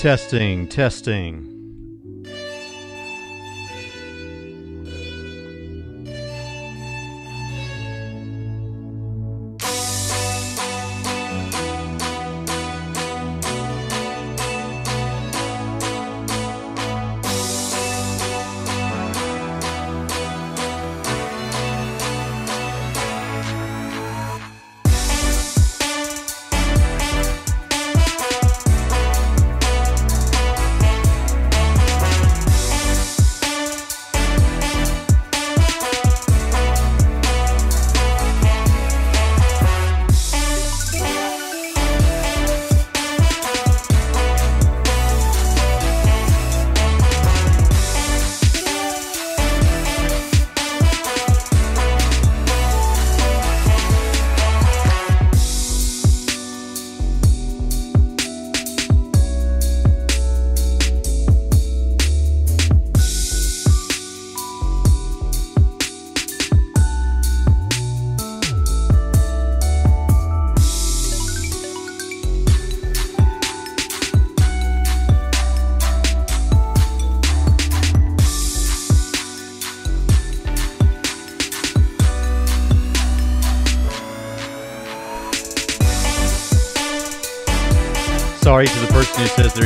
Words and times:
Testing, 0.00 0.66
testing. 0.66 1.49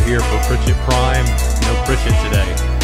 Here 0.00 0.20
for 0.20 0.38
Pritchett 0.48 0.76
Prime. 0.84 1.24
No 1.62 1.82
Pritchett 1.84 2.14
today. 2.24 2.74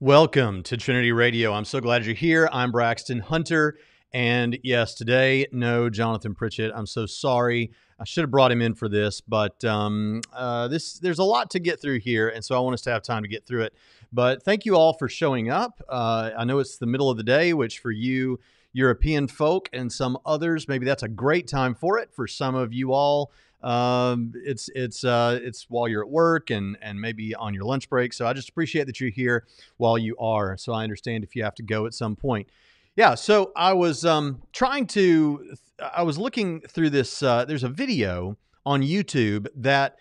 Welcome 0.00 0.62
to 0.64 0.76
Trinity 0.76 1.12
Radio. 1.12 1.54
I'm 1.54 1.64
so 1.64 1.80
glad 1.80 2.04
you're 2.04 2.14
here. 2.14 2.48
I'm 2.52 2.70
Braxton 2.70 3.20
Hunter. 3.20 3.78
And 4.14 4.60
yes, 4.62 4.94
today, 4.94 5.48
no 5.50 5.90
Jonathan 5.90 6.36
Pritchett. 6.36 6.70
I'm 6.72 6.86
so 6.86 7.04
sorry. 7.04 7.72
I 7.98 8.04
should 8.04 8.22
have 8.22 8.30
brought 8.30 8.52
him 8.52 8.62
in 8.62 8.74
for 8.74 8.88
this, 8.88 9.20
but 9.20 9.64
um, 9.64 10.20
uh, 10.32 10.68
this 10.68 11.00
there's 11.00 11.18
a 11.18 11.24
lot 11.24 11.50
to 11.50 11.58
get 11.58 11.82
through 11.82 11.98
here, 11.98 12.28
and 12.28 12.44
so 12.44 12.56
I 12.56 12.60
want 12.60 12.74
us 12.74 12.82
to 12.82 12.90
have 12.90 13.02
time 13.02 13.24
to 13.24 13.28
get 13.28 13.44
through 13.44 13.62
it. 13.62 13.74
But 14.12 14.44
thank 14.44 14.64
you 14.64 14.76
all 14.76 14.92
for 14.92 15.08
showing 15.08 15.50
up. 15.50 15.82
Uh, 15.88 16.30
I 16.38 16.44
know 16.44 16.60
it's 16.60 16.76
the 16.76 16.86
middle 16.86 17.10
of 17.10 17.16
the 17.16 17.24
day, 17.24 17.54
which 17.54 17.80
for 17.80 17.90
you 17.90 18.38
European 18.72 19.26
folk 19.26 19.68
and 19.72 19.90
some 19.90 20.16
others, 20.24 20.68
maybe 20.68 20.86
that's 20.86 21.02
a 21.02 21.08
great 21.08 21.48
time 21.48 21.74
for 21.74 21.98
it. 21.98 22.12
For 22.12 22.28
some 22.28 22.54
of 22.54 22.72
you 22.72 22.92
all, 22.92 23.32
um, 23.64 24.32
it's 24.36 24.70
it's 24.76 25.02
uh, 25.02 25.40
it's 25.42 25.66
while 25.68 25.88
you're 25.88 26.04
at 26.04 26.10
work 26.10 26.50
and 26.50 26.76
and 26.80 27.00
maybe 27.00 27.34
on 27.34 27.52
your 27.52 27.64
lunch 27.64 27.90
break. 27.90 28.12
So 28.12 28.28
I 28.28 28.32
just 28.32 28.48
appreciate 28.48 28.86
that 28.86 29.00
you're 29.00 29.10
here 29.10 29.44
while 29.76 29.98
you 29.98 30.16
are. 30.18 30.56
So 30.56 30.72
I 30.72 30.84
understand 30.84 31.24
if 31.24 31.34
you 31.34 31.42
have 31.42 31.56
to 31.56 31.64
go 31.64 31.86
at 31.86 31.94
some 31.94 32.14
point. 32.14 32.48
Yeah. 32.96 33.14
So 33.14 33.52
I 33.56 33.72
was 33.72 34.04
um, 34.04 34.42
trying 34.52 34.86
to. 34.88 35.56
I 35.80 36.02
was 36.02 36.18
looking 36.18 36.60
through 36.60 36.90
this. 36.90 37.22
Uh, 37.22 37.44
there's 37.44 37.64
a 37.64 37.68
video 37.68 38.36
on 38.64 38.82
YouTube 38.82 39.48
that 39.56 39.96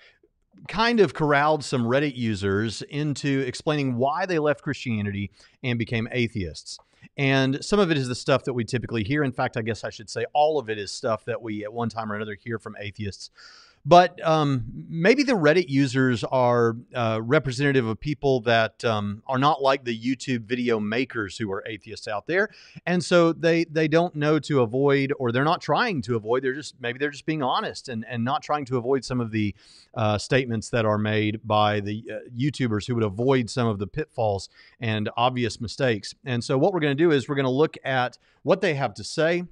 kind 0.68 1.00
of 1.00 1.14
corralled 1.14 1.64
some 1.64 1.84
Reddit 1.84 2.16
users 2.16 2.82
into 2.84 3.40
explaining 3.42 3.96
why 3.98 4.26
they 4.26 4.40
left 4.40 4.62
Christianity 4.62 5.32
and 5.64 5.78
became 5.78 6.08
atheists. 6.12 6.78
And 7.18 7.64
some 7.64 7.80
of 7.80 7.92
it 7.92 7.98
is 7.98 8.08
the 8.08 8.16
stuff 8.16 8.44
that 8.46 8.54
we 8.54 8.64
typically 8.64 9.04
hear. 9.04 9.24
In 9.24 9.32
fact, 9.32 9.58
I 9.58 9.62
guess 9.62 9.84
I 9.84 9.90
should 9.90 10.10
say 10.10 10.26
all 10.34 10.58
of 10.58 10.70
it 10.70 10.78
is 10.78 10.92
stuff 10.92 11.26
that 11.26 11.42
we 11.42 11.64
at 11.64 11.74
one 11.74 11.90
time 11.90 12.12
or 12.12 12.16
another 12.16 12.38
hear 12.42 12.60
from 12.60 12.76
atheists. 12.80 13.30
But 13.86 14.26
um, 14.26 14.64
maybe 14.88 15.24
the 15.24 15.34
Reddit 15.34 15.68
users 15.68 16.24
are 16.24 16.78
uh, 16.96 17.20
representative 17.22 17.86
of 17.86 18.00
people 18.00 18.40
that 18.42 18.84
um, 18.86 19.22
are 19.28 19.38
not 19.38 19.62
like 19.62 19.84
the 19.84 19.98
YouTube 19.98 20.46
video 20.46 20.80
makers 20.80 21.38
who 21.38 21.52
are 21.52 21.62
atheists 21.68 22.08
out 22.08 22.26
there, 22.26 22.50
and 22.86 23.04
so 23.04 23.34
they 23.34 23.66
they 23.66 23.90
don't 23.90 24.16
know 24.16 24.40
to 24.40 24.62
avoid, 24.62 25.12
or 25.20 25.34
they're 25.34 25.44
not 25.44 25.60
trying 25.60 26.02
to 26.04 26.16
avoid. 26.16 26.44
They're 26.44 26.54
just 26.54 26.76
maybe 26.80 26.98
they're 26.98 27.10
just 27.10 27.26
being 27.26 27.44
honest 27.44 27.90
and 27.90 28.06
and 28.08 28.24
not 28.24 28.42
trying 28.42 28.64
to 28.66 28.78
avoid 28.78 29.04
some 29.04 29.20
of 29.20 29.32
the 29.32 29.54
uh, 29.96 30.18
statements 30.18 30.70
that 30.70 30.86
are 30.86 30.98
made 30.98 31.42
by 31.44 31.82
the 31.82 32.06
uh, 32.10 32.30
YouTubers 32.38 32.88
who 32.88 32.96
would 32.96 33.04
avoid 33.04 33.50
some 33.50 33.68
of 33.68 33.80
the 33.80 33.88
pitfalls 33.88 34.48
and 34.80 35.10
obvious 35.18 35.60
mistakes. 35.60 36.16
And 36.24 36.42
so 36.42 36.58
what 36.58 36.74
we're 36.74 36.80
going 36.80 36.96
to 36.96 37.04
do 37.04 37.12
is 37.12 37.28
we're 37.28 37.36
going 37.36 37.44
to 37.44 37.52
look 37.52 37.76
at 37.84 38.18
what 38.44 38.62
they 38.62 38.76
have 38.76 38.94
to 38.94 39.04
say 39.04 39.44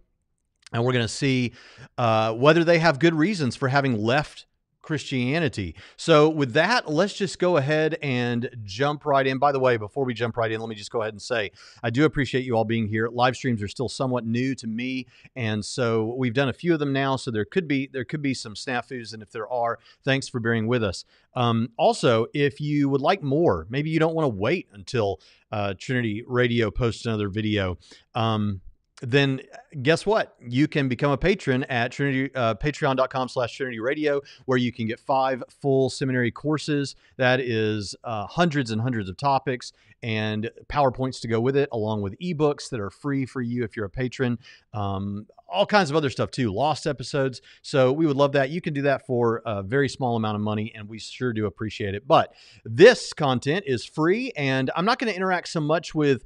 and 0.72 0.84
we're 0.84 0.94
going 0.94 1.06
to 1.06 1.14
see 1.14 1.54
uh, 1.98 2.34
whether 2.34 2.64
they 2.64 2.80
have 2.80 3.00
good 3.00 3.14
reasons 3.14 3.56
for 3.56 3.68
having 3.68 4.02
left 4.02 4.46
Christianity. 4.82 5.76
So, 5.96 6.28
with 6.28 6.54
that, 6.54 6.90
let's 6.90 7.14
just 7.14 7.40
go 7.40 7.58
ahead 7.58 7.98
and 8.02 8.50
jump 8.64 9.06
right 9.06 9.26
in. 9.26 9.38
By 9.38 9.52
the 9.52 9.60
way, 9.60 9.78
before 9.78 10.06
we 10.06 10.14
jump 10.14 10.38
right 10.38 10.52
in, 10.52 10.60
let 10.60 10.70
me 10.70 10.76
just 10.76 10.92
go 10.92 11.02
ahead 11.02 11.14
and 11.14 11.22
say 11.22 11.52
I 11.84 11.90
do 11.90 12.06
appreciate 12.06 12.46
you 12.46 12.56
all 12.56 12.66
being 12.66 12.88
here. 12.88 13.08
Live 13.08 13.36
streams 13.36 13.62
are 13.62 13.68
still 13.68 13.90
somewhat 13.90 14.26
new 14.26 14.56
to 14.56 14.68
me, 14.68 15.08
and 15.36 15.64
so 15.64 16.16
we've 16.18 16.34
done 16.34 16.50
a 16.50 16.54
few 16.54 16.74
of 16.74 16.80
them 16.80 16.94
now. 16.94 17.16
So 17.16 17.32
there 17.32 17.46
could 17.46 17.68
be 17.68 17.90
there 17.92 18.06
could 18.06 18.22
be 18.22 18.34
some 18.34 18.56
snafus, 18.56 19.14
and 19.14 19.22
if 19.22 19.32
there 19.32 19.50
are, 19.50 19.80
thanks 20.04 20.28
for 20.28 20.40
bearing 20.40 20.68
with 20.68 20.84
us. 20.84 21.06
Um, 21.36 21.70
also, 21.78 22.26
if 22.34 22.60
you 22.60 22.90
would 22.90 23.02
like 23.02 23.22
more, 23.22 23.68
maybe 23.70 23.90
you 23.90 24.00
don't 24.00 24.16
want 24.16 24.26
to 24.26 24.36
wait 24.36 24.68
until 24.74 25.22
uh, 25.52 25.76
Trinity 25.78 26.24
Radio 26.28 26.72
posts 26.72 27.06
another 27.06 27.30
video. 27.30 27.78
Um, 28.16 28.62
then 29.02 29.42
guess 29.82 30.06
what? 30.06 30.36
You 30.40 30.68
can 30.68 30.88
become 30.88 31.12
a 31.12 31.18
patron 31.18 31.64
at 31.66 31.92
Trinity, 31.92 32.34
uh, 32.36 32.56
patreon.com 32.56 33.30
slash 33.30 33.56
Trinity 33.58 33.80
Radio, 33.80 34.22
where 34.46 34.58
you 34.58 34.72
can 34.72 34.88
get 34.88 35.00
five 35.00 35.44
full 35.50 35.90
seminary 35.90 36.32
courses. 36.32 36.96
That 37.18 37.40
is 37.40 37.96
uh, 38.04 38.28
hundreds 38.28 38.72
and 38.72 38.82
hundreds 38.82 39.10
of 39.10 39.18
topics 39.18 39.74
and 40.04 40.50
PowerPoints 40.68 41.22
to 41.22 41.28
go 41.28 41.40
with 41.40 41.56
it, 41.56 41.70
along 41.72 42.02
with 42.02 42.18
ebooks 42.20 42.70
that 42.70 42.80
are 42.80 42.90
free 42.90 43.26
for 43.26 43.42
you 43.42 43.64
if 43.64 43.76
you're 43.76 43.86
a 43.86 43.90
patron. 43.90 44.40
Um, 44.74 45.28
all 45.48 45.66
kinds 45.66 45.90
of 45.90 45.96
other 45.98 46.10
stuff 46.10 46.32
too, 46.32 46.52
lost 46.52 46.88
episodes. 46.88 47.42
So 47.62 47.92
we 47.92 48.06
would 48.06 48.16
love 48.16 48.32
that. 48.34 48.50
You 48.50 48.62
can 48.62 48.74
do 48.74 48.84
that 48.84 49.06
for 49.06 49.42
a 49.46 49.62
very 49.62 49.90
small 49.90 50.16
amount 50.16 50.36
of 50.36 50.42
money, 50.42 50.72
and 50.74 50.88
we 50.88 50.98
sure 50.98 51.34
do 51.34 51.46
appreciate 51.46 51.94
it. 51.94 52.08
But 52.08 52.34
this 52.64 53.14
content 53.14 53.66
is 53.68 53.86
free, 53.86 54.32
and 54.38 54.72
I'm 54.76 54.86
not 54.86 54.98
going 54.98 55.12
to 55.12 55.16
interact 55.16 55.50
so 55.50 55.60
much 55.60 55.94
with. 55.94 56.24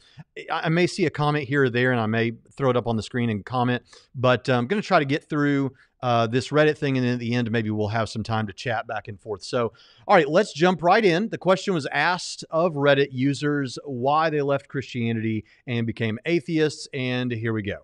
I 0.51 0.69
may 0.69 0.87
see 0.87 1.05
a 1.05 1.09
comment 1.09 1.47
here 1.47 1.63
or 1.63 1.69
there, 1.69 1.91
and 1.91 1.99
I 1.99 2.05
may 2.05 2.33
throw 2.55 2.69
it 2.69 2.77
up 2.77 2.87
on 2.87 2.95
the 2.95 3.03
screen 3.03 3.29
and 3.29 3.43
comment, 3.43 3.83
but 4.13 4.47
I'm 4.47 4.67
going 4.67 4.81
to 4.81 4.87
try 4.87 4.99
to 4.99 5.05
get 5.05 5.27
through 5.27 5.71
uh, 6.05 6.27
this 6.27 6.49
Reddit 6.49 6.77
thing, 6.77 6.97
and 6.97 7.05
then 7.05 7.13
at 7.13 7.19
the 7.19 7.33
end, 7.33 7.49
maybe 7.49 7.71
we'll 7.71 7.87
have 7.87 8.09
some 8.09 8.21
time 8.21 8.45
to 8.45 8.53
chat 8.53 8.85
back 8.85 9.07
and 9.07 9.19
forth. 9.19 9.41
So, 9.41 9.73
all 10.07 10.15
right, 10.15 10.29
let's 10.29 10.53
jump 10.53 10.83
right 10.83 11.03
in. 11.03 11.29
The 11.29 11.39
question 11.39 11.73
was 11.73 11.87
asked 11.87 12.45
of 12.51 12.73
Reddit 12.73 13.07
users 13.09 13.79
why 13.85 14.29
they 14.29 14.43
left 14.43 14.67
Christianity 14.67 15.45
and 15.65 15.87
became 15.87 16.19
atheists, 16.27 16.87
and 16.93 17.31
here 17.31 17.53
we 17.53 17.63
go. 17.63 17.77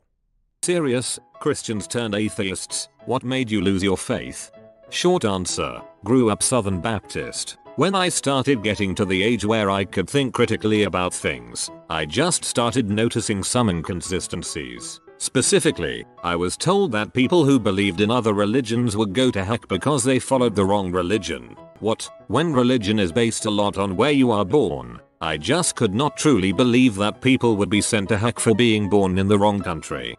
Serious, 0.61 1.17
Christians 1.39 1.87
turned 1.87 2.13
atheists, 2.13 2.89
what 3.05 3.23
made 3.23 3.49
you 3.49 3.59
lose 3.59 3.81
your 3.81 3.97
faith? 3.97 4.51
Short 4.91 5.25
answer, 5.25 5.81
grew 6.03 6.29
up 6.29 6.43
Southern 6.43 6.79
Baptist. 6.79 7.57
When 7.75 7.95
I 7.95 8.09
started 8.09 8.61
getting 8.61 8.93
to 8.95 9.05
the 9.05 9.23
age 9.23 9.45
where 9.45 9.71
I 9.71 9.83
could 9.83 10.07
think 10.07 10.35
critically 10.35 10.83
about 10.83 11.11
things, 11.11 11.71
I 11.89 12.05
just 12.05 12.45
started 12.45 12.87
noticing 12.87 13.41
some 13.41 13.67
inconsistencies. 13.67 15.01
Specifically, 15.21 16.03
I 16.23 16.35
was 16.35 16.57
told 16.57 16.91
that 16.93 17.13
people 17.13 17.45
who 17.45 17.59
believed 17.59 18.01
in 18.01 18.09
other 18.09 18.33
religions 18.33 18.97
would 18.97 19.13
go 19.13 19.29
to 19.29 19.45
heck 19.45 19.67
because 19.67 20.03
they 20.03 20.17
followed 20.17 20.55
the 20.55 20.65
wrong 20.65 20.91
religion. 20.91 21.55
What, 21.79 22.09
when 22.25 22.51
religion 22.53 22.97
is 22.97 23.11
based 23.11 23.45
a 23.45 23.51
lot 23.51 23.77
on 23.77 23.95
where 23.95 24.09
you 24.09 24.31
are 24.31 24.43
born? 24.43 24.99
I 25.21 25.37
just 25.37 25.75
could 25.75 25.93
not 25.93 26.17
truly 26.17 26.51
believe 26.51 26.95
that 26.95 27.21
people 27.21 27.55
would 27.57 27.69
be 27.69 27.81
sent 27.81 28.09
to 28.09 28.17
heck 28.17 28.39
for 28.39 28.55
being 28.55 28.89
born 28.89 29.19
in 29.19 29.27
the 29.27 29.37
wrong 29.37 29.61
country. 29.61 30.17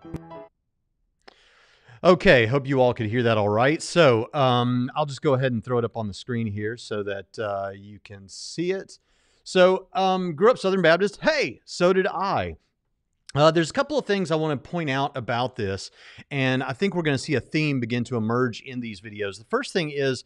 Okay, 2.05 2.47
hope 2.47 2.69
you 2.69 2.81
all 2.81 2.95
could 2.95 3.07
hear 3.07 3.25
that 3.25 3.37
all 3.37 3.49
right. 3.49 3.83
So 3.83 4.31
um, 4.33 4.89
I'll 4.95 5.07
just 5.07 5.21
go 5.21 5.35
ahead 5.35 5.51
and 5.51 5.65
throw 5.65 5.79
it 5.79 5.85
up 5.85 5.97
on 5.97 6.07
the 6.07 6.15
screen 6.15 6.47
here 6.47 6.77
so 6.77 7.03
that 7.03 7.37
uh, 7.41 7.71
you 7.75 7.99
can 8.05 8.29
see 8.29 8.71
it. 8.71 9.01
So, 9.43 9.89
um, 9.95 10.37
grew 10.37 10.53
up 10.53 10.59
Southern 10.59 10.83
Baptist. 10.83 11.19
Hey, 11.23 11.61
so 11.65 11.93
did 11.93 12.07
I. 12.07 12.59
Uh, 13.35 13.51
there's 13.51 13.71
a 13.71 13.73
couple 13.73 13.99
of 13.99 14.05
things 14.05 14.31
I 14.31 14.35
want 14.37 14.63
to 14.63 14.71
point 14.71 14.91
out 14.91 15.17
about 15.17 15.57
this, 15.57 15.91
and 16.31 16.63
I 16.63 16.73
think 16.73 16.95
we're 16.95 17.03
going 17.03 17.17
to 17.17 17.23
see 17.23 17.35
a 17.35 17.41
theme 17.41 17.81
begin 17.81 18.05
to 18.05 18.17
emerge 18.17 18.61
in 18.61 18.81
these 18.81 19.01
videos. 19.01 19.39
The 19.39 19.47
first 19.49 19.73
thing 19.73 19.91
is 19.91 20.25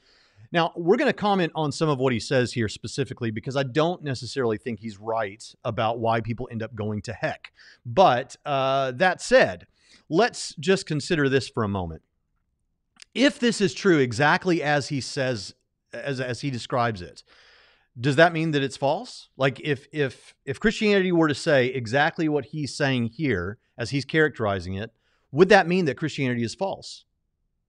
now 0.52 0.72
we're 0.76 0.96
going 0.96 1.08
to 1.10 1.16
comment 1.16 1.52
on 1.54 1.70
some 1.70 1.88
of 1.88 1.98
what 1.98 2.12
he 2.12 2.20
says 2.20 2.52
here 2.52 2.68
specifically 2.68 3.30
because 3.30 3.56
I 3.56 3.62
don't 3.62 4.02
necessarily 4.02 4.58
think 4.58 4.80
he's 4.80 4.98
right 4.98 5.44
about 5.64 5.98
why 5.98 6.20
people 6.20 6.48
end 6.50 6.62
up 6.62 6.74
going 6.74 7.02
to 7.02 7.12
heck. 7.12 7.52
But 7.84 8.36
uh, 8.44 8.92
that 8.92 9.20
said, 9.20 9.66
let's 10.08 10.54
just 10.56 10.86
consider 10.86 11.28
this 11.28 11.48
for 11.48 11.62
a 11.62 11.68
moment. 11.68 12.02
If 13.14 13.38
this 13.38 13.60
is 13.60 13.72
true 13.72 13.98
exactly 13.98 14.62
as 14.62 14.88
he 14.88 15.00
says, 15.00 15.54
as, 15.92 16.20
as 16.20 16.40
he 16.40 16.50
describes 16.50 17.02
it, 17.02 17.22
does 17.98 18.16
that 18.16 18.32
mean 18.32 18.50
that 18.50 18.62
it's 18.62 18.76
false? 18.76 19.28
Like 19.36 19.60
if 19.60 19.86
if 19.92 20.34
if 20.44 20.60
Christianity 20.60 21.12
were 21.12 21.28
to 21.28 21.34
say 21.34 21.66
exactly 21.66 22.28
what 22.28 22.46
he's 22.46 22.74
saying 22.74 23.06
here 23.06 23.58
as 23.78 23.90
he's 23.90 24.04
characterizing 24.04 24.74
it, 24.74 24.92
would 25.32 25.48
that 25.48 25.66
mean 25.66 25.86
that 25.86 25.96
Christianity 25.96 26.42
is 26.42 26.54
false? 26.54 27.04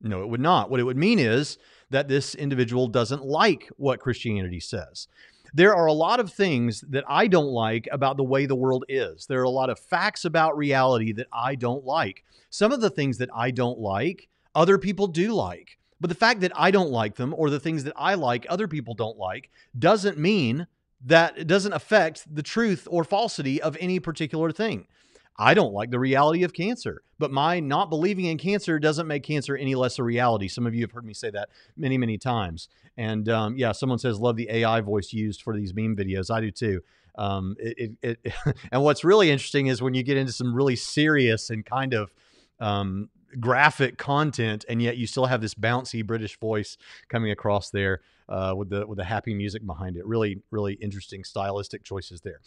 No, 0.02 0.22
it 0.22 0.30
would 0.30 0.42
not. 0.42 0.70
What 0.70 0.80
it 0.80 0.84
would 0.84 0.98
mean 0.98 1.18
is 1.18 1.58
that 1.90 2.08
this 2.08 2.36
individual 2.36 2.88
doesn't 2.88 3.26
like 3.26 3.70
what 3.78 4.00
Christianity 4.00 4.60
says. 4.60 5.08
There 5.54 5.76
are 5.76 5.88
a 5.88 5.94
lot 5.94 6.20
of 6.20 6.32
things 6.32 6.84
that 6.90 7.06
I 7.08 7.28
don't 7.28 7.48
like 7.48 7.88
about 7.92 8.18
the 8.18 8.24
way 8.24 8.46
the 8.46 8.56
world 8.56 8.84
is. 8.90 9.26
There 9.26 9.40
are 9.40 9.44
a 9.44 9.50
lot 9.50 9.70
of 9.70 9.80
facts 9.80 10.26
about 10.26 10.58
reality 10.58 11.14
that 11.14 11.28
I 11.32 11.56
don't 11.56 11.86
like. 11.86 12.24
Some 12.50 12.72
of 12.72 12.82
the 12.82 12.90
things 12.90 13.18
that 13.20 13.30
I 13.34 13.52
don't 13.52 13.80
like, 13.80 14.28
other 14.54 14.78
people 14.78 15.08
do 15.08 15.34
like. 15.34 15.77
But 16.00 16.10
the 16.10 16.16
fact 16.16 16.42
that 16.42 16.52
I 16.56 16.72
don't 16.72 16.92
like 16.92 17.16
them 17.16 17.34
or 17.36 17.50
the 17.50 17.60
things 17.60 17.84
that 17.86 17.94
I 17.96 18.14
like 18.14 18.46
other 18.50 18.68
people 18.68 18.94
don't 18.94 19.18
like 19.18 19.50
doesn't 19.78 20.18
mean 20.18 20.68
that 21.06 21.38
it 21.38 21.48
doesn't 21.48 21.74
affect 21.74 22.34
the 22.34 22.44
truth 22.44 22.88
or 22.90 23.04
falsity 23.04 23.62
of 23.62 23.78
any 23.80 24.00
particular 24.00 24.52
thing. 24.52 24.88
I 25.40 25.54
don't 25.54 25.74
like 25.74 25.92
the 25.92 26.00
reality 26.00 26.44
of 26.44 26.54
cancer, 26.54 27.02
but 27.20 27.32
my 27.32 27.60
not 27.60 27.92
believing 27.92 28.26
in 28.26 28.40
cancer 28.40 28.80
doesn't 28.80 29.06
make 29.06 29.24
cancer 29.24 29.56
any 29.56 29.76
less 29.76 30.00
a 30.00 30.04
reality. 30.04 30.48
Some 30.48 30.66
of 30.66 30.74
you 30.74 30.82
have 30.82 30.92
heard 30.92 31.06
me 31.06 31.14
say 31.14 31.30
that 31.30 31.50
many, 31.76 31.98
many 31.98 32.18
times. 32.18 32.70
And 32.98 33.30
um, 33.30 33.56
yeah, 33.56 33.72
someone 33.72 34.00
says, 34.00 34.20
love 34.20 34.36
the 34.36 34.50
AI 34.50 34.82
voice 34.82 35.14
used 35.14 35.44
for 35.44 35.56
these 35.56 35.76
meme 35.76 35.96
videos. 35.96 36.32
I 36.32 36.42
do 36.42 36.50
too. 36.50 36.82
Um, 37.18 37.56
it, 37.60 37.98
it, 38.02 38.20
it 38.24 38.34
and 38.72 38.84
what's 38.84 39.04
really 39.04 39.30
interesting 39.30 39.68
is 39.68 39.82
when 39.82 39.94
you 39.94 40.02
get 40.02 40.18
into 40.18 40.32
some 40.32 40.56
really 40.56 40.76
serious 40.76 41.52
and 41.52 41.64
kind 41.64 41.94
of 41.94 42.12
um, 42.60 43.10
graphic 43.40 43.98
content, 43.98 44.66
and 44.70 44.82
yet 44.82 44.98
you 44.98 45.08
still 45.08 45.26
have 45.26 45.42
this 45.42 45.54
bouncy 45.54 46.06
British 46.06 46.40
voice 46.40 46.78
coming 47.10 47.32
across 47.32 47.70
there 47.70 48.02
uh, 48.30 48.54
with 48.56 48.70
the 48.70 48.86
with 48.86 48.98
the 48.98 49.04
happy 49.04 49.34
music 49.34 49.66
behind 49.66 49.98
it. 49.98 50.06
Really, 50.06 50.42
really 50.52 50.74
interesting 50.74 51.24
stylistic 51.24 51.84
choices 51.84 52.22
there. 52.22 52.42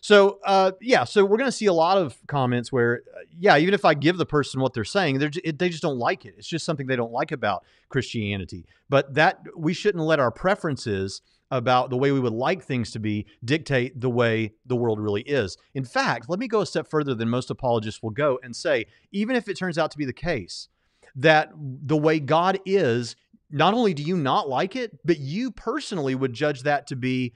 So 0.00 0.38
uh, 0.44 0.72
yeah, 0.80 1.04
so 1.04 1.24
we're 1.24 1.36
going 1.36 1.48
to 1.48 1.56
see 1.56 1.66
a 1.66 1.72
lot 1.72 1.98
of 1.98 2.16
comments 2.26 2.72
where 2.72 3.02
uh, 3.14 3.20
yeah, 3.38 3.56
even 3.58 3.74
if 3.74 3.84
I 3.84 3.94
give 3.94 4.16
the 4.16 4.26
person 4.26 4.60
what 4.60 4.72
they're 4.72 4.84
saying, 4.84 5.18
they're 5.18 5.30
it, 5.44 5.58
they 5.58 5.68
just 5.68 5.82
don't 5.82 5.98
like 5.98 6.24
it. 6.24 6.34
It's 6.38 6.48
just 6.48 6.64
something 6.64 6.86
they 6.86 6.96
don't 6.96 7.12
like 7.12 7.32
about 7.32 7.64
Christianity. 7.88 8.66
But 8.88 9.14
that 9.14 9.40
we 9.56 9.74
shouldn't 9.74 10.04
let 10.04 10.20
our 10.20 10.30
preferences 10.30 11.22
about 11.50 11.90
the 11.90 11.96
way 11.96 12.12
we 12.12 12.20
would 12.20 12.32
like 12.32 12.62
things 12.62 12.90
to 12.90 12.98
be 12.98 13.26
dictate 13.44 14.00
the 14.00 14.10
way 14.10 14.52
the 14.64 14.76
world 14.76 15.00
really 15.00 15.22
is. 15.22 15.56
In 15.74 15.84
fact, 15.84 16.28
let 16.28 16.38
me 16.38 16.48
go 16.48 16.60
a 16.60 16.66
step 16.66 16.88
further 16.88 17.14
than 17.14 17.28
most 17.28 17.50
apologists 17.50 18.02
will 18.02 18.10
go 18.10 18.38
and 18.42 18.54
say, 18.54 18.86
even 19.12 19.36
if 19.36 19.48
it 19.48 19.56
turns 19.56 19.78
out 19.78 19.90
to 19.92 19.98
be 19.98 20.04
the 20.04 20.12
case 20.12 20.68
that 21.14 21.50
the 21.54 21.96
way 21.96 22.20
God 22.20 22.58
is, 22.66 23.16
not 23.50 23.74
only 23.74 23.94
do 23.94 24.02
you 24.02 24.16
not 24.16 24.48
like 24.48 24.76
it, 24.76 24.98
but 25.04 25.18
you 25.18 25.50
personally 25.50 26.14
would 26.14 26.32
judge 26.32 26.62
that 26.62 26.86
to 26.88 26.96
be 26.96 27.32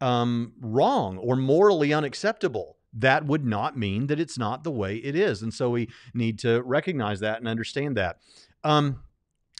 um, 0.00 0.52
wrong 0.60 1.16
or 1.18 1.36
morally 1.36 1.92
unacceptable. 1.92 2.76
That 2.92 3.24
would 3.26 3.44
not 3.44 3.76
mean 3.76 4.08
that 4.08 4.20
it's 4.20 4.38
not 4.38 4.64
the 4.64 4.70
way 4.70 4.96
it 4.96 5.16
is. 5.16 5.42
And 5.42 5.52
so 5.52 5.70
we 5.70 5.88
need 6.12 6.38
to 6.40 6.62
recognize 6.62 7.20
that 7.20 7.38
and 7.38 7.48
understand 7.48 7.96
that. 7.96 8.18
Um, 8.62 9.02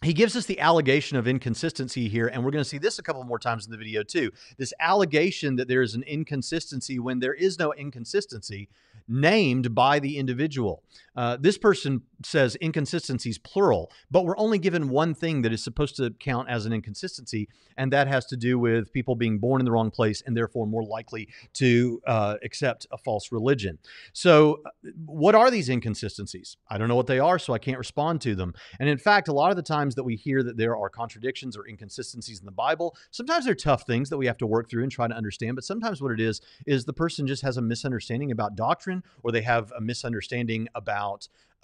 he 0.05 0.12
gives 0.12 0.37
us 0.37 0.47
the 0.47 0.61
allegation 0.61 1.17
of 1.17 1.27
inconsistency 1.27 2.09
here, 2.09 2.29
and 2.29 2.45
we're 2.45 2.51
going 2.51 2.65
to 2.65 2.69
see 2.69 2.79
this 2.79 2.99
a 2.99 3.03
couple 3.03 3.25
more 3.25 3.39
times 3.39 3.65
in 3.65 3.73
the 3.73 3.79
video 3.79 4.03
too. 4.03 4.31
This 4.56 4.73
allegation 4.81 5.56
that 5.56 5.69
there 5.69 5.83
is 5.83 5.95
an 5.95 6.03
inconsistency 6.03 6.99
when 6.99 7.19
there 7.19 7.35
is 7.35 7.59
no 7.59 7.73
inconsistency 7.73 8.69
named 9.09 9.75
by 9.75 9.99
the 9.99 10.19
individual. 10.19 10.83
Uh, 11.16 11.37
this 11.40 11.56
person 11.56 12.02
says 12.25 12.56
inconsistencies 12.61 13.38
plural, 13.38 13.90
but 14.11 14.25
we're 14.25 14.37
only 14.38 14.58
given 14.58 14.88
one 14.88 15.14
thing 15.14 15.43
that 15.43 15.52
is 15.52 15.62
supposed 15.62 15.96
to 15.96 16.11
count 16.19 16.49
as 16.49 16.66
an 16.66 16.72
inconsistency, 16.72 17.49
and 17.76 17.93
that 17.93 18.08
has 18.08 18.26
to 18.26 18.37
do 18.37 18.58
with 18.58 18.93
people 18.93 19.14
being 19.14 19.38
born 19.38 19.61
in 19.61 19.64
the 19.64 19.70
wrong 19.70 19.90
place 19.90 20.22
and 20.26 20.37
therefore 20.37 20.66
more 20.66 20.84
likely 20.84 21.28
to 21.52 22.00
uh, 22.06 22.37
accept 22.43 22.87
a 22.90 22.99
false 22.99 23.31
religion. 23.31 23.78
So, 24.12 24.61
uh, 24.64 24.70
what 25.06 25.34
are 25.34 25.50
these 25.50 25.69
inconsistencies? 25.69 26.56
I 26.69 26.78
don't 26.78 26.88
know 26.88 26.96
what 26.96 27.06
they 27.06 27.19
are, 27.19 27.38
so 27.38 27.52
I 27.52 27.58
can't 27.58 27.78
respond 27.78 28.20
to 28.22 28.34
them. 28.34 28.55
And 28.81 28.88
in 28.88 28.99
fact, 28.99 29.28
a 29.28 29.32
lot 29.32 29.50
of 29.50 29.56
the 29.56 29.62
times 29.62 29.94
that 29.94 30.05
we 30.05 30.16
hear 30.16 30.43
that 30.43 30.56
there 30.56 30.76
are 30.76 30.88
contradictions 30.88 31.56
or 31.56 31.69
inconsistencies 31.69 32.40
in 32.40 32.46
the 32.46 32.52
Bible, 32.52 32.96
sometimes 33.11 33.44
they're 33.44 33.55
tough 33.55 33.87
things 33.87 34.11
that 34.11 34.19
we 34.19 34.26
have 34.26 34.38
to 34.38 34.46
work 34.46 34.69
through 34.69 34.82
and 34.82 34.90
try 34.93 35.06
to 35.06 35.14
understand, 35.14 35.55
but 35.55 35.64
sometimes 35.64 36.02
what 36.02 36.12
it 36.12 36.20
is 36.20 36.40
is 36.66 36.84
the 36.84 36.93
person 36.93 37.26
just 37.26 37.43
has 37.43 37.56
a 37.56 37.62
misunderstanding 37.62 38.31
about 38.31 38.56
doctrine 38.56 39.02
or 39.22 39.31
they 39.31 39.43
have 39.43 39.72
a 39.76 39.81
misunderstanding 39.81 40.69
about 40.75 41.04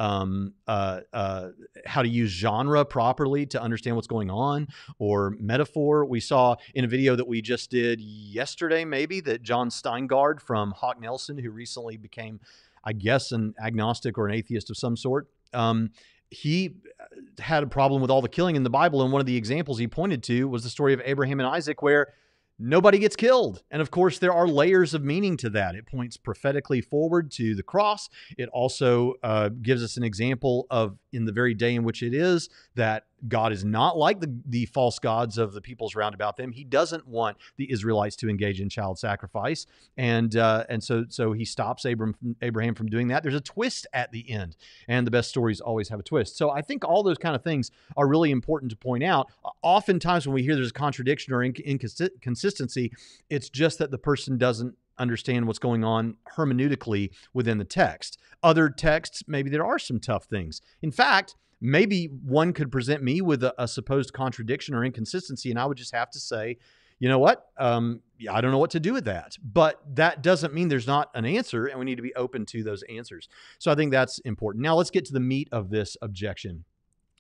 um, 0.01 0.55
uh, 0.67 1.01
uh, 1.13 1.49
how 1.85 2.01
to 2.01 2.09
use 2.09 2.31
genre 2.31 2.85
properly 2.85 3.45
to 3.47 3.61
understand 3.61 3.97
what's 3.97 4.09
going 4.09 4.31
on 4.31 4.67
or 4.99 5.37
metaphor. 5.39 6.07
We 6.07 6.21
saw 6.21 6.57
in 6.75 6.87
a 6.87 6.89
video 6.89 7.15
that 7.17 7.29
we 7.29 7.43
just 7.43 7.71
did 7.71 8.01
yesterday, 8.01 8.87
maybe, 8.87 9.21
that 9.21 9.43
Jon 9.43 9.69
Steingard 9.69 10.41
from 10.41 10.71
Hawk 10.73 10.99
Nelson, 10.99 11.37
who 11.37 11.51
recently 11.51 11.99
became, 11.99 12.41
I 12.83 12.95
guess, 12.95 13.31
an 13.31 13.55
agnostic 13.63 14.17
or 14.17 14.27
an 14.27 14.35
atheist 14.35 14.71
of 14.71 14.79
some 14.79 14.97
sort. 14.97 15.29
Um, 15.53 15.91
he 16.31 16.77
uh, 16.99 17.43
had 17.43 17.63
a 17.63 17.67
problem 17.67 18.01
with 18.01 18.11
all 18.11 18.23
the 18.23 18.29
killing 18.29 18.57
in 18.57 18.63
the 18.63 18.71
Bible. 18.71 19.03
And 19.03 19.13
one 19.13 19.21
of 19.21 19.27
the 19.27 19.37
examples 19.37 19.79
he 19.79 19.87
pointed 19.87 20.23
to 20.25 20.49
was 20.49 20.63
the 20.63 20.71
story 20.71 20.95
of 20.95 21.03
Abraham 21.05 21.41
and 21.41 21.49
Isaac, 21.49 21.83
where 21.83 22.15
nobody 22.61 22.99
gets 22.99 23.17
killed. 23.17 23.63
And 23.71 23.81
of 23.81 23.91
course, 23.91 24.19
there 24.19 24.33
are 24.33 24.47
layers 24.47 24.95
of 24.95 25.03
meaning 25.03 25.37
to 25.39 25.51
that. 25.51 25.75
It 25.75 25.87
points 25.87 26.17
prophetically 26.17 26.81
forward 26.81 27.31
to 27.33 27.55
the 27.55 27.63
cross. 27.63 28.09
It 28.37 28.49
also 28.51 29.15
uh, 29.23 29.49
gives 29.49 29.83
us 29.83 29.97
an 29.97 30.05
example 30.05 30.67
of, 30.71 30.99
in 31.13 31.25
the 31.25 31.33
very 31.33 31.55
day 31.55 31.75
in 31.75 31.85
which 31.85 32.03
it 32.03 32.15
is, 32.15 32.49
that 32.75 33.05
God 33.29 33.53
is 33.53 33.65
not 33.65 33.99
like 33.99 34.21
the, 34.21 34.35
the 34.47 34.67
false 34.67 34.99
gods 34.99 35.37
of 35.37 35.53
the 35.53 35.61
peoples 35.61 35.95
round 35.95 36.15
about 36.15 36.37
them. 36.37 36.53
He 36.53 36.65
doesn't 36.65 37.07
want 37.07 37.37
the 37.57 37.71
Israelites 37.71 38.17
to 38.17 38.31
engage 38.31 38.61
in 38.61 38.69
child 38.71 38.99
sacrifice, 38.99 39.67
and 39.97 40.35
uh, 40.37 40.65
and 40.69 40.83
so 40.83 41.05
so 41.09 41.33
he 41.33 41.45
stops 41.45 41.83
from, 41.83 42.15
Abraham 42.41 42.75
from 42.75 42.87
doing 42.87 43.09
that. 43.09 43.23
There's 43.23 43.35
a 43.35 43.41
twist 43.41 43.87
at 43.93 44.11
the 44.13 44.31
end, 44.31 44.57
and 44.89 45.07
the 45.07 45.11
best 45.11 45.29
stories 45.29 45.61
always 45.61 45.91
have 45.91 46.01
a 46.01 46.03
twist. 46.03 46.39
So 46.39 46.51
I 46.51 46.63
think 46.63 46.85
all 46.85 47.03
those 47.03 47.19
kind 47.19 47.37
of 47.37 47.45
things 47.45 47.71
are 47.97 48.09
really 48.09 48.31
important 48.31 48.71
to 48.71 48.77
point 48.77 49.05
out. 49.05 49.29
Oftentimes, 49.61 50.27
when 50.27 50.35
we 50.35 50.43
hear 50.43 50.55
there's 50.55 50.71
a 50.71 50.73
contradiction 50.73 51.35
or 51.35 51.45
inconsistency, 51.45 52.21
it's 52.59 53.49
just 53.49 53.79
that 53.79 53.91
the 53.91 53.99
person 53.99 54.39
doesn't 54.39 54.75
understand 55.01 55.47
what's 55.47 55.59
going 55.59 55.83
on 55.83 56.17
hermeneutically 56.37 57.11
within 57.33 57.59
the 57.59 57.65
text. 57.65 58.19
Other 58.43 58.69
texts, 58.69 59.25
maybe 59.27 59.51
there 59.51 59.65
are 59.65 59.79
some 59.79 59.99
tough 59.99 60.25
things. 60.25 60.61
In 60.83 60.93
fact, 60.93 61.35
maybe 61.61 62.07
one 62.07 62.53
could 62.53 62.71
present 62.71 63.03
me 63.03 63.21
with 63.21 63.43
a, 63.43 63.55
a, 63.61 63.67
supposed 63.67 64.13
contradiction 64.13 64.75
or 64.75 64.85
inconsistency, 64.85 65.51
and 65.51 65.59
I 65.59 65.67
would 65.67 65.77
just 65.77 65.95
have 65.95 66.11
to 66.11 66.21
say, 66.21 66.59
you 66.99 67.09
know 67.09 67.19
what? 67.19 67.47
Um, 67.59 68.01
yeah, 68.19 68.35
I 68.35 68.43
don't 68.43 68.51
know 68.51 68.59
what 68.59 68.71
to 68.73 68.81
do 68.81 68.93
with 68.93 69.07
that. 69.07 69.37
But 69.43 69.81
that 69.97 70.23
doesn't 70.23 70.53
mean 70.53 70.69
there's 70.69 70.87
not 70.87 71.11
an 71.15 71.25
answer, 71.25 71.67
and 71.67 71.79
we 71.79 71.87
need 71.87 71.97
to 71.97 72.03
be 72.03 72.15
open 72.15 72.45
to 72.47 72.63
those 72.63 72.83
answers. 72.85 73.29
So 73.59 73.73
I 73.73 73.75
think 73.75 73.91
that's 73.91 74.19
important. 74.21 74.63
Now 74.63 74.77
let's 74.77 74.91
get 74.91 75.07
to 75.07 75.13
the 75.13 75.21
meat 75.21 75.49
of 75.51 75.71
this 75.71 75.97
objection, 76.03 76.65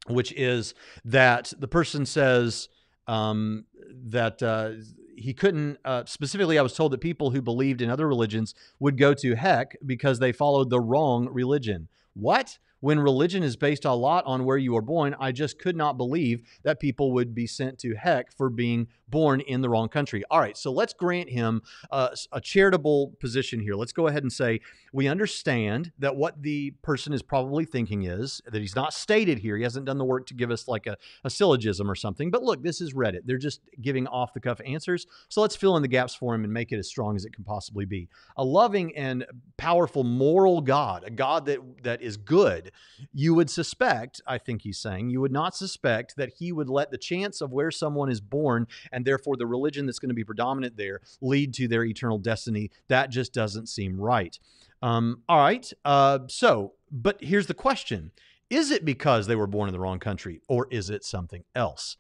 which 0.06 0.32
is 0.32 0.75
that 1.06 1.52
the 1.58 1.68
person 1.68 2.06
says 2.06 2.68
um, 3.06 3.64
that. 4.08 4.42
Uh, 4.42 4.72
he 5.20 5.34
couldn't 5.34 5.78
uh, 5.84 6.04
specifically 6.06 6.58
i 6.58 6.62
was 6.62 6.74
told 6.74 6.92
that 6.92 7.00
people 7.00 7.30
who 7.30 7.42
believed 7.42 7.82
in 7.82 7.90
other 7.90 8.08
religions 8.08 8.54
would 8.78 8.96
go 8.96 9.12
to 9.14 9.34
heck 9.34 9.76
because 9.84 10.18
they 10.18 10.32
followed 10.32 10.70
the 10.70 10.80
wrong 10.80 11.28
religion. 11.30 11.88
What? 12.14 12.58
When 12.80 12.98
religion 12.98 13.42
is 13.42 13.56
based 13.56 13.84
a 13.84 13.92
lot 13.92 14.24
on 14.24 14.46
where 14.46 14.56
you 14.56 14.72
were 14.72 14.80
born, 14.80 15.14
I 15.20 15.32
just 15.32 15.58
could 15.58 15.76
not 15.76 15.98
believe 15.98 16.40
that 16.62 16.80
people 16.80 17.12
would 17.12 17.34
be 17.34 17.46
sent 17.46 17.78
to 17.80 17.94
heck 17.94 18.34
for 18.34 18.48
being 18.48 18.88
born 19.11 19.40
in 19.40 19.61
the 19.61 19.69
wrong 19.69 19.88
country. 19.88 20.23
All 20.31 20.40
right, 20.40 20.57
so 20.57 20.73
let's 20.73 20.93
grant 20.93 21.31
him 21.31 21.62
uh, 21.90 22.09
a, 22.33 22.37
a 22.37 22.40
charitable 22.40 23.12
position 23.21 23.61
here. 23.61 23.75
Let's 23.75 23.93
go 23.93 24.07
ahead 24.07 24.23
and 24.23 24.33
say 24.33 24.61
we 24.93 25.09
understand 25.09 25.93
that 25.99 26.17
what 26.17 26.43
the 26.43 26.73
person 26.83 27.12
is 27.12 27.23
probably 27.23 27.64
thinking 27.64 28.05
is 28.05 28.40
that 28.47 28.61
he's 28.61 28.76
not 28.76 28.93
stated 28.93 29.38
here. 29.38 29.57
He 29.57 29.62
hasn't 29.62 29.87
done 29.87 29.99
the 29.99 30.05
work 30.05 30.26
to 30.26 30.35
give 30.35 30.50
us 30.50 30.67
like 30.69 30.87
a, 30.87 30.97
a 31.25 31.31
syllogism 31.31 31.90
or 31.90 31.95
something. 31.95 32.31
But 32.31 32.43
look, 32.43 32.62
this 32.62 32.81
is 32.81 32.95
Reddit. 32.95 33.21
They're 33.25 33.38
just 33.38 33.61
giving 33.81 34.07
off 34.07 34.33
the 34.33 34.40
cuff 34.40 34.61
answers. 34.64 35.07
So 35.29 35.40
let's 35.40 35.57
fill 35.57 35.76
in 35.76 35.83
the 35.83 35.88
gaps 35.88 36.14
for 36.14 36.35
him 36.35 36.45
and 36.45 36.52
make 36.52 36.73
it 36.73 36.79
as 36.79 36.88
strong 36.88 37.17
as 37.17 37.25
it 37.25 37.35
can 37.35 37.45
possibly 37.45 37.85
be. 37.85 38.09
A 38.37 38.45
loving 38.45 38.97
and 38.97 39.25
powerful 39.57 40.05
moral 40.05 40.61
God, 40.61 41.05
a 41.05 41.11
God 41.11 41.47
that 41.47 41.59
that 41.83 42.02
is 42.02 42.17
good, 42.17 42.73
you 43.12 43.35
would 43.35 43.50
suspect, 43.50 44.21
I 44.26 44.38
think 44.38 44.62
he's 44.62 44.79
saying, 44.79 45.11
you 45.11 45.21
would 45.21 45.33
not 45.33 45.55
suspect 45.55 46.17
that 46.17 46.35
he 46.38 46.52
would 46.52 46.69
let 46.69 46.90
the 46.90 46.99
chance 46.99 47.40
of 47.40 47.52
where 47.52 47.71
someone 47.71 48.11
is 48.11 48.21
born 48.21 48.67
and 48.93 49.00
therefore 49.04 49.37
the 49.37 49.47
religion 49.47 49.87
that's 49.87 49.99
going 49.99 50.11
to 50.11 50.14
be 50.14 50.25
predominant 50.25 50.76
there 50.76 51.00
lead 51.21 51.54
to 51.54 51.69
their 51.69 51.85
eternal 51.85 52.19
destiny. 52.19 52.71
That 52.88 53.11
just 53.11 53.33
doesn't 53.33 53.69
seem 53.69 54.00
right. 54.00 54.38
Um, 54.83 55.23
all 55.28 55.38
right. 55.38 55.71
Uh, 55.85 56.21
so, 56.28 56.75
but 56.90 57.23
here's 57.23 57.47
the 57.47 57.54
question 57.54 58.12
Is 58.49 58.71
it 58.71 58.85
because 58.85 59.26
they 59.26 59.37
were 59.37 59.47
born 59.47 59.69
in 59.69 59.73
the 59.73 59.80
wrong 59.80 59.99
country 59.99 60.40
or 60.49 60.66
is 60.71 60.90
it 60.90 61.04
something 61.04 61.45
else? 61.54 61.97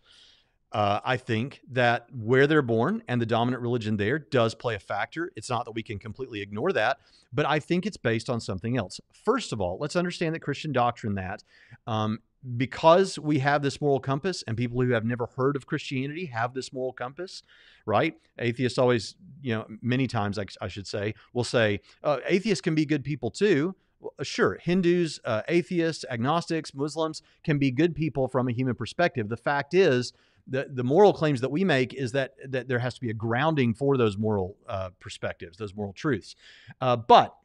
Uh, 0.72 1.00
I 1.04 1.16
think 1.16 1.60
that 1.72 2.06
where 2.12 2.46
they're 2.46 2.62
born 2.62 3.02
and 3.08 3.20
the 3.20 3.26
dominant 3.26 3.60
religion 3.60 3.96
there 3.96 4.20
does 4.20 4.54
play 4.54 4.76
a 4.76 4.78
factor. 4.78 5.32
It's 5.34 5.50
not 5.50 5.64
that 5.64 5.72
we 5.72 5.82
can 5.82 5.98
completely 5.98 6.40
ignore 6.40 6.72
that, 6.72 6.98
but 7.32 7.44
I 7.44 7.58
think 7.58 7.86
it's 7.86 7.96
based 7.96 8.30
on 8.30 8.40
something 8.40 8.76
else. 8.76 9.00
First 9.24 9.52
of 9.52 9.60
all, 9.60 9.78
let's 9.80 9.96
understand 9.96 10.34
that 10.34 10.40
Christian 10.40 10.70
doctrine 10.70 11.16
that 11.16 11.42
um, 11.88 12.20
because 12.56 13.18
we 13.18 13.38
have 13.40 13.62
this 13.62 13.80
moral 13.80 14.00
compass 14.00 14.42
and 14.46 14.56
people 14.56 14.80
who 14.80 14.90
have 14.90 15.04
never 15.04 15.26
heard 15.36 15.56
of 15.56 15.66
Christianity 15.66 16.26
have 16.26 16.54
this 16.54 16.72
moral 16.72 16.92
compass, 16.92 17.42
right? 17.84 18.14
Atheists 18.38 18.78
always, 18.78 19.14
you 19.42 19.54
know, 19.54 19.66
many 19.82 20.06
times 20.06 20.38
I, 20.38 20.46
I 20.60 20.68
should 20.68 20.86
say, 20.86 21.14
will 21.34 21.44
say, 21.44 21.80
uh, 22.02 22.18
atheists 22.26 22.62
can 22.62 22.74
be 22.74 22.86
good 22.86 23.04
people 23.04 23.30
too. 23.30 23.74
Well, 24.00 24.14
uh, 24.18 24.24
sure, 24.24 24.58
Hindus, 24.62 25.20
uh, 25.24 25.42
atheists, 25.48 26.04
agnostics, 26.10 26.74
Muslims 26.74 27.22
can 27.44 27.58
be 27.58 27.70
good 27.70 27.94
people 27.94 28.28
from 28.28 28.48
a 28.48 28.52
human 28.52 28.74
perspective. 28.74 29.28
The 29.28 29.36
fact 29.36 29.74
is, 29.74 30.14
the, 30.46 30.68
the 30.70 30.82
moral 30.82 31.12
claims 31.12 31.42
that 31.42 31.50
we 31.50 31.64
make 31.64 31.92
is 31.94 32.12
that 32.12 32.34
that 32.48 32.66
there 32.66 32.78
has 32.78 32.94
to 32.94 33.00
be 33.00 33.10
a 33.10 33.14
grounding 33.14 33.74
for 33.74 33.96
those 33.96 34.16
moral 34.16 34.56
uh, 34.66 34.90
perspectives, 34.98 35.58
those 35.58 35.74
moral 35.74 35.92
truths. 35.92 36.34
Uh, 36.80 36.96
but 36.96 37.36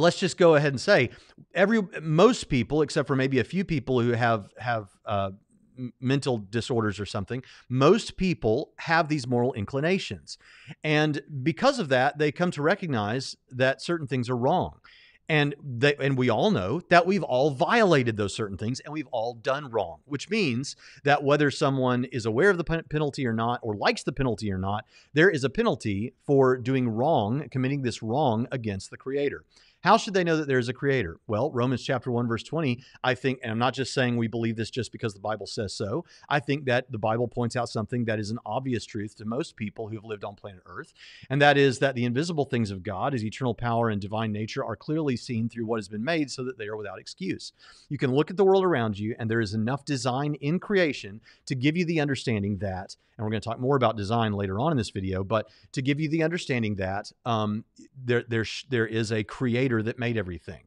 let's 0.00 0.18
just 0.18 0.36
go 0.36 0.54
ahead 0.54 0.72
and 0.72 0.80
say 0.80 1.10
every 1.54 1.80
most 2.02 2.48
people, 2.48 2.82
except 2.82 3.06
for 3.06 3.16
maybe 3.16 3.38
a 3.38 3.44
few 3.44 3.64
people 3.64 4.00
who 4.00 4.12
have 4.12 4.48
have 4.58 4.88
uh, 5.06 5.30
mental 6.00 6.38
disorders 6.38 7.00
or 7.00 7.06
something, 7.06 7.42
most 7.68 8.16
people 8.16 8.72
have 8.78 9.08
these 9.08 9.26
moral 9.26 9.52
inclinations, 9.54 10.38
and 10.82 11.22
because 11.42 11.78
of 11.78 11.88
that, 11.88 12.18
they 12.18 12.32
come 12.32 12.50
to 12.52 12.62
recognize 12.62 13.36
that 13.50 13.82
certain 13.82 14.06
things 14.06 14.28
are 14.28 14.36
wrong. 14.36 14.80
And 15.26 15.54
they, 15.64 15.94
and 15.96 16.18
we 16.18 16.28
all 16.28 16.50
know 16.50 16.82
that 16.90 17.06
we've 17.06 17.22
all 17.22 17.50
violated 17.50 18.18
those 18.18 18.34
certain 18.34 18.58
things 18.58 18.80
and 18.80 18.92
we've 18.92 19.06
all 19.10 19.32
done 19.32 19.70
wrong 19.70 20.00
which 20.04 20.28
means 20.28 20.76
that 21.04 21.24
whether 21.24 21.50
someone 21.50 22.04
is 22.04 22.26
aware 22.26 22.50
of 22.50 22.58
the 22.58 22.84
penalty 22.90 23.26
or 23.26 23.32
not 23.32 23.58
or 23.62 23.74
likes 23.74 24.02
the 24.02 24.12
penalty 24.12 24.52
or 24.52 24.58
not 24.58 24.84
there 25.14 25.30
is 25.30 25.42
a 25.42 25.48
penalty 25.48 26.12
for 26.26 26.58
doing 26.58 26.90
wrong 26.90 27.48
committing 27.48 27.80
this 27.80 28.02
wrong 28.02 28.46
against 28.52 28.90
the 28.90 28.98
creator 28.98 29.46
how 29.84 29.98
should 29.98 30.14
they 30.14 30.24
know 30.24 30.38
that 30.38 30.48
there 30.48 30.58
is 30.58 30.70
a 30.70 30.72
creator? 30.72 31.18
Well, 31.26 31.50
Romans 31.52 31.82
chapter 31.82 32.10
1 32.10 32.26
verse 32.26 32.42
20, 32.42 32.82
I 33.04 33.14
think 33.14 33.38
and 33.42 33.52
I'm 33.52 33.58
not 33.58 33.74
just 33.74 33.92
saying 33.92 34.16
we 34.16 34.28
believe 34.28 34.56
this 34.56 34.70
just 34.70 34.90
because 34.90 35.12
the 35.12 35.20
Bible 35.20 35.46
says 35.46 35.74
so. 35.74 36.06
I 36.26 36.40
think 36.40 36.64
that 36.64 36.90
the 36.90 36.98
Bible 36.98 37.28
points 37.28 37.54
out 37.54 37.68
something 37.68 38.06
that 38.06 38.18
is 38.18 38.30
an 38.30 38.38
obvious 38.46 38.86
truth 38.86 39.14
to 39.16 39.26
most 39.26 39.56
people 39.56 39.88
who 39.88 39.96
have 39.96 40.04
lived 40.04 40.24
on 40.24 40.36
planet 40.36 40.62
Earth, 40.64 40.94
and 41.28 41.40
that 41.42 41.58
is 41.58 41.80
that 41.80 41.94
the 41.94 42.06
invisible 42.06 42.46
things 42.46 42.70
of 42.70 42.82
God, 42.82 43.12
his 43.12 43.26
eternal 43.26 43.54
power 43.54 43.90
and 43.90 44.00
divine 44.00 44.32
nature 44.32 44.64
are 44.64 44.74
clearly 44.74 45.16
seen 45.16 45.50
through 45.50 45.66
what 45.66 45.76
has 45.76 45.88
been 45.88 46.02
made 46.02 46.30
so 46.30 46.42
that 46.44 46.56
they 46.56 46.66
are 46.66 46.78
without 46.78 46.98
excuse. 46.98 47.52
You 47.90 47.98
can 47.98 48.14
look 48.14 48.30
at 48.30 48.38
the 48.38 48.44
world 48.44 48.64
around 48.64 48.98
you 48.98 49.14
and 49.18 49.30
there 49.30 49.42
is 49.42 49.52
enough 49.52 49.84
design 49.84 50.34
in 50.36 50.60
creation 50.60 51.20
to 51.44 51.54
give 51.54 51.76
you 51.76 51.84
the 51.84 52.00
understanding 52.00 52.56
that 52.58 52.96
and 53.16 53.24
we're 53.24 53.30
going 53.30 53.40
to 53.40 53.48
talk 53.48 53.60
more 53.60 53.76
about 53.76 53.96
design 53.96 54.32
later 54.32 54.58
on 54.58 54.72
in 54.72 54.78
this 54.78 54.90
video, 54.90 55.22
but 55.22 55.48
to 55.72 55.82
give 55.82 56.00
you 56.00 56.08
the 56.08 56.22
understanding 56.22 56.76
that 56.76 57.12
um, 57.24 57.64
there, 58.04 58.24
there, 58.28 58.44
there 58.70 58.86
is 58.86 59.12
a 59.12 59.22
creator 59.22 59.73
that 59.82 59.98
made 59.98 60.16
everything. 60.16 60.62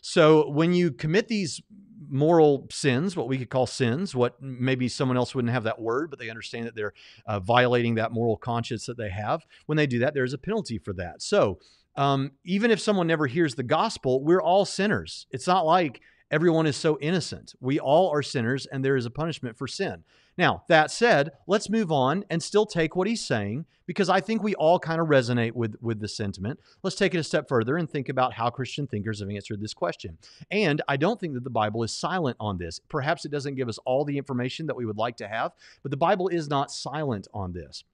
So 0.00 0.50
when 0.50 0.72
you 0.72 0.92
commit 0.92 1.28
these 1.28 1.60
moral 2.08 2.66
sins, 2.70 3.16
what 3.16 3.28
we 3.28 3.38
could 3.38 3.50
call 3.50 3.66
sins, 3.66 4.14
what 4.14 4.40
maybe 4.42 4.88
someone 4.88 5.16
else 5.16 5.34
wouldn't 5.34 5.52
have 5.52 5.64
that 5.64 5.80
word, 5.80 6.10
but 6.10 6.18
they 6.18 6.30
understand 6.30 6.66
that 6.66 6.74
they're 6.74 6.94
uh, 7.26 7.38
violating 7.38 7.94
that 7.96 8.12
moral 8.12 8.36
conscience 8.36 8.86
that 8.86 8.96
they 8.96 9.10
have. 9.10 9.46
When 9.66 9.76
they 9.76 9.86
do 9.86 10.00
that, 10.00 10.14
there's 10.14 10.32
a 10.32 10.38
penalty 10.38 10.78
for 10.78 10.92
that. 10.94 11.22
So 11.22 11.58
um, 11.96 12.32
even 12.44 12.70
if 12.70 12.80
someone 12.80 13.06
never 13.06 13.26
hears 13.26 13.54
the 13.54 13.62
gospel, 13.62 14.24
we're 14.24 14.42
all 14.42 14.64
sinners. 14.64 15.26
It's 15.30 15.46
not 15.46 15.66
like 15.66 16.00
everyone 16.30 16.66
is 16.66 16.76
so 16.76 16.98
innocent. 17.00 17.54
We 17.60 17.80
all 17.80 18.10
are 18.10 18.22
sinners, 18.22 18.66
and 18.66 18.84
there 18.84 18.96
is 18.96 19.06
a 19.06 19.10
punishment 19.10 19.58
for 19.58 19.66
sin. 19.66 20.04
Now, 20.38 20.62
that 20.68 20.90
said, 20.90 21.32
let's 21.46 21.68
move 21.68 21.92
on 21.92 22.24
and 22.30 22.42
still 22.42 22.64
take 22.64 22.96
what 22.96 23.06
he's 23.06 23.26
saying 23.26 23.66
because 23.86 24.08
I 24.08 24.20
think 24.20 24.42
we 24.42 24.54
all 24.54 24.78
kind 24.78 25.00
of 25.00 25.08
resonate 25.08 25.52
with, 25.52 25.74
with 25.80 26.00
the 26.00 26.08
sentiment. 26.08 26.60
Let's 26.82 26.96
take 26.96 27.14
it 27.14 27.18
a 27.18 27.24
step 27.24 27.48
further 27.48 27.76
and 27.76 27.90
think 27.90 28.08
about 28.08 28.32
how 28.32 28.48
Christian 28.48 28.86
thinkers 28.86 29.20
have 29.20 29.28
answered 29.28 29.60
this 29.60 29.74
question. 29.74 30.16
And 30.50 30.80
I 30.88 30.96
don't 30.96 31.18
think 31.18 31.34
that 31.34 31.44
the 31.44 31.50
Bible 31.50 31.82
is 31.82 31.92
silent 31.92 32.36
on 32.40 32.56
this. 32.56 32.78
Perhaps 32.88 33.24
it 33.24 33.32
doesn't 33.32 33.56
give 33.56 33.68
us 33.68 33.78
all 33.84 34.04
the 34.04 34.16
information 34.16 34.66
that 34.66 34.76
we 34.76 34.86
would 34.86 34.96
like 34.96 35.16
to 35.16 35.28
have, 35.28 35.52
but 35.82 35.90
the 35.90 35.96
Bible 35.96 36.28
is 36.28 36.48
not 36.48 36.70
silent 36.70 37.26
on 37.34 37.52
this. 37.52 37.84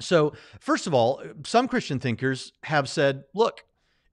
So, 0.00 0.34
first 0.60 0.86
of 0.86 0.94
all, 0.94 1.22
some 1.44 1.68
Christian 1.68 1.98
thinkers 1.98 2.52
have 2.64 2.88
said, 2.88 3.24
look, 3.34 3.64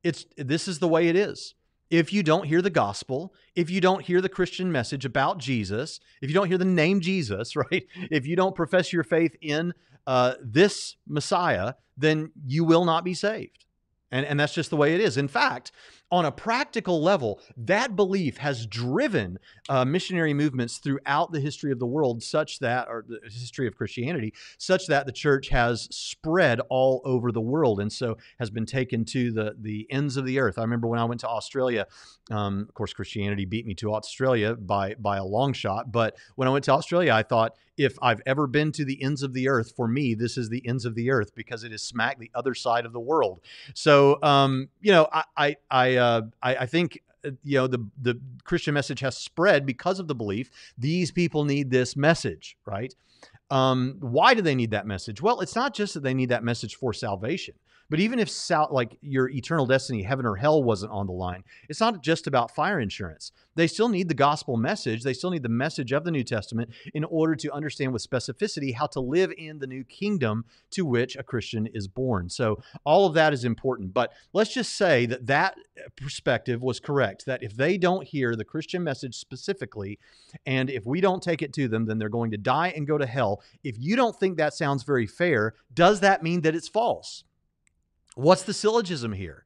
it's 0.04 0.26
this 0.38 0.68
is 0.68 0.80
the 0.80 0.88
way 0.88 1.08
it 1.08 1.16
is 1.16 1.56
if 1.90 2.12
you 2.12 2.24
don't 2.24 2.46
hear 2.46 2.62
the 2.62 2.70
gospel, 2.70 3.34
if 3.56 3.70
you 3.70 3.82
don't 3.82 4.04
hear 4.04 4.22
the 4.22 4.30
Christian 4.30 4.72
message 4.72 5.06
about 5.06 5.38
Jesus, 5.38 6.00
if 6.22 6.30
you 6.30 6.34
don't 6.34 6.48
hear 6.48 6.58
the 6.58 6.66
name 6.66 7.02
Jesus, 7.02 7.56
right? 7.72 7.86
If 8.12 8.26
you 8.26 8.36
don't 8.36 8.56
profess 8.56 8.92
your 8.92 9.04
faith 9.04 9.36
in 9.42 9.74
uh, 10.06 10.34
this 10.42 10.96
Messiah, 11.08 11.74
then 11.98 12.32
you 12.46 12.64
will 12.64 12.86
not 12.86 13.04
be 13.04 13.14
saved. 13.14 13.66
And, 14.12 14.26
and 14.26 14.40
that's 14.40 14.54
just 14.54 14.70
the 14.70 14.78
way 14.78 14.96
it 14.96 15.02
is. 15.02 15.18
In 15.18 15.28
fact, 15.28 15.72
on 16.10 16.26
a 16.26 16.32
practical 16.32 17.02
level, 17.02 17.42
that 17.58 17.96
belief 17.96 18.38
has 18.38 18.66
driven 18.66 19.40
uh, 19.68 19.84
missionary 19.84 20.34
movements 20.34 20.78
throughout 20.78 21.32
the 21.32 21.40
history 21.40 21.72
of 21.72 21.80
the 21.80 21.86
world, 21.86 22.24
such 22.24 22.60
that, 22.60 22.88
or 22.88 23.04
the 23.08 23.20
history 23.26 23.68
of 23.68 23.76
Christianity, 23.76 24.34
such 24.58 24.88
that 24.88 25.06
the 25.06 25.12
church 25.12 25.50
has 25.50 25.88
spread 25.92 26.62
all 26.70 27.02
over 27.04 27.32
the 27.32 27.42
world 27.42 27.80
and 27.82 27.92
so 27.92 28.18
has 28.40 28.50
been 28.50 28.66
taken 28.66 29.04
to 29.06 29.32
the, 29.32 29.56
the 29.60 29.86
ends 29.90 30.16
of 30.16 30.26
the 30.26 30.40
earth. 30.40 30.58
I 30.58 30.62
remember 30.62 30.88
when 30.88 31.00
I 31.00 31.06
went 31.06 31.22
to 31.22 31.28
Australia, 31.28 31.88
um, 32.32 32.66
of 32.68 32.74
course, 32.74 32.94
Christianity 32.94 33.46
beat 33.46 33.66
me 33.66 33.74
to 33.76 33.94
Australia 33.94 34.56
by, 34.56 34.96
by 34.96 35.18
a 35.18 35.26
long 35.26 35.52
shot. 35.54 35.92
But 35.92 36.16
when 36.36 36.48
I 36.48 36.52
went 36.52 36.64
to 36.66 36.72
Australia, 36.72 37.14
I 37.14 37.24
thought, 37.24 37.54
if 37.78 37.96
I've 38.02 38.22
ever 38.26 38.48
been 38.48 38.72
to 38.74 38.86
the 38.86 39.02
ends 39.04 39.22
of 39.22 39.34
the 39.34 39.48
earth, 39.48 39.74
for 39.76 39.88
me, 39.88 40.16
this 40.16 40.36
is 40.36 40.50
the 40.50 40.68
ends 40.68 40.84
of 40.84 40.96
the 40.96 41.12
earth 41.12 41.36
because 41.36 41.64
it 41.64 41.72
is 41.72 41.84
smack 41.84 42.18
the 42.18 42.32
other 42.34 42.56
side 42.56 42.88
of 42.88 42.92
the 42.92 43.00
world. 43.00 43.42
So, 43.76 44.18
um, 44.24 44.70
you 44.82 44.92
know, 44.92 45.08
I, 45.14 45.24
I, 45.38 45.56
I 45.70 45.97
uh, 45.98 46.22
I, 46.42 46.56
I 46.56 46.66
think 46.66 47.02
uh, 47.26 47.32
you 47.44 47.58
know 47.58 47.68
the 47.68 47.86
the 48.02 48.20
Christian 48.44 48.74
message 48.74 49.00
has 49.02 49.18
spread 49.18 49.66
because 49.66 50.00
of 50.00 50.08
the 50.08 50.16
belief 50.16 50.50
these 50.78 51.12
people 51.12 51.46
need 51.46 51.70
this 51.70 51.96
message, 51.96 52.58
right? 52.66 52.94
Um, 53.50 53.96
why 54.00 54.34
do 54.34 54.42
they 54.42 54.56
need 54.56 54.72
that 54.72 54.86
message? 54.86 55.22
Well, 55.22 55.40
it's 55.40 55.56
not 55.56 55.74
just 55.74 55.94
that 55.94 56.04
they 56.04 56.14
need 56.14 56.30
that 56.30 56.44
message 56.44 56.76
for 56.76 56.94
salvation. 56.94 57.56
But 57.90 58.00
even 58.00 58.20
if 58.20 58.30
sal- 58.30 58.70
like 58.72 58.98
your 59.02 59.30
eternal 59.30 59.66
destiny, 59.66 60.04
heaven 60.04 60.26
or 60.26 60.36
hell 60.36 60.62
wasn't 60.64 60.92
on 60.92 61.08
the 61.08 61.14
line, 61.14 61.44
it's 61.70 61.80
not 61.80 62.04
just 62.04 62.28
about 62.28 62.54
fire 62.54 62.80
insurance. 62.80 63.32
They 63.56 63.68
still 63.68 63.90
need 63.90 64.08
the 64.08 64.14
gospel 64.14 64.58
message. 64.58 65.04
They 65.04 65.14
still 65.14 65.32
need 65.32 65.44
the 65.44 65.50
message 65.50 65.92
of 65.92 66.04
the 66.04 66.12
New 66.12 66.24
Testament 66.24 66.70
in 66.94 67.04
order 67.06 67.36
to 67.36 67.52
understand 67.52 67.94
with 67.94 68.08
specificity 68.08 68.76
how 68.76 68.88
to 68.88 69.00
live 69.00 69.32
in 69.38 69.60
the 69.60 69.68
new 69.68 69.84
kingdom 69.84 70.46
to 70.72 70.86
which 70.86 71.16
a 71.16 71.24
Christian 71.24 71.68
is 71.74 71.88
born. 71.88 72.30
So 72.30 72.62
all 72.84 73.08
of 73.08 73.14
that 73.16 73.34
is 73.34 73.46
important. 73.46 73.94
But 73.94 74.12
let's 74.34 74.54
just 74.54 74.76
say 74.76 75.06
that 75.08 75.26
that 75.28 75.56
perspective 75.96 76.62
was 76.62 76.80
correct. 76.80 77.26
That 77.26 77.42
if 77.42 77.56
they 77.56 77.78
don't 77.78 78.08
hear 78.08 78.36
the 78.36 78.46
Christian 78.46 78.84
message 78.84 79.16
specifically, 79.16 79.98
and 80.46 80.70
if 80.70 80.86
we 80.86 81.02
don't 81.02 81.24
take 81.24 81.42
it 81.42 81.54
to 81.54 81.68
them, 81.68 81.86
then 81.86 81.98
they're 81.98 82.10
going 82.10 82.32
to 82.32 82.38
die 82.38 82.74
and 82.76 82.86
go 82.86 82.98
to 82.98 83.06
hell. 83.06 83.42
If 83.64 83.76
you 83.80 83.96
don't 83.96 84.18
think 84.20 84.38
that 84.38 84.54
sounds 84.54 84.84
very 84.84 85.08
fair, 85.08 85.56
does 85.74 86.02
that 86.02 86.22
mean 86.22 86.42
that 86.42 86.56
it's 86.56 86.68
false? 86.68 87.24
What's 88.18 88.42
the 88.42 88.54
syllogism 88.54 89.14
here? 89.14 89.46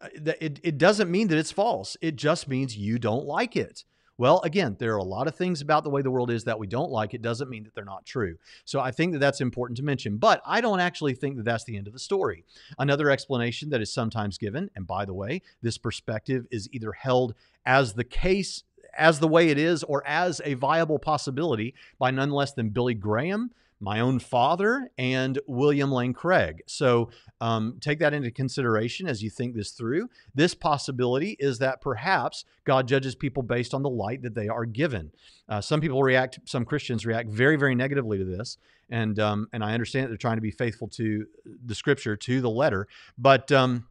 Uh, 0.00 0.08
it, 0.40 0.60
it 0.62 0.76
doesn't 0.76 1.10
mean 1.10 1.28
that 1.28 1.38
it's 1.38 1.52
false. 1.52 1.96
It 2.02 2.16
just 2.16 2.48
means 2.48 2.76
you 2.76 2.98
don't 2.98 3.24
like 3.24 3.56
it. 3.56 3.84
Well, 4.18 4.42
again, 4.42 4.76
there 4.78 4.92
are 4.92 4.98
a 4.98 5.02
lot 5.02 5.26
of 5.26 5.34
things 5.34 5.62
about 5.62 5.84
the 5.84 5.88
way 5.88 6.02
the 6.02 6.10
world 6.10 6.30
is 6.30 6.44
that 6.44 6.58
we 6.58 6.66
don't 6.66 6.90
like. 6.90 7.14
It 7.14 7.22
doesn't 7.22 7.48
mean 7.48 7.64
that 7.64 7.74
they're 7.74 7.82
not 7.86 8.04
true. 8.04 8.36
So 8.66 8.78
I 8.78 8.90
think 8.90 9.12
that 9.12 9.20
that's 9.20 9.40
important 9.40 9.78
to 9.78 9.82
mention. 9.82 10.18
But 10.18 10.42
I 10.44 10.60
don't 10.60 10.80
actually 10.80 11.14
think 11.14 11.36
that 11.36 11.46
that's 11.46 11.64
the 11.64 11.78
end 11.78 11.86
of 11.86 11.94
the 11.94 11.98
story. 11.98 12.44
Another 12.78 13.08
explanation 13.08 13.70
that 13.70 13.80
is 13.80 13.90
sometimes 13.90 14.36
given, 14.36 14.68
and 14.76 14.86
by 14.86 15.06
the 15.06 15.14
way, 15.14 15.40
this 15.62 15.78
perspective 15.78 16.46
is 16.50 16.68
either 16.72 16.92
held 16.92 17.34
as 17.64 17.94
the 17.94 18.04
case 18.04 18.64
as 18.98 19.18
the 19.20 19.28
way 19.28 19.48
it 19.48 19.56
is 19.56 19.82
or 19.84 20.06
as 20.06 20.42
a 20.44 20.52
viable 20.54 20.98
possibility 20.98 21.74
by 21.98 22.10
none 22.10 22.30
less 22.30 22.52
than 22.52 22.68
Billy 22.68 22.94
Graham, 22.94 23.50
my 23.80 24.00
own 24.00 24.18
father 24.18 24.90
and 24.98 25.38
William 25.46 25.90
Lane 25.90 26.12
Craig. 26.12 26.62
So 26.66 27.10
um, 27.40 27.78
take 27.80 27.98
that 28.00 28.12
into 28.12 28.30
consideration 28.30 29.08
as 29.08 29.22
you 29.22 29.30
think 29.30 29.54
this 29.54 29.70
through. 29.70 30.10
This 30.34 30.54
possibility 30.54 31.36
is 31.38 31.58
that 31.58 31.80
perhaps 31.80 32.44
God 32.64 32.86
judges 32.86 33.14
people 33.14 33.42
based 33.42 33.72
on 33.72 33.82
the 33.82 33.90
light 33.90 34.22
that 34.22 34.34
they 34.34 34.48
are 34.48 34.66
given. 34.66 35.10
Uh, 35.48 35.60
some 35.60 35.80
people 35.80 36.02
react, 36.02 36.40
some 36.44 36.64
Christians 36.64 37.06
react 37.06 37.30
very, 37.30 37.56
very 37.56 37.74
negatively 37.74 38.18
to 38.18 38.24
this. 38.24 38.58
And, 38.90 39.18
um, 39.18 39.48
and 39.52 39.64
I 39.64 39.72
understand 39.72 40.04
that 40.04 40.08
they're 40.08 40.16
trying 40.16 40.36
to 40.36 40.42
be 40.42 40.50
faithful 40.50 40.88
to 40.88 41.26
the 41.64 41.74
scripture, 41.74 42.16
to 42.16 42.40
the 42.40 42.50
letter. 42.50 42.88
But 43.16 43.50
um, 43.52 43.86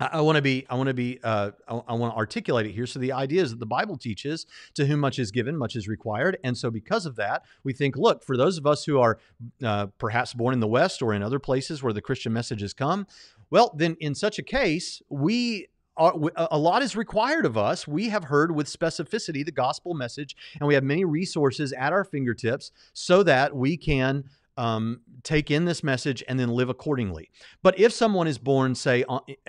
I, 0.00 0.20
want 0.20 0.36
to 0.36 0.42
be, 0.42 0.64
I 0.70 0.76
want 0.76 0.88
to 0.88 0.94
be, 0.94 1.18
uh, 1.24 1.50
I, 1.66 1.94
want 1.94 2.12
to 2.12 2.16
articulate 2.16 2.66
it 2.66 2.72
here. 2.72 2.86
So 2.86 2.98
the 2.98 3.12
idea 3.12 3.42
is 3.42 3.50
that 3.50 3.58
the 3.58 3.66
Bible 3.66 3.96
teaches 3.96 4.46
to 4.74 4.86
whom 4.86 5.00
much 5.00 5.18
is 5.18 5.30
given, 5.30 5.56
much 5.56 5.74
is 5.74 5.88
required. 5.88 6.38
And 6.44 6.56
so 6.56 6.70
because 6.70 7.04
of 7.04 7.16
that, 7.16 7.44
we 7.64 7.72
think, 7.72 7.96
look, 7.96 8.24
for 8.24 8.36
those 8.36 8.58
of 8.58 8.66
us 8.66 8.84
who 8.84 9.00
are 9.00 9.18
uh, 9.62 9.86
perhaps 9.98 10.34
born 10.34 10.54
in 10.54 10.60
the 10.60 10.68
West 10.68 11.02
or 11.02 11.14
in 11.14 11.22
other 11.22 11.38
places 11.40 11.82
where 11.82 11.92
the 11.92 12.02
Christian 12.02 12.32
message 12.32 12.60
has 12.60 12.72
come, 12.72 13.06
well, 13.50 13.74
then 13.76 13.96
in 13.98 14.14
such 14.14 14.38
a 14.38 14.42
case, 14.42 15.02
we 15.08 15.66
are, 15.96 16.14
a 16.36 16.58
lot 16.58 16.82
is 16.82 16.94
required 16.94 17.44
of 17.44 17.58
us. 17.58 17.88
We 17.88 18.08
have 18.10 18.24
heard 18.24 18.54
with 18.54 18.68
specificity 18.68 19.44
the 19.44 19.50
gospel 19.50 19.94
message, 19.94 20.36
and 20.60 20.68
we 20.68 20.74
have 20.74 20.84
many 20.84 21.04
resources 21.04 21.72
at 21.72 21.92
our 21.92 22.04
fingertips 22.04 22.70
so 22.92 23.24
that 23.24 23.56
we 23.56 23.76
can 23.76 24.24
um, 24.58 25.00
take 25.22 25.50
in 25.50 25.64
this 25.64 25.82
message 25.84 26.22
and 26.28 26.38
then 26.38 26.48
live 26.48 26.68
accordingly. 26.68 27.30
But 27.62 27.78
if 27.78 27.92
someone 27.92 28.26
is 28.26 28.38
born, 28.38 28.74
say, 28.74 29.04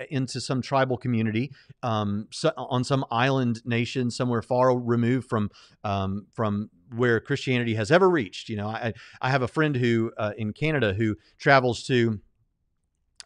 into 0.08 0.40
some 0.40 0.62
tribal 0.62 0.96
community, 0.96 1.52
um, 1.82 2.28
so 2.30 2.52
on 2.56 2.84
some 2.84 3.04
island 3.10 3.60
nation, 3.64 4.10
somewhere 4.10 4.40
far 4.40 4.78
removed 4.78 5.28
from 5.28 5.50
um, 5.84 6.26
from 6.32 6.70
where 6.94 7.20
Christianity 7.20 7.74
has 7.74 7.90
ever 7.90 8.08
reached, 8.08 8.48
you 8.48 8.56
know, 8.56 8.68
I 8.68 8.94
I 9.20 9.30
have 9.30 9.42
a 9.42 9.48
friend 9.48 9.76
who 9.76 10.12
uh, 10.16 10.32
in 10.38 10.52
Canada 10.52 10.94
who 10.94 11.16
travels 11.38 11.82
to 11.88 12.20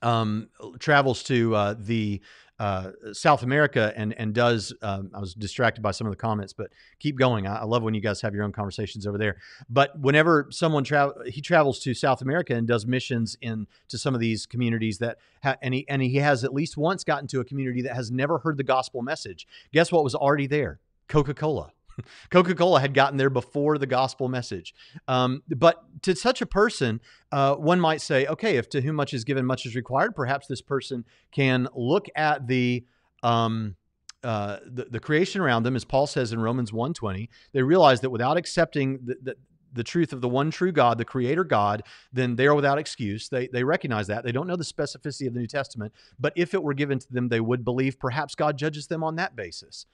um, 0.03 0.49
travels 0.79 1.23
to 1.25 1.55
uh, 1.55 1.75
the 1.79 2.21
uh, 2.59 2.91
South 3.13 3.43
America 3.43 3.93
and 3.97 4.15
and 4.19 4.33
does. 4.33 4.73
Um, 4.81 5.11
I 5.13 5.19
was 5.19 5.35
distracted 5.35 5.83
by 5.83 5.91
some 5.91 6.07
of 6.07 6.13
the 6.13 6.17
comments, 6.17 6.53
but 6.53 6.71
keep 7.01 7.19
going. 7.19 7.47
I, 7.47 7.59
I, 7.59 7.65
love 7.65 7.83
when 7.83 7.95
you 7.95 8.01
guys 8.01 8.21
have 8.21 8.35
your 8.35 8.45
own 8.45 8.53
conversations 8.53 9.07
over 9.07 9.19
there. 9.19 9.39
But 9.69 9.99
whenever 9.99 10.47
someone 10.51 10.85
travel, 10.85 11.15
he 11.27 11.41
travels 11.41 11.81
to 11.81 11.95
South 11.95 12.23
America 12.23 12.55
and 12.55 12.67
does 12.67 12.87
missions 12.87 13.37
in 13.41 13.67
to 13.89 13.99
some 13.99 14.15
of 14.15 14.21
these 14.21 14.47
communities 14.47 14.99
that, 14.99 15.19
ha- 15.43 15.57
and 15.63 15.75
he 15.75 15.89
and 15.89 16.01
he 16.01 16.17
has 16.17 16.45
at 16.45 16.55
least 16.55 16.77
once 16.77 17.03
gotten 17.03 17.27
to 17.29 17.41
a 17.41 17.45
community 17.45 17.83
that 17.83 17.97
has 17.97 18.11
never 18.11 18.39
heard 18.39 18.57
the 18.57 18.65
gospel 18.65 19.03
message. 19.03 19.49
Guess 19.73 19.91
what 19.91 20.05
was 20.05 20.15
already 20.15 20.47
there? 20.47 20.79
Coca 21.09 21.35
Cola. 21.35 21.74
Coca 22.31 22.55
Cola 22.55 22.81
had 22.81 22.95
gotten 22.95 23.17
there 23.17 23.31
before 23.31 23.79
the 23.79 23.87
gospel 23.87 24.29
message. 24.29 24.75
Um, 25.09 25.43
but 25.49 25.85
to 26.03 26.15
such 26.15 26.41
a 26.41 26.47
person, 26.47 27.01
uh, 27.33 27.55
one 27.55 27.81
might 27.81 28.01
say, 28.01 28.27
okay, 28.27 28.57
if 28.57 28.69
to 28.71 28.81
whom 28.81 28.97
much 28.97 29.15
is 29.15 29.25
given, 29.25 29.45
much 29.45 29.67
is 29.67 29.75
required, 29.75 30.15
perhaps 30.15 30.47
this 30.47 30.63
person 30.63 31.05
can 31.33 31.69
look 31.75 32.07
at 32.17 32.47
the. 32.47 32.85
Um, 33.23 33.77
uh, 34.23 34.59
the, 34.65 34.87
the 34.87 35.01
creation 35.01 35.43
around 35.43 35.65
them, 35.65 35.77
as 35.77 35.85
Paul 35.85 36.07
says 36.07 36.33
in 36.33 36.41
Romans 36.41 36.71
1.20, 36.71 37.29
they 37.53 37.63
realize 37.63 38.01
that 38.01 38.09
without 38.09 38.39
accepting 38.39 38.99
the, 39.05 39.19
the, 39.23 39.37
the 39.75 39.85
truth 39.85 40.13
of 40.13 40.23
the 40.23 40.29
one 40.29 40.51
true 40.51 40.73
God, 40.73 40.97
the 40.97 41.05
creator 41.05 41.45
God, 41.45 41.83
then 42.13 42.37
they 42.37 42.47
are 42.47 42.55
without 42.55 42.79
excuse. 42.79 43.29
They, 43.29 43.49
they 43.49 43.65
recognize 43.65 44.07
that. 44.07 44.25
They 44.25 44.33
don't 44.33 44.47
know 44.47 44.57
the 44.57 44.65
specificity 44.65 45.27
of 45.27 45.35
the 45.35 45.41
New 45.41 45.47
Testament, 45.47 45.93
but 46.19 46.33
if 46.37 46.55
it 46.55 46.63
were 46.63 46.75
given 46.75 46.99
to 47.01 47.13
them, 47.13 47.29
they 47.29 47.41
would 47.41 47.65
believe. 47.65 47.99
Perhaps 47.99 48.35
God 48.35 48.57
judges 48.57 48.87
them 48.87 49.03
on 49.03 49.17
that 49.17 49.37
basis. 49.37 49.85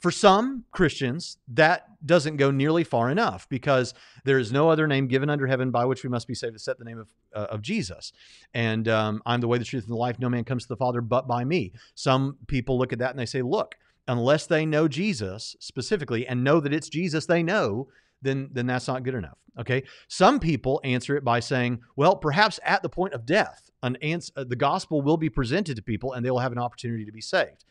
For 0.00 0.10
some 0.10 0.64
Christians, 0.70 1.36
that 1.48 1.86
doesn't 2.06 2.36
go 2.38 2.50
nearly 2.50 2.84
far 2.84 3.10
enough 3.10 3.46
because 3.50 3.92
there 4.24 4.38
is 4.38 4.50
no 4.50 4.70
other 4.70 4.86
name 4.86 5.08
given 5.08 5.28
under 5.28 5.46
heaven 5.46 5.70
by 5.70 5.84
which 5.84 6.02
we 6.02 6.08
must 6.08 6.26
be 6.26 6.34
saved 6.34 6.54
except 6.54 6.78
the 6.78 6.86
name 6.86 6.98
of, 6.98 7.08
uh, 7.34 7.48
of 7.50 7.60
Jesus. 7.60 8.12
And 8.54 8.88
um, 8.88 9.22
I'm 9.26 9.42
the 9.42 9.48
way, 9.48 9.58
the 9.58 9.64
truth, 9.64 9.84
and 9.84 9.92
the 9.92 9.98
life. 9.98 10.18
No 10.18 10.30
man 10.30 10.44
comes 10.44 10.62
to 10.62 10.68
the 10.68 10.76
Father 10.76 11.02
but 11.02 11.28
by 11.28 11.44
me. 11.44 11.74
Some 11.94 12.38
people 12.46 12.78
look 12.78 12.94
at 12.94 12.98
that 13.00 13.10
and 13.10 13.18
they 13.18 13.26
say, 13.26 13.42
look, 13.42 13.74
unless 14.08 14.46
they 14.46 14.64
know 14.64 14.88
Jesus 14.88 15.54
specifically 15.60 16.26
and 16.26 16.42
know 16.42 16.60
that 16.60 16.72
it's 16.72 16.88
Jesus 16.88 17.26
they 17.26 17.42
know, 17.42 17.88
then 18.22 18.48
then 18.52 18.66
that's 18.66 18.88
not 18.88 19.02
good 19.02 19.14
enough. 19.14 19.38
Okay. 19.58 19.82
Some 20.08 20.40
people 20.40 20.80
answer 20.82 21.16
it 21.16 21.24
by 21.24 21.40
saying, 21.40 21.80
well, 21.96 22.16
perhaps 22.16 22.58
at 22.64 22.82
the 22.82 22.88
point 22.88 23.12
of 23.12 23.26
death, 23.26 23.70
an 23.82 23.96
ans- 23.96 24.32
uh, 24.36 24.44
the 24.44 24.56
gospel 24.56 25.02
will 25.02 25.16
be 25.16 25.28
presented 25.28 25.76
to 25.76 25.82
people 25.82 26.12
and 26.12 26.24
they 26.24 26.30
will 26.30 26.38
have 26.38 26.52
an 26.52 26.58
opportunity 26.58 27.04
to 27.04 27.12
be 27.12 27.20
saved. 27.20 27.64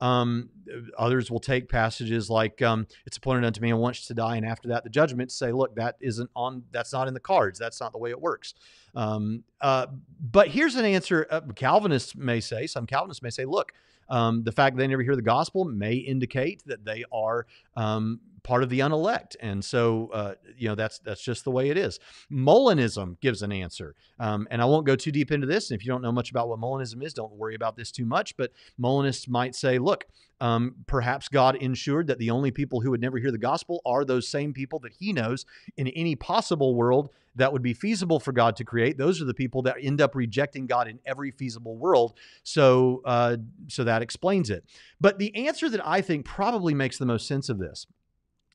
Um, 0.00 0.50
others 0.98 1.30
will 1.30 1.40
take 1.40 1.68
passages 1.68 2.28
like 2.28 2.60
um, 2.62 2.86
"It's 3.06 3.16
appointed 3.16 3.44
unto 3.44 3.60
me 3.60 3.70
and 3.70 3.78
once 3.78 4.06
to 4.06 4.14
die," 4.14 4.36
and 4.36 4.46
after 4.46 4.68
that, 4.68 4.84
the 4.84 4.90
judgment. 4.90 5.30
Say, 5.30 5.52
look, 5.52 5.76
that 5.76 5.96
isn't 6.00 6.30
on. 6.34 6.64
That's 6.72 6.92
not 6.92 7.08
in 7.08 7.14
the 7.14 7.20
cards. 7.20 7.58
That's 7.58 7.80
not 7.80 7.92
the 7.92 7.98
way 7.98 8.10
it 8.10 8.20
works. 8.20 8.54
Um, 8.94 9.44
uh, 9.60 9.86
but 10.20 10.48
here's 10.48 10.74
an 10.74 10.84
answer. 10.84 11.26
Uh, 11.30 11.40
Calvinists 11.54 12.14
may 12.16 12.40
say. 12.40 12.66
Some 12.66 12.86
Calvinists 12.86 13.22
may 13.22 13.30
say, 13.30 13.44
look. 13.44 13.72
Um, 14.12 14.44
the 14.44 14.52
fact 14.52 14.76
that 14.76 14.82
they 14.82 14.86
never 14.86 15.02
hear 15.02 15.16
the 15.16 15.22
gospel 15.22 15.64
may 15.64 15.94
indicate 15.94 16.62
that 16.66 16.84
they 16.84 17.02
are 17.10 17.46
um, 17.76 18.20
part 18.42 18.62
of 18.62 18.68
the 18.68 18.80
unelect, 18.80 19.38
and 19.40 19.64
so 19.64 20.10
uh, 20.12 20.34
you 20.54 20.68
know 20.68 20.74
that's 20.74 20.98
that's 20.98 21.22
just 21.22 21.44
the 21.44 21.50
way 21.50 21.70
it 21.70 21.78
is. 21.78 21.98
Molinism 22.30 23.18
gives 23.20 23.40
an 23.40 23.52
answer, 23.52 23.94
um, 24.20 24.46
and 24.50 24.60
I 24.60 24.66
won't 24.66 24.84
go 24.84 24.96
too 24.96 25.12
deep 25.12 25.32
into 25.32 25.46
this. 25.46 25.70
And 25.70 25.80
if 25.80 25.86
you 25.86 25.90
don't 25.90 26.02
know 26.02 26.12
much 26.12 26.30
about 26.30 26.50
what 26.50 26.60
Molinism 26.60 27.02
is, 27.02 27.14
don't 27.14 27.32
worry 27.32 27.54
about 27.54 27.74
this 27.74 27.90
too 27.90 28.04
much. 28.04 28.36
But 28.36 28.52
Molinists 28.76 29.28
might 29.28 29.54
say, 29.54 29.78
look, 29.78 30.04
um, 30.42 30.74
perhaps 30.86 31.30
God 31.30 31.56
ensured 31.56 32.06
that 32.08 32.18
the 32.18 32.30
only 32.30 32.50
people 32.50 32.82
who 32.82 32.90
would 32.90 33.00
never 33.00 33.16
hear 33.16 33.30
the 33.30 33.38
gospel 33.38 33.80
are 33.86 34.04
those 34.04 34.28
same 34.28 34.52
people 34.52 34.78
that 34.80 34.92
He 34.92 35.14
knows 35.14 35.46
in 35.78 35.88
any 35.88 36.16
possible 36.16 36.74
world 36.74 37.08
that 37.36 37.52
would 37.52 37.62
be 37.62 37.72
feasible 37.72 38.20
for 38.20 38.32
God 38.32 38.56
to 38.56 38.64
create. 38.64 38.98
Those 38.98 39.22
are 39.22 39.24
the 39.24 39.34
people 39.34 39.62
that 39.62 39.76
end 39.80 40.00
up 40.00 40.14
rejecting 40.14 40.66
God 40.66 40.88
in 40.88 40.98
every 41.06 41.30
feasible 41.30 41.76
world. 41.76 42.14
So, 42.42 43.02
uh, 43.04 43.38
so 43.68 43.84
that 43.84 44.02
explains 44.02 44.50
it. 44.50 44.64
But 45.00 45.18
the 45.18 45.46
answer 45.46 45.68
that 45.70 45.86
I 45.86 46.00
think 46.00 46.24
probably 46.24 46.74
makes 46.74 46.98
the 46.98 47.06
most 47.06 47.26
sense 47.26 47.48
of 47.48 47.58
this 47.58 47.86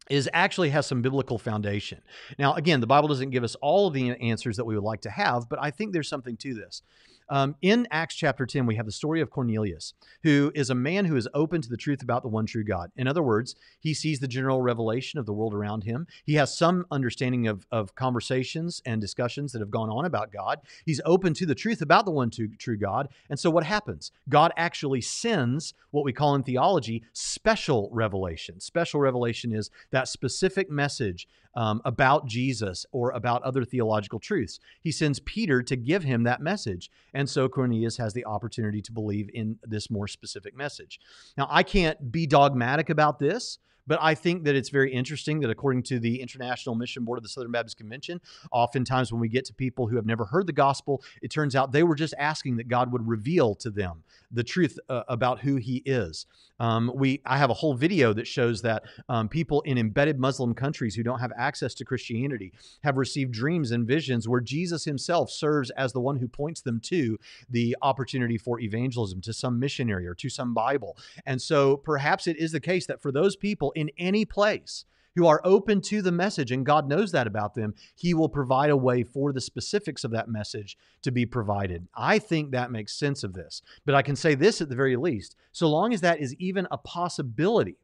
is 0.10 0.30
actually 0.32 0.70
has 0.70 0.86
some 0.86 1.02
biblical 1.02 1.38
foundation. 1.38 2.02
Now, 2.40 2.54
again, 2.54 2.80
the 2.80 2.88
Bible 2.88 3.08
doesn't 3.08 3.32
give 3.32 3.44
us 3.44 3.56
all 3.56 3.88
of 3.88 3.94
the 3.94 4.12
answers 4.12 4.58
that 4.58 4.66
we 4.66 4.76
would 4.76 4.84
like 4.84 5.02
to 5.02 5.10
have, 5.10 5.50
but 5.50 5.60
I 5.62 5.72
think 5.72 5.92
there's 5.92 6.08
something 6.08 6.38
to 6.38 6.54
this. 6.54 6.82
Um, 7.30 7.56
in 7.62 7.88
Acts 7.92 8.16
chapter 8.16 8.46
10, 8.46 8.66
we 8.66 8.76
have 8.76 8.86
the 8.86 8.92
story 8.92 9.20
of 9.20 9.30
Cornelius, 9.30 9.94
who 10.24 10.52
is 10.56 10.70
a 10.70 10.76
man 10.76 11.06
who 11.06 11.16
is 11.16 11.28
open 11.34 11.62
to 11.62 11.70
the 11.70 11.78
truth 11.78 12.02
about 12.02 12.22
the 12.22 12.30
one 12.30 12.46
true 12.46 12.64
God. 12.64 12.92
In 12.96 13.08
other 13.08 13.24
words, 13.24 13.56
he 13.80 13.94
sees 13.94 14.20
the 14.20 14.28
general 14.28 14.62
revelation 14.62 15.20
of 15.20 15.26
the 15.26 15.34
world 15.34 15.54
around 15.54 15.84
him. 15.84 16.08
He 16.26 16.36
has 16.36 16.58
some 16.58 16.86
understanding 16.90 17.48
of, 17.48 17.66
of 17.72 17.96
conversations 17.96 18.82
and 18.86 19.02
discussions 19.02 19.52
that 19.52 19.60
have 19.60 19.72
gone 19.72 19.90
on 19.90 20.06
about 20.06 20.32
God. 20.32 20.62
He's 20.86 21.02
open 21.06 21.34
to 21.36 21.46
the 21.46 21.56
truth 21.56 21.82
about 21.82 22.06
the 22.06 22.12
one 22.12 22.30
true 22.30 22.78
God. 22.78 23.10
And 23.30 23.38
so 23.38 23.50
what 23.50 23.66
happens? 23.66 24.12
God 24.30 24.54
actually 24.56 25.02
sends 25.02 25.74
what 25.92 26.06
we 26.06 26.14
call 26.14 26.36
in 26.36 26.44
theology 26.44 27.04
special 27.14 27.90
revelation. 27.92 28.60
Special 28.60 29.00
revelation 29.00 29.52
is 29.52 29.70
that 29.92 30.08
specific 30.08 30.70
message 30.70 31.28
um, 31.58 31.82
about 31.86 32.28
Jesus 32.28 32.86
or 32.92 33.10
about 33.12 33.42
other 33.42 33.66
theological 33.66 34.20
truths. 34.20 34.60
He 34.80 34.92
sends 34.92 35.20
Peter 35.20 35.64
to 35.64 35.76
give 35.76 36.04
him 36.04 36.24
that 36.24 36.40
message. 36.40 36.92
And 37.18 37.28
so 37.28 37.50
Cornelius 37.50 37.98
has 37.98 38.14
the 38.14 38.26
opportunity 38.26 38.80
to 38.80 38.92
believe 38.92 39.28
in 39.34 39.58
this 39.64 39.90
more 39.90 40.08
specific 40.08 40.56
message. 40.56 41.00
Now, 41.36 41.48
I 41.50 41.64
can't 41.64 42.12
be 42.12 42.28
dogmatic 42.28 42.92
about 42.92 43.18
this. 43.18 43.58
But 43.88 44.00
I 44.02 44.14
think 44.14 44.44
that 44.44 44.56
it's 44.56 44.70
very 44.70 44.94
interesting 44.94 45.40
that 45.40 45.50
according 45.50 45.84
to 45.84 46.00
the 46.00 46.22
International 46.22 46.76
Mission 46.76 47.04
Board 47.06 47.18
of 47.18 47.24
the 47.24 47.30
Southern 47.30 47.52
Baptist 47.52 47.78
Convention, 47.78 48.22
oftentimes 48.52 49.12
when 49.12 49.22
we 49.22 49.30
get 49.30 49.46
to 49.46 49.54
people 49.54 49.88
who 49.88 49.96
have 49.96 50.06
never 50.06 50.26
heard 50.26 50.46
the 50.46 50.54
gospel, 50.54 51.02
it 51.22 51.32
turns 51.32 51.56
out 51.56 51.72
they 51.72 51.84
were 51.84 51.96
just 51.96 52.14
asking 52.20 52.58
that 52.58 52.68
God 52.68 52.92
would 52.92 53.08
reveal 53.08 53.56
to 53.56 53.70
them 53.70 54.04
the 54.32 54.44
truth 54.44 54.78
uh, 54.90 55.04
about 55.08 55.40
who 55.40 55.56
He 55.56 55.78
is. 55.86 56.26
Um, 56.60 56.92
we 56.96 57.22
I 57.26 57.38
have 57.38 57.50
a 57.50 57.54
whole 57.54 57.76
video 57.76 58.14
that 58.14 58.28
shows 58.28 58.62
that 58.64 58.84
um, 59.10 59.30
people 59.30 59.62
in 59.62 59.78
embedded 59.78 60.20
Muslim 60.20 60.54
countries 60.54 60.96
who 60.96 61.04
don't 61.04 61.20
have 61.20 61.32
access 61.38 61.74
to 61.76 61.86
Christianity 61.86 62.52
have 62.84 62.98
received 62.98 63.32
dreams 63.32 63.72
and 63.72 63.88
visions 63.88 64.28
where 64.28 64.42
Jesus 64.42 64.84
Himself 64.84 65.30
serves 65.30 65.70
as 65.72 65.94
the 65.94 66.00
one 66.00 66.18
who 66.18 66.28
points 66.28 66.62
them 66.62 66.80
to 66.82 67.18
the 67.50 67.76
opportunity 67.82 68.38
for 68.38 68.60
evangelism, 68.60 69.22
to 69.22 69.34
some 69.34 69.60
missionary 69.60 70.08
or 70.08 70.16
to 70.16 70.30
some 70.30 70.54
Bible. 70.54 70.98
And 71.26 71.42
so 71.42 71.78
perhaps 71.78 72.28
it 72.28 72.38
is 72.38 72.52
the 72.52 72.60
case 72.60 72.86
that 72.88 73.02
for 73.02 73.12
those 73.12 73.36
people 73.36 73.72
in 73.78 73.92
any 73.98 74.26
place 74.26 74.86
who 75.16 75.28
are 75.28 75.42
open 75.44 75.82
to 75.82 76.02
the 76.02 76.12
message, 76.12 76.52
and 76.52 76.66
God 76.66 76.88
knows 76.88 77.12
that 77.12 77.28
about 77.28 77.56
them, 77.56 77.74
He 77.96 78.14
will 78.14 78.30
provide 78.30 78.70
a 78.70 78.78
way 78.78 79.04
for 79.04 79.32
the 79.32 79.42
specifics 79.42 80.04
of 80.04 80.12
that 80.12 80.30
message 80.30 80.78
to 81.02 81.12
be 81.12 81.26
provided. 81.26 81.88
I 81.96 82.20
think 82.20 82.52
that 82.52 82.72
makes 82.72 82.98
sense 82.98 83.24
of 83.24 83.34
this. 83.34 83.62
But 83.86 83.96
I 83.96 84.02
can 84.02 84.16
say 84.16 84.36
this 84.36 84.62
at 84.62 84.70
the 84.70 84.76
very 84.76 84.96
least 84.96 85.36
so 85.52 85.70
long 85.70 85.94
as 85.94 86.02
that 86.02 86.20
is 86.20 86.36
even 86.36 86.68
a 86.70 86.78
possibility, 86.78 87.78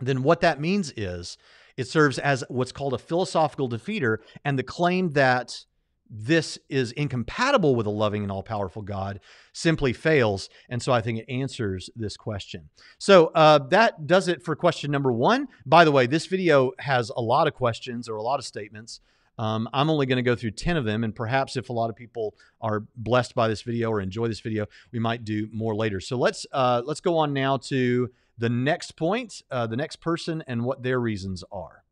then 0.00 0.22
what 0.22 0.40
that 0.42 0.60
means 0.60 0.92
is 0.96 1.36
it 1.76 1.88
serves 1.88 2.18
as 2.18 2.44
what's 2.48 2.72
called 2.72 2.94
a 2.94 2.98
philosophical 2.98 3.68
defeater, 3.68 4.18
and 4.44 4.58
the 4.58 4.62
claim 4.62 5.10
that 5.12 5.64
this 6.10 6.58
is 6.68 6.92
incompatible 6.92 7.74
with 7.74 7.86
a 7.86 7.90
loving 7.90 8.22
and 8.22 8.32
all 8.32 8.42
powerful 8.42 8.82
God 8.82 9.20
simply 9.52 9.92
fails. 9.92 10.48
And 10.68 10.82
so 10.82 10.92
I 10.92 11.00
think 11.00 11.18
it 11.18 11.32
answers 11.32 11.90
this 11.96 12.16
question. 12.16 12.68
So 12.98 13.26
uh, 13.34 13.58
that 13.68 14.06
does 14.06 14.28
it 14.28 14.42
for 14.42 14.54
question 14.56 14.90
number 14.90 15.12
one. 15.12 15.48
By 15.64 15.84
the 15.84 15.92
way, 15.92 16.06
this 16.06 16.26
video 16.26 16.72
has 16.78 17.10
a 17.10 17.20
lot 17.20 17.46
of 17.46 17.54
questions 17.54 18.08
or 18.08 18.16
a 18.16 18.22
lot 18.22 18.38
of 18.38 18.44
statements 18.44 19.00
Um, 19.38 19.68
I'm 19.72 19.90
only 19.90 20.06
going 20.06 20.16
to 20.16 20.22
go 20.22 20.34
through 20.34 20.52
10 20.52 20.76
of 20.76 20.84
them, 20.84 21.04
and 21.04 21.14
perhaps 21.14 21.56
if 21.56 21.68
a 21.68 21.72
lot 21.72 21.90
of 21.90 21.96
people 21.96 22.34
are 22.60 22.84
blessed 22.96 23.34
by 23.34 23.48
this 23.48 23.62
video 23.62 23.90
or 23.90 24.00
enjoy 24.00 24.28
this 24.28 24.40
video, 24.40 24.66
we 24.92 24.98
might 24.98 25.24
do 25.24 25.48
more 25.52 25.74
later. 25.74 26.00
So 26.00 26.16
let's 26.16 26.46
uh, 26.52 26.82
let's 26.84 27.00
go 27.00 27.18
on 27.18 27.32
now 27.32 27.58
to 27.58 28.10
the 28.38 28.48
next 28.48 28.96
point, 28.96 29.42
uh, 29.50 29.66
the 29.66 29.76
next 29.76 29.96
person, 29.96 30.42
and 30.46 30.64
what 30.64 30.82
their 30.82 30.98
reasons 30.98 31.44
are 31.52 31.85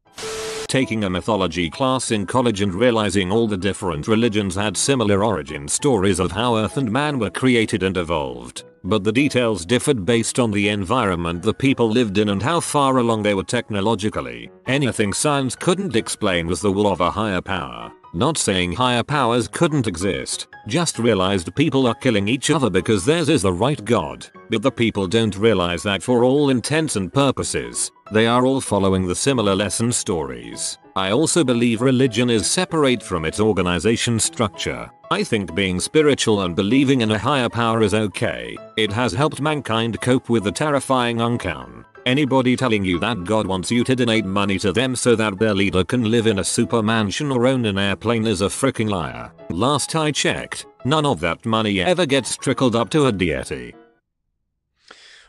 taking 0.66 1.04
a 1.04 1.10
mythology 1.10 1.70
class 1.70 2.10
in 2.10 2.26
college 2.26 2.60
and 2.60 2.74
realizing 2.74 3.30
all 3.30 3.46
the 3.46 3.56
different 3.56 4.08
religions 4.08 4.54
had 4.54 4.76
similar 4.76 5.24
origin 5.24 5.68
stories 5.68 6.18
of 6.18 6.32
how 6.32 6.56
Earth 6.56 6.76
and 6.76 6.90
man 6.90 7.18
were 7.18 7.30
created 7.30 7.82
and 7.82 7.96
evolved, 7.96 8.64
but 8.82 9.04
the 9.04 9.12
details 9.12 9.64
differed 9.64 10.04
based 10.04 10.38
on 10.38 10.50
the 10.50 10.68
environment 10.68 11.42
the 11.42 11.54
people 11.54 11.88
lived 11.88 12.18
in 12.18 12.28
and 12.28 12.42
how 12.42 12.60
far 12.60 12.98
along 12.98 13.22
they 13.22 13.34
were 13.34 13.44
technologically. 13.44 14.50
Anything 14.66 15.12
science 15.12 15.56
couldn't 15.56 15.96
explain 15.96 16.46
was 16.46 16.60
the 16.60 16.72
will 16.72 16.86
of 16.86 17.00
a 17.00 17.10
higher 17.10 17.40
power. 17.40 17.92
Not 18.14 18.38
saying 18.38 18.74
higher 18.74 19.02
powers 19.02 19.48
couldn't 19.48 19.88
exist, 19.88 20.46
just 20.68 21.00
realized 21.00 21.52
people 21.56 21.84
are 21.88 21.96
killing 21.96 22.28
each 22.28 22.48
other 22.48 22.70
because 22.70 23.04
theirs 23.04 23.28
is 23.28 23.42
the 23.42 23.52
right 23.52 23.84
god. 23.84 24.24
But 24.50 24.62
the 24.62 24.70
people 24.70 25.08
don't 25.08 25.36
realize 25.36 25.82
that 25.82 26.00
for 26.00 26.22
all 26.22 26.50
intents 26.50 26.94
and 26.94 27.12
purposes, 27.12 27.90
they 28.12 28.28
are 28.28 28.46
all 28.46 28.60
following 28.60 29.08
the 29.08 29.16
similar 29.16 29.56
lesson 29.56 29.90
stories. 29.90 30.78
I 30.94 31.10
also 31.10 31.42
believe 31.42 31.80
religion 31.80 32.30
is 32.30 32.48
separate 32.48 33.02
from 33.02 33.24
its 33.24 33.40
organization 33.40 34.20
structure. 34.20 34.88
I 35.10 35.24
think 35.24 35.52
being 35.52 35.80
spiritual 35.80 36.42
and 36.42 36.54
believing 36.54 37.00
in 37.00 37.10
a 37.10 37.18
higher 37.18 37.48
power 37.48 37.82
is 37.82 37.94
okay. 37.94 38.56
It 38.76 38.92
has 38.92 39.12
helped 39.12 39.40
mankind 39.40 40.00
cope 40.00 40.28
with 40.28 40.44
the 40.44 40.52
terrifying 40.52 41.20
unknown. 41.20 41.83
Anybody 42.06 42.54
telling 42.54 42.84
you 42.84 42.98
that 42.98 43.24
God 43.24 43.46
wants 43.46 43.70
you 43.70 43.82
to 43.84 43.96
donate 43.96 44.26
money 44.26 44.58
to 44.58 44.72
them 44.72 44.94
so 44.94 45.16
that 45.16 45.38
their 45.38 45.54
leader 45.54 45.84
can 45.84 46.10
live 46.10 46.26
in 46.26 46.38
a 46.38 46.44
super 46.44 46.82
mansion 46.82 47.30
or 47.32 47.46
own 47.46 47.64
an 47.64 47.78
airplane 47.78 48.26
is 48.26 48.42
a 48.42 48.46
freaking 48.46 48.90
liar. 48.90 49.32
Last 49.48 49.96
I 49.96 50.10
checked, 50.10 50.66
none 50.84 51.06
of 51.06 51.20
that 51.20 51.46
money 51.46 51.80
ever 51.80 52.04
gets 52.04 52.36
trickled 52.36 52.76
up 52.76 52.90
to 52.90 53.06
a 53.06 53.12
deity. 53.12 53.74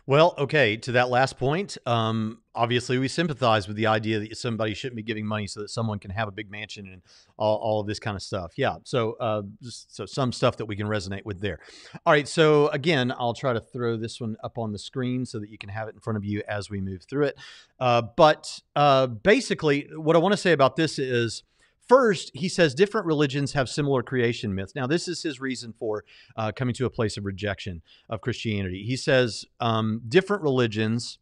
Well, 0.06 0.36
okay, 0.38 0.76
to 0.78 0.92
that 0.92 1.10
last 1.10 1.38
point, 1.38 1.78
um, 1.86 2.40
obviously 2.56 2.98
we 2.98 3.08
sympathize 3.08 3.68
with 3.68 3.78
the 3.78 3.88
idea 3.88 4.20
that 4.20 4.38
somebody 4.38 4.74
shouldn't 4.74 4.96
be 4.96 5.04
giving 5.04 5.26
money 5.26 5.48
so 5.48 5.62
that 5.62 5.70
someone 5.70 6.00
can 6.00 6.12
have 6.12 6.28
a 6.28 6.32
big 6.32 6.50
mansion 6.50 6.88
and 6.92 7.02
all, 7.38 7.58
all 7.58 7.82
of 7.82 7.88
this 7.88 8.00
kind 8.00 8.16
of 8.16 8.24
stuff. 8.24 8.54
Yeah, 8.58 8.78
so 8.84 9.14
uh, 9.20 9.44
so 9.62 10.06
some 10.06 10.32
stuff 10.32 10.58
that 10.58 10.66
we 10.66 10.76
can 10.76 10.88
resonate 10.88 11.26
with 11.26 11.42
there. 11.42 11.60
All 12.06 12.14
right, 12.14 12.28
so 12.28 12.70
again, 12.70 13.14
I'll 13.18 13.34
try 13.34 13.54
to 13.54 13.62
throw 13.62 13.98
this 13.98 14.20
one 14.20 14.38
up 14.44 14.58
on 14.58 14.72
the 14.72 14.80
screen 14.80 15.26
so 15.26 15.40
that 15.40 15.50
you 15.50 15.58
can 15.58 15.70
have 15.70 15.88
it 15.88 15.96
in 15.96 16.02
front 16.02 16.18
of 16.18 16.26
you 16.26 16.42
as 16.48 16.70
we 16.70 16.82
move 16.82 17.04
through 17.04 17.26
it. 17.26 17.38
Uh, 17.80 18.02
but 18.16 18.60
uh, 18.76 19.08
basically, 19.08 19.90
what 19.96 20.16
I 20.16 20.20
want 20.20 20.34
to 20.34 20.38
say 20.38 20.52
about 20.52 20.76
this 20.76 20.98
is 20.98 21.44
First, 21.88 22.32
he 22.34 22.50
says 22.50 22.74
different 22.74 23.06
religions 23.06 23.54
have 23.54 23.70
similar 23.70 24.02
creation 24.02 24.56
myths. 24.56 24.74
Now, 24.74 24.88
this 24.88 25.08
is 25.08 25.22
his 25.22 25.40
reason 25.40 25.72
for 25.78 26.04
uh, 26.36 26.52
coming 26.52 26.74
to 26.76 26.86
a 26.86 26.90
place 26.90 27.16
of 27.16 27.26
rejection 27.26 27.84
of 28.10 28.22
Christianity. 28.22 28.84
He 28.84 28.98
says 28.98 29.46
um, 29.60 30.02
different 30.08 30.42
religions 30.42 31.20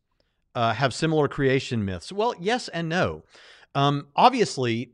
uh, 0.55 0.73
have 0.73 0.93
similar 0.93 1.27
creation 1.27 1.83
myths. 1.85 2.11
Well, 2.11 2.35
yes 2.39 2.67
and 2.67 2.89
no. 2.89 3.23
Um, 3.75 4.07
obviously, 4.15 4.91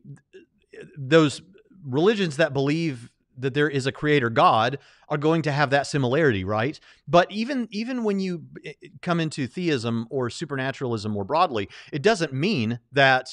those 0.97 1.41
religions 1.83 2.37
that 2.37 2.53
believe 2.53 3.09
that 3.37 3.53
there 3.53 3.69
is 3.69 3.87
a 3.87 3.91
creator 3.91 4.29
God 4.29 4.79
are 5.07 5.17
going 5.17 5.41
to 5.43 5.51
have 5.51 5.69
that 5.69 5.87
similarity, 5.87 6.43
right? 6.43 6.79
But 7.07 7.31
even 7.31 7.67
even 7.71 8.03
when 8.03 8.19
you 8.19 8.43
eh, 8.65 8.73
come 9.01 9.19
into 9.19 9.47
theism 9.47 10.07
or 10.09 10.29
supernaturalism 10.29 11.11
more 11.11 11.23
broadly, 11.23 11.69
it 11.91 12.01
doesn't 12.01 12.33
mean 12.33 12.79
that 12.91 13.29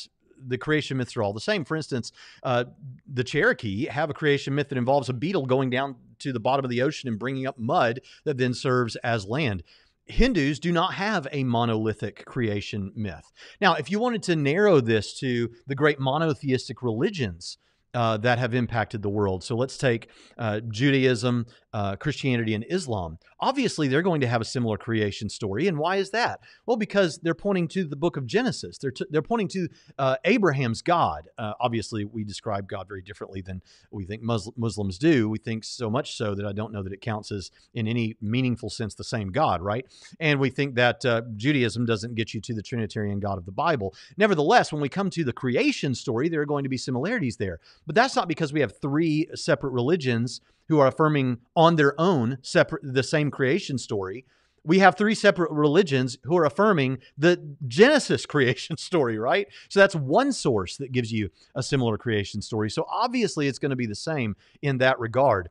the 0.46 0.58
creation 0.58 0.96
myths 0.96 1.16
are 1.16 1.22
all 1.22 1.32
the 1.32 1.40
same. 1.40 1.64
For 1.64 1.76
instance, 1.76 2.12
uh, 2.42 2.64
the 3.12 3.24
Cherokee 3.24 3.86
have 3.86 4.10
a 4.10 4.14
creation 4.14 4.54
myth 4.54 4.68
that 4.68 4.78
involves 4.78 5.08
a 5.08 5.14
beetle 5.14 5.46
going 5.46 5.70
down 5.70 5.96
to 6.18 6.32
the 6.32 6.40
bottom 6.40 6.64
of 6.64 6.70
the 6.70 6.82
ocean 6.82 7.08
and 7.08 7.18
bringing 7.18 7.46
up 7.46 7.58
mud 7.58 8.00
that 8.24 8.38
then 8.38 8.54
serves 8.54 8.96
as 8.96 9.26
land. 9.26 9.62
Hindus 10.06 10.58
do 10.58 10.72
not 10.72 10.94
have 10.94 11.26
a 11.32 11.44
monolithic 11.44 12.24
creation 12.24 12.92
myth. 12.94 13.32
Now, 13.60 13.74
if 13.74 13.90
you 13.90 13.98
wanted 13.98 14.22
to 14.24 14.36
narrow 14.36 14.80
this 14.80 15.18
to 15.20 15.50
the 15.66 15.74
great 15.74 15.98
monotheistic 15.98 16.82
religions, 16.82 17.58
uh, 17.96 18.18
that 18.18 18.38
have 18.38 18.54
impacted 18.54 19.00
the 19.00 19.08
world. 19.08 19.42
So 19.42 19.56
let's 19.56 19.78
take 19.78 20.10
uh, 20.36 20.60
Judaism, 20.68 21.46
uh, 21.76 21.94
Christianity, 21.94 22.54
and 22.54 22.64
Islam. 22.70 23.18
Obviously, 23.38 23.86
they're 23.86 24.00
going 24.00 24.22
to 24.22 24.26
have 24.26 24.40
a 24.40 24.46
similar 24.46 24.78
creation 24.78 25.28
story. 25.28 25.68
And 25.68 25.76
why 25.76 25.96
is 25.96 26.08
that? 26.12 26.40
Well, 26.64 26.78
because 26.78 27.18
they're 27.18 27.34
pointing 27.34 27.68
to 27.68 27.84
the 27.84 27.96
book 27.96 28.16
of 28.16 28.26
Genesis. 28.26 28.78
They're, 28.78 28.90
t- 28.90 29.04
they're 29.10 29.20
pointing 29.20 29.48
to 29.48 29.68
uh, 29.98 30.16
Abraham's 30.24 30.80
God. 30.80 31.28
Uh, 31.36 31.52
obviously, 31.60 32.06
we 32.06 32.24
describe 32.24 32.66
God 32.66 32.88
very 32.88 33.02
differently 33.02 33.42
than 33.42 33.60
we 33.90 34.06
think 34.06 34.22
Mus- 34.22 34.48
Muslims 34.56 34.96
do. 34.96 35.28
We 35.28 35.36
think 35.36 35.64
so 35.64 35.90
much 35.90 36.16
so 36.16 36.34
that 36.34 36.46
I 36.46 36.52
don't 36.52 36.72
know 36.72 36.82
that 36.82 36.94
it 36.94 37.02
counts 37.02 37.30
as, 37.30 37.50
in 37.74 37.86
any 37.86 38.16
meaningful 38.22 38.70
sense, 38.70 38.94
the 38.94 39.04
same 39.04 39.30
God, 39.30 39.60
right? 39.60 39.84
And 40.18 40.40
we 40.40 40.48
think 40.48 40.76
that 40.76 41.04
uh, 41.04 41.20
Judaism 41.36 41.84
doesn't 41.84 42.14
get 42.14 42.32
you 42.32 42.40
to 42.40 42.54
the 42.54 42.62
Trinitarian 42.62 43.20
God 43.20 43.36
of 43.36 43.44
the 43.44 43.52
Bible. 43.52 43.94
Nevertheless, 44.16 44.72
when 44.72 44.80
we 44.80 44.88
come 44.88 45.10
to 45.10 45.24
the 45.24 45.32
creation 45.34 45.94
story, 45.94 46.30
there 46.30 46.40
are 46.40 46.46
going 46.46 46.64
to 46.64 46.70
be 46.70 46.78
similarities 46.78 47.36
there. 47.36 47.60
But 47.84 47.94
that's 47.94 48.16
not 48.16 48.28
because 48.28 48.50
we 48.50 48.60
have 48.60 48.80
three 48.80 49.28
separate 49.34 49.72
religions 49.72 50.40
who 50.68 50.78
are 50.78 50.86
affirming 50.86 51.38
on 51.54 51.76
their 51.76 51.98
own 52.00 52.38
separate 52.42 52.82
the 52.82 53.02
same 53.02 53.30
creation 53.30 53.78
story. 53.78 54.24
We 54.64 54.80
have 54.80 54.96
three 54.96 55.14
separate 55.14 55.52
religions 55.52 56.18
who 56.24 56.36
are 56.36 56.44
affirming 56.44 56.98
the 57.16 57.56
Genesis 57.68 58.26
creation 58.26 58.76
story, 58.76 59.18
right? 59.18 59.46
So 59.68 59.80
that's 59.80 59.94
one 59.94 60.32
source 60.32 60.76
that 60.78 60.92
gives 60.92 61.12
you 61.12 61.30
a 61.54 61.62
similar 61.62 61.96
creation 61.96 62.42
story. 62.42 62.70
So 62.70 62.84
obviously 62.90 63.46
it's 63.46 63.60
going 63.60 63.70
to 63.70 63.76
be 63.76 63.86
the 63.86 63.94
same 63.94 64.36
in 64.62 64.78
that 64.78 64.98
regard. 64.98 65.50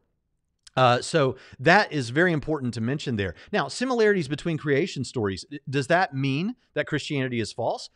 Uh, 0.75 1.01
so 1.01 1.37
that 1.59 1.91
is 1.93 2.09
very 2.09 2.33
important 2.33 2.73
to 2.73 2.81
mention 2.81 3.15
there. 3.15 3.35
Now, 3.53 3.69
similarities 3.69 4.27
between 4.27 4.57
creation 4.57 5.05
stories. 5.05 5.45
Does 5.69 5.87
that 5.87 6.13
mean 6.13 6.55
that 6.73 6.87
Christianity 6.87 7.39
is 7.39 7.53
false? 7.53 7.89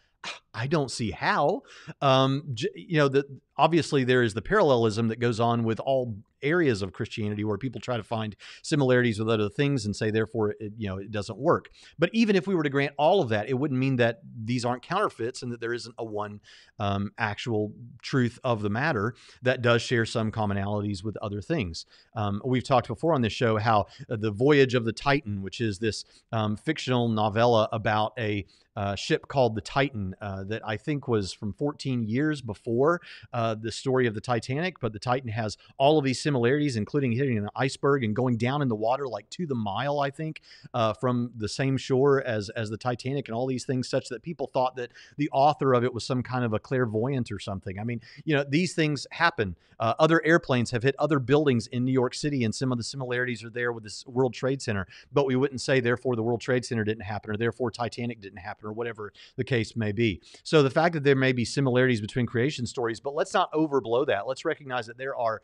I 0.53 0.67
don't 0.67 0.91
see 0.91 1.11
how. 1.11 1.63
Um, 2.01 2.55
you 2.75 2.97
know, 2.97 3.07
the, 3.07 3.25
obviously 3.59 4.05
there 4.05 4.23
is 4.23 4.33
the 4.33 4.41
parallelism 4.41 5.09
that 5.09 5.19
goes 5.19 5.39
on 5.39 5.63
with 5.63 5.79
all 5.81 6.15
areas 6.41 6.81
of 6.81 6.93
Christianity 6.93 7.43
where 7.43 7.57
people 7.57 7.81
try 7.81 7.97
to 7.97 8.03
find 8.03 8.35
similarities 8.61 9.19
with 9.19 9.27
other 9.29 9.49
things 9.49 9.85
and 9.85 9.93
say 9.93 10.09
therefore 10.09 10.55
it, 10.59 10.71
you 10.77 10.87
know 10.87 10.97
it 10.97 11.11
doesn't 11.11 11.37
work. 11.37 11.69
But 11.97 12.09
even 12.13 12.37
if 12.37 12.47
we 12.47 12.55
were 12.55 12.63
to 12.63 12.69
grant 12.69 12.93
all 12.97 13.21
of 13.21 13.29
that, 13.29 13.49
it 13.49 13.53
wouldn't 13.53 13.79
mean 13.79 13.97
that 13.97 14.21
these 14.45 14.63
aren't 14.63 14.81
counterfeits 14.81 15.41
and 15.43 15.51
that 15.51 15.59
there 15.59 15.73
isn't 15.73 15.95
a 15.97 16.05
one 16.05 16.39
um, 16.79 17.11
actual 17.17 17.73
truth 18.01 18.39
of 18.43 18.61
the 18.61 18.69
matter 18.69 19.13
that 19.41 19.61
does 19.61 19.81
share 19.81 20.05
some 20.05 20.31
commonalities 20.31 21.03
with 21.03 21.17
other 21.17 21.41
things. 21.41 21.85
Um, 22.15 22.41
we've 22.45 22.63
talked 22.63 22.87
before 22.87 23.13
on 23.13 23.21
this 23.21 23.33
show 23.33 23.57
how 23.57 23.87
uh, 24.09 24.15
the 24.15 24.31
Voyage 24.31 24.75
of 24.75 24.85
the 24.85 24.93
Titan, 24.93 25.41
which 25.41 25.59
is 25.59 25.79
this 25.79 26.05
um, 26.31 26.55
fictional 26.55 27.09
novella 27.09 27.67
about 27.73 28.13
a 28.17 28.45
uh, 28.75 28.95
ship 28.95 29.27
called 29.27 29.55
the 29.55 29.61
Titan 29.61 30.15
uh, 30.21 30.45
that 30.45 30.61
I 30.65 30.77
think 30.77 31.05
was 31.05 31.33
from 31.33 31.51
14 31.51 32.03
years 32.03 32.41
before 32.41 33.01
uh, 33.49 33.55
the 33.55 33.71
story 33.71 34.07
of 34.07 34.13
the 34.13 34.21
Titanic. 34.21 34.79
But 34.79 34.93
the 34.93 34.99
Titan 34.99 35.29
has 35.29 35.57
all 35.77 35.97
of 35.97 36.05
these 36.05 36.21
similarities, 36.21 36.75
including 36.75 37.11
hitting 37.11 37.37
an 37.37 37.49
iceberg 37.55 38.03
and 38.03 38.15
going 38.15 38.37
down 38.37 38.61
in 38.61 38.67
the 38.67 38.75
water 38.75 39.07
like 39.07 39.29
to 39.31 39.45
the 39.45 39.55
mile, 39.55 39.99
I 39.99 40.09
think, 40.09 40.41
uh, 40.73 40.93
from 40.93 41.31
the 41.37 41.49
same 41.49 41.77
shore 41.77 42.23
as 42.23 42.49
as 42.49 42.69
the 42.69 42.77
Titanic, 42.77 43.27
and 43.27 43.35
all 43.35 43.47
these 43.47 43.65
things, 43.65 43.89
such 43.89 44.09
that 44.09 44.21
people 44.21 44.47
thought 44.47 44.75
that 44.75 44.91
the 45.17 45.29
author 45.31 45.73
of 45.73 45.83
it 45.83 45.93
was 45.93 46.05
some 46.05 46.23
kind 46.23 46.45
of 46.45 46.53
a 46.53 46.59
clairvoyant 46.59 47.31
or 47.31 47.39
something. 47.39 47.79
I 47.79 47.83
mean, 47.83 48.01
you 48.25 48.35
know, 48.35 48.43
these 48.47 48.73
things 48.73 49.07
happen. 49.11 49.55
Uh, 49.79 49.93
other 49.97 50.21
airplanes 50.25 50.71
have 50.71 50.83
hit 50.83 50.95
other 50.99 51.19
buildings 51.19 51.67
in 51.67 51.85
New 51.85 51.93
York 51.93 52.13
City, 52.13 52.43
and 52.43 52.53
some 52.53 52.71
of 52.73 52.77
the 52.77 52.83
similarities 52.83 53.45
are 53.45 53.49
there 53.49 53.71
with 53.71 53.83
this 53.83 54.05
World 54.05 54.33
Trade 54.33 54.61
Center. 54.61 54.85
But 55.13 55.25
we 55.25 55.37
wouldn't 55.37 55.61
say, 55.61 55.79
therefore, 55.79 56.17
the 56.17 56.23
World 56.23 56.41
Trade 56.41 56.65
Center 56.65 56.83
didn't 56.83 57.05
happen, 57.05 57.31
or 57.31 57.37
therefore 57.37 57.71
Titanic 57.71 58.19
didn't 58.19 58.39
happen, 58.39 58.67
or 58.67 58.73
whatever 58.73 59.13
the 59.37 59.43
case 59.43 59.77
may 59.77 59.93
be. 59.93 60.21
So 60.43 60.61
the 60.61 60.69
fact 60.69 60.93
that 60.95 61.05
there 61.05 61.15
may 61.15 61.31
be 61.31 61.45
similarities 61.45 62.01
between 62.01 62.25
creation 62.25 62.65
stories, 62.65 62.99
but 62.99 63.15
let's 63.15 63.33
not 63.33 63.38
overblow 63.53 64.05
that. 64.07 64.27
Let's 64.27 64.45
recognize 64.45 64.87
that 64.87 64.97
there 64.97 65.15
are 65.15 65.41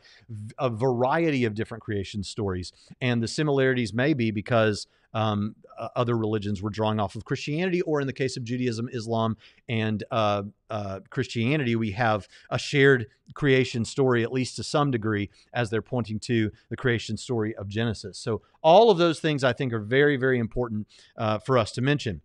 a 0.58 0.70
variety 0.70 1.46
of 1.46 1.56
different 1.56 1.84
creation 1.84 2.24
stories, 2.24 2.72
and 3.02 3.22
the 3.22 3.28
similarities 3.28 3.94
may 3.94 4.14
be 4.14 4.32
because 4.32 4.88
um, 5.16 5.56
other 5.96 6.18
religions 6.18 6.62
were 6.62 6.70
drawing 6.70 7.00
off 7.00 7.16
of 7.16 7.24
Christianity, 7.24 7.82
or 7.82 8.02
in 8.02 8.08
the 8.08 8.14
case 8.14 8.36
of 8.36 8.44
Judaism, 8.44 8.90
Islam, 8.92 9.38
and 9.70 10.04
uh, 10.12 10.44
uh, 10.70 11.00
Christianity, 11.10 11.76
we 11.78 11.92
have 11.92 12.28
a 12.50 12.60
shared 12.60 13.08
creation 13.34 13.86
story, 13.86 14.24
at 14.24 14.32
least 14.34 14.58
to 14.58 14.64
some 14.64 14.92
degree, 14.92 15.30
as 15.54 15.70
they're 15.70 15.82
pointing 15.82 16.20
to 16.20 16.52
the 16.70 16.76
creation 16.76 17.16
story 17.16 17.56
of 17.56 17.70
Genesis. 17.70 18.18
So, 18.18 18.42
all 18.62 18.92
of 18.92 18.98
those 18.98 19.22
things 19.22 19.44
I 19.44 19.54
think 19.54 19.72
are 19.72 19.80
very, 19.80 20.18
very 20.18 20.38
important 20.38 20.88
uh, 21.18 21.40
for 21.40 21.58
us 21.58 21.72
to 21.74 21.82
mention. 21.82 22.22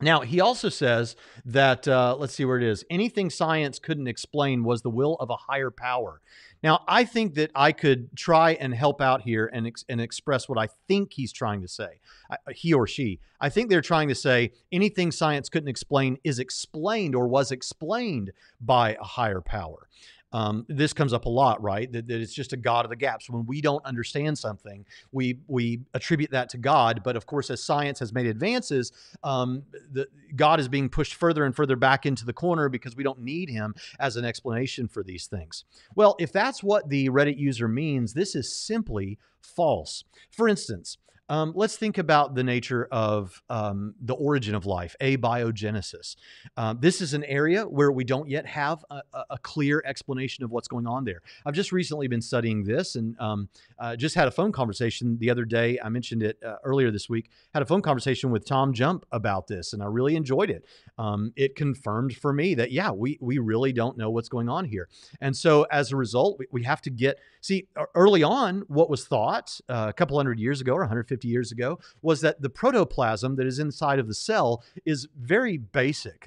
Now, 0.00 0.20
he 0.20 0.40
also 0.40 0.68
says 0.68 1.16
that, 1.46 1.88
uh, 1.88 2.16
let's 2.18 2.34
see 2.34 2.44
where 2.44 2.58
it 2.58 2.62
is, 2.62 2.84
anything 2.90 3.30
science 3.30 3.78
couldn't 3.78 4.08
explain 4.08 4.62
was 4.62 4.82
the 4.82 4.90
will 4.90 5.14
of 5.14 5.30
a 5.30 5.36
higher 5.36 5.70
power. 5.70 6.20
Now, 6.62 6.82
I 6.86 7.04
think 7.04 7.34
that 7.34 7.50
I 7.54 7.72
could 7.72 8.14
try 8.16 8.52
and 8.52 8.74
help 8.74 9.00
out 9.00 9.22
here 9.22 9.50
and, 9.52 9.66
ex- 9.66 9.84
and 9.88 10.00
express 10.00 10.48
what 10.48 10.58
I 10.58 10.68
think 10.88 11.12
he's 11.14 11.32
trying 11.32 11.62
to 11.62 11.68
say, 11.68 12.00
uh, 12.30 12.36
he 12.54 12.74
or 12.74 12.86
she. 12.86 13.20
I 13.40 13.48
think 13.48 13.70
they're 13.70 13.80
trying 13.80 14.08
to 14.08 14.14
say 14.14 14.52
anything 14.70 15.12
science 15.12 15.48
couldn't 15.48 15.68
explain 15.68 16.18
is 16.24 16.38
explained 16.38 17.14
or 17.14 17.28
was 17.28 17.50
explained 17.50 18.32
by 18.60 18.96
a 19.00 19.04
higher 19.04 19.40
power. 19.40 19.88
Um, 20.36 20.66
this 20.68 20.92
comes 20.92 21.14
up 21.14 21.24
a 21.24 21.30
lot, 21.30 21.62
right? 21.62 21.90
That, 21.90 22.06
that 22.08 22.20
it's 22.20 22.34
just 22.34 22.52
a 22.52 22.58
God 22.58 22.84
of 22.84 22.90
the 22.90 22.96
gaps. 22.96 23.30
When 23.30 23.46
we 23.46 23.62
don't 23.62 23.82
understand 23.86 24.36
something, 24.36 24.84
we 25.10 25.38
we 25.48 25.80
attribute 25.94 26.30
that 26.32 26.50
to 26.50 26.58
God. 26.58 27.00
But 27.02 27.16
of 27.16 27.24
course, 27.24 27.48
as 27.48 27.64
science 27.64 28.00
has 28.00 28.12
made 28.12 28.26
advances, 28.26 28.92
um, 29.24 29.62
the, 29.90 30.06
God 30.34 30.60
is 30.60 30.68
being 30.68 30.90
pushed 30.90 31.14
further 31.14 31.46
and 31.46 31.56
further 31.56 31.74
back 31.74 32.04
into 32.04 32.26
the 32.26 32.34
corner 32.34 32.68
because 32.68 32.94
we 32.94 33.02
don't 33.02 33.20
need 33.20 33.48
Him 33.48 33.74
as 33.98 34.16
an 34.16 34.26
explanation 34.26 34.88
for 34.88 35.02
these 35.02 35.26
things. 35.26 35.64
Well, 35.94 36.16
if 36.18 36.32
that's 36.32 36.62
what 36.62 36.90
the 36.90 37.08
Reddit 37.08 37.38
user 37.38 37.66
means, 37.66 38.12
this 38.12 38.34
is 38.34 38.54
simply 38.54 39.18
false. 39.40 40.04
For 40.30 40.48
instance, 40.48 40.98
um, 41.28 41.52
let's 41.56 41.76
think 41.76 41.98
about 41.98 42.34
the 42.34 42.44
nature 42.44 42.86
of 42.92 43.42
um, 43.50 43.94
the 44.00 44.14
origin 44.14 44.54
of 44.54 44.64
life, 44.64 44.94
abiogenesis. 45.00 46.16
Um, 46.56 46.78
this 46.80 47.00
is 47.00 47.14
an 47.14 47.24
area 47.24 47.64
where 47.64 47.90
we 47.90 48.04
don't 48.04 48.28
yet 48.28 48.46
have 48.46 48.84
a, 48.90 49.02
a, 49.30 49.38
clear 49.38 49.82
explanation 49.84 50.44
of 50.44 50.50
what's 50.50 50.68
going 50.68 50.86
on 50.86 51.04
there. 51.04 51.22
I've 51.44 51.54
just 51.54 51.72
recently 51.72 52.08
been 52.08 52.22
studying 52.22 52.64
this 52.64 52.94
and 52.94 53.16
uh, 53.20 53.96
just 53.96 54.14
had 54.14 54.28
a 54.28 54.30
phone 54.30 54.52
conversation 54.52 55.18
the 55.18 55.30
other 55.30 55.44
day. 55.44 55.78
I 55.82 55.88
mentioned 55.88 56.22
it 56.22 56.38
uh, 56.44 56.56
earlier 56.64 56.90
this 56.90 57.08
week. 57.08 57.30
Had 57.54 57.62
a 57.62 57.66
phone 57.66 57.82
conversation 57.82 58.30
with 58.30 58.44
Tom 58.44 58.72
Jump 58.72 59.04
about 59.12 59.46
this, 59.46 59.72
and 59.72 59.82
I 59.82 59.86
really 59.86 60.16
enjoyed 60.16 60.50
it. 60.50 60.64
Um, 60.98 61.32
it 61.36 61.56
confirmed 61.56 62.16
for 62.16 62.32
me 62.32 62.54
that 62.54 62.72
yeah, 62.72 62.90
we 62.90 63.18
we 63.20 63.38
really 63.38 63.72
don't 63.72 63.96
know 63.96 64.10
what's 64.10 64.28
going 64.28 64.48
on 64.48 64.64
here, 64.64 64.88
and 65.20 65.36
so 65.36 65.64
as 65.64 65.92
a 65.92 65.96
result, 65.96 66.38
we, 66.38 66.46
we 66.50 66.62
have 66.64 66.80
to 66.82 66.90
get 66.90 67.18
see 67.40 67.68
early 67.94 68.22
on 68.22 68.64
what 68.68 68.90
was 68.90 69.06
thought 69.06 69.60
uh, 69.68 69.86
a 69.88 69.92
couple 69.92 70.16
hundred 70.16 70.38
years 70.38 70.60
ago 70.60 70.72
or 70.72 70.80
150 70.80 71.15
150 71.16 71.28
years 71.28 71.52
ago 71.52 71.78
was 72.02 72.20
that 72.20 72.40
the 72.40 72.50
protoplasm 72.50 73.36
that 73.36 73.46
is 73.46 73.58
inside 73.58 73.98
of 73.98 74.06
the 74.06 74.14
cell 74.14 74.62
is 74.84 75.08
very 75.18 75.56
basic. 75.56 76.26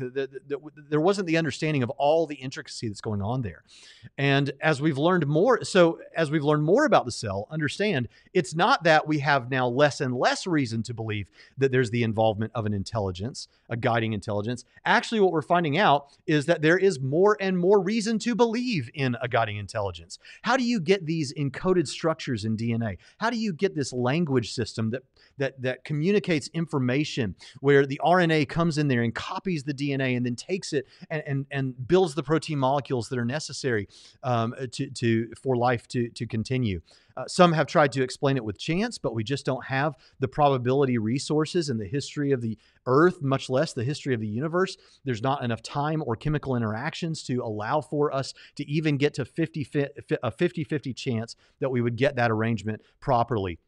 There 0.89 1.01
wasn't 1.01 1.27
the 1.27 1.37
understanding 1.37 1.83
of 1.83 1.89
all 1.91 2.25
the 2.25 2.35
intricacy 2.35 2.87
that's 2.87 3.01
going 3.01 3.21
on 3.21 3.41
there. 3.41 3.63
And 4.17 4.51
as 4.61 4.81
we've 4.81 4.97
learned 4.97 5.27
more, 5.27 5.63
so 5.63 5.99
as 6.15 6.31
we've 6.31 6.43
learned 6.43 6.63
more 6.63 6.85
about 6.85 7.05
the 7.05 7.11
cell, 7.11 7.47
understand 7.51 8.07
it's 8.33 8.55
not 8.55 8.83
that 8.83 9.07
we 9.07 9.19
have 9.19 9.51
now 9.51 9.67
less 9.67 10.01
and 10.01 10.15
less 10.15 10.47
reason 10.47 10.83
to 10.83 10.93
believe 10.93 11.29
that 11.57 11.71
there's 11.71 11.91
the 11.91 12.03
involvement 12.03 12.51
of 12.55 12.65
an 12.65 12.73
intelligence, 12.73 13.47
a 13.69 13.77
guiding 13.77 14.13
intelligence. 14.13 14.65
Actually, 14.85 15.21
what 15.21 15.31
we're 15.31 15.41
finding 15.41 15.77
out 15.77 16.07
is 16.25 16.45
that 16.45 16.61
there 16.61 16.77
is 16.77 16.99
more 16.99 17.37
and 17.39 17.57
more 17.57 17.79
reason 17.79 18.17
to 18.19 18.35
believe 18.35 18.89
in 18.93 19.15
a 19.21 19.27
guiding 19.27 19.57
intelligence. 19.57 20.19
How 20.41 20.57
do 20.57 20.63
you 20.63 20.79
get 20.79 21.05
these 21.05 21.33
encoded 21.33 21.87
structures 21.87 22.45
in 22.45 22.57
DNA? 22.57 22.97
How 23.17 23.29
do 23.29 23.37
you 23.37 23.53
get 23.53 23.75
this 23.75 23.93
language 23.93 24.53
system? 24.53 24.78
System 24.79 24.91
that 24.91 25.03
that 25.37 25.61
that 25.61 25.83
communicates 25.83 26.49
information 26.53 27.35
where 27.61 27.85
the 27.85 27.99
RNA 28.03 28.49
comes 28.49 28.77
in 28.77 28.87
there 28.87 29.01
and 29.01 29.13
copies 29.13 29.63
the 29.63 29.73
DNA 29.73 30.17
and 30.17 30.25
then 30.25 30.35
takes 30.35 30.73
it 30.73 30.85
and 31.09 31.23
and, 31.25 31.45
and 31.51 31.87
builds 31.87 32.15
the 32.15 32.23
protein 32.23 32.59
molecules 32.59 33.09
that 33.09 33.19
are 33.19 33.25
necessary 33.25 33.87
um, 34.23 34.53
to, 34.71 34.89
to 34.91 35.31
for 35.41 35.55
life 35.55 35.87
to 35.89 36.09
to 36.09 36.25
continue. 36.25 36.81
Uh, 37.17 37.27
some 37.27 37.51
have 37.51 37.67
tried 37.67 37.91
to 37.91 38.01
explain 38.01 38.37
it 38.37 38.45
with 38.45 38.57
chance, 38.57 38.97
but 38.97 39.13
we 39.13 39.25
just 39.25 39.45
don't 39.45 39.65
have 39.65 39.95
the 40.19 40.27
probability 40.27 40.97
resources 40.97 41.67
and 41.67 41.77
the 41.77 41.85
history 41.85 42.31
of 42.31 42.39
the 42.39 42.57
Earth, 42.85 43.21
much 43.21 43.49
less 43.49 43.73
the 43.73 43.83
history 43.83 44.13
of 44.13 44.21
the 44.21 44.27
universe. 44.27 44.77
There's 45.03 45.21
not 45.21 45.43
enough 45.43 45.61
time 45.61 46.01
or 46.05 46.15
chemical 46.15 46.55
interactions 46.55 47.23
to 47.23 47.43
allow 47.43 47.81
for 47.81 48.13
us 48.13 48.33
to 48.55 48.65
even 48.69 48.95
get 48.95 49.15
to 49.15 49.25
50, 49.25 49.67
a 50.23 50.31
50 50.31 50.63
50 50.63 50.93
chance 50.93 51.35
that 51.59 51.69
we 51.69 51.81
would 51.81 51.97
get 51.97 52.15
that 52.15 52.31
arrangement 52.31 52.81
properly. 53.01 53.59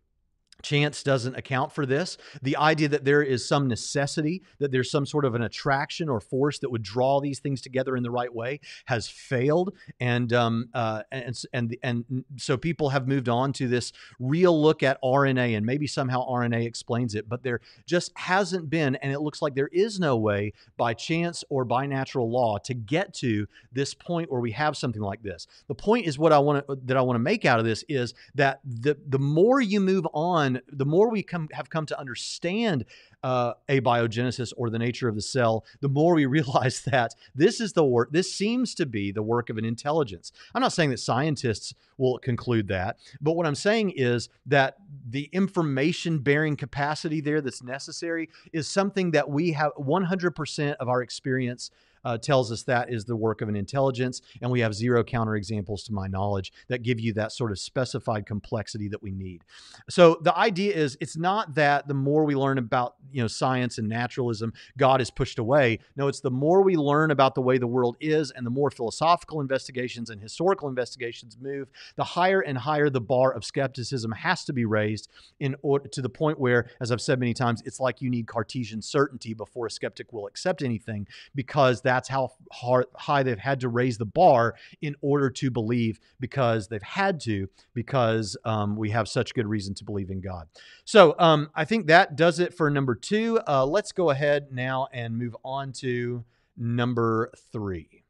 Chance 0.61 1.03
doesn't 1.03 1.35
account 1.35 1.71
for 1.71 1.85
this. 1.85 2.17
The 2.41 2.57
idea 2.57 2.89
that 2.89 3.05
there 3.05 3.21
is 3.21 3.47
some 3.47 3.67
necessity, 3.67 4.43
that 4.59 4.71
there's 4.71 4.91
some 4.91 5.05
sort 5.05 5.25
of 5.25 5.35
an 5.35 5.41
attraction 5.41 6.09
or 6.09 6.19
force 6.19 6.59
that 6.59 6.69
would 6.69 6.83
draw 6.83 7.19
these 7.19 7.39
things 7.39 7.61
together 7.61 7.95
in 7.95 8.03
the 8.03 8.11
right 8.11 8.33
way, 8.33 8.59
has 8.85 9.07
failed, 9.07 9.73
and 9.99 10.31
um, 10.33 10.69
uh, 10.73 11.03
and 11.11 11.35
and 11.53 11.77
and 11.83 12.25
so 12.37 12.57
people 12.57 12.89
have 12.89 13.07
moved 13.07 13.29
on 13.29 13.53
to 13.53 13.67
this 13.67 13.91
real 14.19 14.59
look 14.59 14.83
at 14.83 15.01
RNA, 15.03 15.55
and 15.57 15.65
maybe 15.65 15.87
somehow 15.87 16.27
RNA 16.27 16.65
explains 16.65 17.15
it, 17.15 17.27
but 17.27 17.43
there 17.43 17.59
just 17.85 18.11
hasn't 18.17 18.69
been, 18.69 18.95
and 18.95 19.11
it 19.11 19.19
looks 19.19 19.41
like 19.41 19.55
there 19.55 19.69
is 19.71 19.99
no 19.99 20.17
way 20.17 20.53
by 20.77 20.93
chance 20.93 21.43
or 21.49 21.65
by 21.65 21.85
natural 21.85 22.29
law 22.29 22.57
to 22.59 22.73
get 22.73 23.13
to 23.15 23.47
this 23.71 23.93
point 23.93 24.31
where 24.31 24.41
we 24.41 24.51
have 24.51 24.77
something 24.77 25.01
like 25.01 25.21
this. 25.23 25.47
The 25.67 25.75
point 25.75 26.05
is 26.05 26.17
what 26.17 26.31
I 26.31 26.39
want 26.39 26.67
to 26.67 26.77
that 26.85 26.97
I 26.97 27.01
want 27.01 27.15
to 27.15 27.19
make 27.19 27.45
out 27.45 27.59
of 27.59 27.65
this 27.65 27.83
is 27.87 28.13
that 28.35 28.59
the 28.65 28.97
the 29.07 29.19
more 29.19 29.61
you 29.61 29.79
move 29.79 30.07
on 30.13 30.50
the 30.71 30.85
more 30.85 31.09
we 31.09 31.23
come 31.23 31.47
have 31.53 31.69
come 31.69 31.85
to 31.85 31.99
understand 31.99 32.85
uh, 33.23 33.53
abiogenesis 33.69 34.51
or 34.57 34.69
the 34.69 34.79
nature 34.79 35.07
of 35.07 35.15
the 35.15 35.21
cell, 35.21 35.63
the 35.79 35.89
more 35.89 36.15
we 36.15 36.25
realize 36.41 36.81
that 36.81 37.13
this 37.35 37.61
is 37.61 37.73
the 37.73 37.85
work. 37.85 38.11
This 38.11 38.33
seems 38.33 38.73
to 38.75 38.85
be 38.85 39.11
the 39.11 39.23
work 39.23 39.49
of 39.49 39.57
an 39.57 39.65
intelligence. 39.65 40.31
I'm 40.53 40.61
not 40.61 40.73
saying 40.73 40.89
that 40.91 40.99
scientists 40.99 41.73
will 41.97 42.17
conclude 42.19 42.67
that, 42.69 42.97
but 43.21 43.33
what 43.33 43.45
I'm 43.45 43.55
saying 43.55 43.91
is 43.95 44.29
that 44.47 44.77
the 45.07 45.29
information 45.31 46.19
bearing 46.19 46.55
capacity 46.55 47.21
there 47.21 47.41
that's 47.41 47.63
necessary 47.63 48.29
is 48.53 48.67
something 48.67 49.11
that 49.11 49.29
we 49.29 49.51
have 49.51 49.71
100% 49.77 50.75
of 50.75 50.89
our 50.89 51.01
experience 51.01 51.71
uh, 52.03 52.17
tells 52.17 52.51
us 52.51 52.63
that 52.63 52.91
is 52.91 53.05
the 53.05 53.15
work 53.15 53.41
of 53.41 53.49
an 53.49 53.55
intelligence. 53.55 54.21
And 54.41 54.51
we 54.51 54.61
have 54.61 54.73
zero 54.73 55.03
counterexamples 55.03 55.85
to 55.85 55.93
my 55.93 56.07
knowledge 56.07 56.51
that 56.67 56.83
give 56.83 56.99
you 56.99 57.13
that 57.13 57.31
sort 57.31 57.51
of 57.51 57.59
specified 57.59 58.25
complexity 58.25 58.87
that 58.89 59.01
we 59.01 59.11
need. 59.11 59.43
So 59.89 60.19
the 60.21 60.37
idea 60.37 60.73
is 60.73 60.97
it's 61.01 61.17
not 61.17 61.55
that 61.55 61.87
the 61.87 61.93
more 61.93 62.25
we 62.25 62.35
learn 62.35 62.57
about 62.57 62.95
you 63.11 63.21
know 63.21 63.27
science 63.27 63.77
and 63.77 63.87
naturalism, 63.87 64.53
God 64.77 65.01
is 65.01 65.11
pushed 65.11 65.39
away. 65.39 65.79
No, 65.95 66.07
it's 66.07 66.21
the 66.21 66.31
more 66.31 66.61
we 66.61 66.75
learn 66.75 67.11
about 67.11 67.35
the 67.35 67.41
way 67.41 67.57
the 67.57 67.67
world 67.67 67.97
is 67.99 68.31
and 68.31 68.45
the 68.45 68.51
more 68.51 68.71
philosophical 68.71 69.41
investigations 69.41 70.09
and 70.09 70.21
historical 70.21 70.69
investigations 70.69 71.37
move, 71.39 71.69
the 71.95 72.03
higher 72.03 72.41
and 72.41 72.57
higher 72.57 72.89
the 72.89 73.01
bar 73.01 73.33
of 73.33 73.43
skepticism 73.43 74.11
has 74.11 74.45
to 74.45 74.53
be 74.53 74.65
raised 74.65 75.09
in 75.39 75.55
order 75.61 75.87
to 75.89 76.01
the 76.01 76.09
point 76.09 76.39
where, 76.39 76.69
as 76.79 76.91
I've 76.91 77.01
said 77.01 77.19
many 77.19 77.33
times, 77.33 77.61
it's 77.65 77.79
like 77.79 78.01
you 78.01 78.09
need 78.09 78.27
Cartesian 78.27 78.81
certainty 78.81 79.33
before 79.33 79.65
a 79.65 79.71
skeptic 79.71 80.13
will 80.13 80.27
accept 80.27 80.61
anything 80.61 81.07
because 81.35 81.81
that 81.81 81.90
that's 81.91 82.07
how 82.07 82.31
hard, 82.53 82.85
high 82.95 83.21
they've 83.21 83.37
had 83.37 83.59
to 83.59 83.67
raise 83.69 83.97
the 83.97 84.05
bar 84.05 84.55
in 84.81 84.95
order 85.01 85.29
to 85.29 85.51
believe 85.51 85.99
because 86.21 86.69
they've 86.69 86.81
had 86.81 87.19
to 87.21 87.49
because 87.73 88.37
um, 88.45 88.77
we 88.77 88.89
have 88.91 89.09
such 89.09 89.33
good 89.33 89.45
reason 89.45 89.73
to 89.75 89.83
believe 89.83 90.09
in 90.09 90.21
God. 90.21 90.47
So 90.85 91.15
um, 91.19 91.49
I 91.53 91.65
think 91.65 91.87
that 91.87 92.15
does 92.15 92.39
it 92.39 92.53
for 92.53 92.69
number 92.69 92.95
two. 92.95 93.41
Uh, 93.45 93.65
let's 93.65 93.91
go 93.91 94.09
ahead 94.09 94.53
now 94.53 94.87
and 94.93 95.17
move 95.17 95.35
on 95.43 95.73
to 95.73 96.23
number 96.55 97.29
three. 97.51 98.03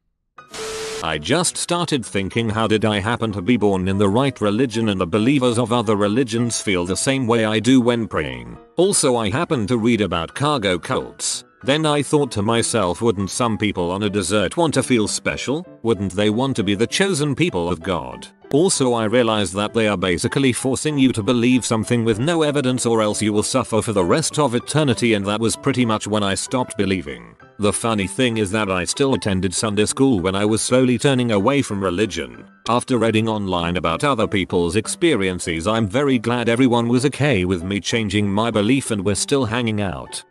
I 1.04 1.18
just 1.18 1.56
started 1.56 2.06
thinking 2.06 2.50
how 2.50 2.68
did 2.68 2.84
I 2.84 3.00
happen 3.00 3.32
to 3.32 3.42
be 3.42 3.56
born 3.56 3.88
in 3.88 3.98
the 3.98 4.08
right 4.08 4.40
religion 4.40 4.88
and 4.88 5.00
the 5.00 5.06
believers 5.06 5.58
of 5.58 5.72
other 5.72 5.96
religions 5.96 6.60
feel 6.60 6.86
the 6.86 6.96
same 6.96 7.26
way 7.26 7.44
I 7.44 7.58
do 7.58 7.80
when 7.80 8.06
praying. 8.06 8.56
Also 8.76 9.16
I 9.16 9.30
happen 9.30 9.66
to 9.66 9.76
read 9.76 10.00
about 10.00 10.36
cargo 10.36 10.78
cults. 10.78 11.42
Then 11.64 11.86
I 11.86 12.02
thought 12.02 12.32
to 12.32 12.42
myself 12.42 13.00
wouldn't 13.00 13.30
some 13.30 13.56
people 13.56 13.92
on 13.92 14.02
a 14.02 14.10
desert 14.10 14.56
want 14.56 14.74
to 14.74 14.82
feel 14.82 15.06
special? 15.06 15.64
Wouldn't 15.82 16.12
they 16.12 16.28
want 16.28 16.56
to 16.56 16.64
be 16.64 16.74
the 16.74 16.88
chosen 16.88 17.36
people 17.36 17.68
of 17.68 17.80
God? 17.80 18.26
Also 18.52 18.92
I 18.92 19.04
realized 19.04 19.54
that 19.54 19.72
they 19.72 19.86
are 19.86 19.96
basically 19.96 20.52
forcing 20.52 20.98
you 20.98 21.12
to 21.12 21.22
believe 21.22 21.64
something 21.64 22.04
with 22.04 22.18
no 22.18 22.42
evidence 22.42 22.84
or 22.84 23.00
else 23.00 23.22
you 23.22 23.32
will 23.32 23.44
suffer 23.44 23.80
for 23.80 23.92
the 23.92 24.04
rest 24.04 24.40
of 24.40 24.56
eternity 24.56 25.14
and 25.14 25.24
that 25.24 25.40
was 25.40 25.56
pretty 25.56 25.86
much 25.86 26.08
when 26.08 26.24
I 26.24 26.34
stopped 26.34 26.76
believing. 26.76 27.36
The 27.60 27.72
funny 27.72 28.08
thing 28.08 28.38
is 28.38 28.50
that 28.50 28.70
I 28.70 28.84
still 28.84 29.14
attended 29.14 29.54
Sunday 29.54 29.86
school 29.86 30.18
when 30.18 30.34
I 30.34 30.44
was 30.44 30.60
slowly 30.60 30.98
turning 30.98 31.30
away 31.30 31.62
from 31.62 31.82
religion. 31.82 32.44
After 32.68 32.98
reading 32.98 33.28
online 33.28 33.76
about 33.76 34.02
other 34.02 34.26
people's 34.26 34.74
experiences 34.74 35.68
I'm 35.68 35.86
very 35.86 36.18
glad 36.18 36.48
everyone 36.48 36.88
was 36.88 37.06
okay 37.06 37.44
with 37.44 37.62
me 37.62 37.78
changing 37.78 38.30
my 38.30 38.50
belief 38.50 38.90
and 38.90 39.04
we're 39.04 39.14
still 39.14 39.44
hanging 39.44 39.80
out. 39.80 40.24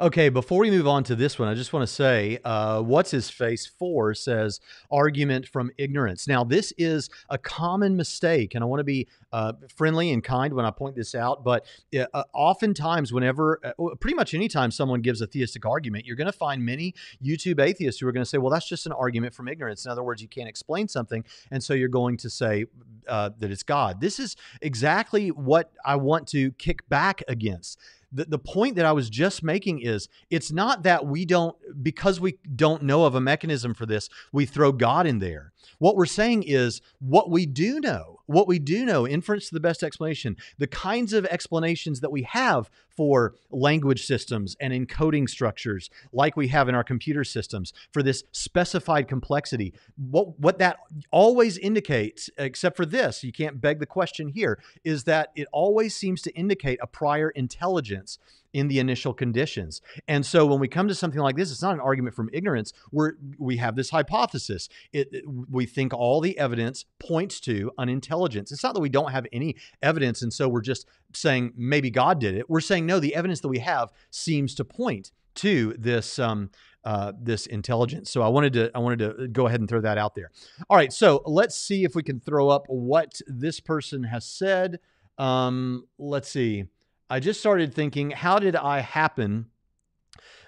Okay, 0.00 0.30
before 0.30 0.60
we 0.60 0.70
move 0.70 0.88
on 0.88 1.04
to 1.04 1.14
this 1.14 1.38
one, 1.38 1.46
I 1.46 1.52
just 1.52 1.74
want 1.74 1.86
to 1.86 1.94
say, 1.94 2.38
uh, 2.42 2.80
what's 2.80 3.10
his 3.10 3.28
face 3.28 3.66
for 3.66 4.14
says 4.14 4.58
argument 4.90 5.46
from 5.46 5.70
ignorance. 5.76 6.26
Now, 6.26 6.42
this 6.42 6.72
is 6.78 7.10
a 7.28 7.36
common 7.36 7.98
mistake, 7.98 8.54
and 8.54 8.64
I 8.64 8.66
want 8.66 8.80
to 8.80 8.84
be 8.84 9.08
uh, 9.30 9.52
friendly 9.76 10.10
and 10.10 10.24
kind 10.24 10.54
when 10.54 10.64
I 10.64 10.70
point 10.70 10.96
this 10.96 11.14
out. 11.14 11.44
But 11.44 11.66
uh, 11.94 12.24
oftentimes, 12.32 13.12
whenever, 13.12 13.60
uh, 13.62 13.94
pretty 14.00 14.14
much 14.14 14.32
anytime 14.32 14.70
someone 14.70 15.02
gives 15.02 15.20
a 15.20 15.26
theistic 15.26 15.66
argument, 15.66 16.06
you're 16.06 16.16
going 16.16 16.32
to 16.32 16.32
find 16.32 16.64
many 16.64 16.94
YouTube 17.22 17.60
atheists 17.60 18.00
who 18.00 18.08
are 18.08 18.12
going 18.12 18.24
to 18.24 18.30
say, 18.30 18.38
well, 18.38 18.50
that's 18.50 18.66
just 18.66 18.86
an 18.86 18.92
argument 18.92 19.34
from 19.34 19.48
ignorance. 19.48 19.84
In 19.84 19.90
other 19.90 20.02
words, 20.02 20.22
you 20.22 20.28
can't 20.28 20.48
explain 20.48 20.88
something. 20.88 21.26
And 21.50 21.62
so 21.62 21.74
you're 21.74 21.88
going 21.88 22.16
to 22.18 22.30
say 22.30 22.64
uh, 23.06 23.30
that 23.38 23.50
it's 23.50 23.64
God. 23.64 24.00
This 24.00 24.18
is 24.18 24.36
exactly 24.62 25.28
what 25.28 25.72
I 25.84 25.96
want 25.96 26.26
to 26.28 26.52
kick 26.52 26.88
back 26.88 27.22
against 27.28 27.78
the, 28.12 28.24
the 28.24 28.38
point 28.38 28.76
that 28.76 28.86
I 28.86 28.92
was 28.92 29.10
just 29.10 29.42
making 29.42 29.80
is 29.80 30.08
it's 30.30 30.50
not 30.50 30.82
that 30.82 31.06
we 31.06 31.24
don't, 31.24 31.56
because 31.82 32.20
we 32.20 32.38
don't 32.54 32.82
know 32.82 33.04
of 33.04 33.14
a 33.14 33.20
mechanism 33.20 33.74
for 33.74 33.86
this, 33.86 34.08
we 34.32 34.46
throw 34.46 34.72
God 34.72 35.06
in 35.06 35.18
there. 35.18 35.52
What 35.78 35.96
we're 35.96 36.06
saying 36.06 36.44
is 36.44 36.80
what 36.98 37.30
we 37.30 37.46
do 37.46 37.80
know, 37.80 38.19
what 38.30 38.46
we 38.46 38.60
do 38.60 38.84
know, 38.84 39.08
inference 39.08 39.48
to 39.48 39.54
the 39.54 39.60
best 39.60 39.82
explanation, 39.82 40.36
the 40.56 40.66
kinds 40.68 41.12
of 41.12 41.24
explanations 41.26 42.00
that 42.00 42.12
we 42.12 42.22
have 42.22 42.70
for 42.96 43.34
language 43.50 44.06
systems 44.06 44.56
and 44.60 44.72
encoding 44.72 45.28
structures 45.28 45.90
like 46.12 46.36
we 46.36 46.46
have 46.48 46.68
in 46.68 46.74
our 46.76 46.84
computer 46.84 47.24
systems 47.24 47.72
for 47.92 48.04
this 48.04 48.22
specified 48.30 49.08
complexity. 49.08 49.74
What, 49.96 50.38
what 50.38 50.58
that 50.58 50.78
always 51.10 51.58
indicates, 51.58 52.30
except 52.38 52.76
for 52.76 52.86
this, 52.86 53.24
you 53.24 53.32
can't 53.32 53.60
beg 53.60 53.80
the 53.80 53.86
question 53.86 54.28
here, 54.28 54.62
is 54.84 55.04
that 55.04 55.30
it 55.34 55.48
always 55.52 55.96
seems 55.96 56.22
to 56.22 56.34
indicate 56.36 56.78
a 56.80 56.86
prior 56.86 57.30
intelligence 57.30 58.18
in 58.52 58.68
the 58.68 58.78
initial 58.78 59.14
conditions. 59.14 59.80
And 60.08 60.24
so 60.24 60.46
when 60.46 60.60
we 60.60 60.68
come 60.68 60.88
to 60.88 60.94
something 60.94 61.20
like 61.20 61.36
this, 61.36 61.50
it's 61.50 61.62
not 61.62 61.74
an 61.74 61.80
argument 61.80 62.14
from 62.14 62.30
ignorance. 62.32 62.72
We're, 62.90 63.12
we 63.38 63.56
have 63.58 63.76
this 63.76 63.90
hypothesis. 63.90 64.68
It, 64.92 65.08
it, 65.12 65.24
we 65.26 65.66
think 65.66 65.94
all 65.94 66.20
the 66.20 66.38
evidence 66.38 66.84
points 66.98 67.40
to 67.40 67.70
an 67.78 67.88
intelligence. 67.88 68.52
It's 68.52 68.62
not 68.62 68.74
that 68.74 68.80
we 68.80 68.88
don't 68.88 69.12
have 69.12 69.26
any 69.32 69.56
evidence 69.82 70.22
and 70.22 70.32
so 70.32 70.48
we're 70.48 70.60
just 70.60 70.86
saying 71.12 71.52
maybe 71.56 71.90
God 71.90 72.18
did 72.18 72.34
it. 72.34 72.48
We're 72.48 72.60
saying 72.60 72.86
no, 72.86 73.00
the 73.00 73.14
evidence 73.14 73.40
that 73.40 73.48
we 73.48 73.58
have 73.58 73.92
seems 74.10 74.54
to 74.56 74.64
point 74.64 75.12
to 75.36 75.74
this 75.78 76.18
um, 76.18 76.50
uh, 76.84 77.12
this 77.20 77.46
intelligence. 77.46 78.10
So 78.10 78.22
I 78.22 78.28
wanted 78.28 78.52
to 78.54 78.70
I 78.74 78.78
wanted 78.78 78.98
to 79.18 79.28
go 79.28 79.46
ahead 79.46 79.60
and 79.60 79.68
throw 79.68 79.80
that 79.80 79.98
out 79.98 80.14
there. 80.14 80.30
All 80.68 80.76
right, 80.76 80.92
so 80.92 81.22
let's 81.26 81.56
see 81.56 81.84
if 81.84 81.94
we 81.94 82.02
can 82.02 82.20
throw 82.20 82.48
up 82.48 82.64
what 82.68 83.20
this 83.26 83.60
person 83.60 84.04
has 84.04 84.24
said. 84.24 84.80
Um, 85.18 85.86
let's 85.98 86.30
see. 86.30 86.64
I 87.10 87.18
just 87.18 87.40
started 87.40 87.74
thinking, 87.74 88.12
how 88.12 88.38
did 88.38 88.54
I 88.54 88.78
happen 88.78 89.46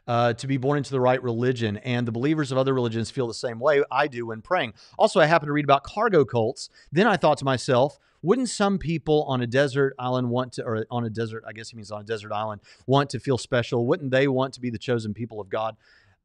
uh, 0.06 0.34
to 0.34 0.46
be 0.46 0.58
born 0.58 0.78
into 0.78 0.92
the 0.92 1.00
right 1.00 1.20
religion? 1.20 1.78
And 1.78 2.06
the 2.06 2.12
believers 2.12 2.52
of 2.52 2.58
other 2.58 2.72
religions 2.72 3.10
feel 3.10 3.26
the 3.26 3.34
same 3.34 3.58
way 3.58 3.82
I 3.90 4.06
do 4.06 4.26
when 4.26 4.42
praying. 4.42 4.74
Also, 4.96 5.18
I 5.18 5.26
happened 5.26 5.48
to 5.48 5.52
read 5.52 5.64
about 5.64 5.82
cargo 5.82 6.24
cults. 6.24 6.68
Then 6.92 7.08
I 7.08 7.16
thought 7.16 7.38
to 7.38 7.44
myself, 7.44 7.98
wouldn't 8.22 8.48
some 8.48 8.78
people 8.78 9.24
on 9.24 9.40
a 9.40 9.46
desert 9.48 9.94
island 9.98 10.30
want 10.30 10.52
to, 10.52 10.64
or 10.64 10.86
on 10.88 11.04
a 11.04 11.10
desert, 11.10 11.42
I 11.48 11.52
guess 11.52 11.70
he 11.70 11.76
means 11.76 11.90
on 11.90 12.02
a 12.02 12.04
desert 12.04 12.30
island, 12.30 12.60
want 12.86 13.10
to 13.10 13.18
feel 13.18 13.38
special? 13.38 13.84
Wouldn't 13.88 14.12
they 14.12 14.28
want 14.28 14.54
to 14.54 14.60
be 14.60 14.70
the 14.70 14.78
chosen 14.78 15.12
people 15.12 15.40
of 15.40 15.48
God? 15.48 15.76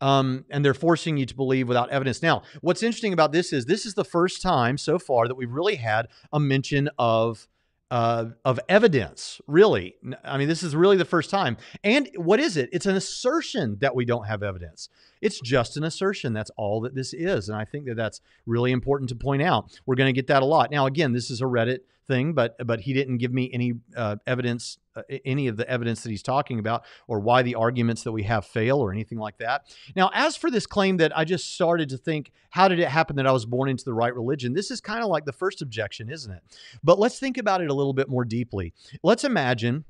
Um, 0.02 0.46
and 0.52 0.64
they're 0.64 0.76
forcing 0.76 1.18
you 1.18 1.26
to 1.26 1.36
believe 1.36 1.68
without 1.68 1.90
evidence. 1.90 2.22
Now, 2.22 2.44
what's 2.62 2.84
interesting 2.84 3.14
about 3.14 3.32
this 3.32 3.52
is 3.52 3.66
this 3.66 3.88
is 3.88 3.96
the 3.96 4.06
first 4.06 4.44
time 4.44 4.78
so 4.78 5.00
far 5.00 5.28
that 5.28 5.34
we've 5.34 5.52
really 5.52 5.78
had 5.78 6.10
a 6.32 6.40
mention 6.40 6.92
of 7.00 7.48
uh, 7.90 8.26
of 8.44 8.60
evidence, 8.68 9.40
really. 9.48 9.96
I 10.24 10.38
mean, 10.38 10.48
this 10.48 10.64
is 10.64 10.76
really 10.76 10.98
the 10.98 11.06
first 11.06 11.30
time. 11.30 11.58
And 11.84 12.10
what 12.16 12.40
is 12.40 12.58
it? 12.58 12.70
It's 12.74 12.86
an 12.86 12.96
assertion 12.96 13.78
that 13.80 13.96
we 13.96 14.06
don't 14.06 14.26
have 14.26 14.44
evidence. 14.44 14.90
It's 15.22 15.40
just 15.40 15.78
an 15.78 15.84
assertion. 15.84 16.34
That's 16.34 16.52
all 16.58 16.82
that 16.82 16.96
this 16.96 17.14
is. 17.14 17.50
And 17.50 17.58
I 17.58 17.66
think 17.66 17.86
that 17.86 17.96
that's 17.96 18.22
really 18.46 18.72
important 18.72 19.10
to 19.10 19.16
point 19.16 19.42
out. 19.42 19.80
We're 19.86 19.96
going 19.96 20.14
to 20.14 20.14
get 20.14 20.28
that 20.28 20.44
a 20.44 20.46
lot. 20.46 20.70
Now, 20.70 20.86
again, 20.86 21.14
this 21.14 21.30
is 21.30 21.42
a 21.42 21.46
Reddit 21.46 21.80
thing, 22.08 22.34
but 22.34 22.56
but 22.66 22.82
he 22.82 22.94
didn't 22.94 23.18
give 23.18 23.34
me 23.34 23.50
any 23.54 23.74
uh, 23.96 24.16
evidence, 24.26 24.78
uh, 24.96 25.04
any 25.26 25.48
of 25.48 25.58
the 25.58 25.70
evidence 25.70 26.02
that 26.04 26.10
he's 26.10 26.24
talking 26.24 26.60
about, 26.60 26.86
or 27.08 27.20
why 27.20 27.42
the 27.42 27.56
arguments 27.56 28.04
that 28.04 28.12
we 28.12 28.24
have 28.24 28.46
fail, 28.46 28.80
or 28.80 28.92
anything 28.92 29.18
like 29.18 29.38
that. 29.38 29.66
Now, 29.96 30.10
as 30.14 30.36
for 30.36 30.50
this 30.50 30.66
claim 30.66 30.98
that 30.98 31.18
I 31.18 31.26
just 31.26 31.54
started 31.54 31.90
to 31.90 31.98
think, 31.98 32.32
how 32.50 32.68
did 32.68 32.80
it 32.80 32.88
happen 32.88 33.16
that 33.18 33.28
I 33.28 33.32
was 33.32 33.46
born 33.46 33.70
into 33.70 33.84
the 33.86 33.94
right 33.94 34.14
religion? 34.14 34.54
This 34.54 34.72
is 34.72 34.82
kind 34.82 35.04
of 35.04 35.10
like 35.10 35.26
the 35.26 35.34
first 35.34 35.62
objection, 35.62 36.10
isn't 36.10 36.32
it? 36.32 36.42
But 36.84 37.00
let's 37.00 37.20
think 37.20 37.38
about 37.38 37.62
it 37.62 37.70
a 37.70 37.74
little 37.74 37.94
bit 37.94 38.10
more 38.10 38.26
deeply. 38.26 38.74
Let's 39.04 39.24
imagine 39.24 39.86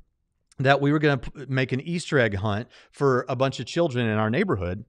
that 0.60 0.82
we 0.82 0.92
were 0.92 1.00
going 1.00 1.20
to 1.20 1.46
make 1.48 1.72
an 1.72 1.82
Easter 1.82 2.20
egg 2.20 2.36
hunt 2.36 2.68
for 2.92 3.26
a 3.30 3.36
bunch 3.36 3.60
of 3.60 3.66
children 3.68 4.08
in 4.08 4.18
our 4.18 4.30
neighborhood 4.30 4.86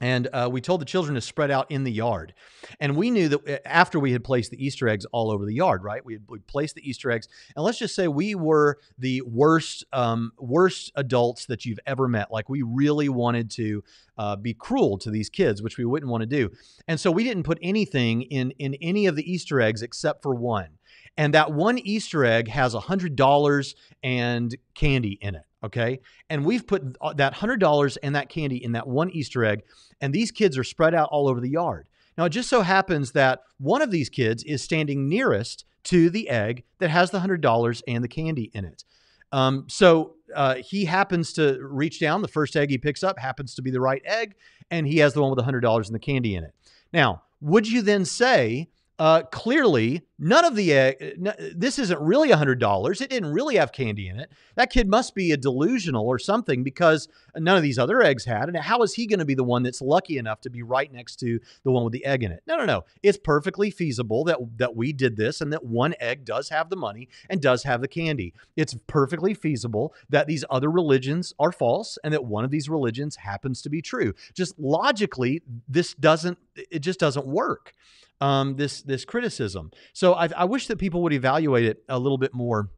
and 0.00 0.28
uh, 0.32 0.48
we 0.50 0.60
told 0.60 0.80
the 0.80 0.84
children 0.84 1.14
to 1.14 1.20
spread 1.20 1.50
out 1.50 1.70
in 1.70 1.84
the 1.84 1.92
yard. 1.92 2.34
And 2.80 2.96
we 2.96 3.10
knew 3.10 3.28
that 3.28 3.48
uh, 3.48 3.58
after 3.64 3.98
we 3.98 4.12
had 4.12 4.24
placed 4.24 4.50
the 4.50 4.64
Easter 4.64 4.88
eggs 4.88 5.06
all 5.06 5.30
over 5.30 5.46
the 5.46 5.54
yard, 5.54 5.82
right? 5.82 6.04
We, 6.04 6.18
we 6.28 6.38
placed 6.40 6.74
the 6.74 6.88
Easter 6.88 7.10
eggs. 7.10 7.28
And 7.54 7.64
let's 7.64 7.78
just 7.78 7.94
say 7.94 8.08
we 8.08 8.34
were 8.34 8.78
the 8.98 9.22
worst, 9.22 9.84
um, 9.92 10.32
worst 10.38 10.92
adults 10.96 11.46
that 11.46 11.64
you've 11.64 11.80
ever 11.86 12.08
met. 12.08 12.30
Like 12.30 12.48
we 12.48 12.62
really 12.62 13.08
wanted 13.08 13.50
to 13.52 13.82
uh, 14.18 14.36
be 14.36 14.54
cruel 14.54 14.98
to 14.98 15.10
these 15.10 15.30
kids, 15.30 15.62
which 15.62 15.78
we 15.78 15.84
wouldn't 15.84 16.10
want 16.10 16.22
to 16.22 16.26
do. 16.26 16.50
And 16.86 17.00
so 17.00 17.10
we 17.10 17.24
didn't 17.24 17.44
put 17.44 17.58
anything 17.62 18.22
in, 18.22 18.50
in 18.52 18.74
any 18.82 19.06
of 19.06 19.16
the 19.16 19.30
Easter 19.30 19.60
eggs 19.60 19.82
except 19.82 20.22
for 20.22 20.34
one. 20.34 20.68
And 21.16 21.32
that 21.32 21.52
one 21.52 21.78
Easter 21.78 22.24
egg 22.24 22.48
has 22.48 22.74
a 22.74 22.80
$100 22.80 23.74
and 24.02 24.56
candy 24.74 25.18
in 25.22 25.34
it. 25.34 25.42
Okay. 25.66 26.00
And 26.30 26.44
we've 26.44 26.66
put 26.66 26.96
uh, 27.00 27.12
that 27.14 27.34
$100 27.34 27.98
and 28.02 28.14
that 28.14 28.28
candy 28.28 28.62
in 28.62 28.72
that 28.72 28.86
one 28.86 29.10
Easter 29.10 29.44
egg, 29.44 29.64
and 30.00 30.14
these 30.14 30.30
kids 30.30 30.56
are 30.56 30.64
spread 30.64 30.94
out 30.94 31.08
all 31.10 31.28
over 31.28 31.40
the 31.40 31.50
yard. 31.50 31.88
Now, 32.16 32.24
it 32.24 32.30
just 32.30 32.48
so 32.48 32.62
happens 32.62 33.12
that 33.12 33.42
one 33.58 33.82
of 33.82 33.90
these 33.90 34.08
kids 34.08 34.42
is 34.44 34.62
standing 34.62 35.08
nearest 35.08 35.64
to 35.84 36.08
the 36.08 36.30
egg 36.30 36.64
that 36.78 36.90
has 36.90 37.10
the 37.10 37.18
$100 37.18 37.82
and 37.86 38.02
the 38.02 38.08
candy 38.08 38.50
in 38.54 38.64
it. 38.64 38.84
Um, 39.32 39.66
so 39.68 40.14
uh, 40.34 40.54
he 40.56 40.84
happens 40.84 41.32
to 41.34 41.58
reach 41.60 42.00
down. 42.00 42.22
The 42.22 42.28
first 42.28 42.56
egg 42.56 42.70
he 42.70 42.78
picks 42.78 43.02
up 43.02 43.18
happens 43.18 43.54
to 43.56 43.62
be 43.62 43.70
the 43.70 43.80
right 43.80 44.02
egg, 44.04 44.36
and 44.70 44.86
he 44.86 44.98
has 44.98 45.14
the 45.14 45.20
one 45.20 45.30
with 45.30 45.44
the 45.44 45.50
$100 45.50 45.86
and 45.86 45.94
the 45.94 45.98
candy 45.98 46.36
in 46.36 46.44
it. 46.44 46.54
Now, 46.92 47.22
would 47.40 47.68
you 47.68 47.82
then 47.82 48.04
say 48.04 48.68
uh, 48.98 49.22
clearly, 49.24 50.02
none 50.18 50.46
of 50.46 50.56
the 50.56 50.72
egg, 50.72 51.18
uh, 51.26 51.32
this 51.54 51.78
isn't 51.78 52.00
really 52.00 52.30
$100. 52.30 53.00
It 53.02 53.10
didn't 53.10 53.30
really 53.30 53.56
have 53.56 53.70
candy 53.70 54.08
in 54.08 54.18
it. 54.18 54.32
That 54.54 54.70
kid 54.70 54.88
must 54.88 55.14
be 55.14 55.32
a 55.32 55.36
delusional 55.36 56.06
or 56.06 56.18
something 56.18 56.62
because 56.62 57.06
none 57.36 57.58
of 57.58 57.62
these 57.62 57.78
other 57.78 58.00
eggs 58.00 58.24
had. 58.24 58.48
And 58.48 58.56
how 58.56 58.80
is 58.82 58.94
he 58.94 59.06
going 59.06 59.18
to 59.18 59.26
be 59.26 59.34
the 59.34 59.44
one 59.44 59.62
that's 59.62 59.82
lucky 59.82 60.16
enough 60.16 60.40
to 60.42 60.50
be 60.50 60.62
right 60.62 60.90
next 60.90 61.16
to 61.16 61.38
the 61.62 61.70
one 61.70 61.84
with 61.84 61.92
the 61.92 62.06
egg 62.06 62.22
in 62.22 62.32
it? 62.32 62.42
No, 62.46 62.56
no, 62.56 62.64
no. 62.64 62.84
It's 63.02 63.18
perfectly 63.18 63.70
feasible 63.70 64.24
that, 64.24 64.38
that 64.56 64.74
we 64.74 64.94
did 64.94 65.16
this 65.16 65.42
and 65.42 65.52
that 65.52 65.64
one 65.64 65.94
egg 66.00 66.24
does 66.24 66.48
have 66.48 66.70
the 66.70 66.76
money 66.76 67.08
and 67.28 67.42
does 67.42 67.64
have 67.64 67.82
the 67.82 67.88
candy. 67.88 68.32
It's 68.56 68.74
perfectly 68.86 69.34
feasible 69.34 69.92
that 70.08 70.26
these 70.26 70.44
other 70.48 70.70
religions 70.70 71.34
are 71.38 71.52
false 71.52 71.98
and 72.02 72.14
that 72.14 72.24
one 72.24 72.46
of 72.46 72.50
these 72.50 72.70
religions 72.70 73.16
happens 73.16 73.60
to 73.62 73.68
be 73.68 73.82
true. 73.82 74.14
Just 74.32 74.58
logically, 74.58 75.42
this 75.68 75.92
doesn't, 75.92 76.38
it 76.56 76.78
just 76.78 76.98
doesn't 76.98 77.26
work 77.26 77.74
um, 78.20 78.56
this 78.56 78.82
this 78.82 79.04
criticism. 79.04 79.70
So 79.92 80.14
I, 80.14 80.28
I 80.36 80.44
wish 80.44 80.66
that 80.68 80.78
people 80.78 81.02
would 81.02 81.12
evaluate 81.12 81.64
it 81.64 81.82
a 81.88 81.98
little 81.98 82.18
bit 82.18 82.34
more 82.34 82.70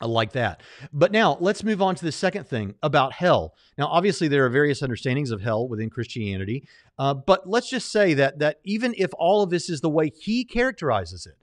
uh, 0.00 0.08
like 0.08 0.32
that. 0.32 0.62
But 0.92 1.12
now 1.12 1.36
let's 1.40 1.62
move 1.62 1.80
on 1.80 1.94
to 1.94 2.04
the 2.04 2.12
second 2.12 2.48
thing 2.48 2.74
about 2.82 3.12
hell. 3.12 3.54
Now, 3.78 3.86
obviously, 3.86 4.28
there 4.28 4.44
are 4.44 4.50
various 4.50 4.82
understandings 4.82 5.30
of 5.30 5.40
hell 5.40 5.68
within 5.68 5.90
Christianity, 5.90 6.66
uh, 6.98 7.14
but 7.14 7.48
let's 7.48 7.68
just 7.68 7.92
say 7.92 8.14
that 8.14 8.38
that 8.40 8.58
even 8.64 8.94
if 8.96 9.10
all 9.18 9.42
of 9.42 9.50
this 9.50 9.70
is 9.70 9.80
the 9.80 9.90
way 9.90 10.10
he 10.10 10.44
characterizes 10.44 11.26
it, 11.26 11.36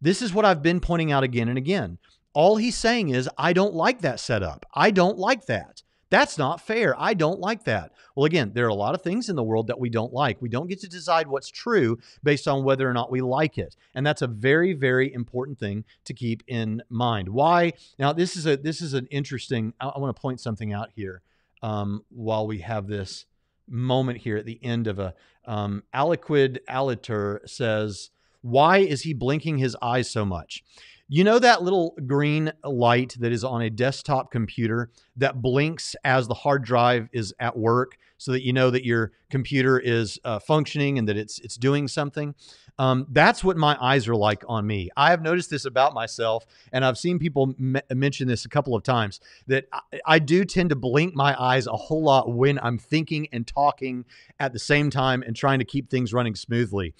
this 0.00 0.22
is 0.22 0.32
what 0.32 0.44
I've 0.44 0.62
been 0.62 0.80
pointing 0.80 1.12
out 1.12 1.24
again 1.24 1.48
and 1.48 1.58
again. 1.58 1.98
All 2.32 2.56
he's 2.56 2.76
saying 2.76 3.08
is, 3.08 3.30
I 3.38 3.54
don't 3.54 3.74
like 3.74 4.02
that 4.02 4.20
setup. 4.20 4.66
I 4.74 4.90
don't 4.90 5.16
like 5.16 5.46
that. 5.46 5.82
That's 6.08 6.38
not 6.38 6.60
fair. 6.60 6.94
I 6.98 7.14
don't 7.14 7.40
like 7.40 7.64
that. 7.64 7.92
Well, 8.14 8.26
again, 8.26 8.52
there 8.54 8.64
are 8.66 8.70
a 8.70 8.74
lot 8.74 8.94
of 8.94 9.02
things 9.02 9.28
in 9.28 9.34
the 9.34 9.42
world 9.42 9.66
that 9.66 9.80
we 9.80 9.90
don't 9.90 10.12
like. 10.12 10.40
We 10.40 10.48
don't 10.48 10.68
get 10.68 10.80
to 10.80 10.88
decide 10.88 11.26
what's 11.26 11.48
true 11.48 11.98
based 12.22 12.46
on 12.46 12.62
whether 12.62 12.88
or 12.88 12.92
not 12.92 13.10
we 13.10 13.20
like 13.20 13.58
it. 13.58 13.76
And 13.94 14.06
that's 14.06 14.22
a 14.22 14.28
very, 14.28 14.72
very 14.72 15.12
important 15.12 15.58
thing 15.58 15.84
to 16.04 16.14
keep 16.14 16.44
in 16.46 16.82
mind. 16.88 17.28
Why? 17.28 17.72
Now, 17.98 18.12
this 18.12 18.36
is 18.36 18.46
a 18.46 18.56
this 18.56 18.80
is 18.80 18.94
an 18.94 19.06
interesting. 19.10 19.74
I, 19.80 19.88
I 19.88 19.98
want 19.98 20.14
to 20.14 20.20
point 20.20 20.40
something 20.40 20.72
out 20.72 20.90
here 20.94 21.22
um, 21.62 22.04
while 22.10 22.46
we 22.46 22.58
have 22.60 22.86
this 22.86 23.26
moment 23.68 24.18
here 24.18 24.36
at 24.36 24.46
the 24.46 24.60
end 24.62 24.86
of 24.86 25.00
a 25.00 25.12
um, 25.44 25.82
Aliquid 25.92 26.58
Aliter 26.68 27.40
says, 27.48 28.10
"Why 28.42 28.78
is 28.78 29.02
he 29.02 29.12
blinking 29.12 29.58
his 29.58 29.76
eyes 29.82 30.08
so 30.08 30.24
much?" 30.24 30.62
You 31.08 31.22
know 31.22 31.38
that 31.38 31.62
little 31.62 31.96
green 32.04 32.52
light 32.64 33.16
that 33.20 33.30
is 33.30 33.44
on 33.44 33.62
a 33.62 33.70
desktop 33.70 34.32
computer 34.32 34.90
that 35.16 35.40
blinks 35.40 35.94
as 36.02 36.26
the 36.26 36.34
hard 36.34 36.64
drive 36.64 37.08
is 37.12 37.32
at 37.38 37.56
work 37.56 37.96
so 38.18 38.32
that 38.32 38.42
you 38.42 38.52
know 38.52 38.70
that 38.70 38.84
your 38.84 39.12
computer 39.30 39.78
is 39.78 40.18
uh, 40.24 40.40
functioning 40.40 40.98
and 40.98 41.08
that 41.08 41.16
it's 41.16 41.38
it's 41.38 41.56
doing 41.56 41.86
something. 41.86 42.34
Um, 42.78 43.06
that's 43.10 43.44
what 43.44 43.56
my 43.56 43.76
eyes 43.80 44.08
are 44.08 44.16
like 44.16 44.42
on 44.48 44.66
me. 44.66 44.90
I 44.96 45.10
have 45.10 45.22
noticed 45.22 45.48
this 45.48 45.64
about 45.64 45.94
myself, 45.94 46.44
and 46.72 46.84
I've 46.84 46.98
seen 46.98 47.20
people 47.20 47.54
m- 47.58 47.76
mention 47.94 48.26
this 48.26 48.44
a 48.44 48.48
couple 48.48 48.74
of 48.74 48.82
times 48.82 49.20
that 49.46 49.66
I, 49.72 49.80
I 50.06 50.18
do 50.18 50.44
tend 50.44 50.70
to 50.70 50.76
blink 50.76 51.14
my 51.14 51.40
eyes 51.40 51.68
a 51.68 51.76
whole 51.76 52.02
lot 52.02 52.34
when 52.34 52.58
I'm 52.58 52.78
thinking 52.78 53.28
and 53.32 53.46
talking 53.46 54.04
at 54.40 54.52
the 54.52 54.58
same 54.58 54.90
time 54.90 55.22
and 55.22 55.36
trying 55.36 55.60
to 55.60 55.64
keep 55.64 55.88
things 55.88 56.12
running 56.12 56.34
smoothly. 56.34 56.94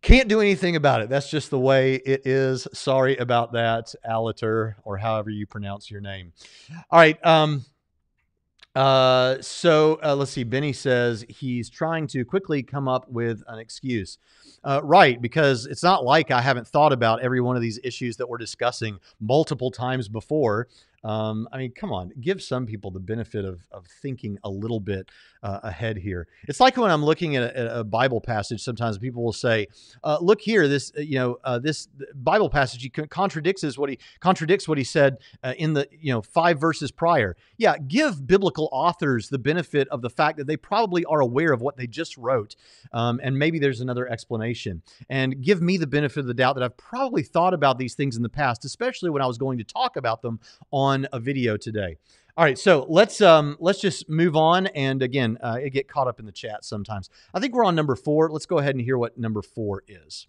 Can't 0.00 0.28
do 0.28 0.40
anything 0.40 0.76
about 0.76 1.00
it. 1.00 1.08
That's 1.08 1.28
just 1.28 1.50
the 1.50 1.58
way 1.58 1.96
it 1.96 2.24
is. 2.24 2.68
Sorry 2.72 3.16
about 3.16 3.52
that, 3.52 3.94
Aliter, 4.08 4.74
or 4.84 4.96
however 4.96 5.30
you 5.30 5.46
pronounce 5.46 5.90
your 5.90 6.00
name. 6.00 6.32
All 6.90 7.00
right. 7.00 7.24
Um, 7.26 7.64
uh, 8.76 9.40
so 9.40 9.98
uh, 10.04 10.14
let's 10.14 10.30
see. 10.30 10.44
Benny 10.44 10.72
says 10.72 11.24
he's 11.28 11.68
trying 11.68 12.06
to 12.06 12.24
quickly 12.24 12.62
come 12.62 12.86
up 12.86 13.10
with 13.10 13.42
an 13.48 13.58
excuse. 13.58 14.18
Uh, 14.62 14.80
right, 14.84 15.20
because 15.20 15.66
it's 15.66 15.82
not 15.82 16.04
like 16.04 16.30
I 16.30 16.40
haven't 16.40 16.68
thought 16.68 16.92
about 16.92 17.20
every 17.20 17.40
one 17.40 17.56
of 17.56 17.62
these 17.62 17.80
issues 17.82 18.16
that 18.18 18.28
we're 18.28 18.38
discussing 18.38 18.98
multiple 19.20 19.70
times 19.70 20.08
before. 20.08 20.68
Um, 21.04 21.48
I 21.52 21.58
mean, 21.58 21.72
come 21.72 21.92
on, 21.92 22.12
give 22.20 22.42
some 22.42 22.66
people 22.66 22.90
the 22.90 23.00
benefit 23.00 23.44
of, 23.44 23.66
of 23.70 23.86
thinking 23.86 24.38
a 24.44 24.50
little 24.50 24.80
bit 24.80 25.10
uh, 25.42 25.60
ahead 25.62 25.96
here. 25.96 26.26
It's 26.48 26.60
like 26.60 26.76
when 26.76 26.90
I'm 26.90 27.04
looking 27.04 27.36
at 27.36 27.54
a, 27.54 27.80
a 27.80 27.84
Bible 27.84 28.20
passage, 28.20 28.62
sometimes 28.62 28.98
people 28.98 29.22
will 29.22 29.32
say, 29.32 29.68
uh, 30.02 30.18
"Look 30.20 30.40
here, 30.40 30.66
this 30.66 30.92
uh, 30.96 31.00
you 31.00 31.18
know 31.18 31.38
uh, 31.44 31.58
this 31.58 31.88
Bible 32.14 32.50
passage 32.50 32.82
he 32.82 32.90
contradicts 32.90 33.78
what 33.78 33.90
he 33.90 33.98
contradicts 34.20 34.66
what 34.66 34.78
he 34.78 34.84
said 34.84 35.18
uh, 35.44 35.54
in 35.56 35.74
the 35.74 35.88
you 35.92 36.12
know 36.12 36.22
five 36.22 36.60
verses 36.60 36.90
prior." 36.90 37.36
Yeah, 37.56 37.76
give 37.78 38.26
biblical 38.26 38.68
authors 38.72 39.28
the 39.28 39.38
benefit 39.38 39.88
of 39.88 40.02
the 40.02 40.10
fact 40.10 40.38
that 40.38 40.46
they 40.46 40.56
probably 40.56 41.04
are 41.04 41.20
aware 41.20 41.52
of 41.52 41.60
what 41.60 41.76
they 41.76 41.86
just 41.86 42.16
wrote, 42.16 42.56
um, 42.92 43.20
and 43.22 43.38
maybe 43.38 43.58
there's 43.60 43.80
another 43.80 44.08
explanation. 44.08 44.82
And 45.08 45.42
give 45.42 45.62
me 45.62 45.76
the 45.76 45.86
benefit 45.86 46.20
of 46.20 46.26
the 46.26 46.34
doubt 46.34 46.56
that 46.56 46.64
I've 46.64 46.76
probably 46.76 47.22
thought 47.22 47.54
about 47.54 47.78
these 47.78 47.94
things 47.94 48.16
in 48.16 48.22
the 48.22 48.28
past, 48.28 48.64
especially 48.64 49.10
when 49.10 49.22
I 49.22 49.26
was 49.26 49.38
going 49.38 49.58
to 49.58 49.64
talk 49.64 49.96
about 49.96 50.22
them 50.22 50.40
on 50.72 50.87
a 51.12 51.20
video 51.20 51.56
today. 51.56 51.96
All 52.38 52.44
right, 52.44 52.56
so 52.56 52.86
let's 52.88 53.20
um, 53.20 53.56
let's 53.58 53.80
just 53.80 54.08
move 54.08 54.36
on, 54.36 54.68
and 54.68 55.02
again, 55.02 55.38
uh, 55.42 55.58
get 55.72 55.88
caught 55.88 56.06
up 56.06 56.20
in 56.20 56.24
the 56.24 56.30
chat 56.30 56.64
sometimes. 56.64 57.10
I 57.34 57.40
think 57.40 57.52
we're 57.52 57.64
on 57.64 57.74
number 57.74 57.96
four. 57.96 58.30
Let's 58.30 58.46
go 58.46 58.58
ahead 58.58 58.76
and 58.76 58.84
hear 58.84 58.96
what 58.96 59.18
number 59.18 59.42
four 59.42 59.82
is. 59.88 60.28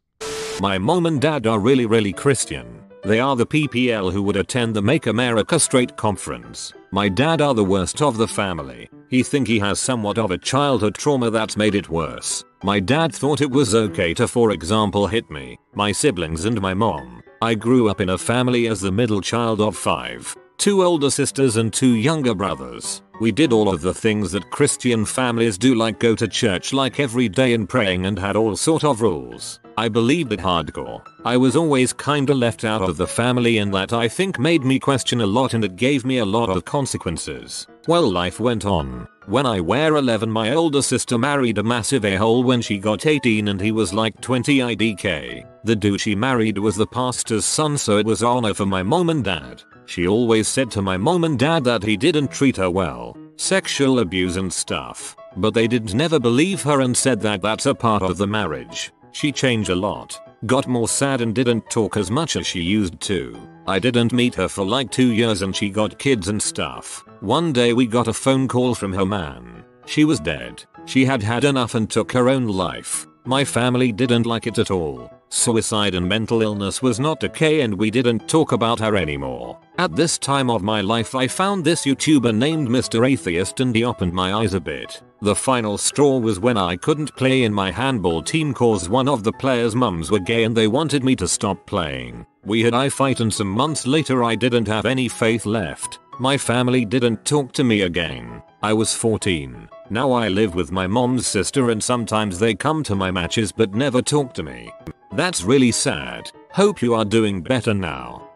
My 0.60 0.80
mom 0.80 1.05
and 1.05 1.22
dad 1.22 1.45
are 1.45 1.60
really 1.60 1.86
really 1.86 2.12
Christian. 2.12 2.82
They 3.03 3.20
are 3.20 3.36
the 3.36 3.45
PPL 3.45 4.12
who 4.12 4.24
would 4.24 4.38
attend 4.38 4.76
the 4.76 4.82
Make 4.82 5.05
America 5.05 5.60
Straight 5.60 5.97
conference. 5.97 6.74
My 6.91 7.10
dad 7.10 7.41
are 7.41 7.53
the 7.53 7.64
worst 7.64 8.01
of 8.01 8.18
the 8.18 8.28
family. 8.28 8.89
He 9.07 9.22
think 9.22 9.47
he 9.47 9.60
has 9.60 9.80
somewhat 9.80 10.18
of 10.18 10.32
a 10.32 10.38
childhood 10.39 10.95
trauma 10.95 11.30
that's 11.30 11.55
made 11.55 11.76
it 11.76 11.89
worse. 11.89 12.43
My 12.64 12.80
dad 12.80 13.14
thought 13.14 13.39
it 13.39 13.51
was 13.51 13.76
okay 13.76 14.16
to 14.16 14.28
for 14.28 14.49
example 14.49 15.05
hit 15.05 15.30
me, 15.30 15.60
my 15.76 15.91
siblings 15.91 16.45
and 16.45 16.60
my 16.60 16.74
mom. 16.74 17.22
I 17.39 17.53
grew 17.53 17.88
up 17.88 18.01
in 18.01 18.10
a 18.10 18.18
family 18.18 18.68
as 18.68 18.82
the 18.82 18.91
middle 18.91 19.22
child 19.22 19.62
of 19.62 19.78
five 19.78 20.36
two 20.60 20.84
older 20.84 21.10
sisters 21.10 21.55
and 21.55 21.72
two 21.72 21.95
younger 21.95 22.36
brothers. 22.36 23.01
We 23.22 23.32
did 23.32 23.53
all 23.53 23.74
of 23.74 23.80
the 23.80 23.93
things 23.93 24.34
that 24.34 24.51
Christian 24.51 25.05
families 25.05 25.57
do 25.57 25.74
like 25.74 25.99
go 25.99 26.16
to 26.16 26.28
church 26.28 26.74
like 26.74 26.99
every 26.99 27.30
day 27.30 27.53
and 27.53 27.68
praying 27.68 28.05
and 28.05 28.20
had 28.20 28.36
all 28.36 28.57
sort 28.57 28.84
of 28.84 29.01
rules. 29.01 29.62
I 29.78 29.88
believed 29.88 30.34
it 30.34 30.41
hardcore. 30.41 31.01
I 31.24 31.38
was 31.38 31.55
always 31.55 31.93
kinda 31.93 32.34
left 32.34 32.66
out 32.66 32.82
of 32.82 32.97
the 32.97 33.07
family 33.07 33.60
and 33.60 33.74
that 33.74 33.93
I 33.93 34.10
think 34.10 34.38
made 34.38 34.66
me 34.66 34.80
question 34.80 35.22
a 35.22 35.26
lot 35.26 35.53
and 35.53 35.64
it 35.64 35.78
gave 35.78 36.05
me 36.05 36.18
a 36.18 36.26
lot 36.26 36.49
of 36.49 36.66
consequences. 36.66 37.66
Well 37.88 38.10
life 38.12 38.41
went 38.41 38.66
on. 38.66 39.07
When 39.28 39.45
I 39.45 39.62
were 39.62 39.95
11 39.95 40.30
my 40.30 40.51
older 40.53 40.82
sister 40.82 41.18
married 41.18 41.57
a 41.57 41.64
massive 41.64 42.03
a-hole 42.03 42.43
when 42.43 42.62
she 42.62 42.80
got 42.80 43.05
18 43.05 43.47
and 43.47 43.62
he 43.62 43.72
was 43.72 43.93
like 43.93 44.20
20 44.20 44.57
IDK. 44.57 45.45
The 45.64 45.76
dude 45.76 46.01
she 46.01 46.16
married 46.16 46.57
was 46.57 46.76
the 46.76 46.88
pastor's 46.88 47.45
son 47.45 47.78
so 47.78 47.97
it 47.97 48.05
was 48.05 48.24
honor 48.24 48.53
for 48.53 48.66
my 48.66 48.84
mom 48.84 49.10
and 49.10 49.24
dad. 49.24 49.64
She 49.90 50.08
always 50.08 50.48
said 50.48 50.70
to 50.72 50.84
my 50.84 50.98
mom 50.98 51.24
and 51.24 51.40
dad 51.40 51.64
that 51.64 51.82
he 51.82 51.98
didn't 51.98 52.30
treat 52.30 52.58
her 52.58 52.70
well, 52.70 53.18
sexual 53.38 53.98
abuse 53.98 54.36
and 54.36 54.54
stuff, 54.54 55.18
but 55.38 55.56
they 55.56 55.68
didn't 55.68 55.96
never 55.96 56.20
believe 56.20 56.62
her 56.62 56.82
and 56.82 56.96
said 56.96 57.20
that 57.22 57.42
that's 57.42 57.66
a 57.66 57.74
part 57.74 58.04
of 58.04 58.18
the 58.18 58.28
marriage. 58.28 58.92
She 59.14 59.32
changed 59.32 59.72
a 59.72 59.76
lot, 59.76 60.22
got 60.46 60.68
more 60.68 60.88
sad 60.88 61.22
and 61.22 61.34
didn't 61.34 61.72
talk 61.72 61.98
as 61.98 62.12
much 62.12 62.36
as 62.36 62.46
she 62.46 62.62
used 62.62 63.02
to. 63.02 63.36
I 63.66 63.80
didn't 63.80 64.14
meet 64.14 64.36
her 64.36 64.48
for 64.48 64.64
like 64.64 64.92
2 64.92 65.12
years 65.12 65.42
and 65.42 65.56
she 65.56 65.72
got 65.72 65.98
kids 65.98 66.28
and 66.28 66.40
stuff. 66.40 67.04
One 67.22 67.52
day 67.52 67.74
we 67.74 67.88
got 67.88 68.08
a 68.08 68.14
phone 68.14 68.48
call 68.48 68.76
from 68.76 68.94
her 68.94 69.08
man. 69.08 69.64
She 69.88 70.06
was 70.06 70.20
dead. 70.20 70.64
She 70.86 71.04
had 71.04 71.24
had 71.24 71.46
enough 71.46 71.74
and 71.74 71.90
took 71.90 72.12
her 72.12 72.30
own 72.30 72.48
life. 72.48 73.08
My 73.30 73.46
family 73.46 73.92
didn't 73.92 74.26
like 74.26 74.48
it 74.48 74.58
at 74.58 74.72
all. 74.72 75.08
Suicide 75.30 75.94
and 75.94 76.10
mental 76.10 76.42
illness 76.42 76.82
was 76.82 77.00
not 77.00 77.24
okay 77.24 77.62
and 77.62 77.72
we 77.76 77.92
didn't 77.92 78.28
talk 78.28 78.54
about 78.54 78.80
her 78.80 78.96
anymore. 78.96 79.60
At 79.78 79.96
this 79.96 80.18
time 80.18 80.50
of 80.50 80.64
my 80.64 80.82
life 80.82 81.14
I 81.14 81.28
found 81.28 81.64
this 81.64 81.86
YouTuber 81.86 82.36
named 82.36 82.70
Mr. 82.70 83.08
Atheist 83.08 83.60
and 83.60 83.76
he 83.76 83.84
opened 83.84 84.14
my 84.14 84.34
eyes 84.34 84.56
a 84.56 84.60
bit. 84.60 85.04
The 85.22 85.36
final 85.36 85.78
straw 85.78 86.18
was 86.18 86.40
when 86.40 86.58
I 86.58 86.76
couldn't 86.76 87.16
play 87.16 87.44
in 87.44 87.54
my 87.54 87.70
handball 87.70 88.24
team 88.24 88.52
cause 88.52 88.90
one 88.90 89.08
of 89.08 89.24
the 89.24 89.34
players 89.34 89.76
mums 89.76 90.10
were 90.10 90.18
gay 90.18 90.44
and 90.44 90.58
they 90.58 90.68
wanted 90.68 91.04
me 91.04 91.16
to 91.18 91.28
stop 91.28 91.68
playing. 91.68 92.26
We 92.46 92.64
had 92.64 92.74
I 92.74 92.90
fight 92.90 93.20
and 93.20 93.32
some 93.32 93.52
months 93.52 93.86
later 93.86 94.24
I 94.24 94.34
didn't 94.34 94.68
have 94.68 94.88
any 94.88 95.08
faith 95.08 95.46
left. 95.46 96.00
My 96.18 96.36
family 96.36 96.84
didn't 96.84 97.26
talk 97.26 97.52
to 97.52 97.64
me 97.64 97.82
again. 97.82 98.42
I 98.62 98.74
was 98.74 98.93
14. 98.93 99.70
Now 99.89 100.12
I 100.12 100.28
live 100.28 100.53
with 100.53 100.70
my 100.70 100.86
mom's 100.86 101.26
sister 101.26 101.70
and 101.70 101.82
sometimes 101.82 102.39
they 102.39 102.55
come 102.55 102.84
to 102.84 102.93
my 102.93 103.10
matches 103.10 103.53
but 103.53 103.74
never 103.74 104.01
talk 104.01 104.34
to 104.34 104.43
me. 104.43 104.70
That's 105.14 105.43
really 105.43 105.72
sad. 105.72 106.30
Hope 106.51 106.82
you 106.82 106.93
are 106.93 107.05
doing 107.05 107.41
better 107.41 107.74
now. 107.74 108.30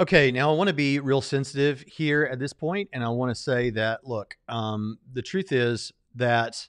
Okay, 0.00 0.32
now 0.32 0.50
I 0.50 0.56
want 0.56 0.66
to 0.66 0.74
be 0.74 0.98
real 0.98 1.20
sensitive 1.20 1.80
here 1.82 2.24
at 2.24 2.40
this 2.40 2.52
point, 2.52 2.90
and 2.92 3.04
I 3.04 3.08
want 3.10 3.30
to 3.30 3.40
say 3.40 3.70
that 3.70 4.04
look, 4.04 4.36
um, 4.48 4.98
the 5.12 5.22
truth 5.22 5.52
is 5.52 5.92
that 6.16 6.66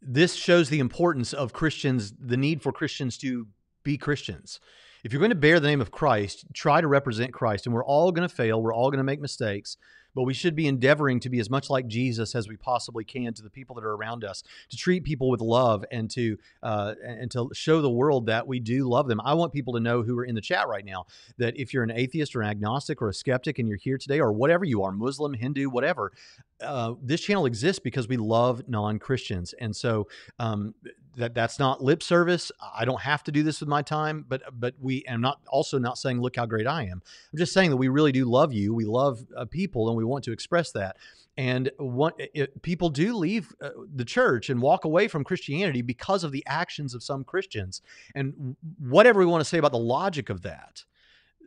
this 0.00 0.36
shows 0.36 0.68
the 0.68 0.78
importance 0.78 1.32
of 1.32 1.52
Christians, 1.52 2.14
the 2.16 2.36
need 2.36 2.62
for 2.62 2.70
Christians 2.70 3.18
to 3.18 3.48
be 3.82 3.98
Christians. 3.98 4.60
If 5.02 5.12
you're 5.12 5.20
going 5.20 5.30
to 5.30 5.36
bear 5.36 5.58
the 5.58 5.68
name 5.68 5.80
of 5.80 5.90
Christ, 5.90 6.46
try 6.54 6.80
to 6.80 6.86
represent 6.86 7.32
Christ, 7.32 7.66
and 7.66 7.74
we're 7.74 7.84
all 7.84 8.12
going 8.12 8.28
to 8.28 8.34
fail, 8.34 8.62
we're 8.62 8.74
all 8.74 8.90
going 8.90 8.98
to 8.98 9.04
make 9.04 9.20
mistakes 9.20 9.76
but 10.18 10.24
we 10.24 10.34
should 10.34 10.56
be 10.56 10.66
endeavoring 10.66 11.20
to 11.20 11.30
be 11.30 11.38
as 11.38 11.48
much 11.48 11.70
like 11.70 11.86
Jesus 11.86 12.34
as 12.34 12.48
we 12.48 12.56
possibly 12.56 13.04
can 13.04 13.32
to 13.34 13.40
the 13.40 13.48
people 13.48 13.76
that 13.76 13.84
are 13.84 13.94
around 13.94 14.24
us, 14.24 14.42
to 14.68 14.76
treat 14.76 15.04
people 15.04 15.30
with 15.30 15.40
love 15.40 15.84
and 15.92 16.10
to 16.10 16.36
uh, 16.64 16.96
and 17.04 17.30
to 17.30 17.48
show 17.52 17.80
the 17.80 17.88
world 17.88 18.26
that 18.26 18.44
we 18.44 18.58
do 18.58 18.88
love 18.88 19.06
them. 19.06 19.20
I 19.24 19.34
want 19.34 19.52
people 19.52 19.74
to 19.74 19.80
know 19.80 20.02
who 20.02 20.18
are 20.18 20.24
in 20.24 20.34
the 20.34 20.40
chat 20.40 20.66
right 20.66 20.84
now 20.84 21.06
that 21.36 21.56
if 21.56 21.72
you're 21.72 21.84
an 21.84 21.92
atheist 21.92 22.34
or 22.34 22.42
an 22.42 22.48
agnostic 22.48 23.00
or 23.00 23.10
a 23.10 23.14
skeptic 23.14 23.60
and 23.60 23.68
you're 23.68 23.78
here 23.78 23.96
today 23.96 24.18
or 24.18 24.32
whatever 24.32 24.64
you 24.64 24.82
are, 24.82 24.90
Muslim, 24.90 25.34
Hindu, 25.34 25.70
whatever, 25.70 26.10
uh, 26.64 26.94
this 27.00 27.20
channel 27.20 27.46
exists 27.46 27.78
because 27.78 28.08
we 28.08 28.16
love 28.16 28.68
non-Christians, 28.68 29.54
and 29.60 29.76
so 29.76 30.08
um, 30.40 30.74
that 31.18 31.34
that's 31.34 31.58
not 31.58 31.82
lip 31.82 32.02
service. 32.02 32.50
I 32.74 32.84
don't 32.84 33.00
have 33.00 33.22
to 33.24 33.32
do 33.32 33.42
this 33.42 33.60
with 33.60 33.68
my 33.68 33.82
time, 33.82 34.24
but 34.28 34.42
but 34.58 34.74
we. 34.80 35.04
I'm 35.08 35.20
not 35.20 35.40
also 35.48 35.78
not 35.78 35.98
saying 35.98 36.20
look 36.20 36.36
how 36.36 36.46
great 36.46 36.66
I 36.66 36.84
am. 36.84 37.02
I'm 37.32 37.38
just 37.38 37.52
saying 37.52 37.70
that 37.70 37.76
we 37.76 37.88
really 37.88 38.12
do 38.12 38.24
love 38.24 38.52
you. 38.52 38.72
We 38.72 38.84
love 38.84 39.24
uh, 39.36 39.44
people, 39.44 39.88
and 39.88 39.96
we 39.96 40.04
want 40.04 40.24
to 40.24 40.32
express 40.32 40.72
that. 40.72 40.96
And 41.36 41.70
what 41.76 42.14
it, 42.18 42.62
people 42.62 42.90
do 42.90 43.14
leave 43.14 43.54
uh, 43.60 43.70
the 43.94 44.04
church 44.04 44.50
and 44.50 44.60
walk 44.60 44.84
away 44.84 45.06
from 45.06 45.22
Christianity 45.22 45.82
because 45.82 46.24
of 46.24 46.32
the 46.32 46.44
actions 46.46 46.94
of 46.94 47.02
some 47.02 47.22
Christians. 47.22 47.82
And 48.14 48.56
whatever 48.80 49.20
we 49.20 49.26
want 49.26 49.40
to 49.40 49.48
say 49.48 49.58
about 49.58 49.72
the 49.72 49.78
logic 49.78 50.30
of 50.30 50.42
that, 50.42 50.84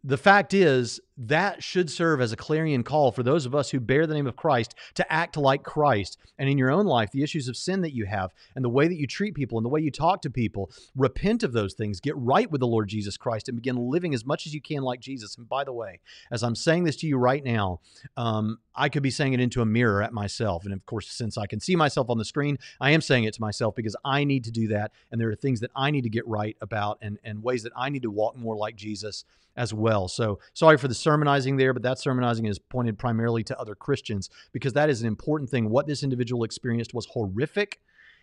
the 0.04 0.18
fact 0.18 0.54
is 0.54 1.00
that 1.28 1.62
should 1.64 1.90
serve 1.90 2.20
as 2.20 2.32
a 2.32 2.36
clarion 2.36 2.84
call 2.84 3.12
for 3.12 3.22
those 3.22 3.46
of 3.46 3.54
us 3.54 3.70
who 3.70 3.80
bear 3.80 4.08
the 4.08 4.14
name 4.16 4.26
of 4.26 4.36
Christ 4.36 4.74
to 4.96 5.14
act 5.14 5.38
like 5.38 5.62
Christ. 5.62 6.18
And 6.40 6.50
in 6.50 6.58
your 6.58 6.72
own 6.72 6.88
life, 6.88 7.12
the 7.12 7.22
issues 7.22 7.48
of 7.48 7.56
sin 7.56 7.82
that 7.82 7.94
you 7.94 8.06
have 8.06 8.32
and 8.56 8.66
the 8.66 8.70
way 8.70 8.88
that 8.88 8.98
you 8.98 9.06
treat 9.06 9.36
people 9.36 9.60
and 9.60 9.66
the 9.66 9.70
way 9.70 9.82
you 9.82 9.92
talk 9.92 10.24
to 10.24 10.32
people, 10.32 10.72
repent 10.96 11.44
of 11.44 11.54
those 11.54 11.76
things, 11.76 12.00
get 12.00 12.18
right 12.18 12.50
with 12.50 12.60
the 12.60 12.68
Lord 12.68 12.90
Jesus 12.90 13.18
Christ, 13.18 13.48
and 13.48 13.56
begin 13.56 13.76
living 13.76 14.16
as 14.16 14.26
much 14.26 14.48
as 14.48 14.54
you 14.54 14.62
can 14.62 14.82
like 14.82 15.00
Jesus. 15.00 15.38
And 15.38 15.48
by 15.48 15.64
the 15.64 15.74
way, 15.74 16.00
as 16.32 16.42
I'm 16.42 16.56
saying 16.56 16.86
this 16.86 16.96
to 16.98 17.08
you 17.08 17.18
right 17.18 17.44
now, 17.44 17.82
um, 18.18 18.58
I 18.74 18.90
could 18.90 19.04
be 19.04 19.12
saying 19.12 19.34
it 19.34 19.40
into 19.40 19.62
a 19.62 19.66
mirror 19.66 20.02
at 20.02 20.14
myself. 20.14 20.64
And 20.64 20.74
of 20.74 20.84
course, 20.88 21.08
since 21.08 21.38
I 21.38 21.46
can 21.46 21.60
see 21.60 21.76
myself 21.76 22.10
on 22.10 22.18
the 22.18 22.26
screen, 22.26 22.58
I 22.80 22.92
am 22.92 23.02
saying 23.02 23.26
it 23.26 23.36
to 23.36 23.42
myself 23.42 23.76
because 23.76 23.96
I 24.04 24.24
need 24.24 24.46
to 24.46 24.52
do 24.52 24.70
that. 24.70 24.92
And 25.12 25.22
there 25.22 25.30
are 25.30 25.36
things 25.36 25.60
that 25.60 25.72
I 25.76 25.92
need 25.92 26.04
to 26.04 26.10
get 26.10 26.28
right 26.28 26.58
about 26.62 26.98
and, 27.02 27.20
and 27.24 27.44
ways 27.44 27.62
that 27.62 27.74
I 27.76 27.90
need 27.90 28.02
to 28.04 28.12
walk 28.12 28.36
more 28.36 28.56
like 28.56 28.76
Jesus 28.76 29.24
as 29.56 29.74
well. 29.74 30.08
So 30.08 30.40
sorry 30.54 30.78
for 30.78 30.88
the 30.88 30.96
sermonizing 31.12 31.58
there, 31.58 31.74
but 31.74 31.84
that 31.84 32.00
sermonizing 32.00 32.46
is 32.46 32.58
pointed 32.58 32.98
primarily 32.98 33.44
to 33.44 33.60
other 33.60 33.76
Christians 33.76 34.30
because 34.54 34.74
that 34.74 34.90
is 34.90 35.02
an 35.02 35.08
important 35.08 35.50
thing. 35.50 35.70
What 35.70 35.88
this 35.88 36.04
individual 36.04 36.44
experienced 36.44 36.94
was 36.94 37.06
horrific, 37.08 37.82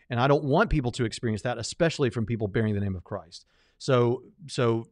and 0.08 0.18
I 0.18 0.26
don't 0.26 0.44
want 0.44 0.70
people 0.70 0.90
to 0.92 1.04
experience 1.04 1.42
that, 1.42 1.58
especially 1.58 2.08
from 2.10 2.24
people 2.24 2.48
bearing 2.48 2.74
the 2.74 2.80
name 2.80 2.96
of 2.96 3.04
Christ. 3.04 3.44
So, 3.76 4.22
so 4.46 4.88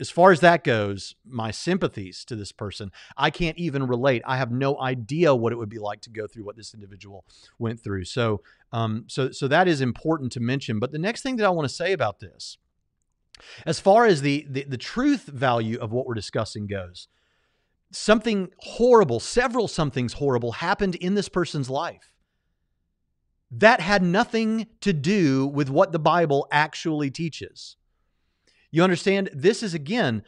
as 0.00 0.10
far 0.10 0.32
as 0.32 0.40
that 0.40 0.64
goes, 0.64 1.16
my 1.24 1.50
sympathies 1.50 2.24
to 2.24 2.34
this 2.34 2.50
person, 2.50 2.90
I 3.16 3.28
can't 3.30 3.58
even 3.58 3.86
relate. 3.86 4.22
I 4.24 4.38
have 4.38 4.50
no 4.50 4.80
idea 4.80 5.34
what 5.34 5.52
it 5.52 5.56
would 5.56 5.68
be 5.68 5.78
like 5.78 6.00
to 6.02 6.10
go 6.10 6.26
through 6.26 6.44
what 6.44 6.56
this 6.56 6.72
individual 6.72 7.24
went 7.58 7.80
through. 7.80 8.06
So, 8.06 8.40
um, 8.72 9.04
so, 9.06 9.30
so 9.30 9.46
that 9.48 9.68
is 9.68 9.80
important 9.82 10.32
to 10.32 10.40
mention. 10.40 10.78
But 10.78 10.92
the 10.92 10.98
next 10.98 11.22
thing 11.22 11.36
that 11.36 11.46
I 11.46 11.50
want 11.50 11.68
to 11.68 11.74
say 11.74 11.92
about 11.92 12.20
this 12.20 12.56
as 13.66 13.80
far 13.80 14.06
as 14.06 14.22
the, 14.22 14.46
the, 14.48 14.64
the 14.64 14.76
truth 14.78 15.26
value 15.26 15.78
of 15.78 15.92
what 15.92 16.06
we're 16.06 16.14
discussing 16.14 16.66
goes, 16.66 17.08
something 17.94 18.50
horrible, 18.58 19.20
several 19.20 19.68
somethings 19.68 20.14
horrible 20.14 20.52
happened 20.52 20.94
in 20.96 21.14
this 21.14 21.28
person's 21.28 21.70
life. 21.70 22.12
That 23.50 23.80
had 23.80 24.02
nothing 24.02 24.66
to 24.80 24.92
do 24.92 25.46
with 25.46 25.70
what 25.70 25.92
the 25.92 25.98
Bible 25.98 26.48
actually 26.50 27.10
teaches. 27.10 27.76
You 28.70 28.82
understand? 28.82 29.30
This 29.32 29.62
is 29.62 29.74
again, 29.74 30.24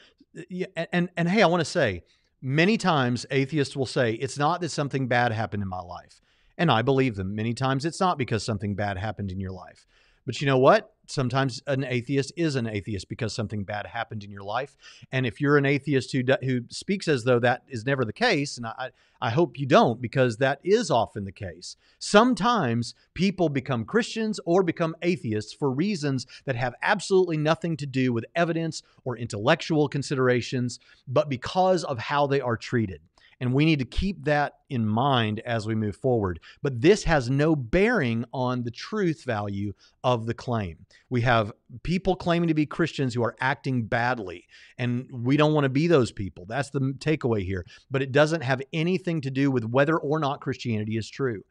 and, 0.77 0.89
and, 0.93 1.09
and 1.17 1.29
hey, 1.29 1.43
I 1.43 1.47
want 1.47 1.61
to 1.61 1.65
say, 1.65 2.05
many 2.41 2.77
times 2.79 3.27
atheists 3.31 3.77
will 3.77 3.87
say, 3.87 4.13
it's 4.13 4.39
not 4.39 4.61
that 4.61 4.71
something 4.71 5.09
bad 5.09 5.33
happened 5.33 5.63
in 5.63 5.69
my 5.69 5.81
life. 5.81 6.21
And 6.57 6.71
I 6.71 6.83
believe 6.83 7.17
them. 7.17 7.35
Many 7.35 7.53
times 7.53 7.85
it's 7.85 8.01
not 8.01 8.17
because 8.17 8.45
something 8.45 8.77
bad 8.77 8.97
happened 8.97 9.31
in 9.31 9.41
your 9.41 9.51
life. 9.51 9.87
But 10.27 10.41
you 10.41 10.47
know 10.47 10.59
what? 10.59 10.93
Sometimes 11.09 11.63
an 11.69 11.85
atheist 11.85 12.33
is 12.37 12.57
an 12.57 12.67
atheist 12.67 13.09
because 13.09 13.33
something 13.33 13.63
bad 13.63 13.87
happened 13.87 14.25
in 14.25 14.31
your 14.33 14.43
life. 14.43 14.77
And 15.13 15.25
if 15.25 15.41
you're 15.41 15.57
an 15.57 15.65
atheist 15.65 16.11
who 16.11 16.23
who 16.43 16.63
speaks 16.69 17.07
as 17.07 17.23
though 17.23 17.39
that 17.39 17.63
is 17.69 17.87
never 17.87 18.05
the 18.05 18.13
case, 18.13 18.57
and 18.57 18.67
I 18.67 18.91
I 19.21 19.31
hope 19.31 19.59
you 19.59 19.67
don't 19.67 20.03
because 20.03 20.39
that 20.39 20.59
is 20.65 20.91
often 20.91 21.25
the 21.25 21.33
case. 21.33 21.77
Sometimes 22.01 22.95
people 23.15 23.49
become 23.49 23.85
Christians 23.85 24.41
or 24.45 24.65
become 24.65 24.97
atheists 25.03 25.53
for 25.55 25.71
reasons 25.71 26.27
that 26.45 26.57
have 26.57 26.75
absolutely 26.83 27.37
nothing 27.37 27.77
to 27.77 27.87
do 27.87 28.13
with 28.13 28.27
evidence 28.35 28.83
or 29.05 29.17
intellectual 29.17 29.89
considerations, 29.89 30.81
but 31.07 31.29
because 31.29 31.85
of 31.85 31.99
how 31.99 32.27
they 32.27 32.41
are 32.41 32.57
treated. 32.57 33.01
And 33.41 33.53
we 33.53 33.65
need 33.65 33.81
to 33.81 33.85
keep 33.85 34.25
that 34.25 34.55
in 34.71 34.87
mind 34.87 35.41
as 35.41 35.67
we 35.67 35.75
move 35.75 35.97
forward. 35.97 36.41
But 36.63 36.81
this 36.81 37.05
has 37.05 37.29
no 37.29 37.55
bearing 37.55 38.25
on 38.33 38.63
the 38.63 38.71
truth 38.71 39.25
value 39.25 39.75
of 40.03 40.27
the 40.27 40.35
claim. 40.35 40.87
We 41.11 41.21
have 41.21 41.53
people 41.83 42.17
claiming 42.17 42.49
to 42.49 42.55
be 42.55 42.67
Christians 42.67 43.15
who 43.15 43.23
are 43.23 43.37
acting 43.41 43.85
badly, 43.85 44.47
and 44.79 45.09
we 45.13 45.37
don't 45.37 45.53
want 45.53 45.65
to 45.65 45.71
be 45.71 45.87
those 45.87 46.13
people. 46.13 46.47
That's 46.47 46.71
the 46.71 46.81
takeaway 46.99 47.45
here. 47.45 47.65
But 47.91 48.03
it 48.03 48.13
doesn't 48.13 48.43
have 48.43 48.63
anything 48.73 49.21
to 49.21 49.31
do 49.31 49.51
with 49.51 49.65
whether 49.65 49.99
or 49.99 50.19
not 50.19 50.41
Christianity 50.41 50.97
is 50.97 51.09
true. 51.09 51.43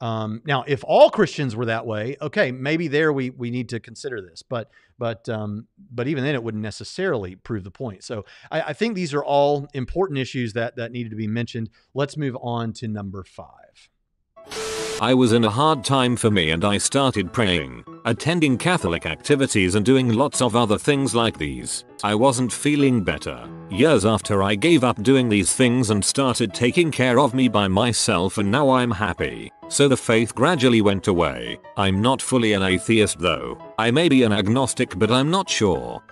Um, 0.00 0.42
now, 0.44 0.64
if 0.66 0.84
all 0.84 1.08
Christians 1.08 1.56
were 1.56 1.66
that 1.66 1.86
way, 1.86 2.16
okay, 2.20 2.52
maybe 2.52 2.88
there 2.88 3.12
we 3.12 3.30
we 3.30 3.50
need 3.50 3.70
to 3.70 3.80
consider 3.80 4.20
this. 4.20 4.42
But 4.42 4.70
but 4.98 5.28
um, 5.28 5.66
but 5.90 6.06
even 6.06 6.22
then, 6.24 6.34
it 6.34 6.42
wouldn't 6.42 6.62
necessarily 6.62 7.36
prove 7.36 7.64
the 7.64 7.70
point. 7.70 8.04
So 8.04 8.24
I, 8.50 8.60
I 8.62 8.72
think 8.72 8.94
these 8.94 9.14
are 9.14 9.24
all 9.24 9.68
important 9.72 10.18
issues 10.18 10.52
that 10.52 10.76
that 10.76 10.92
needed 10.92 11.10
to 11.10 11.16
be 11.16 11.26
mentioned. 11.26 11.70
Let's 11.94 12.16
move 12.16 12.36
on 12.40 12.72
to 12.74 12.88
number 12.88 13.24
five. 13.24 13.88
I 14.98 15.12
was 15.12 15.34
in 15.34 15.44
a 15.44 15.50
hard 15.50 15.84
time 15.84 16.16
for 16.16 16.30
me 16.30 16.52
and 16.52 16.64
I 16.64 16.78
started 16.78 17.30
praying, 17.30 17.84
attending 18.06 18.56
Catholic 18.56 19.04
activities 19.04 19.74
and 19.74 19.84
doing 19.84 20.14
lots 20.14 20.40
of 20.40 20.56
other 20.56 20.78
things 20.78 21.14
like 21.14 21.36
these. 21.36 21.84
I 22.02 22.14
wasn't 22.14 22.50
feeling 22.50 23.04
better. 23.04 23.46
Years 23.68 24.06
after 24.06 24.42
I 24.42 24.54
gave 24.54 24.84
up 24.84 25.02
doing 25.02 25.28
these 25.28 25.52
things 25.52 25.90
and 25.90 26.02
started 26.02 26.54
taking 26.54 26.90
care 26.90 27.18
of 27.18 27.34
me 27.34 27.46
by 27.46 27.68
myself 27.68 28.38
and 28.38 28.50
now 28.50 28.70
I'm 28.70 28.90
happy. 28.90 29.52
So 29.68 29.86
the 29.86 29.98
faith 29.98 30.34
gradually 30.34 30.80
went 30.80 31.08
away. 31.08 31.58
I'm 31.76 32.00
not 32.00 32.22
fully 32.22 32.54
an 32.54 32.62
atheist 32.62 33.18
though. 33.18 33.58
I 33.78 33.90
may 33.90 34.08
be 34.08 34.22
an 34.22 34.32
agnostic 34.32 34.98
but 34.98 35.10
I'm 35.10 35.30
not 35.30 35.50
sure. 35.50 36.02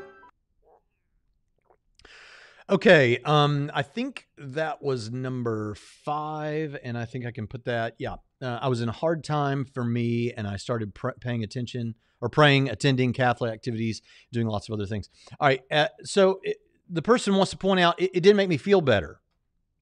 Okay, 2.68 3.18
um, 3.26 3.70
I 3.74 3.82
think 3.82 4.26
that 4.39 4.82
was 4.82 5.11
number 5.11 5.74
five, 5.74 6.74
and 6.82 6.97
I 6.97 7.05
think 7.05 7.26
I 7.26 7.30
can 7.30 7.47
put 7.47 7.66
that. 7.66 7.95
Yeah, 7.99 8.16
uh, 8.45 8.59
I 8.61 8.68
was 8.68 8.80
in 8.80 8.88
a 8.88 8.92
hard 8.92 9.24
time 9.24 9.64
for 9.64 9.84
me, 9.84 10.32
and 10.32 10.47
I 10.47 10.57
started 10.57 10.95
pr- 10.95 11.11
paying 11.20 11.42
attention 11.42 11.95
or 12.20 12.28
praying, 12.28 12.68
attending 12.68 13.12
Catholic 13.12 13.53
activities, 13.53 14.03
doing 14.32 14.47
lots 14.47 14.68
of 14.68 14.74
other 14.74 14.86
things. 14.86 15.09
All 15.40 15.49
right, 15.49 15.62
uh, 15.70 15.88
so 16.05 16.40
it, 16.42 16.59
the 16.88 17.03
person 17.03 17.34
wants 17.34 17.51
to 17.53 17.57
point 17.57 17.80
out 17.80 18.01
it, 18.01 18.11
it 18.14 18.20
didn't 18.20 18.36
make 18.36 18.49
me 18.49 18.57
feel 18.57 18.80
better. 18.80 19.20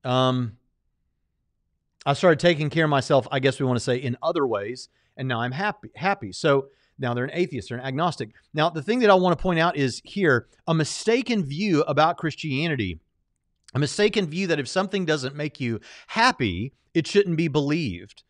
Um, 0.04 0.56
I 2.06 2.14
started 2.14 2.40
taking 2.40 2.70
care 2.70 2.84
of 2.84 2.90
myself. 2.90 3.28
I 3.30 3.38
guess 3.40 3.60
we 3.60 3.66
want 3.66 3.76
to 3.76 3.84
say 3.84 3.96
in 3.96 4.16
other 4.22 4.46
ways, 4.46 4.88
and 5.16 5.28
now 5.28 5.40
I'm 5.40 5.52
happy. 5.52 5.90
Happy. 5.94 6.32
So 6.32 6.68
now 6.98 7.14
they're 7.14 7.24
an 7.24 7.30
atheist, 7.32 7.68
they're 7.68 7.78
an 7.78 7.84
agnostic. 7.84 8.30
Now, 8.54 8.70
the 8.70 8.82
thing 8.82 9.00
that 9.00 9.10
I 9.10 9.14
want 9.14 9.36
to 9.36 9.42
point 9.42 9.58
out 9.58 9.76
is 9.76 10.00
here 10.04 10.46
a 10.66 10.74
mistaken 10.74 11.44
view 11.44 11.82
about 11.82 12.16
Christianity, 12.16 13.00
a 13.74 13.78
mistaken 13.78 14.26
view 14.26 14.46
that 14.48 14.60
if 14.60 14.68
something 14.68 15.04
doesn't 15.04 15.34
make 15.34 15.60
you 15.60 15.80
happy, 16.08 16.72
it 16.94 17.06
shouldn't 17.06 17.36
be 17.36 17.48
believed. 17.48 18.22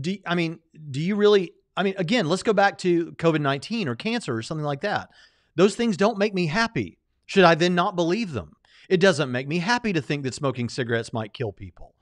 Do, 0.00 0.16
I 0.26 0.34
mean, 0.34 0.58
do 0.90 1.00
you 1.00 1.16
really? 1.16 1.52
I 1.76 1.82
mean, 1.82 1.94
again, 1.96 2.28
let's 2.28 2.42
go 2.42 2.52
back 2.52 2.78
to 2.78 3.12
COVID 3.12 3.40
19 3.40 3.88
or 3.88 3.94
cancer 3.94 4.36
or 4.36 4.42
something 4.42 4.64
like 4.64 4.82
that. 4.82 5.10
Those 5.54 5.74
things 5.74 5.96
don't 5.96 6.18
make 6.18 6.34
me 6.34 6.46
happy. 6.46 6.98
Should 7.26 7.44
I 7.44 7.54
then 7.54 7.74
not 7.74 7.96
believe 7.96 8.32
them? 8.32 8.52
It 8.88 9.00
doesn't 9.00 9.30
make 9.30 9.48
me 9.48 9.58
happy 9.58 9.92
to 9.92 10.02
think 10.02 10.22
that 10.24 10.34
smoking 10.34 10.68
cigarettes 10.68 11.12
might 11.12 11.32
kill 11.32 11.52
people. 11.52 11.94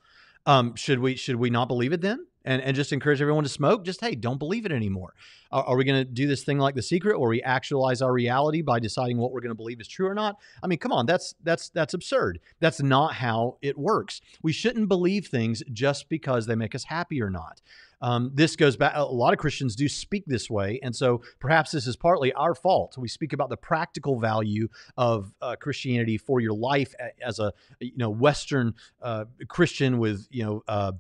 Um, 0.47 0.75
should 0.75 0.99
we 0.99 1.17
should 1.17 1.37
we 1.37 1.51
not 1.51 1.69
believe 1.69 1.93
it 1.93 2.01
then? 2.01 2.27
And, 2.45 2.63
and 2.63 2.75
just 2.77 2.93
encourage 2.93 3.21
everyone 3.21 3.45
to 3.45 3.51
smoke. 3.51 3.85
Just, 3.85 4.01
hey, 4.01 4.15
don't 4.15 4.39
believe 4.39 4.67
it 4.67 4.73
anymore. 4.73 5.15
Are, 5.53 5.65
are 5.65 5.77
we 5.77 5.85
going 5.85 6.05
to 6.05 6.11
do 6.11 6.27
this 6.27 6.45
thing 6.45 6.59
like 6.59 6.75
The 6.75 6.83
Secret 6.83 7.19
where 7.19 7.31
we 7.31 7.43
actualize 7.43 8.03
our 8.03 8.13
reality 8.13 8.63
by 8.63 8.81
deciding 8.81 9.19
what 9.19 9.33
we're 9.33 9.41
going 9.41 9.51
to 9.51 9.57
believe 9.57 9.81
is 9.81 9.89
true 9.89 10.07
or 10.07 10.15
not? 10.15 10.37
I 10.63 10.67
mean, 10.67 10.79
come 10.79 10.93
on, 10.93 11.07
that's, 11.07 11.35
that's, 11.43 11.69
that's 11.71 11.95
absurd. 11.95 12.41
That's 12.61 12.83
not 12.83 13.15
how 13.15 13.59
it 13.63 13.79
works. 13.79 14.21
We 14.43 14.53
shouldn't 14.53 14.89
believe 14.89 15.27
things 15.27 15.63
just 15.73 16.09
because 16.09 16.47
they 16.47 16.55
make 16.55 16.75
us 16.75 16.85
happy 16.85 17.21
or 17.23 17.31
not. 17.31 17.61
Um, 18.03 18.31
this 18.33 18.57
goes 18.57 18.79
back, 18.79 18.93
a 18.97 19.05
lot 19.05 19.35
of 19.35 19.39
Christians 19.39 19.77
do 19.77 19.87
speak 19.87 20.25
this 20.27 20.49
way. 20.49 20.81
And 20.83 20.97
so 20.97 21.21
perhaps 21.39 21.71
this 21.73 21.87
is 21.87 21.97
partly 21.97 22.33
our 22.33 22.55
fault. 22.55 22.97
We 22.97 23.09
speak 23.09 23.35
about 23.35 23.51
the 23.51 23.59
practical 23.59 24.19
value 24.19 24.69
of 24.97 25.35
uh, 25.43 25.57
Christianity 25.57 26.17
for 26.17 26.41
your 26.41 26.55
life 26.55 26.95
as 27.23 27.39
a, 27.39 27.53
you 27.79 27.93
know, 27.97 28.09
Western 28.09 28.75
uh, 29.03 29.27
Christian 29.49 29.99
with, 29.99 30.27
you 30.31 30.45
know, 30.45 30.65
uh, 30.67 30.93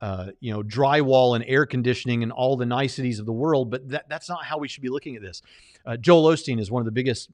uh, 0.00 0.28
you 0.40 0.52
know, 0.52 0.62
drywall 0.62 1.34
and 1.34 1.44
air 1.48 1.66
conditioning 1.66 2.22
and 2.22 2.30
all 2.30 2.56
the 2.56 2.66
niceties 2.66 3.18
of 3.18 3.26
the 3.26 3.32
world, 3.32 3.70
but 3.70 3.88
that, 3.88 4.08
that's 4.08 4.28
not 4.28 4.44
how 4.44 4.58
we 4.58 4.68
should 4.68 4.82
be 4.82 4.88
looking 4.88 5.16
at 5.16 5.22
this. 5.22 5.42
Uh, 5.84 5.96
Joel 5.96 6.32
Osteen 6.32 6.60
is 6.60 6.70
one 6.70 6.80
of 6.80 6.84
the 6.84 6.92
biggest 6.92 7.30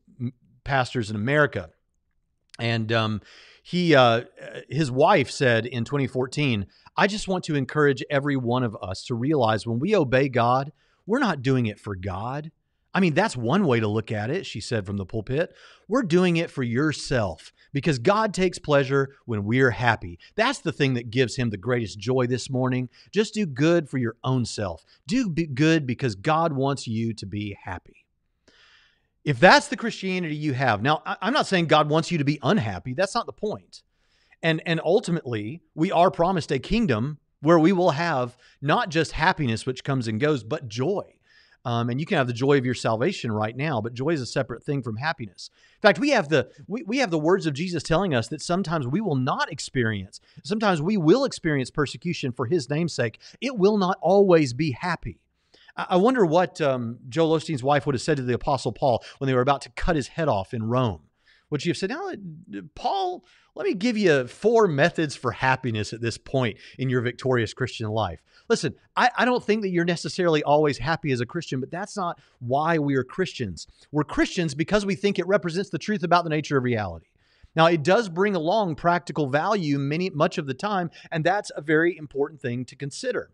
pastors 0.65 1.11
in 1.11 1.17
America, 1.17 1.71
and 2.59 2.91
um, 2.93 3.21
he, 3.63 3.95
uh, 3.95 4.23
his 4.69 4.91
wife 4.91 5.31
said 5.31 5.67
in 5.67 5.85
2014, 5.85 6.67
"I 6.97 7.07
just 7.07 7.29
want 7.29 7.45
to 7.45 7.55
encourage 7.55 8.03
every 8.09 8.37
one 8.37 8.63
of 8.63 8.77
us 8.81 9.05
to 9.07 9.15
realize 9.15 9.67
when 9.67 9.79
we 9.79 9.95
obey 9.95 10.29
God, 10.29 10.73
we're 11.07 11.19
not 11.19 11.43
doing 11.43 11.67
it 11.67 11.79
for 11.79 11.95
God." 11.95 12.51
I 12.95 13.01
mean, 13.01 13.15
that's 13.15 13.37
one 13.37 13.67
way 13.67 13.81
to 13.81 13.89
look 13.89 14.13
at 14.13 14.31
it, 14.31 14.47
she 14.47 14.61
said 14.61 14.87
from 14.87 14.97
the 14.97 15.05
pulpit. 15.05 15.55
We're 15.89 16.05
doing 16.05 16.37
it 16.37 16.51
for 16.51 16.63
yourself 16.63 17.53
because 17.73 17.99
God 17.99 18.33
takes 18.33 18.59
pleasure 18.59 19.17
when 19.27 19.45
we're 19.45 19.73
happy. 19.73 20.21
That's 20.37 20.61
the 20.61 20.73
thing 20.73 20.95
that 20.95 21.11
gives 21.11 21.35
him 21.35 21.51
the 21.51 21.57
greatest 21.57 21.99
joy 21.99 22.29
this 22.29 22.49
morning. 22.49 22.89
Just 23.11 23.35
do 23.35 23.47
good 23.47 23.91
for 23.91 23.99
your 23.99 24.17
own 24.23 24.45
self. 24.45 24.85
Do 25.09 25.29
good 25.29 25.87
because 25.87 26.15
God 26.15 26.53
wants 26.53 26.87
you 26.87 27.13
to 27.15 27.27
be 27.27 27.59
happy. 27.65 28.07
If 29.25 29.41
that's 29.41 29.69
the 29.69 29.77
Christianity 29.77 30.37
you 30.37 30.53
have, 30.53 30.81
now 30.81 31.03
I'm 31.05 31.33
not 31.33 31.47
saying 31.47 31.67
God 31.67 31.89
wants 31.89 32.13
you 32.13 32.19
to 32.19 32.25
be 32.25 32.39
unhappy. 32.43 32.95
That's 32.95 33.15
not 33.15 33.27
the 33.27 33.33
point. 33.33 33.83
And, 34.43 34.63
and 34.67 34.81
ultimately, 34.85 35.63
we 35.75 35.91
are 35.91 36.11
promised 36.11 36.53
a 36.53 36.59
kingdom 36.59 37.19
where 37.41 37.59
we 37.59 37.73
will 37.73 37.91
have 37.91 38.37
not 38.61 38.91
just 38.91 39.13
happiness, 39.13 39.67
which 39.67 39.83
comes 39.83 40.07
and 40.07 40.21
goes, 40.21 40.45
but 40.45 40.69
joy. 40.69 41.15
Um, 41.65 41.89
and 41.89 41.99
you 41.99 42.07
can 42.07 42.19
have 42.19 42.27
the 42.27 42.35
joy 42.35 42.59
of 42.59 42.65
your 42.65 42.75
salvation 42.75 43.33
right 43.33 43.57
now, 43.57 43.81
but 43.81 43.95
joy 43.95 44.11
is 44.11 44.21
a 44.21 44.27
separate 44.27 44.63
thing 44.63 44.83
from 44.83 44.97
happiness. 44.97 45.49
In 45.77 45.81
fact, 45.81 45.99
we 45.99 46.11
have 46.11 46.29
the 46.29 46.51
we, 46.67 46.83
we 46.83 46.99
have 46.99 47.11
the 47.11 47.19
words 47.19 47.47
of 47.47 47.55
Jesus 47.55 47.83
telling 47.83 48.15
us 48.15 48.29
that 48.29 48.43
sometimes 48.43 48.87
we 48.87 49.01
will 49.01 49.17
not 49.17 49.51
experience, 49.51 50.21
sometimes 50.43 50.83
we 50.83 50.97
will 50.97 51.25
experience 51.25 51.71
persecution 51.71 52.33
for 52.33 52.47
his 52.47 52.69
namesake. 52.69 53.19
It 53.41 53.57
will 53.57 53.79
not 53.79 53.99
always 54.03 54.53
be 54.53 54.73
happy. 54.73 55.21
I, 55.77 55.97
wonder 55.97 56.25
what 56.25 56.61
um, 56.61 56.99
Joel 57.09 57.37
Osteen's 57.37 57.63
wife 57.63 57.85
would 57.85 57.97
have 57.97 58.03
said 58.03 58.19
to 58.19 58.23
the 58.23 58.35
Apostle 58.35 58.71
Paul 58.71 59.03
when 59.19 59.27
they 59.27 59.35
were 59.35 59.41
about 59.41 59.63
to 59.63 59.71
cut 59.71 59.97
his 59.97 60.07
head 60.07 60.29
off 60.29 60.55
in 60.55 60.63
Rome. 60.63 61.01
Would 61.55 61.65
you 61.65 61.71
have 61.71 61.77
said, 61.77 61.91
Now, 61.91 62.11
Paul, 62.75 63.25
let 63.55 63.65
me 63.65 63.75
give 63.75 63.97
you 63.97 64.27
four 64.27 64.67
methods 64.67 65.15
for 65.15 65.31
happiness 65.31 65.93
at 65.93 66.01
this 66.01 66.19
point 66.19 66.57
in 66.81 66.91
your 66.91 67.01
victorious 67.01 67.55
Christian 67.55 67.89
life. 67.91 68.25
Listen, 68.49 68.75
I, 68.97 69.09
I, 69.17 69.25
don't 69.25 69.45
think 69.45 69.63
that 69.63 69.69
you're 69.69 69.85
necessarily 69.85 70.43
always 70.43 70.79
happy 70.79 71.13
as 71.13 71.21
a 71.21 71.27
Christian, 71.27 71.61
but 71.61 71.71
that's 71.71 71.97
not 71.97 72.19
why 72.41 72.79
we 72.79 72.97
are 72.97 73.05
Christians. 73.05 73.69
We're 73.93 74.03
Christians 74.03 74.53
because 74.53 74.85
we 74.85 74.97
think 74.97 75.21
it 75.21 75.29
represents 75.29 75.71
the 75.71 75.79
truth 75.79 76.03
about 76.03 76.25
the 76.25 76.31
nature 76.31 76.57
of 76.57 76.65
reality. 76.65 77.07
Now, 77.55 77.67
it 77.67 77.85
does 77.85 78.09
bring 78.09 78.35
along 78.35 78.75
practical 78.75 79.29
value 79.29 79.79
many 79.79 80.11
much 80.11 80.39
of 80.39 80.49
the 80.49 80.55
time, 80.55 80.91
and 81.13 81.23
that's 81.23 81.53
a 81.55 81.61
very 81.61 81.97
important 81.97 82.41
thing 82.41 82.65
to 82.65 82.75
consider. 82.75 83.31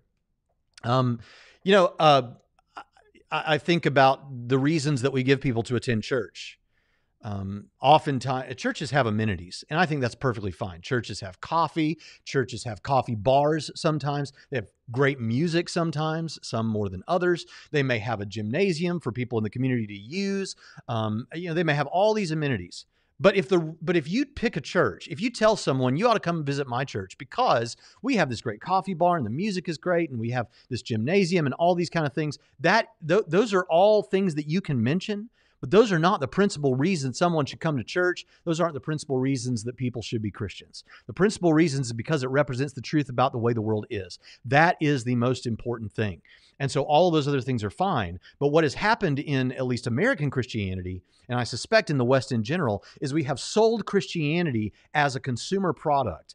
Um, 0.84 1.20
you 1.64 1.72
know, 1.72 1.94
uh, 1.98 2.32
I, 3.30 3.54
I 3.54 3.56
think 3.56 3.86
about 3.86 4.48
the 4.48 4.58
reasons 4.58 5.00
that 5.00 5.14
we 5.14 5.22
give 5.22 5.40
people 5.40 5.62
to 5.62 5.76
attend 5.76 6.02
church. 6.02 6.59
Um, 7.22 7.66
oftentimes, 7.82 8.54
churches 8.56 8.90
have 8.92 9.06
amenities, 9.06 9.62
and 9.68 9.78
I 9.78 9.84
think 9.84 10.00
that's 10.00 10.14
perfectly 10.14 10.50
fine. 10.50 10.80
Churches 10.80 11.20
have 11.20 11.40
coffee, 11.40 11.98
churches 12.24 12.64
have 12.64 12.82
coffee 12.82 13.14
bars 13.14 13.70
sometimes, 13.74 14.32
they 14.50 14.56
have 14.56 14.70
great 14.90 15.20
music 15.20 15.68
sometimes, 15.68 16.38
some 16.42 16.66
more 16.66 16.88
than 16.88 17.02
others. 17.06 17.44
They 17.70 17.82
may 17.82 17.98
have 17.98 18.20
a 18.20 18.26
gymnasium 18.26 19.00
for 19.00 19.12
people 19.12 19.38
in 19.38 19.44
the 19.44 19.50
community 19.50 19.86
to 19.86 19.94
use. 19.94 20.56
Um, 20.88 21.26
you 21.34 21.48
know, 21.48 21.54
they 21.54 21.64
may 21.64 21.74
have 21.74 21.86
all 21.88 22.14
these 22.14 22.30
amenities. 22.30 22.86
But 23.20 23.36
if 23.36 23.50
the 23.50 23.58
but 23.58 23.98
if 23.98 24.08
you 24.08 24.24
pick 24.24 24.56
a 24.56 24.62
church, 24.62 25.06
if 25.08 25.20
you 25.20 25.28
tell 25.28 25.54
someone 25.54 25.98
you 25.98 26.08
ought 26.08 26.14
to 26.14 26.20
come 26.20 26.42
visit 26.42 26.66
my 26.66 26.86
church 26.86 27.18
because 27.18 27.76
we 28.00 28.16
have 28.16 28.30
this 28.30 28.40
great 28.40 28.62
coffee 28.62 28.94
bar 28.94 29.18
and 29.18 29.26
the 29.26 29.30
music 29.30 29.68
is 29.68 29.76
great 29.76 30.08
and 30.08 30.18
we 30.18 30.30
have 30.30 30.46
this 30.70 30.80
gymnasium 30.80 31.44
and 31.44 31.54
all 31.56 31.74
these 31.74 31.90
kind 31.90 32.06
of 32.06 32.14
things, 32.14 32.38
that 32.60 32.86
th- 33.06 33.24
those 33.28 33.52
are 33.52 33.66
all 33.68 34.02
things 34.02 34.34
that 34.36 34.48
you 34.48 34.62
can 34.62 34.82
mention 34.82 35.28
But 35.60 35.70
those 35.70 35.92
are 35.92 35.98
not 35.98 36.20
the 36.20 36.28
principal 36.28 36.74
reasons 36.74 37.18
someone 37.18 37.46
should 37.46 37.60
come 37.60 37.76
to 37.76 37.84
church. 37.84 38.24
Those 38.44 38.60
aren't 38.60 38.74
the 38.74 38.80
principal 38.80 39.18
reasons 39.18 39.64
that 39.64 39.76
people 39.76 40.02
should 40.02 40.22
be 40.22 40.30
Christians. 40.30 40.84
The 41.06 41.12
principal 41.12 41.52
reasons 41.52 41.88
is 41.88 41.92
because 41.92 42.22
it 42.22 42.30
represents 42.30 42.72
the 42.72 42.80
truth 42.80 43.08
about 43.08 43.32
the 43.32 43.38
way 43.38 43.52
the 43.52 43.60
world 43.60 43.86
is. 43.90 44.18
That 44.44 44.76
is 44.80 45.04
the 45.04 45.16
most 45.16 45.46
important 45.46 45.92
thing. 45.92 46.22
And 46.58 46.70
so 46.70 46.82
all 46.82 47.10
those 47.10 47.28
other 47.28 47.40
things 47.40 47.64
are 47.64 47.70
fine. 47.70 48.20
But 48.38 48.48
what 48.48 48.64
has 48.64 48.74
happened 48.74 49.18
in 49.18 49.52
at 49.52 49.66
least 49.66 49.86
American 49.86 50.30
Christianity, 50.30 51.02
and 51.28 51.38
I 51.38 51.44
suspect 51.44 51.90
in 51.90 51.98
the 51.98 52.04
West 52.04 52.32
in 52.32 52.42
general, 52.42 52.84
is 53.00 53.12
we 53.12 53.24
have 53.24 53.40
sold 53.40 53.86
Christianity 53.86 54.72
as 54.94 55.16
a 55.16 55.20
consumer 55.20 55.72
product. 55.72 56.34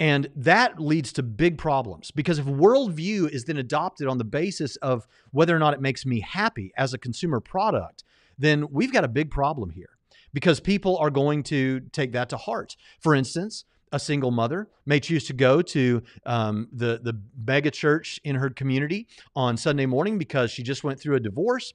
And 0.00 0.30
that 0.34 0.80
leads 0.80 1.12
to 1.12 1.22
big 1.22 1.58
problems 1.58 2.10
because 2.10 2.38
if 2.38 2.46
worldview 2.46 3.28
is 3.30 3.44
then 3.44 3.58
adopted 3.58 4.08
on 4.08 4.16
the 4.16 4.24
basis 4.24 4.76
of 4.76 5.06
whether 5.30 5.54
or 5.54 5.58
not 5.58 5.74
it 5.74 5.82
makes 5.82 6.06
me 6.06 6.20
happy 6.20 6.72
as 6.78 6.94
a 6.94 6.98
consumer 6.98 7.38
product, 7.38 8.02
then 8.40 8.66
we've 8.70 8.92
got 8.92 9.04
a 9.04 9.08
big 9.08 9.30
problem 9.30 9.70
here 9.70 9.90
because 10.32 10.58
people 10.60 10.96
are 10.98 11.10
going 11.10 11.42
to 11.44 11.80
take 11.92 12.12
that 12.12 12.28
to 12.30 12.36
heart. 12.36 12.76
For 13.00 13.14
instance, 13.14 13.64
a 13.92 13.98
single 13.98 14.30
mother 14.30 14.68
may 14.86 15.00
choose 15.00 15.26
to 15.26 15.32
go 15.32 15.62
to 15.62 16.02
um, 16.24 16.68
the 16.72 17.00
the 17.02 17.20
mega 17.46 17.70
church 17.70 18.20
in 18.24 18.36
her 18.36 18.50
community 18.50 19.08
on 19.34 19.56
Sunday 19.56 19.86
morning 19.86 20.18
because 20.18 20.50
she 20.50 20.62
just 20.62 20.84
went 20.84 21.00
through 21.00 21.16
a 21.16 21.20
divorce 21.20 21.74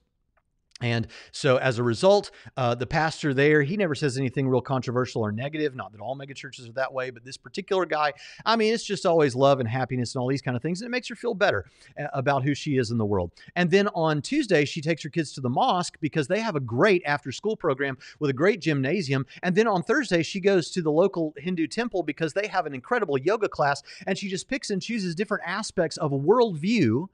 and 0.82 1.06
so, 1.32 1.56
as 1.56 1.78
a 1.78 1.82
result, 1.82 2.30
uh, 2.58 2.74
the 2.74 2.86
pastor 2.86 3.32
there, 3.32 3.62
he 3.62 3.78
never 3.78 3.94
says 3.94 4.18
anything 4.18 4.46
real 4.46 4.60
controversial 4.60 5.22
or 5.22 5.32
negative. 5.32 5.74
Not 5.74 5.92
that 5.92 6.02
all 6.02 6.14
megachurches 6.14 6.68
are 6.68 6.72
that 6.72 6.92
way, 6.92 7.08
but 7.08 7.24
this 7.24 7.38
particular 7.38 7.86
guy, 7.86 8.12
I 8.44 8.56
mean, 8.56 8.74
it's 8.74 8.84
just 8.84 9.06
always 9.06 9.34
love 9.34 9.58
and 9.58 9.66
happiness 9.66 10.14
and 10.14 10.20
all 10.20 10.28
these 10.28 10.42
kind 10.42 10.54
of 10.54 10.62
things. 10.62 10.82
And 10.82 10.88
it 10.88 10.90
makes 10.90 11.08
her 11.08 11.14
feel 11.14 11.32
better 11.32 11.64
uh, 11.98 12.08
about 12.12 12.44
who 12.44 12.54
she 12.54 12.76
is 12.76 12.90
in 12.90 12.98
the 12.98 13.06
world. 13.06 13.32
And 13.54 13.70
then 13.70 13.88
on 13.88 14.20
Tuesday, 14.20 14.66
she 14.66 14.82
takes 14.82 15.02
her 15.02 15.08
kids 15.08 15.32
to 15.32 15.40
the 15.40 15.48
mosque 15.48 15.96
because 16.02 16.28
they 16.28 16.40
have 16.40 16.56
a 16.56 16.60
great 16.60 17.02
after 17.06 17.32
school 17.32 17.56
program 17.56 17.96
with 18.18 18.28
a 18.28 18.34
great 18.34 18.60
gymnasium. 18.60 19.24
And 19.42 19.56
then 19.56 19.66
on 19.66 19.82
Thursday, 19.82 20.22
she 20.22 20.40
goes 20.40 20.70
to 20.72 20.82
the 20.82 20.92
local 20.92 21.32
Hindu 21.38 21.68
temple 21.68 22.02
because 22.02 22.34
they 22.34 22.48
have 22.48 22.66
an 22.66 22.74
incredible 22.74 23.16
yoga 23.16 23.48
class. 23.48 23.82
And 24.06 24.18
she 24.18 24.28
just 24.28 24.46
picks 24.46 24.68
and 24.68 24.82
chooses 24.82 25.14
different 25.14 25.44
aspects 25.46 25.96
of 25.96 26.12
a 26.12 26.18
worldview 26.18 27.08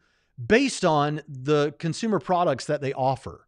based 0.44 0.84
on 0.84 1.22
the 1.28 1.74
consumer 1.78 2.18
products 2.18 2.64
that 2.64 2.80
they 2.80 2.92
offer 2.92 3.46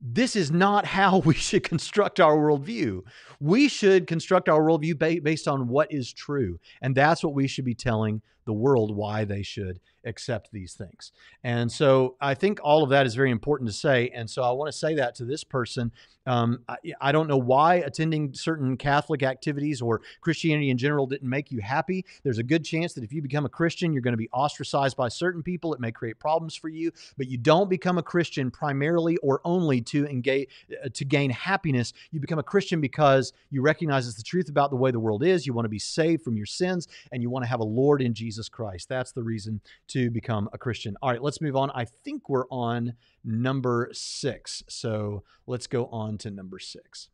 this 0.00 0.36
is 0.36 0.50
not 0.50 0.86
how 0.86 1.18
we 1.24 1.34
should 1.34 1.64
construct 1.64 2.20
our 2.20 2.36
worldview. 2.36 3.02
We 3.40 3.68
should 3.68 4.06
construct 4.06 4.48
our 4.48 4.60
worldview 4.60 4.98
ba- 4.98 5.22
based 5.22 5.48
on 5.48 5.68
what 5.68 5.92
is 5.92 6.12
true. 6.12 6.58
And 6.82 6.94
that's 6.94 7.22
what 7.24 7.34
we 7.34 7.46
should 7.46 7.64
be 7.64 7.74
telling 7.74 8.22
the 8.46 8.52
world 8.52 8.96
why 8.96 9.24
they 9.24 9.42
should 9.42 9.80
accept 10.06 10.50
these 10.52 10.72
things. 10.72 11.12
And 11.44 11.70
so 11.70 12.16
I 12.20 12.34
think 12.34 12.60
all 12.62 12.82
of 12.82 12.90
that 12.90 13.06
is 13.06 13.14
very 13.14 13.30
important 13.30 13.68
to 13.68 13.76
say. 13.76 14.08
And 14.14 14.30
so 14.30 14.42
I 14.42 14.52
want 14.52 14.72
to 14.72 14.78
say 14.78 14.94
that 14.94 15.14
to 15.16 15.24
this 15.24 15.44
person. 15.44 15.92
Um, 16.26 16.60
I, 16.68 16.76
I, 17.00 17.12
don't 17.12 17.28
know 17.28 17.36
why 17.36 17.76
attending 17.76 18.34
certain 18.34 18.76
Catholic 18.76 19.22
activities 19.22 19.80
or 19.80 20.00
Christianity 20.20 20.70
in 20.70 20.78
general 20.78 21.06
didn't 21.06 21.28
make 21.28 21.52
you 21.52 21.60
happy. 21.60 22.04
There's 22.24 22.38
a 22.38 22.42
good 22.42 22.64
chance 22.64 22.94
that 22.94 23.04
if 23.04 23.12
you 23.12 23.22
become 23.22 23.44
a 23.46 23.48
Christian, 23.48 23.92
you're 23.92 24.02
going 24.02 24.12
to 24.12 24.18
be 24.18 24.28
ostracized 24.32 24.96
by 24.96 25.08
certain 25.08 25.40
people. 25.40 25.72
It 25.72 25.78
may 25.78 25.92
create 25.92 26.18
problems 26.18 26.56
for 26.56 26.68
you, 26.68 26.90
but 27.16 27.28
you 27.28 27.38
don't 27.38 27.70
become 27.70 27.96
a 27.96 28.02
Christian 28.02 28.50
primarily 28.50 29.16
or 29.18 29.40
only 29.44 29.80
to 29.82 30.04
engage 30.06 30.48
uh, 30.84 30.88
to 30.94 31.04
gain 31.04 31.30
happiness. 31.30 31.92
You 32.10 32.18
become 32.18 32.40
a 32.40 32.44
Christian 32.44 32.80
because 32.80 33.32
you 33.50 33.62
recognize 33.62 34.08
it's 34.08 34.16
the 34.16 34.24
truth 34.24 34.48
about 34.48 34.70
the 34.70 34.76
way 34.76 34.90
the 34.90 34.98
world 34.98 35.22
is. 35.22 35.46
You 35.46 35.52
want 35.52 35.66
to 35.66 35.70
be 35.70 35.78
saved 35.78 36.22
from 36.22 36.36
your 36.36 36.46
sins, 36.46 36.88
and 37.12 37.22
you 37.22 37.30
want 37.30 37.44
to 37.44 37.48
have 37.48 37.60
a 37.60 37.64
Lord 37.64 38.02
in 38.02 38.14
Jesus 38.14 38.35
Jesus 38.36 38.50
Christ. 38.50 38.90
That's 38.90 39.12
the 39.12 39.22
reason 39.22 39.62
to 39.88 40.10
become 40.10 40.50
a 40.52 40.58
Christian. 40.58 40.94
All 41.00 41.10
right, 41.10 41.22
let's 41.22 41.40
move 41.40 41.56
on. 41.56 41.70
I 41.70 41.86
think 41.86 42.28
we're 42.28 42.46
on 42.50 42.92
number 43.24 43.88
six. 43.92 44.62
So 44.68 45.22
let's 45.46 45.66
go 45.66 45.86
on 45.86 46.18
to 46.18 46.30
number 46.30 46.58
six. 46.58 47.08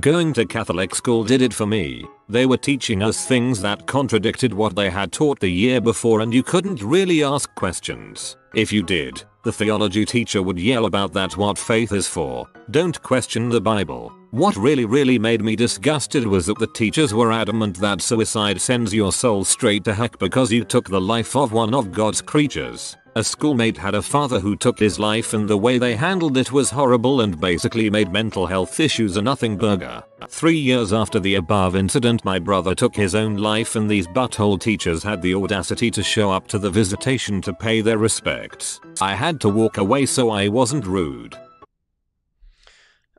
Going 0.00 0.32
to 0.32 0.46
Catholic 0.46 0.94
school 0.94 1.22
did 1.24 1.42
it 1.42 1.52
for 1.52 1.66
me. 1.66 2.06
They 2.30 2.46
were 2.46 2.56
teaching 2.56 3.02
us 3.02 3.26
things 3.26 3.60
that 3.60 3.86
contradicted 3.86 4.54
what 4.54 4.74
they 4.74 4.88
had 4.88 5.12
taught 5.12 5.40
the 5.40 5.50
year 5.50 5.82
before 5.82 6.22
and 6.22 6.32
you 6.32 6.42
couldn't 6.42 6.82
really 6.82 7.22
ask 7.22 7.54
questions. 7.56 8.38
If 8.54 8.72
you 8.72 8.82
did, 8.82 9.22
the 9.44 9.52
theology 9.52 10.06
teacher 10.06 10.42
would 10.42 10.58
yell 10.58 10.86
about 10.86 11.12
that 11.12 11.36
what 11.36 11.58
faith 11.58 11.92
is 11.92 12.08
for. 12.08 12.46
Don't 12.70 13.02
question 13.02 13.50
the 13.50 13.60
Bible. 13.60 14.10
What 14.30 14.54
really 14.54 14.84
really 14.84 15.18
made 15.18 15.42
me 15.42 15.56
disgusted 15.56 16.24
was 16.24 16.46
that 16.46 16.58
the 16.60 16.68
teachers 16.68 17.12
were 17.12 17.32
adamant 17.32 17.76
that 17.78 18.00
suicide 18.00 18.60
sends 18.60 18.94
your 18.94 19.12
soul 19.12 19.42
straight 19.44 19.82
to 19.84 19.94
heck 19.94 20.20
because 20.20 20.52
you 20.52 20.62
took 20.62 20.88
the 20.88 21.00
life 21.00 21.34
of 21.34 21.50
one 21.50 21.74
of 21.74 21.90
God's 21.90 22.22
creatures. 22.22 22.96
A 23.16 23.24
schoolmate 23.24 23.76
had 23.76 23.96
a 23.96 24.02
father 24.02 24.38
who 24.38 24.54
took 24.54 24.78
his 24.78 25.00
life 25.00 25.34
and 25.34 25.48
the 25.48 25.56
way 25.56 25.78
they 25.78 25.96
handled 25.96 26.36
it 26.36 26.52
was 26.52 26.70
horrible 26.70 27.22
and 27.22 27.40
basically 27.40 27.90
made 27.90 28.12
mental 28.12 28.46
health 28.46 28.78
issues 28.78 29.16
a 29.16 29.22
nothing 29.22 29.56
burger. 29.56 30.00
Three 30.28 30.58
years 30.58 30.92
after 30.92 31.18
the 31.18 31.34
above 31.34 31.74
incident 31.74 32.24
my 32.24 32.38
brother 32.38 32.72
took 32.72 32.94
his 32.94 33.16
own 33.16 33.36
life 33.36 33.74
and 33.74 33.90
these 33.90 34.06
butthole 34.06 34.60
teachers 34.60 35.02
had 35.02 35.20
the 35.22 35.34
audacity 35.34 35.90
to 35.90 36.04
show 36.04 36.30
up 36.30 36.46
to 36.46 36.58
the 36.60 36.70
visitation 36.70 37.42
to 37.42 37.52
pay 37.52 37.80
their 37.80 37.98
respects. 37.98 38.80
I 39.00 39.16
had 39.16 39.40
to 39.40 39.48
walk 39.48 39.78
away 39.78 40.06
so 40.06 40.30
I 40.30 40.46
wasn't 40.46 40.86
rude. 40.86 41.36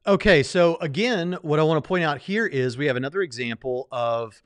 Okay, 0.08 0.42
so 0.42 0.78
again, 0.78 1.38
what 1.44 1.60
I 1.60 1.64
want 1.64 1.84
to 1.84 1.88
point 1.88 2.04
out 2.04 2.18
here 2.18 2.48
is 2.48 2.76
we 2.76 2.88
have 2.88 2.96
another 2.96 3.22
example 3.22 3.88
of 3.92 4.42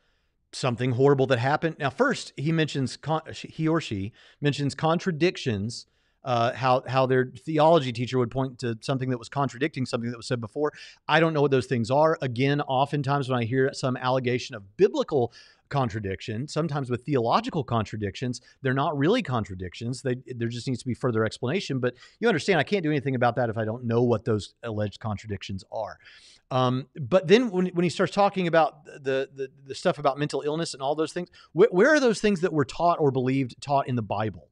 something 0.52 0.92
horrible 0.92 1.28
that 1.28 1.40
happened. 1.40 1.78
Now, 1.80 1.90
first, 1.90 2.34
he 2.36 2.52
mentions 2.52 2.98
con- 2.98 3.22
he 3.34 3.66
or 3.66 3.80
she 3.80 4.12
mentions 4.42 4.76
contradictions. 4.76 5.86
Uh, 6.26 6.52
how 6.54 6.84
how 6.88 7.06
their 7.06 7.32
theology 7.38 7.94
teacher 7.94 8.18
would 8.18 8.32
point 8.32 8.60
to 8.60 8.78
something 8.82 9.12
that 9.12 9.18
was 9.18 9.30
contradicting 9.30 9.86
something 9.86 10.10
that 10.10 10.18
was 10.18 10.28
said 10.28 10.42
before. 10.42 10.74
I 11.08 11.22
don't 11.22 11.34
know 11.34 11.42
what 11.42 11.52
those 11.52 11.68
things 11.68 11.90
are. 11.90 12.18
Again, 12.22 12.60
oftentimes 12.62 13.30
when 13.30 13.40
I 13.40 13.46
hear 13.46 13.72
some 13.74 13.96
allegation 13.96 14.56
of 14.56 14.76
biblical 14.76 15.32
contradiction, 15.70 16.48
sometimes 16.48 16.90
with 16.90 17.06
theological 17.06 17.64
contradictions, 17.64 18.42
they're 18.62 18.74
not 18.74 18.98
really 18.98 19.22
contradictions. 19.22 20.02
They, 20.02 20.16
there 20.26 20.48
just 20.48 20.68
needs 20.68 20.80
to 20.80 20.88
be 20.88 20.94
further 20.94 21.26
explanation. 21.26 21.80
But 21.80 21.96
you 22.20 22.28
understand, 22.28 22.60
I 22.60 22.64
can't 22.64 22.84
do 22.84 22.92
anything 22.92 23.16
about 23.16 23.36
that 23.38 23.50
if 23.50 23.58
I 23.58 23.66
don't 23.66 23.86
know 23.86 24.04
what 24.04 24.26
those 24.26 24.54
alleged 24.64 25.00
contradictions 25.00 25.64
are. 25.72 25.98
Um, 26.52 26.88
but 26.96 27.28
then 27.28 27.50
when, 27.50 27.68
when 27.68 27.84
he 27.84 27.90
starts 27.90 28.14
talking 28.14 28.48
about 28.48 28.86
the, 28.86 29.30
the, 29.34 29.50
the 29.66 29.76
stuff 29.76 29.98
about 29.98 30.20
mental 30.20 30.42
illness 30.42 30.74
and 30.74 30.82
all 30.82 30.96
those 30.96 31.12
things, 31.12 31.30
wh- 31.54 31.72
where 31.72 31.90
are 31.90 32.00
those 32.00 32.22
things 32.22 32.42
that 32.42 32.54
were 32.54 32.66
taught 32.66 33.00
or 33.00 33.12
believed 33.12 33.60
taught 33.62 33.88
in 33.88 33.96
the 33.96 34.04
Bible? 34.04 34.50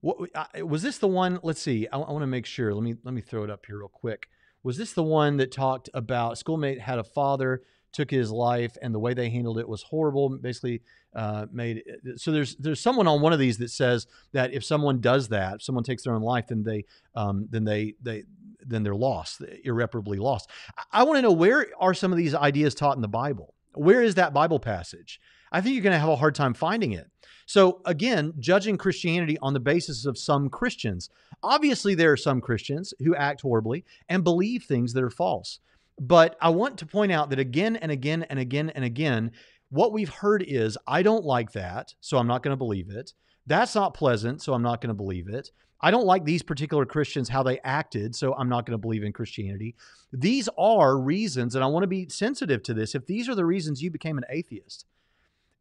What, 0.00 0.30
was 0.66 0.82
this 0.82 0.98
the 0.98 1.08
one? 1.08 1.38
Let's 1.42 1.60
see. 1.60 1.86
I, 1.92 1.98
I 1.98 2.10
want 2.10 2.22
to 2.22 2.26
make 2.26 2.46
sure. 2.46 2.74
Let 2.74 2.82
me 2.82 2.96
let 3.04 3.12
me 3.12 3.20
throw 3.20 3.44
it 3.44 3.50
up 3.50 3.66
here 3.66 3.78
real 3.78 3.88
quick. 3.88 4.28
Was 4.62 4.76
this 4.76 4.92
the 4.92 5.02
one 5.02 5.36
that 5.36 5.52
talked 5.52 5.88
about 5.94 6.38
schoolmate 6.38 6.80
had 6.80 6.98
a 6.98 7.04
father 7.04 7.62
took 7.92 8.10
his 8.10 8.30
life, 8.30 8.76
and 8.82 8.94
the 8.94 8.98
way 8.98 9.14
they 9.14 9.30
handled 9.30 9.58
it 9.58 9.68
was 9.68 9.82
horrible. 9.82 10.28
Basically, 10.38 10.82
uh, 11.14 11.46
made 11.52 11.82
so 12.16 12.32
there's 12.32 12.56
there's 12.56 12.80
someone 12.80 13.06
on 13.06 13.20
one 13.20 13.32
of 13.32 13.38
these 13.38 13.58
that 13.58 13.70
says 13.70 14.06
that 14.32 14.52
if 14.52 14.64
someone 14.64 15.00
does 15.00 15.28
that, 15.28 15.56
if 15.56 15.62
someone 15.62 15.84
takes 15.84 16.04
their 16.04 16.14
own 16.14 16.22
life, 16.22 16.46
then 16.48 16.62
they 16.62 16.84
um, 17.14 17.46
then 17.50 17.64
they 17.64 17.94
they 18.02 18.24
then 18.66 18.82
they're 18.82 18.94
lost, 18.94 19.42
irreparably 19.64 20.18
lost. 20.18 20.50
I, 20.76 21.00
I 21.00 21.02
want 21.04 21.18
to 21.18 21.22
know 21.22 21.32
where 21.32 21.66
are 21.78 21.94
some 21.94 22.12
of 22.12 22.18
these 22.18 22.34
ideas 22.34 22.74
taught 22.74 22.96
in 22.96 23.02
the 23.02 23.08
Bible? 23.08 23.54
Where 23.74 24.02
is 24.02 24.16
that 24.16 24.32
Bible 24.32 24.60
passage? 24.60 25.20
I 25.52 25.60
think 25.60 25.74
you're 25.74 25.82
going 25.82 25.94
to 25.94 25.98
have 25.98 26.08
a 26.08 26.16
hard 26.16 26.34
time 26.34 26.54
finding 26.54 26.92
it. 26.92 27.10
So, 27.46 27.80
again, 27.84 28.34
judging 28.38 28.78
Christianity 28.78 29.36
on 29.42 29.54
the 29.54 29.60
basis 29.60 30.06
of 30.06 30.16
some 30.16 30.48
Christians. 30.48 31.10
Obviously, 31.42 31.94
there 31.94 32.12
are 32.12 32.16
some 32.16 32.40
Christians 32.40 32.94
who 33.00 33.16
act 33.16 33.40
horribly 33.40 33.84
and 34.08 34.22
believe 34.22 34.64
things 34.64 34.92
that 34.92 35.02
are 35.02 35.10
false. 35.10 35.58
But 36.00 36.36
I 36.40 36.48
want 36.48 36.78
to 36.78 36.86
point 36.86 37.12
out 37.12 37.28
that 37.30 37.38
again 37.38 37.76
and 37.76 37.92
again 37.92 38.24
and 38.24 38.38
again 38.38 38.70
and 38.70 38.84
again, 38.84 39.32
what 39.68 39.92
we've 39.92 40.08
heard 40.08 40.42
is, 40.42 40.76
I 40.86 41.02
don't 41.02 41.24
like 41.24 41.52
that, 41.52 41.94
so 42.00 42.16
I'm 42.16 42.26
not 42.26 42.42
going 42.42 42.52
to 42.52 42.56
believe 42.56 42.90
it. 42.90 43.12
That's 43.46 43.74
not 43.74 43.94
pleasant, 43.94 44.42
so 44.42 44.54
I'm 44.54 44.62
not 44.62 44.80
going 44.80 44.88
to 44.88 44.94
believe 44.94 45.28
it. 45.28 45.50
I 45.82 45.90
don't 45.90 46.06
like 46.06 46.24
these 46.24 46.42
particular 46.42 46.84
Christians, 46.84 47.28
how 47.28 47.42
they 47.42 47.58
acted, 47.60 48.14
so 48.14 48.34
I'm 48.34 48.48
not 48.48 48.66
going 48.66 48.74
to 48.74 48.80
believe 48.80 49.04
in 49.04 49.12
Christianity. 49.12 49.76
These 50.12 50.48
are 50.58 50.98
reasons, 50.98 51.54
and 51.54 51.62
I 51.62 51.68
want 51.68 51.84
to 51.84 51.88
be 51.88 52.08
sensitive 52.08 52.62
to 52.64 52.74
this. 52.74 52.94
If 52.94 53.06
these 53.06 53.28
are 53.28 53.34
the 53.34 53.46
reasons 53.46 53.82
you 53.82 53.90
became 53.90 54.18
an 54.18 54.24
atheist, 54.28 54.86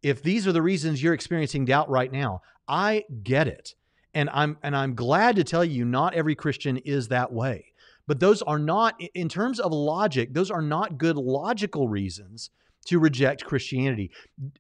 if 0.02 0.24
these 0.24 0.48
are 0.48 0.52
the 0.52 0.62
reasons 0.62 1.04
you're 1.04 1.14
experiencing 1.14 1.66
doubt 1.66 1.90
right 1.90 2.12
now, 2.12 2.42
I 2.68 3.04
get 3.24 3.48
it. 3.48 3.76
And 4.14 4.30
I'm 4.34 4.58
and 4.64 4.76
I'm 4.76 4.96
glad 4.96 5.36
to 5.36 5.44
tell 5.44 5.64
you 5.64 5.86
not 5.86 6.16
every 6.16 6.36
Christian 6.36 6.78
is 6.78 7.10
that 7.10 7.32
way. 7.32 7.66
But 8.10 8.20
those 8.20 8.42
are 8.42 8.58
not, 8.58 9.00
in 9.14 9.30
terms 9.30 9.60
of 9.60 9.72
logic, 9.72 10.34
those 10.34 10.50
are 10.50 10.64
not 10.64 10.98
good 10.98 11.16
logical 11.16 11.88
reasons 11.88 12.50
to 12.86 12.98
reject 12.98 13.46
Christianity. 13.46 14.10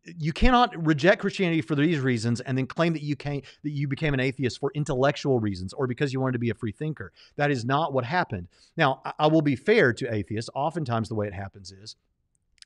You 0.03 0.33
cannot 0.33 0.85
reject 0.85 1.19
Christianity 1.19 1.63
for 1.63 1.73
these 1.73 1.99
reasons 1.99 2.41
and 2.41 2.55
then 2.55 2.67
claim 2.67 2.93
that 2.93 3.01
you 3.01 3.15
came 3.15 3.41
that 3.63 3.71
you 3.71 3.87
became 3.87 4.13
an 4.13 4.19
atheist 4.19 4.59
for 4.59 4.71
intellectual 4.75 5.39
reasons 5.39 5.73
or 5.73 5.87
because 5.87 6.13
you 6.13 6.19
wanted 6.19 6.33
to 6.33 6.39
be 6.39 6.51
a 6.51 6.53
free 6.53 6.71
thinker. 6.71 7.11
That 7.37 7.49
is 7.49 7.65
not 7.65 7.91
what 7.91 8.05
happened. 8.05 8.49
Now, 8.77 9.01
I 9.17 9.25
will 9.25 9.41
be 9.41 9.55
fair 9.55 9.93
to 9.93 10.13
atheists. 10.13 10.51
Oftentimes 10.53 11.09
the 11.09 11.15
way 11.15 11.25
it 11.25 11.33
happens 11.33 11.71
is 11.71 11.95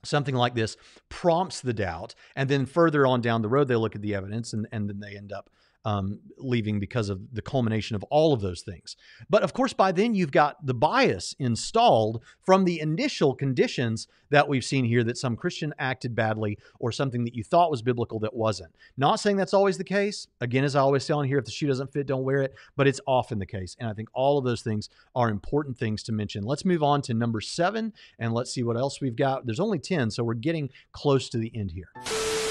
something 0.04 0.36
like 0.36 0.54
this 0.54 0.76
prompts 1.08 1.62
the 1.62 1.74
doubt 1.74 2.14
and 2.36 2.50
then 2.50 2.66
further 2.66 3.08
on 3.08 3.22
down 3.22 3.42
the 3.42 3.48
road 3.48 3.70
they 3.70 3.76
look 3.78 3.96
at 3.96 4.02
the 4.02 4.16
evidence 4.16 4.52
and, 4.52 4.68
and 4.74 4.90
then 4.90 5.00
they 5.00 5.16
end 5.16 5.32
up 5.32 5.50
um, 5.86 6.20
leaving 6.38 6.80
because 6.80 7.10
of 7.10 7.34
the 7.34 7.42
culmination 7.42 7.96
of 7.96 8.04
all 8.04 8.34
of 8.34 8.42
those 8.42 8.62
things. 8.62 8.96
But 9.30 9.44
of 9.44 9.54
course, 9.54 9.74
by 9.74 9.92
then 9.92 10.16
you've 10.16 10.32
got 10.32 10.66
the 10.66 10.74
bias 10.74 11.36
installed 11.40 12.22
from 12.42 12.66
the 12.66 12.80
initial 12.80 13.36
conditions 13.36 14.08
that 14.30 14.48
we've 14.48 14.66
seen 14.66 14.86
here 14.86 15.04
that 15.04 15.18
some 15.18 15.36
Christian 15.36 15.74
acted 15.78 16.16
badly 16.16 16.58
or 16.80 16.92
something 16.92 17.24
that 17.26 17.36
you 17.36 17.44
thought 17.44 17.70
was 17.70 17.82
biblical 17.82 18.20
that 18.20 18.34
wasn't. 18.34 18.74
Not 18.98 19.20
saying 19.20 19.38
that's 19.38 19.54
always 19.54 19.78
the 19.78 19.84
case. 19.84 20.28
Again, 20.42 20.64
as 20.64 20.76
I 20.76 20.80
always 20.80 21.04
say 21.04 21.14
on 21.14 21.26
here, 21.26 21.38
if 21.38 21.46
the 21.46 21.52
shoe 21.52 21.68
doesn't 21.68 21.94
fit, 21.94 22.08
don't 22.08 22.24
wear 22.24 22.42
it, 22.42 22.56
but 22.76 22.88
it's 22.88 23.02
often 23.06 23.38
the 23.38 23.46
case. 23.46 23.76
And 23.80 23.88
I 23.88 23.94
think 23.94 24.10
all 24.14 24.40
of 24.40 24.46
those 24.46 24.62
things 24.62 24.90
are 25.16 25.30
important 25.30 25.78
things 25.78 26.02
to 26.04 26.12
mention. 26.12 26.44
Let's 26.44 26.66
move 26.66 26.82
on 26.82 27.02
to 27.04 27.14
number 27.14 27.42
seven 27.42 27.94
and 28.18 28.34
let's 28.34 28.52
see 28.52 28.64
what 28.64 28.78
else 28.78 29.00
we've 29.00 29.16
got. 29.16 29.46
There's 29.46 29.60
only 29.60 29.80
10, 29.80 30.10
so 30.12 30.24
we're 30.24 30.34
getting 30.34 30.70
close 30.94 31.30
to 31.30 31.38
the 31.38 31.52
end 31.54 31.72
here. 31.72 31.92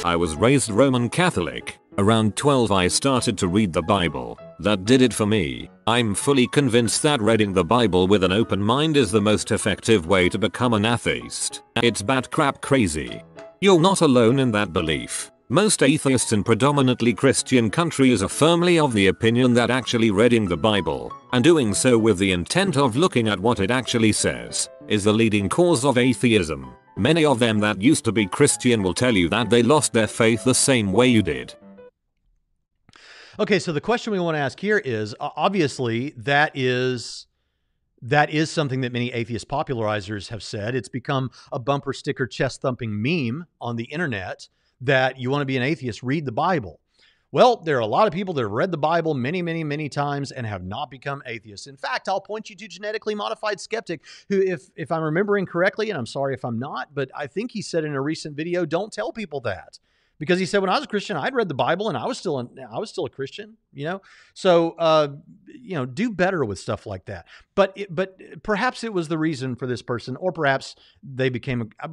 I 0.04 0.16
was 0.16 0.36
raised 0.36 0.70
Roman 0.70 1.08
Catholic. 1.08 1.81
Around 1.98 2.36
12 2.36 2.72
I 2.72 2.88
started 2.88 3.36
to 3.36 3.48
read 3.48 3.70
the 3.70 3.82
Bible. 3.82 4.38
That 4.60 4.86
did 4.86 5.02
it 5.02 5.12
for 5.12 5.26
me. 5.26 5.68
I'm 5.86 6.14
fully 6.14 6.46
convinced 6.46 7.02
that 7.02 7.20
reading 7.20 7.52
the 7.52 7.64
Bible 7.64 8.08
with 8.08 8.24
an 8.24 8.32
open 8.32 8.62
mind 8.62 8.96
is 8.96 9.10
the 9.10 9.20
most 9.20 9.50
effective 9.50 10.06
way 10.06 10.30
to 10.30 10.38
become 10.38 10.72
an 10.72 10.86
atheist. 10.86 11.62
It's 11.76 12.00
bat 12.00 12.30
crap 12.30 12.62
crazy. 12.62 13.22
You're 13.60 13.78
not 13.78 14.00
alone 14.00 14.38
in 14.38 14.50
that 14.52 14.72
belief. 14.72 15.30
Most 15.50 15.82
atheists 15.82 16.32
in 16.32 16.42
predominantly 16.42 17.12
Christian 17.12 17.68
countries 17.68 18.22
are 18.22 18.28
firmly 18.28 18.78
of 18.78 18.94
the 18.94 19.08
opinion 19.08 19.52
that 19.52 19.70
actually 19.70 20.10
reading 20.10 20.48
the 20.48 20.56
Bible, 20.56 21.12
and 21.34 21.44
doing 21.44 21.74
so 21.74 21.98
with 21.98 22.16
the 22.16 22.32
intent 22.32 22.78
of 22.78 22.96
looking 22.96 23.28
at 23.28 23.38
what 23.38 23.60
it 23.60 23.70
actually 23.70 24.12
says, 24.12 24.70
is 24.88 25.04
the 25.04 25.12
leading 25.12 25.46
cause 25.46 25.84
of 25.84 25.98
atheism. 25.98 26.72
Many 26.96 27.26
of 27.26 27.38
them 27.38 27.58
that 27.58 27.82
used 27.82 28.06
to 28.06 28.12
be 28.12 28.24
Christian 28.24 28.82
will 28.82 28.94
tell 28.94 29.14
you 29.14 29.28
that 29.28 29.50
they 29.50 29.62
lost 29.62 29.92
their 29.92 30.06
faith 30.06 30.42
the 30.42 30.54
same 30.54 30.90
way 30.90 31.08
you 31.08 31.22
did. 31.22 31.54
Okay, 33.38 33.58
so 33.58 33.72
the 33.72 33.80
question 33.80 34.12
we 34.12 34.20
want 34.20 34.34
to 34.34 34.40
ask 34.40 34.60
here 34.60 34.76
is 34.76 35.14
obviously 35.18 36.10
that 36.18 36.52
is 36.54 37.26
that 38.02 38.30
is 38.30 38.50
something 38.50 38.82
that 38.82 38.92
many 38.92 39.10
atheist 39.12 39.48
popularizers 39.48 40.28
have 40.28 40.42
said. 40.42 40.74
It's 40.74 40.88
become 40.88 41.30
a 41.50 41.58
bumper 41.58 41.94
sticker 41.94 42.26
chest 42.26 42.60
thumping 42.60 43.00
meme 43.00 43.46
on 43.60 43.76
the 43.76 43.84
internet 43.84 44.48
that 44.82 45.18
you 45.18 45.30
want 45.30 45.40
to 45.40 45.46
be 45.46 45.56
an 45.56 45.62
atheist, 45.62 46.02
read 46.02 46.26
the 46.26 46.32
Bible. 46.32 46.80
Well, 47.30 47.56
there 47.56 47.78
are 47.78 47.80
a 47.80 47.86
lot 47.86 48.06
of 48.06 48.12
people 48.12 48.34
that 48.34 48.42
have 48.42 48.50
read 48.50 48.70
the 48.70 48.76
Bible 48.76 49.14
many, 49.14 49.40
many, 49.40 49.64
many 49.64 49.88
times 49.88 50.32
and 50.32 50.46
have 50.46 50.62
not 50.62 50.90
become 50.90 51.22
atheists. 51.24 51.66
In 51.66 51.78
fact, 51.78 52.08
I'll 52.08 52.20
point 52.20 52.50
you 52.50 52.56
to 52.56 52.68
genetically 52.68 53.14
modified 53.14 53.58
skeptic, 53.60 54.02
who, 54.28 54.42
if 54.42 54.68
if 54.76 54.92
I'm 54.92 55.02
remembering 55.02 55.46
correctly, 55.46 55.88
and 55.88 55.98
I'm 55.98 56.04
sorry 56.04 56.34
if 56.34 56.44
I'm 56.44 56.58
not, 56.58 56.94
but 56.94 57.10
I 57.14 57.26
think 57.28 57.52
he 57.52 57.62
said 57.62 57.84
in 57.84 57.94
a 57.94 58.00
recent 58.02 58.36
video, 58.36 58.66
"Don't 58.66 58.92
tell 58.92 59.10
people 59.10 59.40
that." 59.42 59.78
Because 60.18 60.38
he 60.38 60.46
said 60.46 60.60
when 60.60 60.70
I 60.70 60.74
was 60.74 60.84
a 60.84 60.88
Christian, 60.88 61.16
I'd 61.16 61.34
read 61.34 61.48
the 61.48 61.54
Bible 61.54 61.88
and 61.88 61.98
I 61.98 62.06
was 62.06 62.18
still 62.18 62.38
I 62.38 62.78
was 62.78 62.90
still 62.90 63.06
a 63.06 63.10
Christian, 63.10 63.56
you 63.72 63.84
know. 63.84 64.02
So 64.34 64.76
uh, 64.78 65.08
you 65.46 65.74
know, 65.74 65.84
do 65.84 66.10
better 66.10 66.44
with 66.44 66.58
stuff 66.58 66.86
like 66.86 67.06
that. 67.06 67.26
But 67.54 67.72
it, 67.74 67.94
but 67.94 68.16
perhaps 68.42 68.84
it 68.84 68.92
was 68.92 69.08
the 69.08 69.18
reason 69.18 69.56
for 69.56 69.66
this 69.66 69.82
person, 69.82 70.16
or 70.16 70.32
perhaps 70.32 70.76
they 71.02 71.28
became 71.28 71.70
a, 71.82 71.88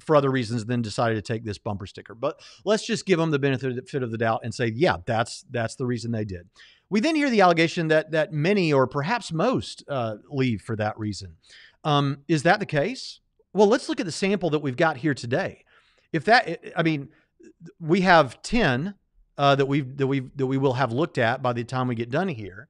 for 0.00 0.16
other 0.16 0.30
reasons, 0.30 0.64
then 0.64 0.82
decided 0.82 1.14
to 1.14 1.22
take 1.22 1.44
this 1.44 1.58
bumper 1.58 1.86
sticker. 1.86 2.14
But 2.14 2.40
let's 2.64 2.84
just 2.84 3.06
give 3.06 3.18
them 3.18 3.30
the 3.30 3.38
benefit 3.38 4.02
of 4.02 4.10
the 4.10 4.18
doubt 4.18 4.40
and 4.42 4.52
say, 4.52 4.72
yeah, 4.74 4.96
that's 5.06 5.44
that's 5.50 5.76
the 5.76 5.86
reason 5.86 6.10
they 6.10 6.24
did. 6.24 6.48
We 6.90 7.00
then 7.00 7.14
hear 7.14 7.30
the 7.30 7.40
allegation 7.40 7.88
that 7.88 8.10
that 8.10 8.32
many 8.32 8.72
or 8.72 8.86
perhaps 8.86 9.32
most 9.32 9.84
uh, 9.88 10.16
leave 10.28 10.62
for 10.62 10.76
that 10.76 10.98
reason. 10.98 11.36
Um, 11.84 12.18
is 12.28 12.42
that 12.44 12.60
the 12.60 12.66
case? 12.66 13.20
Well, 13.52 13.68
let's 13.68 13.88
look 13.88 14.00
at 14.00 14.06
the 14.06 14.12
sample 14.12 14.50
that 14.50 14.58
we've 14.58 14.76
got 14.76 14.96
here 14.96 15.14
today. 15.14 15.64
If 16.12 16.24
that, 16.24 16.60
I 16.76 16.82
mean 16.82 17.08
we 17.80 18.02
have 18.02 18.40
10 18.42 18.94
uh, 19.36 19.54
that 19.56 19.66
we 19.66 19.80
that 19.80 20.06
we 20.06 20.20
that 20.36 20.46
we 20.46 20.58
will 20.58 20.74
have 20.74 20.92
looked 20.92 21.18
at 21.18 21.42
by 21.42 21.52
the 21.52 21.64
time 21.64 21.88
we 21.88 21.94
get 21.94 22.10
done 22.10 22.28
here, 22.28 22.68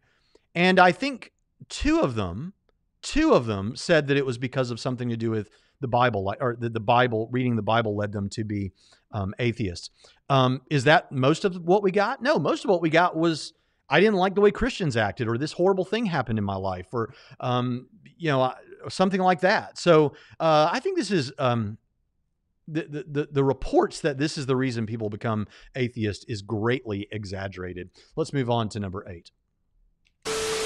and 0.55 0.79
I 0.79 0.93
think 0.93 1.33
two 1.69 2.01
of 2.01 2.15
them, 2.15 2.55
two 3.03 3.33
of 3.33 3.47
them 3.47 3.77
said 3.77 4.07
that 4.09 4.17
it 4.17 4.25
was 4.25 4.39
because 4.39 4.71
of 4.71 4.81
something 4.81 5.09
to 5.11 5.17
do 5.17 5.31
with 5.31 5.51
the 5.81 5.89
Bible, 5.89 6.35
or 6.41 6.57
that 6.59 6.73
the 6.73 6.81
Bible 6.81 7.29
reading 7.31 7.57
the 7.57 7.63
Bible 7.63 7.97
led 7.97 8.13
them 8.13 8.29
to 8.31 8.45
be 8.45 8.73
um, 9.13 9.35
atheists. 9.39 9.91
Um, 10.31 10.63
is 10.71 10.85
that 10.85 11.13
most 11.13 11.45
of 11.45 11.57
what 11.57 11.83
we 11.83 11.91
got? 11.91 12.23
No, 12.23 12.39
most 12.39 12.65
of 12.65 12.71
what 12.71 12.81
we 12.81 12.89
got 12.89 13.15
was 13.15 13.53
I 13.89 14.01
didn't 14.01 14.17
like 14.17 14.35
the 14.35 14.41
way 14.41 14.51
Christians 14.51 14.97
acted, 14.97 15.29
or 15.29 15.37
this 15.37 15.53
horrible 15.53 15.85
thing 15.85 16.07
happened 16.07 16.39
in 16.39 16.45
my 16.45 16.57
life, 16.57 16.87
or 16.93 17.13
um, 17.41 17.89
you 18.17 18.31
know 18.31 18.55
something 18.89 19.21
like 19.21 19.41
that. 19.41 19.79
So 19.79 20.15
uh, 20.41 20.71
I 20.73 20.81
think 20.81 20.97
this 20.97 21.11
is 21.11 21.33
um, 21.39 21.79
the, 22.67 23.05
the, 23.07 23.29
the 23.31 23.45
reports 23.45 24.01
that 24.01 24.19
this 24.19 24.39
is 24.39 24.47
the 24.47 24.57
reason 24.57 24.87
people 24.87 25.11
become 25.11 25.47
atheist 25.75 26.25
is 26.29 26.43
greatly 26.43 27.09
exaggerated. 27.11 27.91
Let's 28.17 28.33
move 28.33 28.51
on 28.51 28.69
to 28.71 28.81
number 28.81 29.07
eight. 29.09 29.31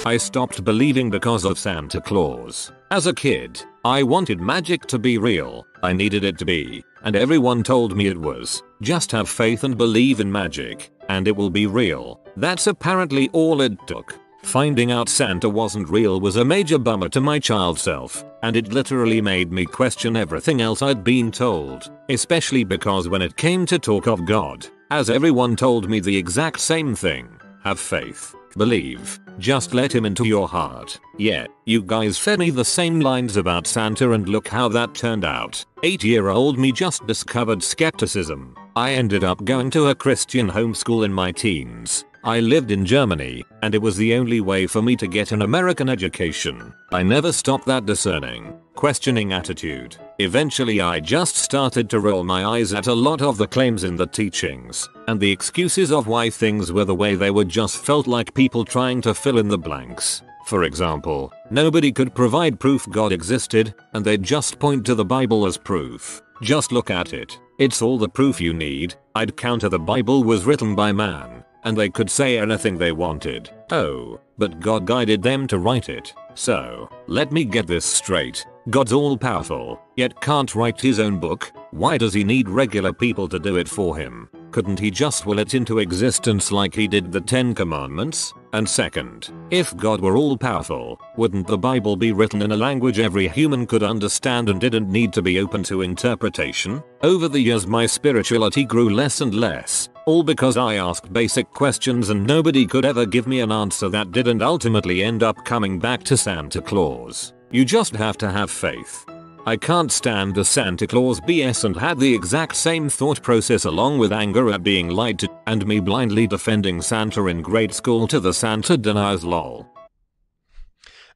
I 0.06 0.16
stopped 0.16 0.64
believing 0.64 1.10
because 1.10 1.44
of 1.44 1.58
Santa 1.58 2.00
Claus. 2.00 2.72
As 2.90 3.06
a 3.06 3.12
kid, 3.12 3.62
I 3.84 4.04
wanted 4.04 4.40
magic 4.40 4.86
to 4.86 4.98
be 4.98 5.18
real. 5.18 5.66
I 5.82 5.92
needed 5.92 6.22
it 6.22 6.38
to 6.38 6.44
be. 6.44 6.84
And 7.02 7.16
everyone 7.16 7.62
told 7.62 7.96
me 7.96 8.06
it 8.06 8.16
was. 8.16 8.62
Just 8.80 9.10
have 9.12 9.28
faith 9.28 9.64
and 9.64 9.76
believe 9.76 10.20
in 10.20 10.30
magic, 10.30 10.90
and 11.08 11.26
it 11.26 11.34
will 11.34 11.50
be 11.50 11.66
real. 11.66 12.20
That's 12.36 12.68
apparently 12.68 13.28
all 13.32 13.60
it 13.60 13.76
took. 13.86 14.14
Finding 14.42 14.92
out 14.92 15.08
Santa 15.08 15.48
wasn't 15.48 15.90
real 15.90 16.20
was 16.20 16.36
a 16.36 16.44
major 16.44 16.78
bummer 16.78 17.08
to 17.10 17.20
my 17.20 17.38
child 17.38 17.78
self, 17.78 18.24
and 18.42 18.56
it 18.56 18.72
literally 18.72 19.20
made 19.20 19.52
me 19.52 19.66
question 19.66 20.16
everything 20.16 20.60
else 20.60 20.80
I'd 20.80 21.04
been 21.04 21.30
told, 21.30 21.90
especially 22.08 22.64
because 22.64 23.08
when 23.08 23.20
it 23.20 23.36
came 23.36 23.66
to 23.66 23.78
talk 23.78 24.06
of 24.06 24.24
God, 24.24 24.66
as 24.90 25.10
everyone 25.10 25.56
told 25.56 25.90
me 25.90 26.00
the 26.00 26.16
exact 26.16 26.60
same 26.60 26.94
thing, 26.94 27.28
have 27.64 27.80
faith, 27.80 28.34
believe, 28.56 29.18
just 29.38 29.74
let 29.74 29.94
him 29.94 30.06
into 30.06 30.24
your 30.24 30.48
heart. 30.48 30.98
Yeah, 31.18 31.46
you 31.66 31.82
guys 31.82 32.16
fed 32.16 32.38
me 32.38 32.50
the 32.50 32.64
same 32.64 33.00
lines 33.00 33.36
about 33.36 33.66
Santa 33.66 34.12
and 34.12 34.28
look 34.28 34.48
how 34.48 34.68
that 34.68 34.94
turned 34.94 35.24
out. 35.24 35.64
8 35.82 36.02
year 36.04 36.28
old 36.28 36.58
me 36.58 36.72
just 36.72 37.06
discovered 37.06 37.62
skepticism. 37.62 38.54
I 38.76 38.92
ended 38.92 39.24
up 39.24 39.44
going 39.44 39.70
to 39.70 39.88
a 39.88 39.94
Christian 39.94 40.48
homeschool 40.48 41.04
in 41.04 41.12
my 41.12 41.32
teens 41.32 42.04
I 42.24 42.40
lived 42.40 42.72
in 42.72 42.84
Germany, 42.84 43.44
and 43.62 43.74
it 43.76 43.82
was 43.82 43.96
the 43.96 44.14
only 44.14 44.40
way 44.40 44.66
for 44.66 44.82
me 44.82 44.96
to 44.96 45.06
get 45.06 45.30
an 45.30 45.42
American 45.42 45.88
education. 45.88 46.74
I 46.90 47.04
never 47.04 47.30
stopped 47.30 47.64
that 47.66 47.86
discerning, 47.86 48.58
questioning 48.74 49.32
attitude. 49.32 49.96
Eventually 50.18 50.80
I 50.80 50.98
just 50.98 51.36
started 51.36 51.88
to 51.90 52.00
roll 52.00 52.24
my 52.24 52.44
eyes 52.44 52.74
at 52.74 52.88
a 52.88 52.92
lot 52.92 53.22
of 53.22 53.38
the 53.38 53.46
claims 53.46 53.84
in 53.84 53.94
the 53.94 54.06
teachings, 54.06 54.88
and 55.06 55.20
the 55.20 55.30
excuses 55.30 55.92
of 55.92 56.08
why 56.08 56.28
things 56.28 56.72
were 56.72 56.84
the 56.84 56.94
way 56.94 57.14
they 57.14 57.30
were 57.30 57.44
just 57.44 57.78
felt 57.78 58.08
like 58.08 58.34
people 58.34 58.64
trying 58.64 59.00
to 59.02 59.14
fill 59.14 59.38
in 59.38 59.48
the 59.48 59.56
blanks. 59.56 60.22
For 60.46 60.64
example, 60.64 61.32
nobody 61.50 61.92
could 61.92 62.16
provide 62.16 62.58
proof 62.58 62.88
God 62.90 63.12
existed, 63.12 63.74
and 63.92 64.04
they'd 64.04 64.24
just 64.24 64.58
point 64.58 64.84
to 64.86 64.96
the 64.96 65.04
Bible 65.04 65.46
as 65.46 65.56
proof. 65.56 66.20
Just 66.42 66.72
look 66.72 66.90
at 66.90 67.12
it. 67.12 67.38
It's 67.60 67.80
all 67.80 67.96
the 67.96 68.08
proof 68.08 68.40
you 68.40 68.54
need. 68.54 68.96
I'd 69.14 69.36
counter 69.36 69.68
the 69.68 69.78
Bible 69.78 70.24
was 70.24 70.46
written 70.46 70.74
by 70.74 70.90
man 70.90 71.44
and 71.64 71.76
they 71.76 71.88
could 71.88 72.10
say 72.10 72.38
anything 72.38 72.78
they 72.78 72.92
wanted. 72.92 73.50
Oh, 73.70 74.20
but 74.38 74.60
God 74.60 74.86
guided 74.86 75.22
them 75.22 75.46
to 75.48 75.58
write 75.58 75.88
it. 75.88 76.14
So, 76.34 76.88
let 77.06 77.32
me 77.32 77.44
get 77.44 77.66
this 77.66 77.84
straight. 77.84 78.46
God's 78.70 78.92
all 78.92 79.16
powerful, 79.16 79.80
yet 79.96 80.20
can't 80.20 80.54
write 80.54 80.80
his 80.80 81.00
own 81.00 81.18
book? 81.18 81.52
Why 81.70 81.98
does 81.98 82.14
he 82.14 82.22
need 82.22 82.48
regular 82.48 82.92
people 82.92 83.28
to 83.28 83.38
do 83.38 83.56
it 83.56 83.68
for 83.68 83.96
him? 83.96 84.28
Couldn't 84.50 84.78
he 84.78 84.90
just 84.90 85.26
will 85.26 85.38
it 85.38 85.54
into 85.54 85.78
existence 85.78 86.50
like 86.50 86.74
he 86.74 86.88
did 86.88 87.12
the 87.12 87.20
Ten 87.20 87.54
Commandments? 87.54 88.32
And 88.54 88.66
second, 88.66 89.30
if 89.50 89.76
God 89.76 90.00
were 90.00 90.16
all 90.16 90.36
powerful, 90.36 90.98
wouldn't 91.16 91.46
the 91.46 91.58
Bible 91.58 91.96
be 91.96 92.12
written 92.12 92.40
in 92.40 92.52
a 92.52 92.56
language 92.56 92.98
every 92.98 93.28
human 93.28 93.66
could 93.66 93.82
understand 93.82 94.48
and 94.48 94.60
didn't 94.60 94.90
need 94.90 95.12
to 95.14 95.22
be 95.22 95.38
open 95.38 95.62
to 95.64 95.82
interpretation? 95.82 96.82
Over 97.02 97.28
the 97.28 97.40
years 97.40 97.66
my 97.66 97.84
spirituality 97.84 98.64
grew 98.64 98.88
less 98.88 99.20
and 99.20 99.34
less, 99.34 99.90
all 100.08 100.22
because 100.22 100.56
I 100.56 100.76
asked 100.76 101.12
basic 101.12 101.50
questions 101.50 102.08
and 102.08 102.26
nobody 102.26 102.66
could 102.66 102.86
ever 102.86 103.04
give 103.04 103.26
me 103.26 103.40
an 103.40 103.52
answer 103.52 103.90
that 103.90 104.10
didn't 104.10 104.40
ultimately 104.40 105.02
end 105.02 105.22
up 105.22 105.44
coming 105.44 105.78
back 105.78 106.02
to 106.04 106.16
Santa 106.16 106.62
Claus. 106.62 107.34
You 107.50 107.66
just 107.66 107.94
have 107.94 108.16
to 108.18 108.30
have 108.30 108.50
faith. 108.50 109.04
I 109.44 109.58
can't 109.58 109.92
stand 109.92 110.34
the 110.34 110.46
Santa 110.46 110.86
Claus 110.86 111.20
BS 111.20 111.64
and 111.64 111.76
had 111.76 112.00
the 112.00 112.14
exact 112.14 112.56
same 112.56 112.88
thought 112.88 113.22
process 113.22 113.66
along 113.66 113.98
with 113.98 114.10
anger 114.10 114.50
at 114.50 114.62
being 114.62 114.88
lied 114.88 115.18
to 115.18 115.28
and 115.46 115.66
me 115.66 115.78
blindly 115.78 116.26
defending 116.26 116.80
Santa 116.80 117.26
in 117.26 117.42
grade 117.42 117.74
school 117.74 118.08
to 118.08 118.18
the 118.18 118.32
Santa 118.32 118.78
deniers 118.78 119.24
lol. 119.24 119.68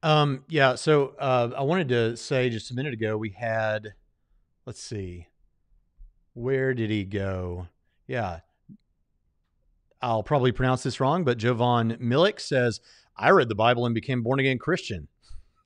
Um, 0.02 0.44
yeah, 0.50 0.74
so 0.74 1.14
uh, 1.18 1.48
I 1.56 1.62
wanted 1.62 1.88
to 1.88 2.18
say 2.18 2.50
just 2.50 2.70
a 2.70 2.74
minute 2.74 2.92
ago 2.92 3.16
we 3.16 3.30
had, 3.30 3.94
let's 4.66 4.82
see, 4.82 5.28
where 6.34 6.74
did 6.74 6.90
he 6.90 7.04
go? 7.04 7.68
Yeah, 8.06 8.40
I'll 10.02 10.22
probably 10.22 10.52
pronounce 10.52 10.82
this 10.82 11.00
wrong, 11.00 11.24
but 11.24 11.38
Jovan 11.38 11.96
Milik 11.98 12.40
says, 12.40 12.80
I 13.16 13.30
read 13.30 13.48
the 13.48 13.54
Bible 13.54 13.86
and 13.86 13.94
became 13.94 14.22
born 14.22 14.40
again 14.40 14.58
Christian. 14.58 15.08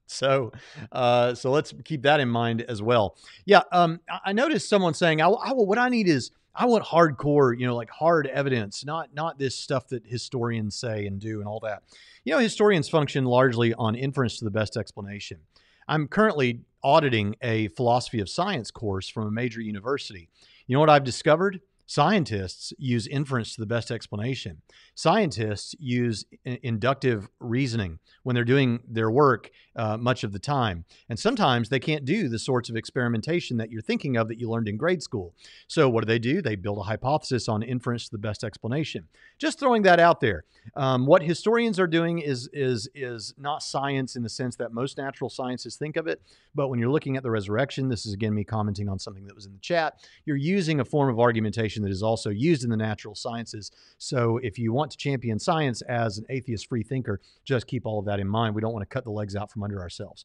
So, 0.09 0.53
uh, 0.93 1.34
so 1.34 1.51
let's 1.51 1.74
keep 1.84 2.03
that 2.03 2.20
in 2.20 2.28
mind 2.28 2.62
as 2.62 2.80
well. 2.80 3.16
Yeah, 3.45 3.62
um, 3.72 3.99
I 4.24 4.32
noticed 4.32 4.68
someone 4.68 4.95
saying, 4.95 5.20
I, 5.20 5.26
I, 5.26 5.53
"What 5.53 5.78
I 5.78 5.89
need 5.89 6.07
is 6.07 6.30
I 6.55 6.64
want 6.66 6.84
hardcore, 6.84 7.59
you 7.59 7.66
know, 7.66 7.74
like 7.74 7.91
hard 7.91 8.28
evidence, 8.28 8.84
not 8.84 9.12
not 9.14 9.37
this 9.37 9.57
stuff 9.57 9.89
that 9.89 10.07
historians 10.07 10.76
say 10.76 11.07
and 11.07 11.18
do 11.18 11.41
and 11.41 11.49
all 11.49 11.59
that." 11.64 11.82
You 12.22 12.34
know, 12.34 12.39
historians 12.39 12.89
function 12.89 13.24
largely 13.24 13.74
on 13.74 13.97
inference 13.97 14.39
to 14.39 14.45
the 14.45 14.51
best 14.53 14.76
explanation. 14.76 15.41
I'm 15.89 16.07
currently 16.07 16.61
auditing 16.84 17.34
a 17.43 17.66
philosophy 17.68 18.20
of 18.20 18.28
science 18.28 18.70
course 18.70 19.09
from 19.09 19.26
a 19.26 19.30
major 19.32 19.61
university. 19.61 20.28
You 20.68 20.74
know 20.74 20.80
what 20.80 20.89
I've 20.89 21.03
discovered? 21.03 21.61
Scientists 21.87 22.72
use 22.78 23.07
inference 23.07 23.55
to 23.55 23.61
the 23.61 23.66
best 23.66 23.93
explanation. 23.93 24.61
Scientists 24.95 25.74
use 25.78 26.24
inductive 26.45 27.28
reasoning 27.39 28.01
when 28.24 28.34
they're 28.34 28.45
doing 28.45 28.80
their 28.89 29.11
work 29.11 29.51
uh, 29.76 29.97
much 29.97 30.24
of 30.24 30.32
the 30.32 30.39
time. 30.39 30.84
And 31.09 31.18
sometimes 31.18 31.68
they 31.68 31.78
can't 31.78 32.05
do 32.05 32.28
the 32.28 32.41
sorts 32.41 32.68
of 32.68 32.76
experimentation 32.76 33.57
that 33.59 33.70
you're 33.70 33.82
thinking 33.82 34.16
of 34.16 34.26
that 34.28 34.39
you 34.39 34.51
learned 34.51 34.68
in 34.68 34.76
grade 34.76 35.03
school. 35.03 35.34
So, 35.68 35.89
what 35.89 36.03
do 36.03 36.07
they 36.07 36.18
do? 36.18 36.43
They 36.43 36.57
build 36.57 36.78
a 36.78 36.82
hypothesis 36.82 37.49
on 37.49 37.62
inference 37.62 38.07
to 38.07 38.11
the 38.11 38.18
best 38.18 38.43
explanation. 38.43 39.07
Just 39.39 39.61
throwing 39.61 39.82
that 39.82 40.01
out 40.01 40.20
there. 40.20 40.45
Um, 40.74 41.07
what 41.07 41.22
historians 41.22 41.78
are 41.78 41.87
doing 41.87 42.18
is, 42.18 42.49
is, 42.53 42.89
is 42.95 43.32
not 43.39 43.62
science 43.62 44.16
in 44.16 44.24
the 44.24 44.28
sense 44.28 44.57
that 44.57 44.72
most 44.72 44.99
natural 44.99 45.30
sciences 45.30 45.76
think 45.76 45.97
of 45.97 46.09
it. 46.09 46.20
But 46.55 46.68
when 46.68 46.80
you're 46.80 46.91
looking 46.91 47.16
at 47.16 47.22
the 47.22 47.30
resurrection, 47.30 47.89
this 47.89 48.07
is 48.07 48.12
again 48.12 48.34
me 48.34 48.43
commenting 48.43 48.89
on 48.89 48.99
something 48.99 49.26
that 49.26 49.34
was 49.34 49.47
in 49.47 49.53
the 49.53 49.61
chat, 49.61 50.05
you're 50.24 50.37
using 50.37 50.80
a 50.80 50.84
form 50.84 51.09
of 51.09 51.20
argumentation 51.20 51.75
that 51.82 51.90
is 51.90 52.02
also 52.02 52.30
used 52.30 52.64
in 52.64 52.70
the 52.70 52.76
natural 52.76 53.14
sciences. 53.14 53.70
So, 53.98 54.38
if 54.38 54.58
you 54.58 54.72
want 54.72 54.90
to 54.92 54.96
champion 54.96 55.38
science 55.38 55.82
as 55.82 56.18
an 56.18 56.26
atheist 56.28 56.68
free 56.68 56.82
thinker, 56.82 57.20
just 57.44 57.66
keep 57.66 57.86
all 57.86 57.98
of 57.98 58.06
that 58.06 58.20
in 58.20 58.28
mind. 58.28 58.54
We 58.54 58.60
don't 58.60 58.72
want 58.72 58.82
to 58.82 58.92
cut 58.92 59.04
the 59.04 59.10
legs 59.10 59.36
out 59.36 59.50
from 59.50 59.62
under 59.62 59.80
ourselves. 59.80 60.24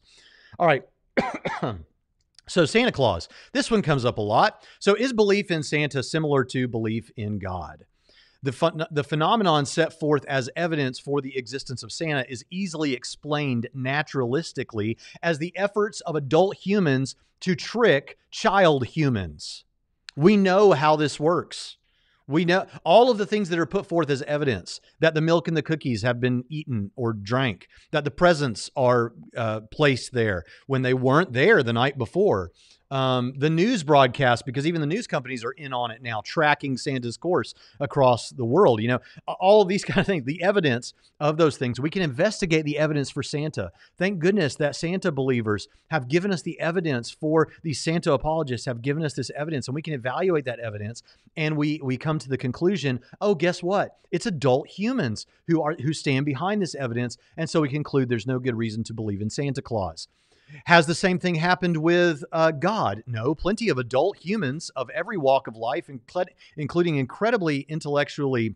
All 0.58 0.66
right. 0.66 0.84
so, 2.48 2.64
Santa 2.64 2.92
Claus. 2.92 3.28
This 3.52 3.70
one 3.70 3.82
comes 3.82 4.04
up 4.04 4.18
a 4.18 4.22
lot. 4.22 4.66
So, 4.78 4.94
is 4.94 5.12
belief 5.12 5.50
in 5.50 5.62
Santa 5.62 6.02
similar 6.02 6.44
to 6.46 6.68
belief 6.68 7.10
in 7.16 7.38
God? 7.38 7.84
The, 8.44 8.88
the 8.90 9.04
phenomenon 9.04 9.66
set 9.66 10.00
forth 10.00 10.24
as 10.26 10.50
evidence 10.56 10.98
for 10.98 11.20
the 11.20 11.36
existence 11.38 11.84
of 11.84 11.92
Santa 11.92 12.24
is 12.28 12.44
easily 12.50 12.92
explained 12.92 13.68
naturalistically 13.76 14.96
as 15.22 15.38
the 15.38 15.56
efforts 15.56 16.00
of 16.00 16.16
adult 16.16 16.56
humans 16.56 17.14
to 17.40 17.54
trick 17.54 18.18
child 18.32 18.86
humans. 18.86 19.64
We 20.16 20.36
know 20.36 20.72
how 20.72 20.96
this 20.96 21.18
works. 21.18 21.76
We 22.28 22.44
know 22.44 22.66
all 22.84 23.10
of 23.10 23.18
the 23.18 23.26
things 23.26 23.48
that 23.48 23.58
are 23.58 23.66
put 23.66 23.86
forth 23.86 24.08
as 24.08 24.22
evidence 24.22 24.80
that 25.00 25.14
the 25.14 25.20
milk 25.20 25.48
and 25.48 25.56
the 25.56 25.62
cookies 25.62 26.02
have 26.02 26.20
been 26.20 26.44
eaten 26.48 26.90
or 26.96 27.12
drank, 27.12 27.66
that 27.90 28.04
the 28.04 28.10
presents 28.10 28.70
are 28.76 29.12
uh, 29.36 29.60
placed 29.72 30.12
there 30.12 30.44
when 30.66 30.82
they 30.82 30.94
weren't 30.94 31.32
there 31.32 31.62
the 31.62 31.72
night 31.72 31.98
before, 31.98 32.50
um, 32.92 33.32
the 33.38 33.48
news 33.48 33.82
broadcast, 33.82 34.44
because 34.44 34.66
even 34.66 34.82
the 34.82 34.86
news 34.86 35.06
companies 35.06 35.44
are 35.44 35.52
in 35.52 35.72
on 35.72 35.90
it 35.90 36.02
now, 36.02 36.20
tracking 36.26 36.76
Santa's 36.76 37.16
course 37.16 37.54
across 37.80 38.28
the 38.28 38.44
world. 38.44 38.82
You 38.82 38.88
know, 38.88 38.98
all 39.26 39.62
of 39.62 39.68
these 39.68 39.82
kind 39.84 40.00
of 40.00 40.06
things, 40.06 40.24
the 40.24 40.42
evidence 40.42 40.92
of 41.18 41.38
those 41.38 41.56
things. 41.56 41.80
We 41.80 41.88
can 41.88 42.02
investigate 42.02 42.66
the 42.66 42.78
evidence 42.78 43.08
for 43.08 43.22
Santa. 43.22 43.72
Thank 43.96 44.18
goodness 44.18 44.56
that 44.56 44.76
Santa 44.76 45.10
believers 45.10 45.68
have 45.90 46.06
given 46.06 46.30
us 46.30 46.42
the 46.42 46.60
evidence 46.60 47.10
for 47.10 47.48
these 47.62 47.80
Santa 47.80 48.12
apologists 48.12 48.66
have 48.66 48.82
given 48.82 49.02
us 49.06 49.14
this 49.14 49.30
evidence, 49.34 49.68
and 49.68 49.74
we 49.74 49.82
can 49.82 49.94
evaluate 49.94 50.44
that 50.44 50.60
evidence. 50.60 51.02
And 51.34 51.56
we 51.56 51.80
we 51.82 51.96
come 51.96 52.18
to 52.18 52.28
the 52.28 52.36
conclusion, 52.36 53.00
oh, 53.22 53.34
guess 53.34 53.62
what? 53.62 53.96
It's 54.10 54.26
adult 54.26 54.68
humans 54.68 55.24
who 55.48 55.62
are 55.62 55.76
who 55.82 55.94
stand 55.94 56.26
behind 56.26 56.60
this 56.60 56.74
evidence, 56.74 57.16
and 57.38 57.48
so 57.48 57.62
we 57.62 57.70
conclude 57.70 58.10
there's 58.10 58.26
no 58.26 58.38
good 58.38 58.56
reason 58.56 58.84
to 58.84 58.92
believe 58.92 59.22
in 59.22 59.30
Santa 59.30 59.62
Claus. 59.62 60.08
Has 60.66 60.86
the 60.86 60.94
same 60.94 61.18
thing 61.18 61.36
happened 61.36 61.76
with 61.76 62.24
uh, 62.32 62.50
God? 62.50 63.02
No, 63.06 63.34
plenty 63.34 63.68
of 63.68 63.78
adult 63.78 64.16
humans 64.18 64.70
of 64.76 64.90
every 64.90 65.16
walk 65.16 65.46
of 65.46 65.56
life, 65.56 65.90
including 66.56 66.96
incredibly 66.96 67.60
intellectually 67.60 68.54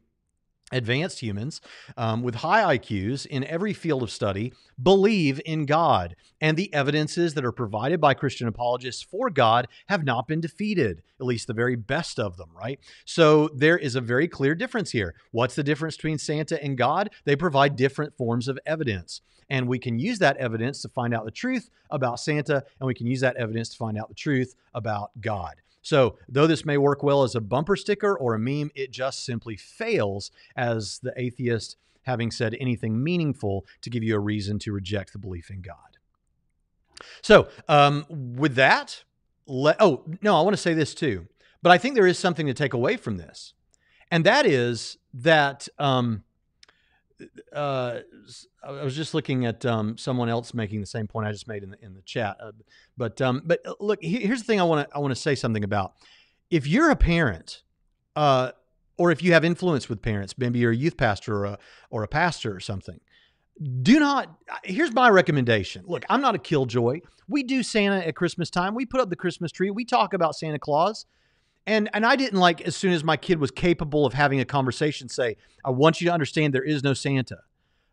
advanced 0.72 1.20
humans 1.20 1.60
um, 1.96 2.22
with 2.22 2.36
high 2.36 2.76
IQs 2.76 3.24
in 3.26 3.44
every 3.44 3.72
field 3.72 4.02
of 4.02 4.10
study 4.10 4.52
believe 4.82 5.40
in 5.44 5.64
God. 5.64 6.16
And 6.40 6.56
the 6.56 6.72
evidences 6.74 7.34
that 7.34 7.44
are 7.44 7.52
provided 7.52 8.00
by 8.00 8.14
Christian 8.14 8.48
apologists 8.48 9.02
for 9.02 9.30
God 9.30 9.68
have 9.86 10.04
not 10.04 10.26
been 10.26 10.40
defeated, 10.40 11.02
at 11.20 11.26
least 11.26 11.46
the 11.46 11.54
very 11.54 11.76
best 11.76 12.18
of 12.18 12.36
them, 12.36 12.50
right? 12.54 12.80
So 13.04 13.48
there 13.54 13.78
is 13.78 13.94
a 13.94 14.00
very 14.00 14.28
clear 14.28 14.54
difference 14.54 14.90
here. 14.90 15.14
What's 15.30 15.54
the 15.54 15.62
difference 15.62 15.96
between 15.96 16.18
Santa 16.18 16.62
and 16.62 16.76
God? 16.76 17.10
They 17.24 17.36
provide 17.36 17.76
different 17.76 18.16
forms 18.16 18.48
of 18.48 18.58
evidence. 18.66 19.20
And 19.48 19.68
we 19.68 19.78
can 19.78 19.98
use 19.98 20.18
that 20.18 20.36
evidence 20.38 20.82
to 20.82 20.88
find 20.88 21.14
out 21.14 21.24
the 21.24 21.30
truth 21.30 21.70
about 21.90 22.18
Santa, 22.18 22.64
and 22.80 22.86
we 22.86 22.94
can 22.94 23.06
use 23.06 23.20
that 23.20 23.36
evidence 23.36 23.68
to 23.70 23.76
find 23.76 23.96
out 23.96 24.08
the 24.08 24.14
truth 24.14 24.56
about 24.74 25.10
God. 25.20 25.54
So, 25.86 26.18
though 26.28 26.48
this 26.48 26.64
may 26.64 26.78
work 26.78 27.04
well 27.04 27.22
as 27.22 27.36
a 27.36 27.40
bumper 27.40 27.76
sticker 27.76 28.18
or 28.18 28.34
a 28.34 28.40
meme, 28.40 28.72
it 28.74 28.90
just 28.90 29.24
simply 29.24 29.54
fails 29.54 30.32
as 30.56 30.98
the 30.98 31.12
atheist 31.16 31.76
having 32.02 32.32
said 32.32 32.56
anything 32.58 33.00
meaningful 33.04 33.64
to 33.82 33.88
give 33.88 34.02
you 34.02 34.16
a 34.16 34.18
reason 34.18 34.58
to 34.58 34.72
reject 34.72 35.12
the 35.12 35.20
belief 35.20 35.48
in 35.48 35.62
God. 35.62 35.76
So, 37.22 37.46
um, 37.68 38.04
with 38.10 38.56
that, 38.56 39.04
let, 39.46 39.76
oh, 39.78 40.02
no, 40.22 40.36
I 40.36 40.40
want 40.40 40.54
to 40.54 40.60
say 40.60 40.74
this 40.74 40.92
too, 40.92 41.28
but 41.62 41.70
I 41.70 41.78
think 41.78 41.94
there 41.94 42.08
is 42.08 42.18
something 42.18 42.48
to 42.48 42.54
take 42.54 42.74
away 42.74 42.96
from 42.96 43.16
this. 43.16 43.54
And 44.10 44.24
that 44.24 44.44
is 44.44 44.98
that 45.14 45.68
um, 45.78 46.24
uh, 47.52 48.00
I 48.62 48.82
was 48.82 48.94
just 48.94 49.14
looking 49.14 49.46
at 49.46 49.64
um, 49.64 49.96
someone 49.96 50.28
else 50.28 50.54
making 50.54 50.80
the 50.80 50.86
same 50.86 51.06
point 51.06 51.26
I 51.26 51.32
just 51.32 51.48
made 51.48 51.62
in 51.62 51.70
the 51.70 51.84
in 51.84 51.94
the 51.94 52.02
chat. 52.02 52.36
Uh, 52.40 52.52
but 52.96 53.20
um, 53.20 53.42
but 53.44 53.60
uh, 53.66 53.74
look, 53.80 53.98
here's 54.02 54.40
the 54.40 54.44
thing 54.44 54.60
I 54.60 54.64
want 54.64 54.88
to 54.88 54.96
I 54.96 54.98
want 54.98 55.12
to 55.12 55.20
say 55.20 55.34
something 55.34 55.64
about. 55.64 55.94
If 56.50 56.66
you're 56.66 56.90
a 56.90 56.96
parent, 56.96 57.62
uh, 58.14 58.52
or 58.98 59.10
if 59.10 59.22
you 59.22 59.32
have 59.32 59.44
influence 59.44 59.88
with 59.88 60.02
parents, 60.02 60.34
maybe 60.38 60.58
you're 60.58 60.72
a 60.72 60.76
youth 60.76 60.96
pastor 60.96 61.36
or 61.36 61.44
a 61.44 61.58
or 61.90 62.02
a 62.02 62.08
pastor 62.08 62.54
or 62.54 62.60
something. 62.60 63.00
Do 63.82 63.98
not. 63.98 64.36
Here's 64.64 64.92
my 64.92 65.08
recommendation. 65.08 65.84
Look, 65.86 66.04
I'm 66.10 66.20
not 66.20 66.34
a 66.34 66.38
killjoy. 66.38 67.00
We 67.28 67.42
do 67.42 67.62
Santa 67.62 68.06
at 68.06 68.14
Christmas 68.14 68.50
time. 68.50 68.74
We 68.74 68.84
put 68.84 69.00
up 69.00 69.08
the 69.10 69.16
Christmas 69.16 69.50
tree. 69.50 69.70
We 69.70 69.84
talk 69.84 70.12
about 70.12 70.36
Santa 70.36 70.58
Claus. 70.58 71.06
And 71.66 71.90
and 71.92 72.06
I 72.06 72.16
didn't 72.16 72.38
like 72.38 72.60
as 72.62 72.76
soon 72.76 72.92
as 72.92 73.02
my 73.02 73.16
kid 73.16 73.38
was 73.38 73.50
capable 73.50 74.06
of 74.06 74.12
having 74.12 74.40
a 74.40 74.44
conversation 74.44 75.08
say, 75.08 75.36
"I 75.64 75.70
want 75.70 76.00
you 76.00 76.06
to 76.06 76.12
understand 76.12 76.54
there 76.54 76.62
is 76.62 76.82
no 76.84 76.94
Santa." 76.94 77.38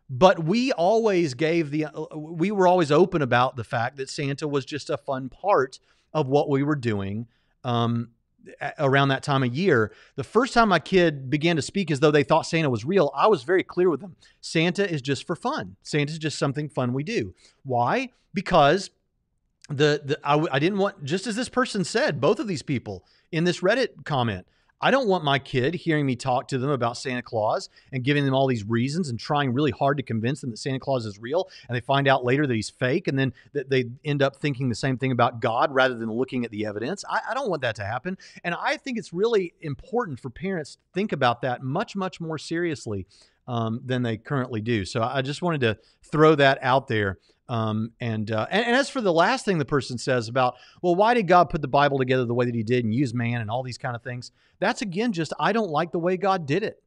But 0.08 0.44
we 0.44 0.70
always 0.72 1.34
gave 1.34 1.70
the 1.70 1.86
uh, 1.86 2.16
we 2.16 2.50
were 2.50 2.68
always 2.68 2.92
open 2.92 3.22
about 3.22 3.56
the 3.56 3.64
fact 3.64 3.96
that 3.96 4.08
Santa 4.08 4.46
was 4.46 4.64
just 4.64 4.90
a 4.90 4.96
fun 4.96 5.28
part 5.28 5.80
of 6.12 6.28
what 6.28 6.48
we 6.48 6.62
were 6.62 6.76
doing 6.76 7.26
um, 7.64 8.10
around 8.78 9.08
that 9.08 9.22
time 9.22 9.42
of 9.42 9.54
year. 9.54 9.92
The 10.16 10.24
first 10.24 10.54
time 10.54 10.68
my 10.68 10.78
kid 10.78 11.30
began 11.30 11.56
to 11.56 11.62
speak 11.62 11.90
as 11.90 12.00
though 12.00 12.10
they 12.10 12.22
thought 12.22 12.46
Santa 12.46 12.70
was 12.70 12.84
real, 12.84 13.10
I 13.14 13.26
was 13.26 13.42
very 13.42 13.62
clear 13.62 13.90
with 13.90 14.00
them. 14.00 14.16
Santa 14.40 14.88
is 14.88 15.02
just 15.02 15.26
for 15.26 15.34
fun. 15.34 15.76
Santa 15.82 16.12
is 16.12 16.18
just 16.18 16.38
something 16.38 16.68
fun 16.68 16.92
we 16.92 17.02
do. 17.02 17.34
Why? 17.64 18.10
Because 18.32 18.90
the, 19.68 20.02
the 20.04 20.18
I, 20.22 20.46
I 20.52 20.58
didn't 20.58 20.78
want 20.78 21.02
just 21.04 21.26
as 21.26 21.36
this 21.36 21.48
person 21.48 21.84
said, 21.84 22.20
both 22.20 22.38
of 22.38 22.46
these 22.46 22.62
people 22.62 23.04
in 23.32 23.44
this 23.44 23.60
Reddit 23.60 24.04
comment. 24.04 24.46
I 24.80 24.90
don't 24.90 25.08
want 25.08 25.24
my 25.24 25.38
kid 25.38 25.74
hearing 25.74 26.04
me 26.04 26.14
talk 26.14 26.46
to 26.48 26.58
them 26.58 26.68
about 26.68 26.98
Santa 26.98 27.22
Claus 27.22 27.70
and 27.90 28.04
giving 28.04 28.26
them 28.26 28.34
all 28.34 28.46
these 28.46 28.64
reasons 28.64 29.08
and 29.08 29.18
trying 29.18 29.54
really 29.54 29.70
hard 29.70 29.96
to 29.96 30.02
convince 30.02 30.42
them 30.42 30.50
that 30.50 30.58
Santa 30.58 30.78
Claus 30.78 31.06
is 31.06 31.18
real. 31.18 31.48
And 31.66 31.74
they 31.74 31.80
find 31.80 32.06
out 32.06 32.22
later 32.22 32.46
that 32.46 32.54
he's 32.54 32.68
fake. 32.68 33.08
And 33.08 33.18
then 33.18 33.32
that 33.54 33.70
they 33.70 33.86
end 34.04 34.20
up 34.20 34.36
thinking 34.36 34.68
the 34.68 34.74
same 34.74 34.98
thing 34.98 35.10
about 35.10 35.40
God 35.40 35.72
rather 35.72 35.94
than 35.94 36.12
looking 36.12 36.44
at 36.44 36.50
the 36.50 36.66
evidence. 36.66 37.02
I, 37.08 37.20
I 37.30 37.34
don't 37.34 37.48
want 37.48 37.62
that 37.62 37.76
to 37.76 37.84
happen. 37.84 38.18
And 38.42 38.54
I 38.54 38.76
think 38.76 38.98
it's 38.98 39.12
really 39.12 39.54
important 39.62 40.20
for 40.20 40.28
parents 40.28 40.74
to 40.74 40.80
think 40.92 41.12
about 41.12 41.40
that 41.42 41.62
much, 41.62 41.96
much 41.96 42.20
more 42.20 42.36
seriously 42.36 43.06
um, 43.48 43.80
than 43.86 44.02
they 44.02 44.18
currently 44.18 44.60
do. 44.60 44.84
So 44.84 45.02
I 45.02 45.22
just 45.22 45.40
wanted 45.40 45.62
to 45.62 45.78
throw 46.02 46.34
that 46.34 46.58
out 46.60 46.88
there 46.88 47.18
um, 47.48 47.92
and, 48.00 48.30
uh, 48.30 48.46
and, 48.50 48.66
and 48.66 48.76
as 48.76 48.88
for 48.88 49.00
the 49.00 49.12
last 49.12 49.44
thing 49.44 49.58
the 49.58 49.64
person 49.64 49.98
says 49.98 50.28
about, 50.28 50.54
well, 50.82 50.94
why 50.94 51.14
did 51.14 51.28
God 51.28 51.50
put 51.50 51.62
the 51.62 51.68
Bible 51.68 51.98
together 51.98 52.24
the 52.24 52.34
way 52.34 52.46
that 52.46 52.54
He 52.54 52.62
did 52.62 52.84
and 52.84 52.94
use 52.94 53.12
man 53.12 53.40
and 53.40 53.50
all 53.50 53.62
these 53.62 53.78
kind 53.78 53.94
of 53.94 54.02
things? 54.02 54.32
That's 54.60 54.82
again 54.82 55.12
just 55.12 55.32
I 55.38 55.52
don't 55.52 55.70
like 55.70 55.92
the 55.92 55.98
way 55.98 56.16
God 56.16 56.46
did 56.46 56.62
it. 56.62 56.80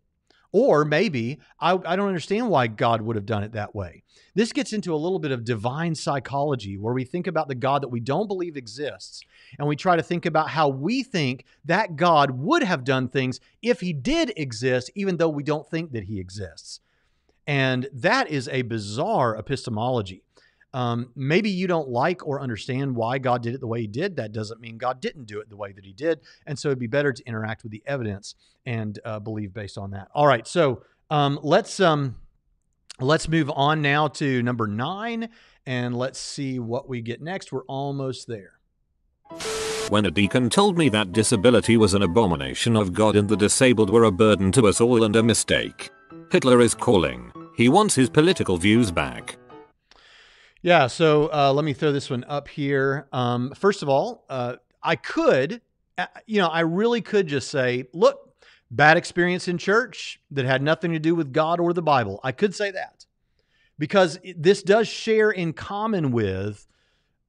Or 0.53 0.85
maybe 0.85 1.39
I, 1.59 1.73
I 1.73 1.95
don't 1.95 2.07
understand 2.07 2.49
why 2.49 2.67
God 2.67 3.01
would 3.01 3.15
have 3.15 3.25
done 3.25 3.43
it 3.43 3.51
that 3.51 3.75
way. 3.75 4.03
This 4.33 4.53
gets 4.53 4.71
into 4.71 4.93
a 4.93 4.97
little 4.97 5.19
bit 5.19 5.31
of 5.31 5.43
divine 5.43 5.93
psychology 5.93 6.77
where 6.77 6.93
we 6.93 7.03
think 7.03 7.27
about 7.27 7.49
the 7.49 7.55
God 7.55 7.83
that 7.83 7.89
we 7.89 7.99
don't 7.99 8.27
believe 8.27 8.55
exists 8.55 9.21
and 9.59 9.67
we 9.67 9.75
try 9.75 9.97
to 9.97 10.03
think 10.03 10.25
about 10.25 10.49
how 10.49 10.69
we 10.69 11.03
think 11.03 11.43
that 11.65 11.95
God 11.95 12.31
would 12.31 12.63
have 12.63 12.85
done 12.85 13.09
things 13.09 13.39
if 13.61 13.81
he 13.81 13.91
did 13.91 14.31
exist, 14.37 14.89
even 14.95 15.17
though 15.17 15.29
we 15.29 15.43
don't 15.43 15.69
think 15.69 15.91
that 15.91 16.05
he 16.05 16.19
exists. 16.19 16.79
And 17.45 17.87
that 17.93 18.29
is 18.29 18.47
a 18.49 18.61
bizarre 18.63 19.35
epistemology. 19.35 20.23
Um, 20.77 21.09
maybe 21.15 21.49
you 21.49 21.65
don't 21.65 21.89
like 21.89 22.27
or 22.27 22.39
understand 22.39 22.95
why 22.95 23.17
God 23.17 23.41
did 23.41 23.55
it 23.55 23.61
the 23.61 23.67
way 23.67 23.81
He 23.81 23.87
did. 23.87 24.15
That 24.17 24.31
doesn't 24.31 24.61
mean 24.61 24.77
God 24.77 25.01
didn't 25.01 25.25
do 25.25 25.39
it 25.39 25.49
the 25.49 25.55
way 25.57 25.71
that 25.71 25.83
He 25.83 25.91
did. 25.91 26.19
And 26.45 26.57
so 26.57 26.67
it'd 26.67 26.77
be 26.77 26.85
better 26.85 27.11
to 27.11 27.23
interact 27.25 27.63
with 27.63 27.71
the 27.71 27.81
evidence 27.87 28.35
and 28.63 28.99
uh, 29.03 29.19
believe 29.19 29.55
based 29.55 29.79
on 29.79 29.89
that. 29.91 30.09
All 30.13 30.27
right, 30.27 30.45
so 30.45 30.83
um, 31.09 31.39
let's 31.41 31.79
um, 31.79 32.17
let's 32.99 33.27
move 33.27 33.49
on 33.55 33.81
now 33.81 34.07
to 34.07 34.43
number 34.43 34.67
nine 34.67 35.29
and 35.65 35.97
let's 35.97 36.19
see 36.19 36.59
what 36.59 36.87
we 36.87 37.01
get 37.01 37.23
next. 37.23 37.51
We're 37.51 37.63
almost 37.63 38.27
there. 38.27 38.59
When 39.89 40.05
a 40.05 40.11
deacon 40.11 40.47
told 40.51 40.77
me 40.77 40.89
that 40.89 41.11
disability 41.11 41.75
was 41.75 41.95
an 41.95 42.03
abomination 42.03 42.75
of 42.75 42.93
God 42.93 43.15
and 43.15 43.27
the 43.27 43.35
disabled 43.35 43.89
were 43.89 44.03
a 44.03 44.11
burden 44.11 44.51
to 44.51 44.67
us 44.67 44.79
all 44.79 45.03
and 45.03 45.15
a 45.15 45.23
mistake. 45.23 45.89
Hitler 46.31 46.61
is 46.61 46.75
calling. 46.75 47.31
He 47.55 47.67
wants 47.67 47.95
his 47.95 48.11
political 48.11 48.57
views 48.57 48.91
back. 48.91 49.39
Yeah, 50.61 50.87
so 50.87 51.29
uh, 51.31 51.53
let 51.53 51.65
me 51.65 51.73
throw 51.73 51.91
this 51.91 52.09
one 52.09 52.23
up 52.27 52.47
here. 52.47 53.07
Um, 53.11 53.53
first 53.55 53.83
of 53.83 53.89
all, 53.89 54.25
uh, 54.29 54.55
I 54.81 54.95
could, 54.95 55.61
uh, 55.97 56.07
you 56.25 56.39
know, 56.41 56.47
I 56.47 56.61
really 56.61 57.01
could 57.01 57.27
just 57.27 57.49
say, 57.49 57.87
look, 57.93 58.35
bad 58.71 58.97
experience 58.97 59.47
in 59.47 59.57
church 59.57 60.19
that 60.31 60.45
had 60.45 60.61
nothing 60.61 60.91
to 60.93 60.99
do 60.99 61.13
with 61.13 61.31
God 61.31 61.59
or 61.59 61.73
the 61.73 61.81
Bible. 61.81 62.19
I 62.23 62.31
could 62.31 62.55
say 62.55 62.71
that 62.71 63.05
because 63.77 64.19
this 64.35 64.63
does 64.63 64.87
share 64.87 65.29
in 65.29 65.53
common 65.53 66.11
with 66.11 66.67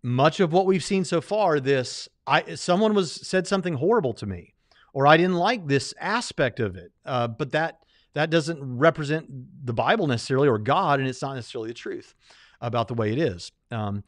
much 0.02 0.40
of 0.40 0.52
what 0.52 0.64
we've 0.66 0.84
seen 0.84 1.04
so 1.04 1.20
far. 1.20 1.60
This, 1.60 2.08
I 2.26 2.54
someone 2.54 2.94
was 2.94 3.12
said 3.12 3.46
something 3.46 3.74
horrible 3.74 4.14
to 4.14 4.26
me, 4.26 4.54
or 4.94 5.06
I 5.06 5.16
didn't 5.18 5.36
like 5.36 5.66
this 5.66 5.92
aspect 6.00 6.60
of 6.60 6.76
it, 6.76 6.92
uh, 7.04 7.28
but 7.28 7.52
that 7.52 7.80
that 8.14 8.30
doesn't 8.30 8.58
represent 8.78 9.26
the 9.66 9.74
Bible 9.74 10.06
necessarily 10.06 10.48
or 10.48 10.58
God, 10.58 10.98
and 10.98 11.08
it's 11.08 11.22
not 11.22 11.34
necessarily 11.34 11.68
the 11.68 11.74
truth 11.74 12.14
about 12.60 12.88
the 12.88 12.94
way 12.94 13.12
it 13.12 13.18
is. 13.18 13.52
Um, 13.70 14.02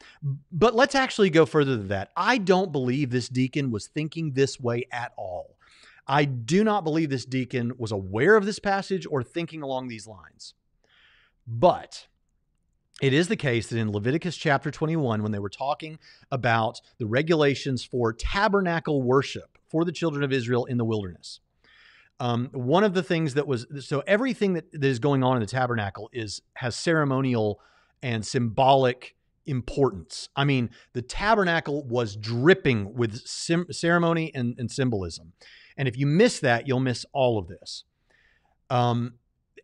but 0.51 0.75
let's 0.75 0.95
actually 0.95 1.29
go 1.29 1.45
further 1.45 1.77
than 1.77 1.87
that. 1.89 2.11
I 2.15 2.37
don't 2.37 2.71
believe 2.71 3.09
this 3.09 3.29
deacon 3.29 3.71
was 3.71 3.87
thinking 3.87 4.33
this 4.33 4.59
way 4.59 4.85
at 4.91 5.13
all. 5.17 5.55
I 6.07 6.25
do 6.25 6.63
not 6.63 6.83
believe 6.83 7.09
this 7.09 7.25
deacon 7.25 7.73
was 7.77 7.91
aware 7.91 8.35
of 8.35 8.45
this 8.45 8.59
passage 8.59 9.05
or 9.09 9.23
thinking 9.23 9.61
along 9.61 9.87
these 9.87 10.07
lines. 10.07 10.53
But 11.47 12.07
it 13.01 13.13
is 13.13 13.27
the 13.27 13.35
case 13.35 13.67
that 13.67 13.77
in 13.77 13.91
Leviticus 13.91 14.35
chapter 14.35 14.71
21, 14.71 15.23
when 15.23 15.31
they 15.31 15.39
were 15.39 15.49
talking 15.49 15.99
about 16.31 16.81
the 16.97 17.07
regulations 17.07 17.83
for 17.83 18.13
tabernacle 18.13 19.01
worship 19.01 19.57
for 19.69 19.85
the 19.85 19.91
children 19.91 20.23
of 20.23 20.33
Israel 20.33 20.65
in 20.65 20.77
the 20.77 20.85
wilderness, 20.85 21.39
um, 22.19 22.49
one 22.51 22.83
of 22.83 22.93
the 22.93 23.01
things 23.01 23.33
that 23.33 23.47
was 23.47 23.65
so 23.79 24.03
everything 24.05 24.53
that, 24.53 24.71
that 24.71 24.83
is 24.83 24.99
going 24.99 25.23
on 25.23 25.37
in 25.37 25.39
the 25.41 25.47
tabernacle 25.47 26.09
is 26.13 26.43
has 26.53 26.75
ceremonial 26.75 27.59
and 28.01 28.25
symbolic 28.25 29.15
importance. 29.45 30.29
I 30.35 30.45
mean, 30.45 30.69
the 30.93 31.01
tabernacle 31.01 31.83
was 31.87 32.15
dripping 32.15 32.93
with 32.93 33.25
sim- 33.25 33.71
ceremony 33.71 34.31
and, 34.33 34.55
and, 34.57 34.69
symbolism. 34.69 35.33
And 35.77 35.87
if 35.87 35.97
you 35.97 36.05
miss 36.05 36.39
that, 36.39 36.67
you'll 36.67 36.79
miss 36.79 37.05
all 37.11 37.37
of 37.37 37.47
this. 37.47 37.83
Um, 38.69 39.15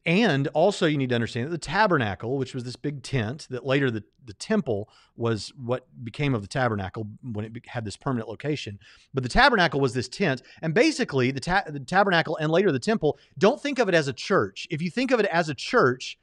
and 0.05 0.47
also, 0.49 0.85
you 0.85 0.97
need 0.97 1.09
to 1.09 1.15
understand 1.15 1.47
that 1.47 1.51
the 1.51 1.57
tabernacle, 1.57 2.37
which 2.37 2.55
was 2.55 2.63
this 2.63 2.77
big 2.77 3.03
tent 3.03 3.45
that 3.49 3.65
later 3.65 3.91
the, 3.91 4.05
the 4.25 4.33
temple 4.33 4.89
was 5.17 5.51
what 5.57 5.85
became 6.01 6.33
of 6.33 6.41
the 6.41 6.47
tabernacle 6.47 7.07
when 7.21 7.43
it 7.43 7.51
had 7.67 7.83
this 7.83 7.97
permanent 7.97 8.29
location. 8.29 8.79
But 9.13 9.23
the 9.23 9.29
tabernacle 9.29 9.81
was 9.81 9.93
this 9.93 10.07
tent. 10.07 10.43
And 10.61 10.73
basically, 10.73 11.31
the, 11.31 11.41
ta- 11.41 11.65
the 11.67 11.81
tabernacle 11.81 12.37
and 12.37 12.49
later 12.49 12.71
the 12.71 12.79
temple, 12.79 13.19
don't 13.37 13.61
think 13.61 13.79
of 13.79 13.89
it 13.89 13.95
as 13.95 14.07
a 14.07 14.13
church. 14.13 14.65
If 14.71 14.81
you 14.81 14.89
think 14.89 15.11
of 15.11 15.19
it 15.19 15.25
as 15.25 15.49
a 15.49 15.53
church, 15.53 16.17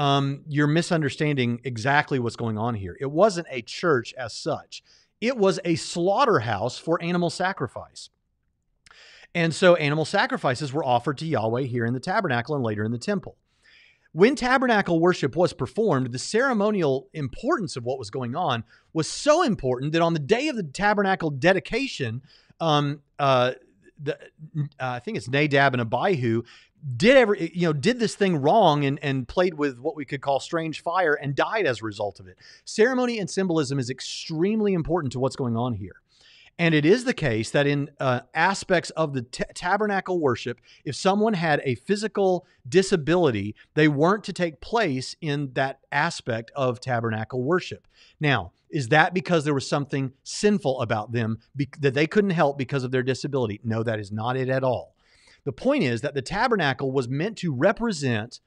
um, 0.00 0.44
you're 0.48 0.66
misunderstanding 0.66 1.60
exactly 1.62 2.18
what's 2.18 2.34
going 2.34 2.56
on 2.56 2.74
here. 2.74 2.96
It 2.98 3.10
wasn't 3.10 3.48
a 3.50 3.60
church 3.60 4.14
as 4.14 4.32
such, 4.32 4.82
it 5.20 5.36
was 5.36 5.60
a 5.62 5.74
slaughterhouse 5.74 6.78
for 6.78 7.00
animal 7.02 7.28
sacrifice. 7.28 8.08
And 9.34 9.54
so 9.54 9.76
animal 9.76 10.06
sacrifices 10.06 10.72
were 10.72 10.82
offered 10.82 11.18
to 11.18 11.26
Yahweh 11.26 11.64
here 11.64 11.84
in 11.84 11.92
the 11.92 12.00
tabernacle 12.00 12.54
and 12.54 12.64
later 12.64 12.82
in 12.82 12.92
the 12.92 12.98
temple. 12.98 13.36
When 14.12 14.34
tabernacle 14.34 14.98
worship 14.98 15.36
was 15.36 15.52
performed, 15.52 16.10
the 16.12 16.18
ceremonial 16.18 17.08
importance 17.12 17.76
of 17.76 17.84
what 17.84 17.98
was 17.98 18.10
going 18.10 18.34
on 18.34 18.64
was 18.94 19.06
so 19.06 19.42
important 19.42 19.92
that 19.92 20.02
on 20.02 20.14
the 20.14 20.18
day 20.18 20.48
of 20.48 20.56
the 20.56 20.64
tabernacle 20.64 21.30
dedication, 21.30 22.22
um, 22.58 23.02
uh, 23.18 23.52
the, 24.02 24.14
uh, 24.14 24.64
I 24.80 24.98
think 25.00 25.18
it's 25.18 25.28
Nadab 25.28 25.74
and 25.74 25.82
Abihu 25.82 26.42
did 26.96 27.16
every 27.16 27.50
you 27.54 27.66
know 27.66 27.72
did 27.72 27.98
this 27.98 28.14
thing 28.14 28.36
wrong 28.36 28.84
and 28.84 28.98
and 29.02 29.28
played 29.28 29.54
with 29.54 29.78
what 29.78 29.96
we 29.96 30.04
could 30.04 30.20
call 30.20 30.40
strange 30.40 30.82
fire 30.82 31.14
and 31.14 31.34
died 31.34 31.66
as 31.66 31.80
a 31.80 31.84
result 31.84 32.20
of 32.20 32.26
it. 32.26 32.38
Ceremony 32.64 33.18
and 33.18 33.28
symbolism 33.28 33.78
is 33.78 33.90
extremely 33.90 34.72
important 34.72 35.12
to 35.12 35.20
what's 35.20 35.36
going 35.36 35.56
on 35.56 35.74
here. 35.74 35.96
And 36.58 36.74
it 36.74 36.84
is 36.84 37.04
the 37.04 37.14
case 37.14 37.50
that 37.52 37.66
in 37.66 37.90
uh, 37.98 38.20
aspects 38.34 38.90
of 38.90 39.14
the 39.14 39.22
t- 39.22 39.44
tabernacle 39.54 40.20
worship 40.20 40.60
if 40.84 40.94
someone 40.94 41.32
had 41.32 41.62
a 41.64 41.74
physical 41.74 42.46
disability 42.68 43.54
they 43.74 43.88
weren't 43.88 44.24
to 44.24 44.32
take 44.32 44.60
place 44.60 45.16
in 45.20 45.52
that 45.54 45.80
aspect 45.90 46.50
of 46.54 46.80
tabernacle 46.80 47.42
worship. 47.42 47.86
Now 48.20 48.52
is 48.70 48.88
that 48.88 49.12
because 49.14 49.44
there 49.44 49.54
was 49.54 49.68
something 49.68 50.12
sinful 50.22 50.80
about 50.80 51.12
them 51.12 51.38
be- 51.56 51.68
that 51.80 51.94
they 51.94 52.06
couldn't 52.06 52.30
help 52.30 52.56
because 52.56 52.84
of 52.84 52.90
their 52.90 53.02
disability? 53.02 53.60
No 53.64 53.82
that 53.82 54.00
is 54.00 54.12
not 54.12 54.36
it 54.36 54.48
at 54.48 54.64
all 54.64 54.94
the 55.44 55.52
point 55.52 55.82
is 55.82 56.00
that 56.00 56.14
the 56.14 56.22
tabernacle 56.22 56.92
was 56.92 57.08
meant 57.08 57.38
to 57.38 57.54
represent 57.54 58.40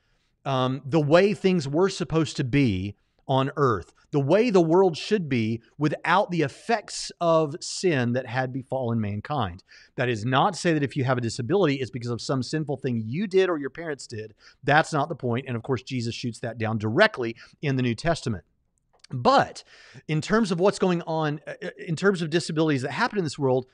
um, 0.45 0.81
the 0.85 1.01
way 1.01 1.33
things 1.33 1.67
were 1.67 1.89
supposed 1.89 2.37
to 2.37 2.43
be 2.43 2.95
on 3.27 3.51
earth, 3.55 3.93
the 4.11 4.19
way 4.19 4.49
the 4.49 4.61
world 4.61 4.97
should 4.97 5.29
be 5.29 5.61
without 5.77 6.29
the 6.29 6.41
effects 6.41 7.11
of 7.21 7.55
sin 7.61 8.13
that 8.13 8.27
had 8.27 8.51
befallen 8.51 8.99
mankind. 8.99 9.63
That 9.95 10.09
is 10.09 10.25
not 10.25 10.53
to 10.53 10.59
say 10.59 10.73
that 10.73 10.83
if 10.83 10.97
you 10.97 11.05
have 11.05 11.17
a 11.17 11.21
disability, 11.21 11.75
it's 11.75 11.91
because 11.91 12.11
of 12.11 12.21
some 12.21 12.43
sinful 12.43 12.77
thing 12.77 13.01
you 13.05 13.27
did 13.27 13.49
or 13.49 13.57
your 13.57 13.69
parents 13.69 14.05
did. 14.05 14.33
That's 14.63 14.91
not 14.91 15.09
the 15.09 15.15
point. 15.15 15.45
And 15.47 15.55
of 15.55 15.63
course, 15.63 15.81
Jesus 15.81 16.13
shoots 16.13 16.39
that 16.39 16.57
down 16.57 16.77
directly 16.77 17.35
in 17.61 17.77
the 17.77 17.81
New 17.81 17.95
Testament. 17.95 18.43
But 19.11 19.63
in 20.07 20.21
terms 20.21 20.51
of 20.51 20.59
what's 20.59 20.79
going 20.79 21.01
on, 21.03 21.39
uh, 21.45 21.53
uh, 21.63 21.69
in 21.77 21.95
terms 21.95 22.21
of 22.21 22.29
disabilities 22.29 22.81
that 22.81 22.91
happen 22.91 23.17
in 23.17 23.23
this 23.23 23.37
world, 23.37 23.67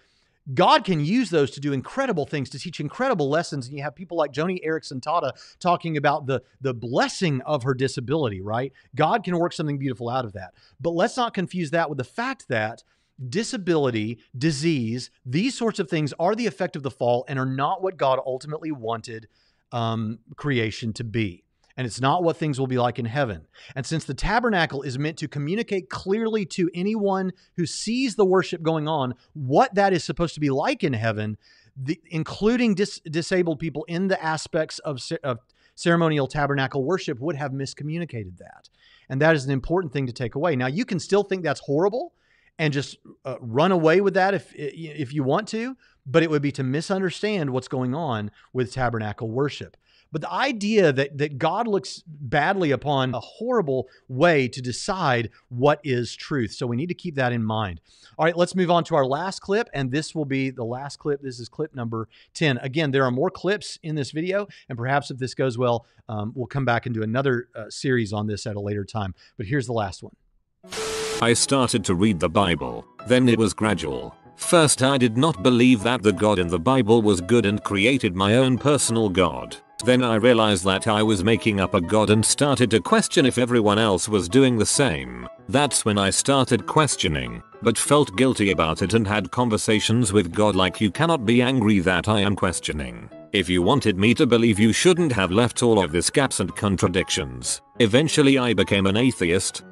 God 0.53 0.83
can 0.83 0.99
use 0.99 1.29
those 1.29 1.51
to 1.51 1.59
do 1.59 1.73
incredible 1.73 2.25
things, 2.25 2.49
to 2.49 2.59
teach 2.59 2.79
incredible 2.79 3.29
lessons. 3.29 3.67
And 3.67 3.77
you 3.77 3.83
have 3.83 3.95
people 3.95 4.17
like 4.17 4.31
Joni 4.31 4.65
Eareckson 4.65 5.01
Tada 5.01 5.33
talking 5.59 5.97
about 5.97 6.25
the, 6.25 6.41
the 6.61 6.73
blessing 6.73 7.41
of 7.41 7.63
her 7.63 7.73
disability, 7.73 8.41
right? 8.41 8.73
God 8.95 9.23
can 9.23 9.37
work 9.37 9.53
something 9.53 9.77
beautiful 9.77 10.09
out 10.09 10.25
of 10.25 10.33
that. 10.33 10.53
But 10.79 10.91
let's 10.91 11.17
not 11.17 11.33
confuse 11.33 11.71
that 11.71 11.89
with 11.89 11.97
the 11.97 12.03
fact 12.03 12.47
that 12.47 12.83
disability, 13.29 14.19
disease, 14.37 15.11
these 15.25 15.57
sorts 15.57 15.79
of 15.79 15.89
things 15.89 16.13
are 16.19 16.35
the 16.35 16.47
effect 16.47 16.75
of 16.75 16.83
the 16.83 16.91
fall 16.91 17.25
and 17.27 17.37
are 17.37 17.45
not 17.45 17.83
what 17.83 17.97
God 17.97 18.19
ultimately 18.25 18.71
wanted 18.71 19.27
um, 19.71 20.19
creation 20.35 20.93
to 20.93 21.03
be 21.03 21.43
and 21.79 21.85
it's 21.85 22.01
not 22.01 22.23
what 22.23 22.35
things 22.35 22.59
will 22.59 22.67
be 22.67 22.77
like 22.77 22.99
in 22.99 23.05
heaven. 23.05 23.47
And 23.73 23.85
since 23.85 24.03
the 24.03 24.13
tabernacle 24.13 24.81
is 24.81 24.99
meant 24.99 25.15
to 25.19 25.29
communicate 25.29 25.89
clearly 25.89 26.45
to 26.47 26.69
anyone 26.73 27.31
who 27.55 27.65
sees 27.65 28.17
the 28.17 28.25
worship 28.25 28.61
going 28.61 28.89
on 28.89 29.13
what 29.31 29.73
that 29.75 29.93
is 29.93 30.03
supposed 30.03 30.33
to 30.33 30.41
be 30.41 30.49
like 30.49 30.83
in 30.83 30.91
heaven, 30.91 31.37
the, 31.81 31.97
including 32.07 32.75
dis, 32.75 32.99
disabled 33.09 33.59
people 33.59 33.85
in 33.85 34.09
the 34.09 34.21
aspects 34.21 34.79
of, 34.79 34.99
of 35.23 35.39
ceremonial 35.73 36.27
tabernacle 36.27 36.83
worship, 36.83 37.17
would 37.21 37.37
have 37.37 37.53
miscommunicated 37.53 38.39
that. 38.39 38.67
And 39.07 39.21
that 39.21 39.37
is 39.37 39.45
an 39.45 39.51
important 39.51 39.93
thing 39.93 40.05
to 40.05 40.11
take 40.11 40.35
away. 40.35 40.57
Now, 40.57 40.67
you 40.67 40.83
can 40.83 40.99
still 40.99 41.23
think 41.23 41.43
that's 41.43 41.61
horrible 41.61 42.11
and 42.57 42.73
just 42.73 42.97
uh, 43.23 43.37
run 43.39 43.71
away 43.71 44.01
with 44.01 44.15
that 44.15 44.33
if 44.33 44.51
if 44.53 45.13
you 45.13 45.23
want 45.23 45.47
to, 45.47 45.77
but 46.05 46.23
it 46.23 46.29
would 46.29 46.41
be 46.41 46.51
to 46.51 46.63
misunderstand 46.63 47.51
what's 47.51 47.69
going 47.69 47.95
on 47.95 48.31
with 48.51 48.73
tabernacle 48.73 49.31
worship. 49.31 49.77
But 50.11 50.21
the 50.21 50.31
idea 50.31 50.91
that, 50.91 51.17
that 51.17 51.37
God 51.37 51.67
looks 51.67 52.03
badly 52.07 52.71
upon 52.71 53.13
a 53.13 53.19
horrible 53.19 53.87
way 54.07 54.47
to 54.47 54.61
decide 54.61 55.29
what 55.49 55.79
is 55.83 56.15
truth. 56.15 56.53
So 56.53 56.65
we 56.65 56.75
need 56.75 56.89
to 56.89 56.95
keep 56.95 57.15
that 57.15 57.31
in 57.31 57.43
mind. 57.43 57.81
All 58.17 58.25
right, 58.25 58.35
let's 58.35 58.55
move 58.55 58.71
on 58.71 58.83
to 58.85 58.95
our 58.95 59.05
last 59.05 59.41
clip. 59.41 59.69
And 59.73 59.91
this 59.91 60.15
will 60.15 60.25
be 60.25 60.49
the 60.49 60.63
last 60.63 60.97
clip. 60.97 61.21
This 61.21 61.39
is 61.39 61.47
clip 61.47 61.75
number 61.75 62.07
10. 62.33 62.57
Again, 62.57 62.91
there 62.91 63.05
are 63.05 63.11
more 63.11 63.29
clips 63.29 63.77
in 63.83 63.95
this 63.95 64.11
video. 64.11 64.47
And 64.67 64.77
perhaps 64.77 65.11
if 65.11 65.17
this 65.17 65.33
goes 65.33 65.57
well, 65.57 65.85
um, 66.07 66.33
we'll 66.35 66.47
come 66.47 66.65
back 66.65 66.85
and 66.85 66.95
do 66.95 67.03
another 67.03 67.49
uh, 67.55 67.69
series 67.69 68.11
on 68.11 68.27
this 68.27 68.47
at 68.47 68.55
a 68.55 68.59
later 68.59 68.83
time. 68.83 69.13
But 69.37 69.45
here's 69.45 69.67
the 69.67 69.73
last 69.73 70.03
one. 70.03 70.15
I 71.21 71.33
started 71.33 71.83
to 71.85 71.95
read 71.95 72.19
the 72.19 72.29
Bible, 72.29 72.85
then 73.07 73.27
it 73.27 73.37
was 73.37 73.53
gradual. 73.53 74.15
First, 74.37 74.81
I 74.81 74.97
did 74.97 75.17
not 75.17 75.43
believe 75.43 75.83
that 75.83 76.01
the 76.01 76.13
God 76.13 76.39
in 76.39 76.47
the 76.47 76.59
Bible 76.59 77.01
was 77.01 77.19
good 77.19 77.45
and 77.45 77.61
created 77.61 78.15
my 78.15 78.35
own 78.35 78.57
personal 78.57 79.09
God. 79.09 79.57
Then 79.85 80.03
I 80.03 80.15
realized 80.15 80.65
that 80.65 80.87
I 80.87 81.01
was 81.01 81.23
making 81.23 81.61
up 81.61 81.73
a 81.73 81.79
god 81.79 82.09
and 82.09 82.25
started 82.25 82.69
to 82.71 82.81
question 82.81 83.25
if 83.25 83.37
everyone 83.37 83.79
else 83.79 84.09
was 84.09 84.27
doing 84.27 84.57
the 84.57 84.65
same. 84.65 85.27
That's 85.47 85.85
when 85.85 85.97
I 85.97 86.09
started 86.09 86.67
questioning, 86.67 87.41
but 87.61 87.77
felt 87.77 88.17
guilty 88.17 88.51
about 88.51 88.81
it 88.81 88.93
and 88.93 89.07
had 89.07 89.31
conversations 89.31 90.11
with 90.11 90.33
God 90.33 90.53
like 90.53 90.81
you 90.81 90.91
cannot 90.91 91.25
be 91.25 91.41
angry 91.41 91.79
that 91.79 92.09
I 92.09 92.19
am 92.19 92.35
questioning. 92.35 93.09
If 93.31 93.47
you 93.47 93.61
wanted 93.61 93.97
me 93.97 94.13
to 94.15 94.27
believe 94.27 94.59
you 94.59 94.73
shouldn't 94.73 95.13
have 95.13 95.31
left 95.31 95.63
all 95.63 95.81
of 95.81 95.93
this 95.93 96.09
gaps 96.09 96.41
and 96.41 96.53
contradictions. 96.55 97.61
Eventually 97.79 98.37
I 98.37 98.53
became 98.53 98.85
an 98.85 98.97
atheist. 98.97 99.63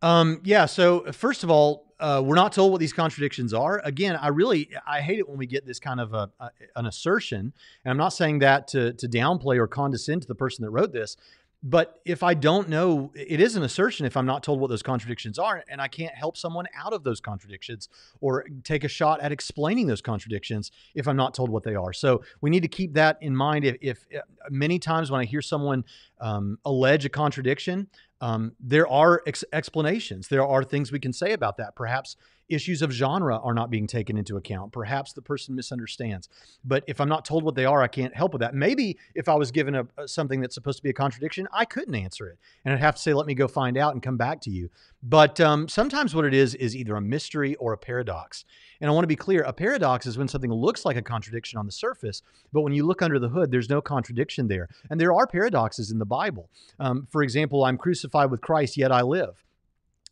Um, 0.00 0.40
yeah, 0.44 0.64
so 0.64 1.12
first 1.12 1.44
of 1.44 1.50
all, 1.50 1.85
uh, 1.98 2.22
we're 2.24 2.34
not 2.34 2.52
told 2.52 2.72
what 2.72 2.80
these 2.80 2.92
contradictions 2.92 3.54
are. 3.54 3.80
Again, 3.84 4.16
I 4.16 4.28
really 4.28 4.70
I 4.86 5.00
hate 5.00 5.18
it 5.18 5.28
when 5.28 5.38
we 5.38 5.46
get 5.46 5.66
this 5.66 5.78
kind 5.78 6.00
of 6.00 6.12
a, 6.14 6.30
a, 6.40 6.50
an 6.76 6.86
assertion, 6.86 7.52
and 7.84 7.90
I'm 7.90 7.96
not 7.96 8.10
saying 8.10 8.40
that 8.40 8.68
to 8.68 8.92
to 8.94 9.08
downplay 9.08 9.58
or 9.58 9.66
condescend 9.66 10.22
to 10.22 10.28
the 10.28 10.34
person 10.34 10.64
that 10.64 10.70
wrote 10.70 10.92
this. 10.92 11.16
But 11.62 12.00
if 12.04 12.22
I 12.22 12.34
don't 12.34 12.68
know, 12.68 13.10
it 13.14 13.40
is 13.40 13.56
an 13.56 13.62
assertion 13.62 14.06
if 14.06 14.16
I'm 14.16 14.26
not 14.26 14.42
told 14.42 14.60
what 14.60 14.68
those 14.68 14.82
contradictions 14.82 15.38
are, 15.38 15.64
and 15.68 15.80
I 15.80 15.88
can't 15.88 16.14
help 16.14 16.36
someone 16.36 16.66
out 16.76 16.92
of 16.92 17.02
those 17.02 17.20
contradictions 17.20 17.88
or 18.20 18.44
take 18.62 18.84
a 18.84 18.88
shot 18.88 19.20
at 19.20 19.32
explaining 19.32 19.86
those 19.86 20.02
contradictions 20.02 20.70
if 20.94 21.08
I'm 21.08 21.16
not 21.16 21.34
told 21.34 21.48
what 21.50 21.64
they 21.64 21.74
are. 21.74 21.92
So 21.92 22.22
we 22.40 22.50
need 22.50 22.60
to 22.60 22.68
keep 22.68 22.92
that 22.94 23.18
in 23.20 23.34
mind. 23.34 23.64
If, 23.64 23.76
if 23.80 24.06
uh, 24.14 24.20
many 24.48 24.78
times 24.78 25.10
when 25.10 25.20
I 25.20 25.24
hear 25.24 25.42
someone 25.42 25.84
um, 26.20 26.58
allege 26.64 27.04
a 27.04 27.08
contradiction, 27.08 27.88
um, 28.20 28.52
there 28.60 28.88
are 28.88 29.22
ex- 29.26 29.44
explanations. 29.52 30.28
There 30.28 30.46
are 30.46 30.64
things 30.64 30.90
we 30.90 31.00
can 31.00 31.12
say 31.12 31.32
about 31.32 31.56
that. 31.58 31.76
Perhaps 31.76 32.16
issues 32.48 32.82
of 32.82 32.90
genre 32.90 33.38
are 33.38 33.54
not 33.54 33.70
being 33.70 33.86
taken 33.86 34.16
into 34.16 34.36
account. 34.36 34.72
Perhaps 34.72 35.12
the 35.12 35.22
person 35.22 35.54
misunderstands. 35.54 36.28
But 36.64 36.84
if 36.86 37.00
I'm 37.00 37.08
not 37.08 37.24
told 37.24 37.44
what 37.44 37.54
they 37.54 37.64
are, 37.64 37.82
I 37.82 37.88
can't 37.88 38.14
help 38.14 38.32
with 38.32 38.40
that. 38.40 38.54
Maybe 38.54 38.98
if 39.14 39.28
I 39.28 39.34
was 39.34 39.50
given 39.50 39.74
a, 39.74 39.86
a, 39.96 40.08
something 40.08 40.40
that's 40.40 40.54
supposed 40.54 40.78
to 40.78 40.82
be 40.82 40.90
a 40.90 40.94
contradiction, 40.94 41.48
I 41.52 41.64
couldn't 41.64 41.94
answer 41.94 42.28
it, 42.28 42.38
and 42.64 42.72
I'd 42.72 42.80
have 42.80 42.96
to 42.96 43.02
say, 43.02 43.14
"Let 43.14 43.26
me 43.26 43.34
go 43.34 43.48
find 43.48 43.76
out 43.76 43.94
and 43.94 44.02
come 44.02 44.16
back 44.16 44.40
to 44.42 44.50
you." 44.50 44.70
But 45.02 45.40
um, 45.40 45.68
sometimes 45.68 46.14
what 46.14 46.24
it 46.24 46.34
is 46.34 46.54
is 46.54 46.74
either 46.74 46.96
a 46.96 47.00
mystery 47.00 47.54
or 47.56 47.72
a 47.72 47.78
paradox. 47.78 48.44
And 48.80 48.90
I 48.90 48.94
want 48.94 49.04
to 49.04 49.08
be 49.08 49.16
clear: 49.16 49.42
a 49.42 49.52
paradox 49.52 50.06
is 50.06 50.18
when 50.18 50.28
something 50.28 50.52
looks 50.52 50.84
like 50.84 50.96
a 50.96 51.02
contradiction 51.02 51.58
on 51.58 51.66
the 51.66 51.72
surface, 51.72 52.22
but 52.52 52.62
when 52.62 52.72
you 52.72 52.84
look 52.84 53.02
under 53.02 53.18
the 53.18 53.28
hood, 53.28 53.50
there's 53.50 53.70
no 53.70 53.80
contradiction 53.80 54.48
there. 54.48 54.68
And 54.90 55.00
there 55.00 55.12
are 55.12 55.26
paradoxes 55.26 55.90
in 55.90 55.98
the 55.98 56.06
Bible. 56.06 56.50
Um, 56.78 57.06
for 57.10 57.22
example, 57.22 57.64
I'm 57.64 57.78
crucified 57.78 58.30
with 58.30 58.40
Christ, 58.40 58.76
yet 58.76 58.92
I 58.92 59.02
live. 59.02 59.45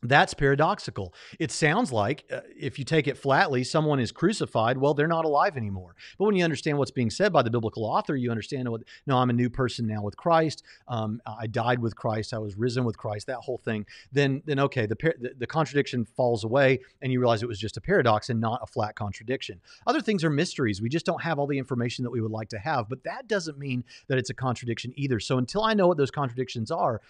That's 0.04 0.34
paradoxical. 0.34 1.14
It 1.40 1.50
sounds 1.50 1.90
like, 1.90 2.24
uh, 2.30 2.40
if 2.54 2.78
you 2.78 2.84
take 2.84 3.08
it 3.08 3.16
flatly, 3.16 3.64
someone 3.64 3.98
is 3.98 4.12
crucified. 4.12 4.76
Well, 4.76 4.92
they're 4.92 5.08
not 5.08 5.24
alive 5.24 5.56
anymore. 5.56 5.96
But 6.18 6.26
when 6.26 6.36
you 6.36 6.44
understand 6.44 6.76
what's 6.76 6.90
being 6.90 7.08
said 7.08 7.32
by 7.32 7.40
the 7.40 7.50
biblical 7.50 7.86
author, 7.86 8.14
you 8.14 8.30
understand 8.30 8.68
what, 8.68 8.82
no, 9.06 9.16
I'm 9.16 9.30
a 9.30 9.32
new 9.32 9.48
person 9.48 9.86
now 9.86 10.02
with 10.02 10.14
Christ. 10.18 10.62
Um, 10.88 11.22
I 11.26 11.46
died 11.46 11.78
with 11.78 11.96
Christ. 11.96 12.34
I 12.34 12.38
was 12.38 12.54
risen 12.54 12.84
with 12.84 12.98
Christ, 12.98 13.26
that 13.28 13.38
whole 13.38 13.56
thing. 13.56 13.86
Then, 14.12 14.42
then 14.44 14.60
okay, 14.60 14.84
the, 14.84 14.96
the, 15.18 15.32
the 15.38 15.46
contradiction 15.46 16.04
falls 16.04 16.44
away 16.44 16.80
and 17.00 17.10
you 17.10 17.18
realize 17.18 17.42
it 17.42 17.48
was 17.48 17.58
just 17.58 17.78
a 17.78 17.80
paradox 17.80 18.28
and 18.28 18.38
not 18.38 18.60
a 18.62 18.66
flat 18.66 18.96
contradiction. 18.96 19.58
Other 19.86 20.02
things 20.02 20.22
are 20.22 20.30
mysteries. 20.30 20.82
We 20.82 20.90
just 20.90 21.06
don't 21.06 21.22
have 21.22 21.38
all 21.38 21.46
the 21.46 21.56
information 21.56 22.04
that 22.04 22.10
we 22.10 22.20
would 22.20 22.30
like 22.30 22.50
to 22.50 22.58
have. 22.58 22.90
But 22.90 23.04
that 23.04 23.26
doesn't 23.26 23.58
mean 23.58 23.84
that 24.08 24.18
it's 24.18 24.28
a 24.28 24.34
contradiction 24.34 24.92
either. 24.96 25.18
So 25.18 25.38
until 25.38 25.62
I 25.62 25.72
know 25.72 25.88
what 25.88 25.96
those 25.96 26.10
contradictions 26.10 26.70
are, 26.70 27.00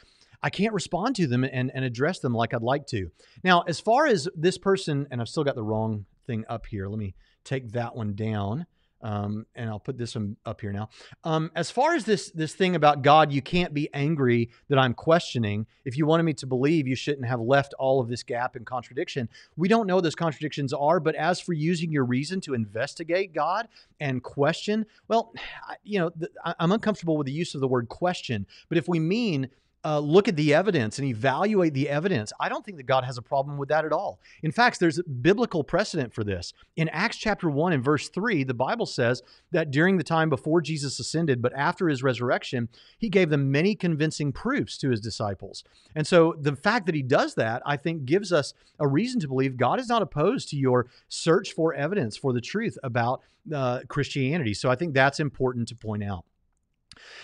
I 0.44 0.50
can't 0.50 0.74
respond 0.74 1.16
to 1.16 1.26
them 1.26 1.42
and, 1.42 1.72
and 1.74 1.86
address 1.86 2.18
them 2.18 2.34
like 2.34 2.52
I'd 2.52 2.62
like 2.62 2.86
to. 2.88 3.10
Now, 3.42 3.62
as 3.62 3.80
far 3.80 4.06
as 4.06 4.28
this 4.36 4.58
person, 4.58 5.08
and 5.10 5.22
I've 5.22 5.28
still 5.28 5.42
got 5.42 5.54
the 5.54 5.62
wrong 5.62 6.04
thing 6.26 6.44
up 6.50 6.66
here. 6.66 6.86
Let 6.86 6.98
me 6.98 7.14
take 7.44 7.72
that 7.72 7.96
one 7.96 8.14
down. 8.14 8.66
Um, 9.00 9.44
and 9.54 9.68
I'll 9.68 9.80
put 9.80 9.98
this 9.98 10.14
one 10.14 10.36
up 10.46 10.62
here 10.62 10.72
now. 10.72 10.88
Um, 11.24 11.50
as 11.54 11.70
far 11.70 11.94
as 11.94 12.06
this 12.06 12.30
this 12.30 12.54
thing 12.54 12.74
about 12.74 13.02
God, 13.02 13.32
you 13.32 13.42
can't 13.42 13.74
be 13.74 13.90
angry 13.92 14.48
that 14.68 14.78
I'm 14.78 14.94
questioning. 14.94 15.66
If 15.84 15.98
you 15.98 16.06
wanted 16.06 16.22
me 16.22 16.32
to 16.34 16.46
believe, 16.46 16.88
you 16.88 16.96
shouldn't 16.96 17.26
have 17.26 17.40
left 17.40 17.74
all 17.78 18.00
of 18.00 18.08
this 18.08 18.22
gap 18.22 18.56
and 18.56 18.64
contradiction. 18.64 19.28
We 19.56 19.68
don't 19.68 19.86
know 19.86 19.96
what 19.96 20.04
those 20.04 20.14
contradictions 20.14 20.72
are, 20.72 21.00
but 21.00 21.14
as 21.16 21.38
for 21.38 21.52
using 21.52 21.92
your 21.92 22.04
reason 22.04 22.40
to 22.42 22.54
investigate 22.54 23.34
God 23.34 23.68
and 24.00 24.22
question, 24.22 24.86
well, 25.08 25.34
you 25.84 25.98
know, 25.98 26.10
I'm 26.58 26.72
uncomfortable 26.72 27.18
with 27.18 27.26
the 27.26 27.32
use 27.32 27.54
of 27.54 27.60
the 27.60 27.68
word 27.68 27.90
question. 27.90 28.46
But 28.70 28.78
if 28.78 28.88
we 28.88 29.00
mean 29.00 29.50
uh, 29.84 29.98
look 29.98 30.28
at 30.28 30.36
the 30.36 30.54
evidence 30.54 30.98
and 30.98 31.06
evaluate 31.06 31.74
the 31.74 31.88
evidence. 31.88 32.32
I 32.40 32.48
don't 32.48 32.64
think 32.64 32.78
that 32.78 32.86
God 32.86 33.04
has 33.04 33.18
a 33.18 33.22
problem 33.22 33.58
with 33.58 33.68
that 33.68 33.84
at 33.84 33.92
all. 33.92 34.18
In 34.42 34.50
fact, 34.50 34.80
there's 34.80 35.00
biblical 35.02 35.62
precedent 35.62 36.14
for 36.14 36.24
this. 36.24 36.52
In 36.76 36.88
Acts 36.88 37.18
chapter 37.18 37.50
1 37.50 37.74
and 37.74 37.84
verse 37.84 38.08
3, 38.08 38.44
the 38.44 38.54
Bible 38.54 38.86
says 38.86 39.22
that 39.52 39.70
during 39.70 39.98
the 39.98 40.04
time 40.04 40.30
before 40.30 40.62
Jesus 40.62 40.98
ascended, 40.98 41.42
but 41.42 41.52
after 41.54 41.88
his 41.88 42.02
resurrection, 42.02 42.68
he 42.98 43.10
gave 43.10 43.28
them 43.28 43.52
many 43.52 43.74
convincing 43.74 44.32
proofs 44.32 44.78
to 44.78 44.90
his 44.90 45.00
disciples. 45.00 45.64
And 45.94 46.06
so 46.06 46.34
the 46.40 46.56
fact 46.56 46.86
that 46.86 46.94
he 46.94 47.02
does 47.02 47.34
that, 47.34 47.62
I 47.66 47.76
think, 47.76 48.06
gives 48.06 48.32
us 48.32 48.54
a 48.80 48.88
reason 48.88 49.20
to 49.20 49.28
believe 49.28 49.56
God 49.56 49.78
is 49.78 49.88
not 49.88 50.02
opposed 50.02 50.48
to 50.50 50.56
your 50.56 50.86
search 51.08 51.52
for 51.52 51.74
evidence 51.74 52.16
for 52.16 52.32
the 52.32 52.40
truth 52.40 52.78
about 52.82 53.20
uh, 53.54 53.80
Christianity. 53.88 54.54
So 54.54 54.70
I 54.70 54.76
think 54.76 54.94
that's 54.94 55.20
important 55.20 55.68
to 55.68 55.76
point 55.76 56.02
out. 56.02 56.24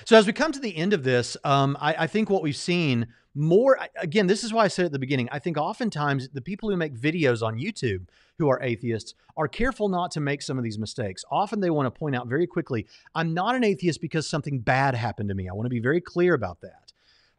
So 0.04 0.16
as 0.16 0.26
we 0.26 0.32
come 0.32 0.52
to 0.52 0.60
the 0.60 0.76
end 0.76 0.92
of 0.92 1.04
this, 1.04 1.36
um, 1.44 1.76
I, 1.80 1.94
I, 2.00 2.06
think 2.06 2.30
what 2.30 2.42
we've 2.42 2.56
seen 2.56 3.08
more 3.34 3.78
again, 3.96 4.26
this 4.26 4.42
is 4.42 4.52
why 4.52 4.64
I 4.64 4.68
said 4.68 4.86
at 4.86 4.92
the 4.92 4.98
beginning. 4.98 5.28
I 5.30 5.38
think 5.38 5.56
oftentimes 5.56 6.28
the 6.30 6.40
people 6.40 6.68
who 6.70 6.76
make 6.76 6.94
videos 6.94 7.42
on 7.42 7.58
YouTube 7.58 8.06
who 8.38 8.48
are 8.48 8.60
atheists 8.62 9.14
are 9.36 9.46
careful 9.46 9.88
not 9.88 10.10
to 10.12 10.20
make 10.20 10.42
some 10.42 10.58
of 10.58 10.64
these 10.64 10.78
mistakes. 10.78 11.24
Often 11.30 11.60
they 11.60 11.70
want 11.70 11.86
to 11.86 11.98
point 11.98 12.16
out 12.16 12.26
very 12.26 12.46
quickly, 12.46 12.86
I'm 13.14 13.34
not 13.34 13.54
an 13.54 13.64
atheist 13.64 14.00
because 14.00 14.28
something 14.28 14.60
bad 14.60 14.94
happened 14.94 15.28
to 15.28 15.34
me. 15.34 15.48
I 15.48 15.52
want 15.52 15.66
to 15.66 15.70
be 15.70 15.80
very 15.80 16.00
clear 16.00 16.34
about 16.34 16.60
that. 16.62 16.92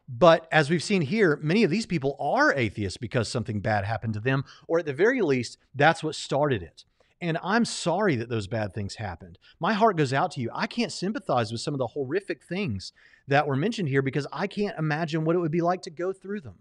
But 0.08 0.46
as 0.52 0.68
we've 0.68 0.82
seen 0.82 1.02
here, 1.02 1.38
many 1.42 1.64
of 1.64 1.70
these 1.70 1.86
people 1.86 2.16
are 2.20 2.54
atheists 2.54 2.96
because 2.96 3.28
something 3.28 3.60
bad 3.60 3.84
happened 3.84 4.14
to 4.14 4.20
them, 4.20 4.44
or 4.68 4.78
at 4.78 4.86
the 4.86 4.92
very 4.92 5.22
least, 5.22 5.58
that's 5.74 6.02
what 6.02 6.14
started 6.14 6.62
it. 6.62 6.84
And 7.22 7.38
I'm 7.40 7.64
sorry 7.64 8.16
that 8.16 8.28
those 8.28 8.48
bad 8.48 8.74
things 8.74 8.96
happened. 8.96 9.38
My 9.60 9.74
heart 9.74 9.96
goes 9.96 10.12
out 10.12 10.32
to 10.32 10.40
you. 10.40 10.50
I 10.52 10.66
can't 10.66 10.90
sympathize 10.90 11.52
with 11.52 11.60
some 11.60 11.72
of 11.72 11.78
the 11.78 11.86
horrific 11.86 12.42
things 12.42 12.92
that 13.28 13.46
were 13.46 13.54
mentioned 13.54 13.88
here 13.88 14.02
because 14.02 14.26
I 14.32 14.48
can't 14.48 14.76
imagine 14.76 15.24
what 15.24 15.36
it 15.36 15.38
would 15.38 15.52
be 15.52 15.60
like 15.60 15.82
to 15.82 15.90
go 15.90 16.12
through 16.12 16.40
them. 16.40 16.56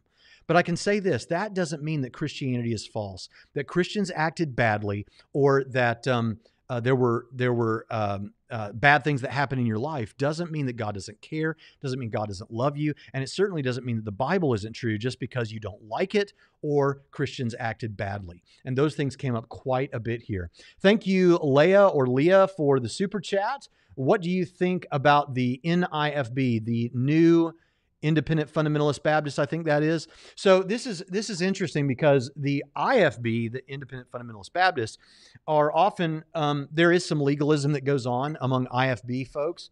But 0.46 0.58
I 0.58 0.62
can 0.62 0.78
say 0.78 1.00
this 1.00 1.26
that 1.26 1.56
doesn't 1.56 1.82
mean 1.82 2.02
that 2.02 2.14
Christianity 2.14 2.74
is 2.74 2.86
false, 2.86 3.28
that 3.56 3.68
Christians 3.68 4.12
acted 4.14 4.56
badly, 4.56 5.08
or 5.34 5.64
that 5.64 6.08
um, 6.08 6.40
uh, 6.72 6.80
there 6.80 6.96
were 6.96 7.28
there 7.34 7.52
were 7.52 7.86
um, 7.92 8.34
uh, 8.50 8.72
bad 8.72 9.04
things 9.04 9.20
that 9.20 9.32
happen 9.32 9.60
in 9.60 9.66
your 9.66 9.78
life 9.78 10.18
doesn't 10.18 10.54
mean 10.54 10.66
that 10.68 10.78
God 10.78 10.94
doesn't 10.94 11.22
care, 11.22 11.58
doesn't 11.82 12.00
mean 12.00 12.10
God 12.10 12.30
doesn't 12.30 12.50
love 12.50 12.78
you, 12.78 12.94
and 13.14 13.22
it 13.22 13.28
certainly 13.28 13.62
doesn't 13.62 13.86
mean 13.86 13.98
that 13.98 14.06
the 14.06 14.12
Bible 14.14 14.54
isn't 14.54 14.72
true 14.72 14.98
just 14.98 15.20
because 15.20 15.52
you 15.52 15.60
don't 15.60 15.84
like 15.84 16.16
it 16.16 16.32
or 16.62 17.02
Christians 17.12 17.54
acted 17.60 17.98
badly. 17.98 18.42
And 18.64 18.78
those 18.78 18.96
things 18.96 19.18
came 19.18 19.36
up 19.36 19.50
quite 19.50 19.90
a 19.92 20.00
bit 20.00 20.22
here. 20.22 20.50
Thank 20.80 21.06
you, 21.06 21.38
Leah 21.44 21.88
or 21.88 22.08
Leah, 22.08 22.48
for 22.48 22.80
the 22.80 22.88
super 22.88 23.20
chat. 23.20 23.68
What 23.96 24.22
do 24.22 24.30
you 24.30 24.46
think 24.46 24.88
about 24.94 25.34
the 25.34 25.60
NIFB, 25.66 26.64
the 26.64 26.90
new 26.94 27.52
Independent 28.02 28.52
Fundamentalist 28.52 29.04
Baptist, 29.04 29.40
I 29.40 29.46
think 29.46 29.66
that 29.66 29.84
is. 29.84 30.08
So 30.36 30.64
this 30.64 30.88
is 30.88 31.04
this 31.08 31.30
is 31.30 31.42
interesting 31.42 31.88
because 31.88 32.32
the 32.36 32.64
IFB, 32.76 33.52
the 33.52 33.62
Independent 33.68 34.12
Fundamentalist 34.12 34.54
Baptists, 34.54 34.98
are 35.48 35.74
often 35.76 36.24
um, 36.34 36.68
there 36.72 36.92
is 36.92 37.06
some 37.06 37.22
legalism 37.22 37.74
that 37.74 37.86
goes 37.86 38.06
on 38.06 38.38
among 38.42 38.68
IFB 38.68 39.28
folks. 39.28 39.70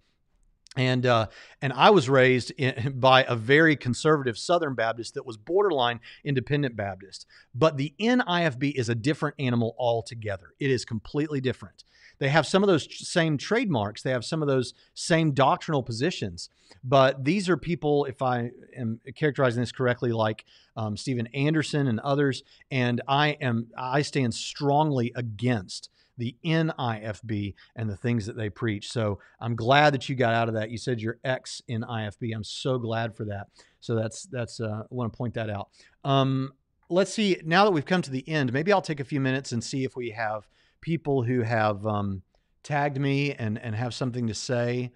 And 0.78 1.06
uh, 1.08 1.28
and 1.62 1.74
I 1.74 1.90
was 1.90 2.08
raised 2.08 2.52
in, 2.52 2.94
by 3.00 3.24
a 3.24 3.36
very 3.36 3.76
conservative 3.76 4.38
Southern 4.38 4.76
Baptist 4.76 5.16
that 5.16 5.26
was 5.26 5.36
borderline 5.36 6.00
Independent 6.24 6.76
Baptist. 6.76 7.26
But 7.56 7.78
the 7.78 7.94
NIFB 8.00 8.74
is 8.76 8.90
a 8.90 8.96
different 8.96 9.36
animal 9.40 9.76
altogether. 9.80 10.54
It 10.60 10.70
is 10.70 10.86
completely 10.86 11.42
different. 11.42 11.84
They 12.20 12.30
have 12.30 12.46
some 12.46 12.64
of 12.64 12.68
those 12.68 12.88
same 13.08 13.38
trademarks. 13.38 14.02
They 14.02 14.12
have 14.12 14.26
some 14.26 14.42
of 14.42 14.48
those 14.48 14.74
same 14.94 15.32
doctrinal 15.32 15.82
positions. 15.84 16.50
But 16.84 17.24
these 17.24 17.50
are 17.50 17.58
people, 17.58 18.06
if 18.06 18.22
I 18.22 18.52
am 18.78 19.00
characterizing 19.16 19.62
this 19.62 19.72
correctly, 19.72 20.12
like 20.12 20.46
um, 20.76 20.96
Steven 20.96 21.28
Anderson 21.28 21.88
and 21.88 22.00
others. 22.02 22.44
And 22.72 23.02
I 23.08 23.30
am 23.42 23.68
I 23.78 24.02
stand 24.02 24.34
strongly 24.34 25.12
against 25.16 25.90
the 26.18 26.36
NIFB 26.46 27.56
and 27.78 27.90
the 27.90 27.96
things 27.96 28.26
that 28.26 28.36
they 28.36 28.50
preach. 28.50 28.92
So 28.92 29.20
I'm 29.40 29.56
glad 29.56 29.94
that 29.94 30.10
you 30.10 30.16
got 30.16 30.34
out 30.34 30.50
of 30.50 30.54
that. 30.56 30.70
You 30.70 30.78
said 30.78 31.00
you're 31.00 31.18
ex 31.24 31.62
NIFB. 31.70 32.36
I'm 32.36 32.44
so 32.44 32.78
glad 32.78 33.16
for 33.16 33.26
that. 33.26 33.48
So 33.80 33.96
that's 33.96 34.24
that's 34.24 34.60
uh, 34.60 34.84
I 34.84 34.88
want 34.90 35.12
to 35.12 35.18
point 35.18 35.34
that 35.36 35.50
out. 35.50 35.70
Um, 36.04 36.54
let's 36.90 37.14
see. 37.14 37.38
Now 37.46 37.64
that 37.66 37.72
we've 37.72 37.86
come 37.86 38.02
to 38.02 38.12
the 38.12 38.28
end, 38.28 38.52
maybe 38.52 38.74
I'll 38.74 38.82
take 38.82 39.00
a 39.00 39.06
few 39.06 39.22
minutes 39.22 39.54
and 39.54 39.64
see 39.64 39.86
if 39.86 39.96
we 39.96 40.12
have 40.12 40.48
people 40.82 41.24
who 41.24 41.42
have 41.42 41.86
um, 41.86 42.22
tagged 42.64 43.00
me 43.00 43.34
and 43.34 43.58
and 43.58 43.76
have 43.76 43.94
something 43.94 44.28
to 44.28 44.34
say. 44.34 44.92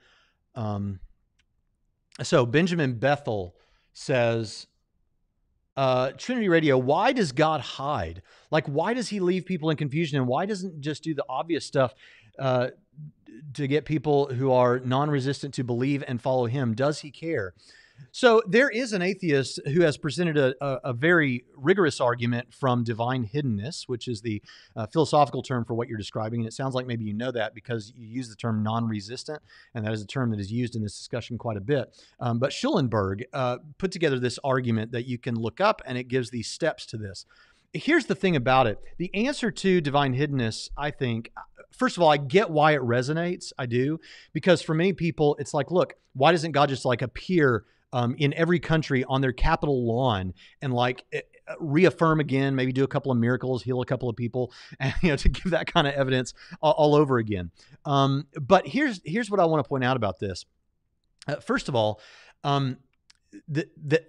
Um, 0.55 0.99
so 2.21 2.45
Benjamin 2.45 2.99
Bethel 2.99 3.55
says, 3.93 4.67
uh, 5.75 6.11
Trinity 6.17 6.49
Radio, 6.49 6.77
why 6.77 7.11
does 7.11 7.31
God 7.31 7.61
hide? 7.61 8.21
Like, 8.51 8.67
why 8.67 8.93
does 8.93 9.09
He 9.09 9.19
leave 9.19 9.45
people 9.45 9.69
in 9.69 9.77
confusion, 9.77 10.17
and 10.19 10.27
why 10.27 10.45
doesn't 10.45 10.81
just 10.81 11.03
do 11.03 11.13
the 11.13 11.25
obvious 11.27 11.65
stuff 11.65 11.93
uh, 12.37 12.69
to 13.53 13.67
get 13.67 13.85
people 13.85 14.27
who 14.27 14.51
are 14.51 14.79
non-resistant 14.79 15.53
to 15.55 15.63
believe 15.63 16.03
and 16.07 16.21
follow 16.21 16.45
Him? 16.45 16.75
Does 16.75 16.99
He 16.99 17.09
care? 17.09 17.53
So 18.11 18.41
there 18.47 18.69
is 18.69 18.93
an 18.93 19.01
atheist 19.01 19.59
who 19.73 19.81
has 19.81 19.97
presented 19.97 20.37
a, 20.37 20.53
a, 20.63 20.79
a 20.85 20.93
very 20.93 21.45
rigorous 21.55 21.99
argument 21.99 22.53
from 22.53 22.83
divine 22.83 23.27
hiddenness, 23.27 23.83
which 23.87 24.07
is 24.07 24.21
the 24.21 24.41
uh, 24.75 24.87
philosophical 24.87 25.41
term 25.41 25.65
for 25.65 25.73
what 25.73 25.87
you're 25.87 25.97
describing. 25.97 26.41
And 26.41 26.47
it 26.47 26.53
sounds 26.53 26.75
like 26.75 26.85
maybe 26.87 27.05
you 27.05 27.13
know 27.13 27.31
that 27.31 27.53
because 27.53 27.93
you 27.95 28.07
use 28.07 28.29
the 28.29 28.35
term 28.35 28.63
non-resistant, 28.63 29.41
and 29.73 29.85
that 29.85 29.93
is 29.93 30.01
a 30.01 30.07
term 30.07 30.31
that 30.31 30.39
is 30.39 30.51
used 30.51 30.75
in 30.75 30.83
this 30.83 30.97
discussion 30.97 31.37
quite 31.37 31.57
a 31.57 31.61
bit. 31.61 31.95
Um, 32.19 32.39
but 32.39 32.53
Schellenberg 32.53 33.25
uh, 33.33 33.57
put 33.77 33.91
together 33.91 34.19
this 34.19 34.39
argument 34.43 34.91
that 34.91 35.05
you 35.07 35.17
can 35.17 35.35
look 35.35 35.61
up, 35.61 35.81
and 35.85 35.97
it 35.97 36.07
gives 36.07 36.29
these 36.29 36.47
steps 36.47 36.85
to 36.87 36.97
this. 36.97 37.25
here's 37.73 38.05
the 38.05 38.15
thing 38.15 38.35
about 38.35 38.67
it 38.67 38.79
the 38.97 39.13
answer 39.15 39.49
to 39.51 39.81
divine 39.81 40.15
hiddenness, 40.15 40.69
I 40.77 40.91
think, 40.91 41.31
first 41.73 41.97
of 41.97 42.03
all, 42.03 42.09
I 42.09 42.17
get 42.17 42.49
why 42.49 42.73
it 42.73 42.81
resonates. 42.81 43.51
I 43.57 43.65
do. 43.65 43.99
Because 44.31 44.61
for 44.61 44.73
many 44.73 44.93
people, 44.93 45.35
it's 45.39 45.53
like, 45.53 45.71
look, 45.71 45.95
why 46.13 46.31
doesn't 46.31 46.51
God 46.51 46.69
just 46.69 46.85
like 46.85 47.01
appear 47.01 47.65
um, 47.93 48.15
in 48.17 48.33
every 48.33 48.59
country 48.59 49.05
on 49.05 49.21
their 49.21 49.31
Capitol 49.31 49.85
lawn 49.85 50.33
and 50.61 50.73
like 50.73 51.05
eh, 51.13 51.21
eh, 51.47 51.53
reaffirm 51.59 52.19
again, 52.19 52.55
maybe 52.55 52.73
do 52.73 52.83
a 52.83 52.87
couple 52.87 53.11
of 53.11 53.17
miracles, 53.17 53.63
heal 53.63 53.81
a 53.81 53.85
couple 53.85 54.09
of 54.09 54.15
people, 54.15 54.51
and 54.79 54.93
you 55.01 55.09
know 55.09 55.15
to 55.15 55.29
give 55.29 55.51
that 55.51 55.71
kind 55.71 55.87
of 55.87 55.93
evidence 55.93 56.33
all, 56.61 56.73
all 56.73 56.95
over 56.95 57.19
again. 57.19 57.51
Um, 57.85 58.27
but 58.41 58.67
here's 58.67 58.99
here's 59.05 59.31
what 59.31 59.39
I 59.39 59.45
want 59.45 59.63
to 59.63 59.69
point 59.69 59.83
out 59.85 59.95
about 59.95 60.19
this. 60.19 60.45
Uh, 61.27 61.35
first 61.35 61.69
of 61.69 61.75
all, 61.75 62.01
um, 62.43 62.77
the, 63.47 63.69
the, 63.81 64.03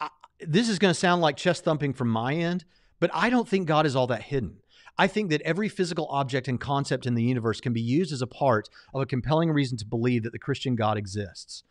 uh, 0.00 0.08
this 0.40 0.68
is 0.68 0.80
going 0.80 0.92
to 0.92 0.98
sound 0.98 1.22
like 1.22 1.36
chest 1.36 1.62
thumping 1.62 1.92
from 1.92 2.08
my 2.08 2.34
end, 2.34 2.64
but 2.98 3.10
I 3.14 3.30
don't 3.30 3.48
think 3.48 3.68
God 3.68 3.86
is 3.86 3.94
all 3.94 4.08
that 4.08 4.22
hidden. 4.22 4.56
I 4.98 5.06
think 5.06 5.30
that 5.30 5.42
every 5.42 5.68
physical 5.68 6.06
object 6.08 6.48
and 6.48 6.58
concept 6.58 7.06
in 7.06 7.14
the 7.14 7.22
universe 7.22 7.60
can 7.60 7.74
be 7.74 7.82
used 7.82 8.12
as 8.12 8.22
a 8.22 8.26
part 8.26 8.68
of 8.94 9.02
a 9.02 9.06
compelling 9.06 9.50
reason 9.50 9.76
to 9.78 9.86
believe 9.86 10.22
that 10.22 10.32
the 10.32 10.38
Christian 10.38 10.74
God 10.74 10.96
exists. 10.96 11.62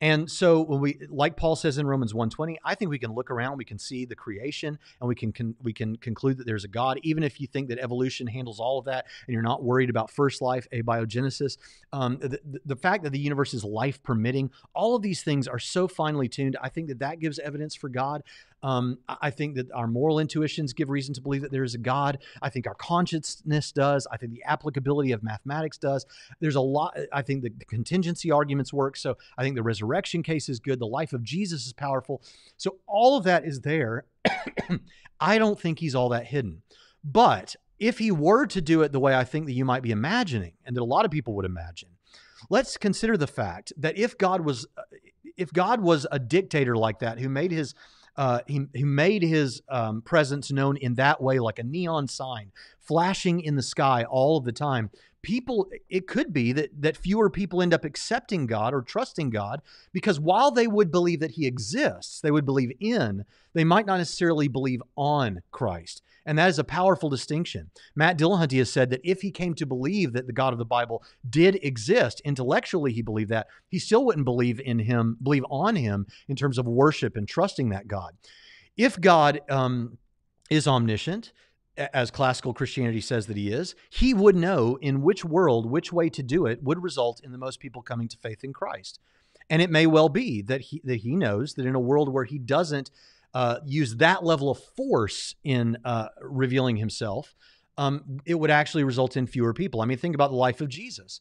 And 0.00 0.30
so 0.30 0.60
when 0.60 0.80
we 0.80 1.00
like 1.08 1.36
Paul 1.36 1.56
says 1.56 1.78
in 1.78 1.86
Romans 1.86 2.12
1:20, 2.14 2.56
I 2.64 2.74
think 2.74 2.90
we 2.90 2.98
can 2.98 3.12
look 3.14 3.30
around, 3.30 3.58
we 3.58 3.64
can 3.64 3.78
see 3.78 4.04
the 4.04 4.14
creation 4.14 4.78
and 5.00 5.08
we 5.08 5.14
can, 5.14 5.56
we 5.62 5.72
can 5.72 5.96
conclude 5.96 6.38
that 6.38 6.46
there's 6.46 6.64
a 6.64 6.68
God 6.68 7.00
even 7.02 7.22
if 7.22 7.40
you 7.40 7.46
think 7.46 7.68
that 7.68 7.78
evolution 7.78 8.26
handles 8.26 8.60
all 8.60 8.78
of 8.78 8.84
that 8.84 9.06
and 9.26 9.32
you're 9.32 9.42
not 9.42 9.64
worried 9.64 9.90
about 9.90 10.10
first 10.10 10.40
life, 10.40 10.68
abiogenesis. 10.72 11.58
Um, 11.92 12.18
the, 12.18 12.38
the 12.64 12.76
fact 12.76 13.02
that 13.04 13.10
the 13.10 13.18
universe 13.18 13.54
is 13.54 13.64
life 13.64 14.02
permitting, 14.02 14.50
all 14.74 14.94
of 14.94 15.02
these 15.02 15.22
things 15.22 15.48
are 15.48 15.58
so 15.58 15.88
finely 15.88 16.28
tuned. 16.28 16.56
I 16.62 16.68
think 16.68 16.88
that 16.88 17.00
that 17.00 17.18
gives 17.18 17.38
evidence 17.38 17.74
for 17.74 17.88
God. 17.88 18.22
Um, 18.62 18.98
I 19.08 19.30
think 19.30 19.54
that 19.56 19.70
our 19.72 19.86
moral 19.86 20.18
intuitions 20.18 20.72
give 20.72 20.90
reason 20.90 21.14
to 21.14 21.20
believe 21.20 21.42
that 21.42 21.52
there 21.52 21.64
is 21.64 21.74
a 21.74 21.78
God. 21.78 22.18
I 22.42 22.50
think 22.50 22.66
our 22.66 22.74
consciousness 22.74 23.72
does. 23.72 24.06
I 24.10 24.16
think 24.16 24.32
the 24.32 24.42
applicability 24.44 25.12
of 25.12 25.22
mathematics 25.22 25.78
does. 25.78 26.06
There's 26.40 26.56
a 26.56 26.60
lot. 26.60 26.98
I 27.12 27.22
think 27.22 27.42
the, 27.42 27.50
the 27.50 27.64
contingency 27.64 28.30
arguments 28.30 28.72
work. 28.72 28.96
So 28.96 29.16
I 29.36 29.42
think 29.42 29.54
the 29.54 29.62
resurrection 29.62 30.22
case 30.22 30.48
is 30.48 30.58
good. 30.58 30.80
The 30.80 30.86
life 30.86 31.12
of 31.12 31.22
Jesus 31.22 31.66
is 31.66 31.72
powerful. 31.72 32.22
So 32.56 32.76
all 32.86 33.16
of 33.16 33.24
that 33.24 33.44
is 33.44 33.60
there. 33.60 34.04
I 35.20 35.38
don't 35.38 35.58
think 35.58 35.78
he's 35.78 35.94
all 35.94 36.08
that 36.10 36.26
hidden. 36.26 36.62
But 37.04 37.56
if 37.78 37.98
he 37.98 38.10
were 38.10 38.46
to 38.46 38.60
do 38.60 38.82
it 38.82 38.92
the 38.92 39.00
way 39.00 39.14
I 39.14 39.24
think 39.24 39.46
that 39.46 39.52
you 39.52 39.64
might 39.64 39.82
be 39.82 39.92
imagining, 39.92 40.54
and 40.64 40.76
that 40.76 40.82
a 40.82 40.84
lot 40.84 41.04
of 41.04 41.10
people 41.10 41.34
would 41.34 41.44
imagine, 41.44 41.90
let's 42.50 42.76
consider 42.76 43.16
the 43.16 43.26
fact 43.26 43.72
that 43.76 43.96
if 43.96 44.18
God 44.18 44.40
was 44.40 44.66
if 45.36 45.52
God 45.52 45.80
was 45.80 46.04
a 46.10 46.18
dictator 46.18 46.76
like 46.76 46.98
that 46.98 47.20
who 47.20 47.28
made 47.28 47.52
his 47.52 47.74
uh, 48.18 48.40
he, 48.46 48.66
he 48.74 48.84
made 48.84 49.22
his 49.22 49.62
um, 49.68 50.02
presence 50.02 50.50
known 50.50 50.76
in 50.76 50.94
that 50.96 51.22
way, 51.22 51.38
like 51.38 51.60
a 51.60 51.62
neon 51.62 52.08
sign 52.08 52.50
flashing 52.80 53.40
in 53.40 53.54
the 53.54 53.62
sky 53.62 54.04
all 54.04 54.38
of 54.38 54.44
the 54.44 54.52
time. 54.52 54.90
People, 55.22 55.68
it 55.88 56.06
could 56.06 56.32
be 56.32 56.52
that 56.52 56.70
that 56.80 56.96
fewer 56.96 57.28
people 57.28 57.60
end 57.60 57.74
up 57.74 57.84
accepting 57.84 58.46
God 58.46 58.72
or 58.72 58.82
trusting 58.82 59.30
God 59.30 59.62
because 59.92 60.20
while 60.20 60.50
they 60.50 60.66
would 60.66 60.90
believe 60.90 61.20
that 61.20 61.32
He 61.32 61.46
exists, 61.46 62.20
they 62.20 62.30
would 62.30 62.46
believe 62.46 62.72
in, 62.80 63.24
they 63.52 63.64
might 63.64 63.86
not 63.86 63.98
necessarily 63.98 64.48
believe 64.48 64.82
on 64.96 65.42
Christ. 65.50 66.02
And 66.28 66.38
that 66.38 66.50
is 66.50 66.58
a 66.58 66.64
powerful 66.64 67.08
distinction. 67.08 67.70
Matt 67.96 68.18
Dillahunty 68.18 68.58
has 68.58 68.70
said 68.70 68.90
that 68.90 69.00
if 69.02 69.22
he 69.22 69.30
came 69.30 69.54
to 69.54 69.64
believe 69.64 70.12
that 70.12 70.26
the 70.26 70.32
God 70.34 70.52
of 70.52 70.58
the 70.58 70.64
Bible 70.66 71.02
did 71.28 71.58
exist, 71.62 72.20
intellectually 72.22 72.92
he 72.92 73.00
believed 73.00 73.30
that, 73.30 73.46
he 73.70 73.78
still 73.78 74.04
wouldn't 74.04 74.26
believe 74.26 74.60
in 74.60 74.78
him, 74.78 75.16
believe 75.22 75.46
on 75.48 75.74
him 75.74 76.06
in 76.28 76.36
terms 76.36 76.58
of 76.58 76.66
worship 76.66 77.16
and 77.16 77.26
trusting 77.26 77.70
that 77.70 77.88
God. 77.88 78.14
If 78.76 79.00
God 79.00 79.40
um, 79.48 79.96
is 80.50 80.68
omniscient, 80.68 81.32
as 81.78 82.10
classical 82.10 82.52
Christianity 82.52 83.00
says 83.00 83.26
that 83.26 83.36
he 83.36 83.50
is, 83.50 83.74
he 83.90 84.12
would 84.12 84.36
know 84.36 84.78
in 84.80 85.02
which 85.02 85.24
world, 85.24 85.70
which 85.70 85.92
way 85.92 86.08
to 86.10 86.22
do 86.22 86.46
it 86.46 86.62
would 86.62 86.82
result 86.82 87.20
in 87.22 87.32
the 87.32 87.38
most 87.38 87.60
people 87.60 87.82
coming 87.82 88.08
to 88.08 88.16
faith 88.16 88.42
in 88.44 88.52
Christ. 88.52 88.98
And 89.48 89.62
it 89.62 89.70
may 89.70 89.86
well 89.86 90.08
be 90.08 90.42
that 90.42 90.60
he 90.60 90.82
that 90.84 90.96
he 90.96 91.16
knows 91.16 91.54
that 91.54 91.66
in 91.66 91.74
a 91.74 91.80
world 91.80 92.12
where 92.12 92.24
he 92.24 92.38
doesn't 92.38 92.90
uh, 93.32 93.60
use 93.64 93.96
that 93.96 94.24
level 94.24 94.50
of 94.50 94.58
force 94.58 95.34
in 95.44 95.78
uh, 95.84 96.08
revealing 96.20 96.76
himself, 96.76 97.34
um, 97.76 98.20
it 98.26 98.34
would 98.34 98.50
actually 98.50 98.84
result 98.84 99.16
in 99.16 99.26
fewer 99.26 99.54
people. 99.54 99.80
I 99.80 99.84
mean, 99.84 99.98
think 99.98 100.14
about 100.14 100.30
the 100.30 100.36
life 100.36 100.60
of 100.60 100.68
Jesus. 100.68 101.20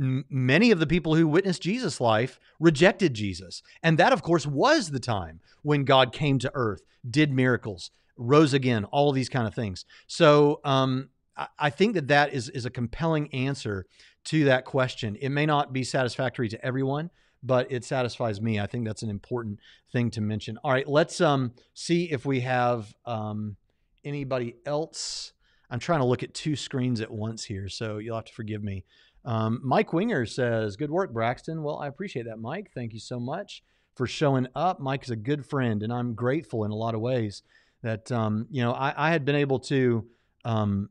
M- 0.00 0.24
many 0.30 0.70
of 0.70 0.78
the 0.78 0.86
people 0.86 1.14
who 1.14 1.28
witnessed 1.28 1.62
Jesus' 1.62 2.00
life 2.00 2.40
rejected 2.58 3.14
Jesus. 3.14 3.62
And 3.82 3.98
that, 3.98 4.12
of 4.12 4.22
course, 4.22 4.46
was 4.46 4.90
the 4.90 5.00
time 5.00 5.40
when 5.62 5.84
God 5.84 6.12
came 6.12 6.38
to 6.38 6.50
earth, 6.54 6.82
did 7.08 7.32
miracles, 7.32 7.90
rose 8.18 8.52
again, 8.52 8.84
all 8.84 9.12
these 9.12 9.28
kind 9.28 9.46
of 9.46 9.54
things. 9.54 9.84
So 10.06 10.60
um, 10.64 11.08
I-, 11.36 11.48
I 11.58 11.70
think 11.70 11.94
that 11.94 12.08
that 12.08 12.34
is, 12.34 12.48
is 12.50 12.66
a 12.66 12.70
compelling 12.70 13.32
answer 13.32 13.86
to 14.24 14.44
that 14.44 14.64
question. 14.64 15.16
It 15.20 15.30
may 15.30 15.46
not 15.46 15.72
be 15.72 15.84
satisfactory 15.84 16.48
to 16.50 16.64
everyone, 16.64 17.10
but 17.42 17.70
it 17.70 17.84
satisfies 17.84 18.40
me. 18.40 18.60
I 18.60 18.66
think 18.66 18.84
that's 18.84 19.02
an 19.02 19.10
important 19.10 19.60
thing 19.92 20.10
to 20.10 20.20
mention. 20.20 20.58
All 20.62 20.72
right, 20.72 20.88
let's 20.88 21.20
um, 21.20 21.52
see 21.72 22.10
if 22.10 22.26
we 22.26 22.40
have 22.40 22.92
um, 23.06 23.56
anybody 24.04 24.56
else. 24.66 25.32
I'm 25.70 25.78
trying 25.78 26.00
to 26.00 26.06
look 26.06 26.22
at 26.22 26.34
two 26.34 26.56
screens 26.56 27.00
at 27.00 27.10
once 27.10 27.44
here, 27.44 27.68
so 27.68 27.98
you'll 27.98 28.16
have 28.16 28.24
to 28.24 28.32
forgive 28.32 28.62
me. 28.62 28.84
Um, 29.24 29.60
Mike 29.62 29.92
Winger 29.92 30.26
says, 30.26 30.76
Good 30.76 30.90
work, 30.90 31.12
Braxton. 31.12 31.62
Well, 31.62 31.78
I 31.78 31.86
appreciate 31.86 32.26
that, 32.26 32.38
Mike. 32.38 32.70
Thank 32.74 32.92
you 32.92 33.00
so 33.00 33.20
much 33.20 33.62
for 33.94 34.06
showing 34.06 34.46
up. 34.54 34.80
Mike 34.80 35.04
is 35.04 35.10
a 35.10 35.16
good 35.16 35.44
friend, 35.44 35.82
and 35.82 35.92
I'm 35.92 36.14
grateful 36.14 36.64
in 36.64 36.70
a 36.70 36.76
lot 36.76 36.94
of 36.94 37.00
ways 37.00 37.42
that, 37.82 38.10
um, 38.10 38.46
you 38.50 38.62
know, 38.62 38.72
I, 38.72 39.08
I, 39.08 39.10
had 39.10 39.24
been 39.24 39.36
able 39.36 39.60
to, 39.60 40.04
um, 40.44 40.90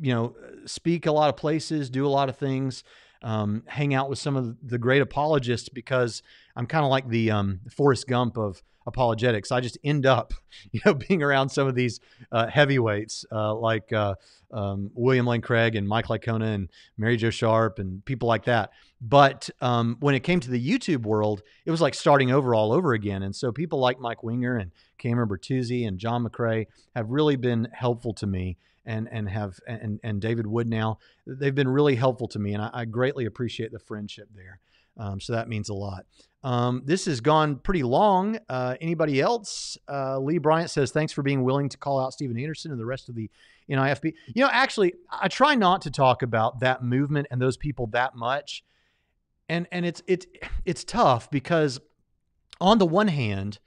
you 0.00 0.12
know, 0.12 0.34
speak 0.66 1.06
a 1.06 1.12
lot 1.12 1.28
of 1.28 1.36
places, 1.36 1.88
do 1.88 2.06
a 2.06 2.08
lot 2.08 2.28
of 2.28 2.36
things 2.36 2.82
um, 3.22 3.64
hang 3.66 3.94
out 3.94 4.08
with 4.08 4.18
some 4.18 4.36
of 4.36 4.56
the 4.62 4.78
great 4.78 5.02
apologists 5.02 5.68
because 5.68 6.22
I'm 6.56 6.66
kind 6.66 6.84
of 6.84 6.90
like 6.90 7.08
the 7.08 7.30
um, 7.30 7.60
Forrest 7.70 8.06
Gump 8.06 8.36
of 8.38 8.62
apologetics. 8.86 9.50
I 9.50 9.60
just 9.60 9.78
end 9.84 10.06
up, 10.06 10.32
you 10.72 10.80
know, 10.84 10.94
being 10.94 11.22
around 11.22 11.50
some 11.50 11.66
of 11.66 11.74
these 11.74 12.00
uh, 12.32 12.46
heavyweights 12.46 13.24
uh, 13.30 13.54
like 13.54 13.92
uh, 13.92 14.14
um, 14.52 14.90
William 14.94 15.26
Lane 15.26 15.40
Craig 15.40 15.74
and 15.74 15.86
Mike 15.86 16.06
Licona 16.06 16.54
and 16.54 16.70
Mary 16.96 17.16
Jo 17.16 17.30
Sharp 17.30 17.78
and 17.78 18.04
people 18.04 18.28
like 18.28 18.44
that. 18.44 18.70
But 19.00 19.50
um, 19.60 19.96
when 20.00 20.14
it 20.14 20.20
came 20.20 20.40
to 20.40 20.50
the 20.50 20.64
YouTube 20.64 21.02
world, 21.02 21.42
it 21.66 21.70
was 21.70 21.80
like 21.80 21.94
starting 21.94 22.32
over 22.32 22.54
all 22.54 22.72
over 22.72 22.94
again. 22.94 23.22
And 23.22 23.34
so 23.34 23.52
people 23.52 23.78
like 23.78 24.00
Mike 24.00 24.22
Winger 24.22 24.56
and 24.56 24.70
Cameron 24.98 25.28
Bertuzzi 25.28 25.86
and 25.86 25.98
Jon 25.98 26.24
McCray 26.24 26.66
have 26.94 27.10
really 27.10 27.36
been 27.36 27.68
helpful 27.72 28.14
to 28.14 28.26
me 28.26 28.56
and 28.86 29.08
and 29.10 29.28
have 29.28 29.58
and 29.66 30.00
and 30.02 30.22
David 30.22 30.46
Wood 30.46 30.68
now. 30.68 30.98
They've 31.26 31.54
been 31.54 31.68
really 31.68 31.96
helpful 31.96 32.28
to 32.28 32.38
me, 32.38 32.54
and 32.54 32.62
I, 32.62 32.70
I 32.72 32.84
greatly 32.84 33.26
appreciate 33.26 33.72
the 33.72 33.80
friendship 33.80 34.28
there. 34.34 34.60
Um, 34.96 35.20
so 35.20 35.32
that 35.32 35.48
means 35.48 35.68
a 35.68 35.74
lot. 35.74 36.06
Um, 36.42 36.82
this 36.84 37.06
has 37.06 37.20
gone 37.20 37.56
pretty 37.56 37.82
long. 37.82 38.38
Uh, 38.48 38.76
anybody 38.80 39.20
else? 39.20 39.76
Uh, 39.88 40.18
Lee 40.20 40.38
Bryant 40.38 40.70
says, 40.70 40.92
Thanks 40.92 41.12
for 41.12 41.22
being 41.22 41.42
willing 41.42 41.68
to 41.68 41.76
call 41.76 41.98
out 41.98 42.12
Steven 42.12 42.38
Anderson 42.38 42.70
and 42.70 42.80
the 42.80 42.86
rest 42.86 43.08
of 43.08 43.14
the 43.14 43.30
NIFB. 43.68 44.14
You 44.28 44.44
know, 44.44 44.50
actually, 44.50 44.94
I 45.10 45.28
try 45.28 45.54
not 45.54 45.82
to 45.82 45.90
talk 45.90 46.22
about 46.22 46.60
that 46.60 46.84
movement 46.84 47.26
and 47.30 47.42
those 47.42 47.56
people 47.56 47.88
that 47.88 48.14
much. 48.14 48.62
And, 49.48 49.66
and 49.72 49.84
it's, 49.84 50.02
it's, 50.06 50.26
it's 50.64 50.84
tough 50.84 51.30
because, 51.30 51.80
on 52.60 52.78
the 52.78 52.86
one 52.86 53.08
hand, 53.08 53.58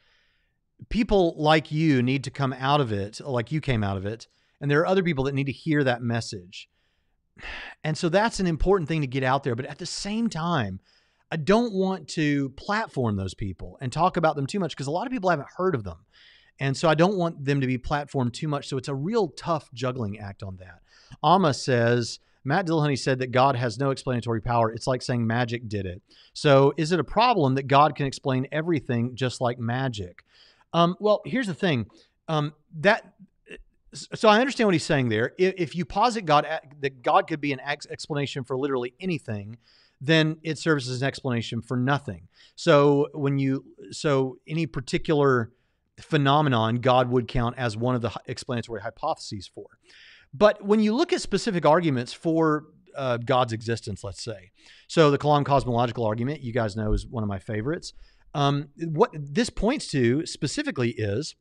people 0.87 1.35
like 1.37 1.71
you 1.71 2.01
need 2.01 2.23
to 2.23 2.31
come 2.31 2.53
out 2.53 2.79
of 2.79 2.91
it, 2.91 3.19
like 3.19 3.51
you 3.51 3.59
came 3.59 3.83
out 3.83 3.97
of 3.97 4.05
it, 4.05 4.27
and 4.61 4.71
there 4.71 4.79
are 4.79 4.87
other 4.87 5.03
people 5.03 5.25
that 5.25 5.35
need 5.35 5.47
to 5.47 5.51
hear 5.51 5.83
that 5.83 6.01
message. 6.01 6.69
And 7.83 7.97
so 7.97 8.09
that's 8.09 8.39
an 8.39 8.47
important 8.47 8.87
thing 8.87 9.01
to 9.01 9.07
get 9.07 9.23
out 9.23 9.43
there. 9.43 9.55
But 9.55 9.65
at 9.65 9.77
the 9.77 9.85
same 9.85 10.29
time, 10.29 10.79
I 11.31 11.37
don't 11.37 11.73
want 11.73 12.07
to 12.09 12.49
platform 12.51 13.15
those 13.15 13.33
people 13.33 13.77
and 13.81 13.91
talk 13.91 14.17
about 14.17 14.35
them 14.35 14.47
too 14.47 14.59
much 14.59 14.75
because 14.75 14.87
a 14.87 14.91
lot 14.91 15.05
of 15.05 15.11
people 15.11 15.29
haven't 15.29 15.49
heard 15.57 15.75
of 15.75 15.83
them. 15.83 15.97
And 16.59 16.75
so 16.75 16.89
I 16.89 16.95
don't 16.95 17.17
want 17.17 17.45
them 17.45 17.61
to 17.61 17.67
be 17.67 17.77
platformed 17.77 18.33
too 18.33 18.47
much. 18.47 18.67
So 18.67 18.77
it's 18.77 18.87
a 18.87 18.95
real 18.95 19.29
tough 19.29 19.69
juggling 19.73 20.19
act 20.19 20.43
on 20.43 20.57
that. 20.57 20.79
Amma 21.23 21.53
says, 21.53 22.19
Matt 22.43 22.67
Dillahunty 22.67 22.97
said 22.97 23.19
that 23.19 23.31
God 23.31 23.55
has 23.55 23.77
no 23.77 23.91
explanatory 23.91 24.41
power. 24.41 24.71
It's 24.71 24.87
like 24.87 25.01
saying 25.01 25.25
magic 25.25 25.69
did 25.69 25.85
it. 25.85 26.01
So 26.33 26.73
is 26.77 26.91
it 26.91 26.99
a 26.99 27.03
problem 27.03 27.55
that 27.55 27.67
God 27.67 27.95
can 27.95 28.05
explain 28.05 28.47
everything 28.51 29.15
just 29.15 29.39
like 29.39 29.59
magic? 29.59 30.23
Um, 30.73 30.95
well, 30.99 31.21
here's 31.25 31.47
the 31.47 31.53
thing. 31.53 31.87
Um, 32.27 32.53
that 32.79 33.13
so 33.93 34.29
I 34.29 34.39
understand 34.39 34.67
what 34.67 34.73
he's 34.73 34.85
saying 34.85 35.09
there. 35.09 35.33
If, 35.37 35.53
if 35.57 35.75
you 35.75 35.83
posit 35.83 36.25
God 36.25 36.45
that 36.81 37.01
God 37.01 37.27
could 37.27 37.41
be 37.41 37.53
an 37.53 37.59
ex- 37.59 37.87
explanation 37.87 38.43
for 38.43 38.57
literally 38.57 38.93
anything, 38.99 39.57
then 40.01 40.37
it 40.43 40.57
serves 40.57 40.89
as 40.89 41.01
an 41.01 41.07
explanation 41.07 41.61
for 41.61 41.77
nothing. 41.77 42.27
So 42.55 43.07
when 43.13 43.39
you 43.39 43.65
so 43.91 44.37
any 44.47 44.65
particular 44.65 45.51
phenomenon, 45.99 46.77
God 46.77 47.09
would 47.09 47.27
count 47.27 47.57
as 47.57 47.75
one 47.75 47.95
of 47.95 48.01
the 48.01 48.11
explanatory 48.25 48.81
hypotheses 48.81 49.49
for. 49.53 49.65
But 50.33 50.63
when 50.63 50.79
you 50.79 50.95
look 50.95 51.11
at 51.11 51.21
specific 51.21 51.65
arguments 51.65 52.13
for 52.13 52.65
uh, 52.95 53.17
God's 53.17 53.53
existence, 53.53 54.03
let's 54.03 54.23
say, 54.23 54.51
so 54.87 55.11
the 55.11 55.17
Kalam 55.17 55.45
cosmological 55.45 56.05
argument, 56.05 56.41
you 56.41 56.53
guys 56.53 56.75
know, 56.75 56.93
is 56.93 57.05
one 57.05 57.23
of 57.23 57.29
my 57.29 57.39
favorites. 57.39 57.93
Um, 58.33 58.69
what 58.77 59.11
this 59.13 59.49
points 59.49 59.87
to 59.91 60.25
specifically 60.25 60.91
is 60.91 61.35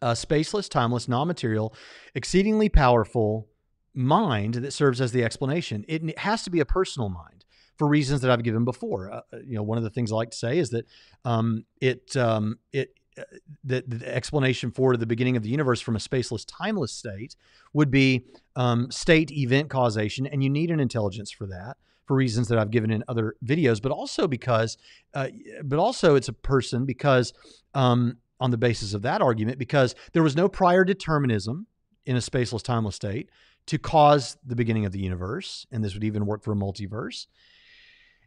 a 0.00 0.12
spaceless, 0.12 0.68
timeless, 0.68 1.08
non 1.08 1.28
material, 1.28 1.74
exceedingly 2.14 2.68
powerful 2.68 3.48
mind 3.94 4.54
that 4.54 4.72
serves 4.72 5.00
as 5.00 5.12
the 5.12 5.24
explanation. 5.24 5.84
It 5.88 6.18
has 6.20 6.42
to 6.44 6.50
be 6.50 6.60
a 6.60 6.64
personal 6.64 7.08
mind 7.08 7.37
for 7.78 7.88
reasons 7.88 8.20
that 8.20 8.30
I've 8.30 8.42
given 8.42 8.64
before. 8.64 9.10
Uh, 9.10 9.20
uh, 9.32 9.38
you 9.46 9.54
know, 9.54 9.62
one 9.62 9.78
of 9.78 9.84
the 9.84 9.90
things 9.90 10.12
I 10.12 10.16
like 10.16 10.30
to 10.32 10.36
say 10.36 10.58
is 10.58 10.70
that 10.70 10.86
um, 11.24 11.64
it 11.80 12.16
um, 12.16 12.58
it 12.72 12.94
uh, 13.18 13.22
the, 13.64 13.82
the, 13.86 14.14
explanation 14.14 14.70
for 14.70 14.96
the 14.96 15.06
beginning 15.06 15.36
of 15.36 15.42
the 15.42 15.48
universe 15.48 15.80
from 15.80 15.96
a 15.96 15.98
spaceless, 15.98 16.44
timeless 16.46 16.92
state 16.92 17.36
would 17.72 17.90
be 17.90 18.24
um, 18.56 18.90
state 18.90 19.30
event 19.30 19.70
causation, 19.70 20.26
and 20.26 20.42
you 20.42 20.50
need 20.50 20.70
an 20.70 20.80
intelligence 20.80 21.30
for 21.30 21.46
that 21.46 21.76
for 22.06 22.16
reasons 22.16 22.48
that 22.48 22.58
I've 22.58 22.70
given 22.70 22.90
in 22.90 23.04
other 23.06 23.34
videos, 23.44 23.82
but 23.82 23.92
also 23.92 24.26
because, 24.26 24.78
uh, 25.12 25.28
but 25.62 25.78
also 25.78 26.14
it's 26.14 26.28
a 26.28 26.32
person 26.32 26.86
because 26.86 27.34
um, 27.74 28.16
on 28.40 28.50
the 28.50 28.56
basis 28.56 28.94
of 28.94 29.02
that 29.02 29.20
argument, 29.20 29.58
because 29.58 29.94
there 30.14 30.22
was 30.22 30.34
no 30.34 30.48
prior 30.48 30.84
determinism 30.84 31.66
in 32.06 32.16
a 32.16 32.20
spaceless, 32.20 32.62
timeless 32.62 32.96
state 32.96 33.28
to 33.66 33.78
cause 33.78 34.38
the 34.46 34.56
beginning 34.56 34.86
of 34.86 34.92
the 34.92 34.98
universe, 34.98 35.66
and 35.70 35.84
this 35.84 35.92
would 35.92 36.02
even 36.02 36.24
work 36.24 36.42
for 36.42 36.52
a 36.52 36.56
multiverse. 36.56 37.26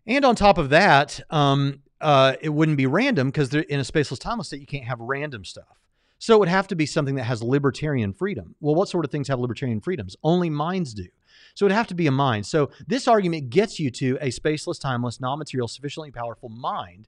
And 0.07 0.25
on 0.25 0.35
top 0.35 0.57
of 0.57 0.69
that, 0.69 1.19
um, 1.29 1.81
uh, 1.99 2.33
it 2.41 2.49
wouldn't 2.49 2.77
be 2.77 2.87
random 2.87 3.29
because 3.29 3.53
in 3.53 3.79
a 3.79 3.83
spaceless, 3.83 4.19
timeless 4.19 4.47
state, 4.47 4.59
you 4.59 4.67
can't 4.67 4.85
have 4.85 4.99
random 4.99 5.45
stuff. 5.45 5.79
So 6.17 6.35
it 6.35 6.39
would 6.39 6.49
have 6.49 6.67
to 6.67 6.75
be 6.75 6.85
something 6.85 7.15
that 7.15 7.23
has 7.23 7.41
libertarian 7.41 8.13
freedom. 8.13 8.55
Well, 8.59 8.75
what 8.75 8.89
sort 8.89 9.05
of 9.05 9.11
things 9.11 9.27
have 9.27 9.39
libertarian 9.39 9.81
freedoms? 9.81 10.15
Only 10.23 10.49
minds 10.49 10.93
do. 10.93 11.07
So 11.55 11.65
it'd 11.65 11.75
have 11.75 11.87
to 11.87 11.95
be 11.95 12.07
a 12.07 12.11
mind. 12.11 12.45
So 12.45 12.69
this 12.87 13.07
argument 13.07 13.49
gets 13.49 13.79
you 13.79 13.89
to 13.91 14.17
a 14.21 14.27
spaceless, 14.27 14.79
timeless, 14.79 15.19
non-material, 15.19 15.67
sufficiently 15.67 16.11
powerful 16.11 16.49
mind 16.49 17.07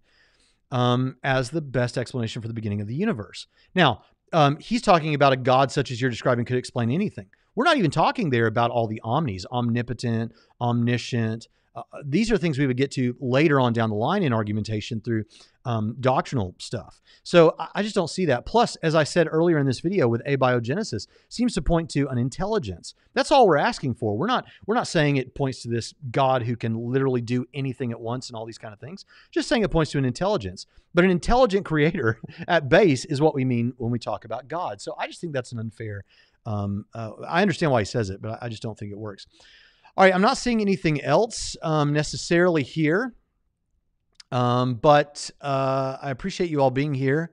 um, 0.72 1.18
as 1.24 1.52
the 1.52 1.62
best 1.62 1.98
explanation 1.98 2.42
for 2.42 2.48
the 2.48 2.54
beginning 2.56 2.82
of 2.82 2.88
the 2.88 2.96
universe. 2.96 3.48
Now, 3.76 4.04
um, 4.34 4.58
he's 4.58 4.82
talking 4.82 5.14
about 5.14 5.32
a 5.32 5.38
God 5.38 5.72
such 5.72 5.92
as 5.92 6.02
you're 6.02 6.10
describing 6.10 6.46
could 6.46 6.58
explain 6.58 6.90
anything. 6.90 7.28
We're 7.56 7.66
not 7.66 7.78
even 7.78 7.92
talking 7.92 8.32
there 8.32 8.48
about 8.48 8.72
all 8.72 8.88
the 8.88 9.00
omnis, 9.04 9.46
omnipotent, 9.52 10.32
omniscient, 10.60 11.48
uh, 11.76 11.82
these 12.06 12.32
are 12.32 12.38
things 12.38 12.60
we 12.60 12.68
would 12.68 12.78
get 12.78 12.92
to 12.92 13.16
later 13.20 13.60
on 13.60 13.74
down 13.74 13.90
the 13.90 13.96
line 13.96 14.22
in 14.22 14.32
argumentation 14.32 15.02
through 15.02 15.24
um, 15.66 15.96
doctrinal 16.00 16.54
stuff. 16.60 17.02
So 17.24 17.56
I, 17.58 17.68
I 17.76 17.84
just 17.84 17.96
don't 17.96 18.10
see 18.10 18.26
that. 18.26 18.46
Plus, 18.46 18.76
as 18.78 18.94
I 18.96 19.04
said 19.04 19.28
earlier 19.32 19.58
in 19.58 19.66
this 19.66 19.80
video 19.80 20.08
with 20.08 20.24
abiogenesis, 20.26 21.08
seems 21.30 21.54
to 21.56 21.62
point 21.62 21.90
to 21.92 22.08
an 22.10 22.18
intelligence. 22.18 22.94
That's 23.14 23.32
all 23.32 23.48
we're 23.48 23.58
asking 23.58 23.96
for. 23.96 24.16
We're 24.16 24.28
not 24.28 24.46
we're 24.68 24.76
not 24.76 24.88
saying 24.88 25.18
it 25.18 25.34
points 25.34 25.64
to 25.64 25.70
this 25.70 25.94
God 26.12 26.44
who 26.44 26.56
can 26.56 26.76
literally 26.76 27.22
do 27.22 27.46
anything 27.54 27.92
at 27.92 28.00
once 28.00 28.30
and 28.30 28.36
all 28.36 28.46
these 28.46 28.58
kind 28.58 28.74
of 28.74 28.80
things. 28.80 29.06
Just 29.32 29.48
saying 29.48 29.64
it 29.64 29.72
points 29.72 29.92
to 29.92 29.98
an 29.98 30.06
intelligence. 30.06 30.68
But 30.94 31.06
an 31.06 31.12
intelligent 31.12 31.66
creator 31.66 32.20
at 32.48 32.70
base 32.70 33.06
is 33.06 33.20
what 33.20 33.34
we 33.34 33.46
mean 33.46 33.74
when 33.78 33.92
we 33.92 34.00
talk 34.00 34.26
about 34.26 34.48
God. 34.48 34.80
So 34.80 34.96
I 35.00 35.08
just 35.08 35.22
think 35.22 35.34
that's 35.34 35.52
an 35.52 35.60
unfair. 35.60 36.04
Um, 36.46 36.86
uh, 36.94 37.12
I 37.28 37.42
understand 37.42 37.72
why 37.72 37.82
he 37.82 37.86
says 37.86 38.10
it, 38.10 38.22
but 38.22 38.38
I 38.42 38.50
just 38.50 38.62
don't 38.62 38.78
think 38.78 38.92
it 38.92 38.98
works. 38.98 39.28
All 39.96 40.04
right, 40.04 40.14
I'm 40.14 40.22
not 40.22 40.38
seeing 40.38 40.60
anything 40.60 41.02
else 41.02 41.56
um, 41.62 41.94
necessarily 41.94 42.64
here, 42.64 43.14
um, 44.32 44.74
but 44.74 45.30
uh, 45.40 45.98
I 46.02 46.10
appreciate 46.10 46.50
you 46.50 46.62
all 46.62 46.72
being 46.72 46.96
here. 46.96 47.32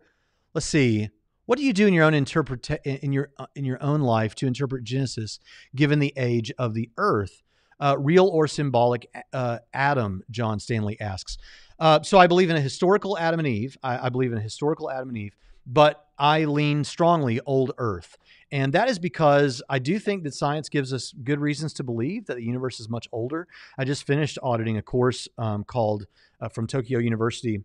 Let's 0.53 0.67
see. 0.67 1.09
What 1.47 1.59
do 1.59 1.65
you 1.65 1.73
do 1.73 1.87
in 1.87 1.95
your 1.95 2.05
own 2.05 2.13
interpret 2.13 2.69
in 2.85 3.13
your 3.13 3.31
uh, 3.39 3.47
in 3.57 3.65
your 3.65 3.83
own 3.83 4.03
life 4.03 4.35
to 4.37 4.47
interpret 4.47 4.85
Genesis, 4.85 5.41
given 5.75 6.01
the 6.01 6.13
age 6.19 6.53
of 6.59 6.75
the 6.75 6.91
earth? 6.99 7.43
Uh, 7.81 7.97
real 7.99 8.29
or 8.29 8.47
symbolic? 8.47 9.11
Uh, 9.33 9.61
Adam, 9.73 10.23
John 10.31 10.61
Stanley 10.61 11.01
asks. 11.01 11.39
Uh, 11.79 12.03
so 12.03 12.19
I 12.19 12.27
believe 12.27 12.51
in 12.51 12.57
a 12.57 12.61
historical 12.61 13.17
Adam 13.17 13.41
and 13.41 13.49
Eve. 13.49 13.79
I, 13.83 14.07
I 14.07 14.09
believe 14.11 14.33
in 14.33 14.39
a 14.39 14.43
historical 14.43 14.91
Adam 14.91 15.09
and 15.09 15.17
Eve, 15.17 15.35
but 15.67 16.05
I 16.19 16.45
lean 16.45 16.85
strongly 16.85 17.41
old 17.47 17.73
Earth. 17.79 18.19
And 18.53 18.73
that 18.73 18.89
is 18.89 18.99
because 18.99 19.63
I 19.69 19.79
do 19.79 19.99
think 19.99 20.25
that 20.25 20.35
science 20.35 20.69
gives 20.69 20.93
us 20.93 21.13
good 21.25 21.41
reasons 21.41 21.73
to 21.75 21.85
believe 21.85 22.27
that 22.27 22.37
the 22.37 22.45
universe 22.45 22.81
is 22.81 22.89
much 22.89 23.09
older. 23.13 23.47
I 23.79 23.85
just 23.85 24.07
finished 24.07 24.39
auditing 24.43 24.77
a 24.77 24.83
course 24.83 25.29
um, 25.39 25.65
called 25.65 26.07
uh, 26.41 26.49
from 26.49 26.67
Tokyo 26.67 26.99
University 26.99 27.63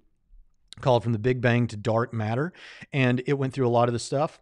called 0.81 1.03
From 1.03 1.13
the 1.13 1.19
Big 1.19 1.41
Bang 1.41 1.67
to 1.67 1.77
Dark 1.77 2.13
Matter. 2.13 2.53
And 2.91 3.23
it 3.25 3.33
went 3.33 3.53
through 3.53 3.67
a 3.67 3.69
lot 3.69 3.87
of 3.87 3.93
the 3.93 3.99
stuff. 3.99 4.39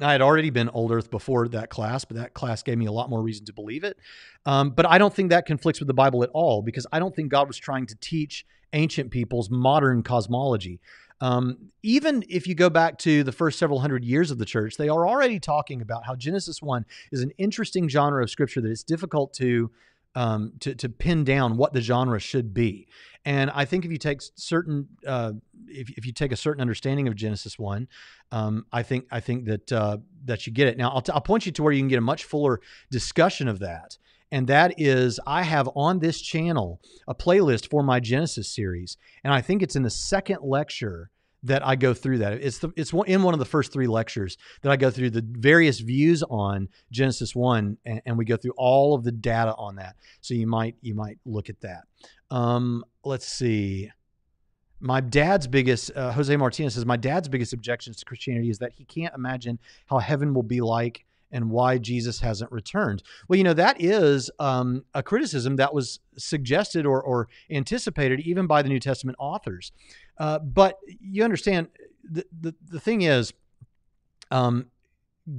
I 0.00 0.12
had 0.12 0.22
already 0.22 0.50
been 0.50 0.68
old 0.68 0.92
Earth 0.92 1.10
before 1.10 1.48
that 1.48 1.70
class, 1.70 2.04
but 2.04 2.16
that 2.16 2.34
class 2.34 2.62
gave 2.62 2.78
me 2.78 2.86
a 2.86 2.92
lot 2.92 3.10
more 3.10 3.20
reason 3.20 3.44
to 3.46 3.52
believe 3.52 3.82
it. 3.82 3.98
Um, 4.46 4.70
but 4.70 4.86
I 4.86 4.98
don't 4.98 5.12
think 5.12 5.30
that 5.30 5.44
conflicts 5.44 5.80
with 5.80 5.88
the 5.88 5.94
Bible 5.94 6.22
at 6.22 6.30
all 6.30 6.62
because 6.62 6.86
I 6.92 7.00
don't 7.00 7.14
think 7.14 7.30
God 7.30 7.48
was 7.48 7.56
trying 7.56 7.86
to 7.86 7.96
teach 8.00 8.46
ancient 8.72 9.10
peoples 9.10 9.50
modern 9.50 10.02
cosmology. 10.02 10.80
Um, 11.20 11.70
even 11.82 12.24
if 12.28 12.46
you 12.46 12.54
go 12.54 12.70
back 12.70 12.98
to 12.98 13.24
the 13.24 13.32
first 13.32 13.58
several 13.58 13.80
hundred 13.80 14.04
years 14.04 14.30
of 14.30 14.38
the 14.38 14.44
church, 14.44 14.76
they 14.76 14.88
are 14.88 15.06
already 15.06 15.40
talking 15.40 15.80
about 15.82 16.04
how 16.06 16.14
Genesis 16.14 16.62
1 16.62 16.84
is 17.10 17.22
an 17.22 17.32
interesting 17.38 17.88
genre 17.88 18.22
of 18.22 18.30
scripture 18.30 18.60
that 18.60 18.70
it's 18.70 18.84
difficult 18.84 19.32
to 19.34 19.70
um, 20.14 20.54
to, 20.60 20.74
to 20.74 20.88
pin 20.88 21.22
down 21.22 21.56
what 21.56 21.72
the 21.72 21.80
genre 21.80 22.18
should 22.18 22.52
be. 22.52 22.88
And 23.24 23.50
I 23.50 23.64
think 23.64 23.84
if 23.84 23.92
you 23.92 23.98
take 23.98 24.20
certain, 24.36 24.88
uh, 25.06 25.32
if, 25.68 25.90
if 25.90 26.06
you 26.06 26.12
take 26.12 26.32
a 26.32 26.36
certain 26.36 26.60
understanding 26.60 27.06
of 27.08 27.14
Genesis 27.14 27.58
one, 27.58 27.88
um, 28.32 28.66
I 28.72 28.82
think 28.82 29.06
I 29.10 29.20
think 29.20 29.44
that 29.46 29.70
uh, 29.70 29.98
that 30.24 30.46
you 30.46 30.52
get 30.52 30.68
it. 30.68 30.76
Now 30.76 30.90
I'll, 30.90 31.02
t- 31.02 31.12
I'll 31.12 31.20
point 31.20 31.46
you 31.46 31.52
to 31.52 31.62
where 31.62 31.72
you 31.72 31.80
can 31.80 31.88
get 31.88 31.98
a 31.98 32.02
much 32.02 32.24
fuller 32.24 32.60
discussion 32.90 33.48
of 33.48 33.58
that. 33.60 33.98
And 34.30 34.46
that 34.48 34.74
is, 34.76 35.18
I 35.26 35.42
have 35.42 35.68
on 35.74 36.00
this 36.00 36.20
channel 36.20 36.80
a 37.06 37.14
playlist 37.14 37.70
for 37.70 37.82
my 37.82 38.00
Genesis 38.00 38.50
series, 38.50 38.96
and 39.24 39.32
I 39.32 39.40
think 39.40 39.62
it's 39.62 39.76
in 39.76 39.82
the 39.82 39.90
second 39.90 40.40
lecture 40.42 41.10
that 41.44 41.66
I 41.66 41.76
go 41.76 41.94
through 41.94 42.18
that. 42.18 42.32
It's 42.32 42.58
the 42.58 42.72
it's 42.76 42.92
in 43.06 43.22
one 43.22 43.32
of 43.32 43.38
the 43.38 43.46
first 43.46 43.72
three 43.72 43.86
lectures 43.86 44.36
that 44.62 44.70
I 44.70 44.76
go 44.76 44.90
through 44.90 45.10
the 45.10 45.24
various 45.24 45.80
views 45.80 46.22
on 46.24 46.68
Genesis 46.90 47.34
one, 47.34 47.78
and, 47.84 48.02
and 48.04 48.18
we 48.18 48.24
go 48.24 48.36
through 48.36 48.54
all 48.56 48.94
of 48.94 49.04
the 49.04 49.12
data 49.12 49.54
on 49.56 49.76
that. 49.76 49.96
So 50.20 50.34
you 50.34 50.46
might 50.46 50.74
you 50.82 50.94
might 50.94 51.18
look 51.24 51.48
at 51.48 51.60
that. 51.60 51.84
Um, 52.30 52.84
let's 53.04 53.26
see. 53.26 53.90
My 54.80 55.00
dad's 55.00 55.48
biggest, 55.48 55.90
uh, 55.96 56.12
Jose 56.12 56.36
Martinez 56.36 56.74
says, 56.74 56.86
my 56.86 56.96
dad's 56.96 57.28
biggest 57.28 57.52
objections 57.52 57.96
to 57.96 58.04
Christianity 58.04 58.48
is 58.48 58.58
that 58.58 58.72
he 58.76 58.84
can't 58.84 59.12
imagine 59.12 59.58
how 59.86 59.98
heaven 59.98 60.34
will 60.34 60.44
be 60.44 60.60
like 60.60 61.04
and 61.32 61.50
why 61.50 61.78
Jesus 61.78 62.20
hasn't 62.20 62.50
returned. 62.50 63.02
Well, 63.28 63.36
you 63.36 63.44
know, 63.44 63.54
that 63.54 63.80
is 63.80 64.30
um, 64.38 64.84
a 64.94 65.02
criticism 65.02 65.56
that 65.56 65.74
was 65.74 66.00
suggested 66.16 66.86
or, 66.86 67.02
or, 67.02 67.28
anticipated 67.50 68.20
even 68.20 68.46
by 68.46 68.62
the 68.62 68.68
New 68.68 68.80
Testament 68.80 69.16
authors. 69.18 69.72
Uh, 70.18 70.38
but 70.38 70.78
you 70.86 71.24
understand, 71.24 71.68
the, 72.10 72.24
the, 72.40 72.54
the 72.70 72.80
thing 72.80 73.02
is, 73.02 73.32
um, 74.30 74.66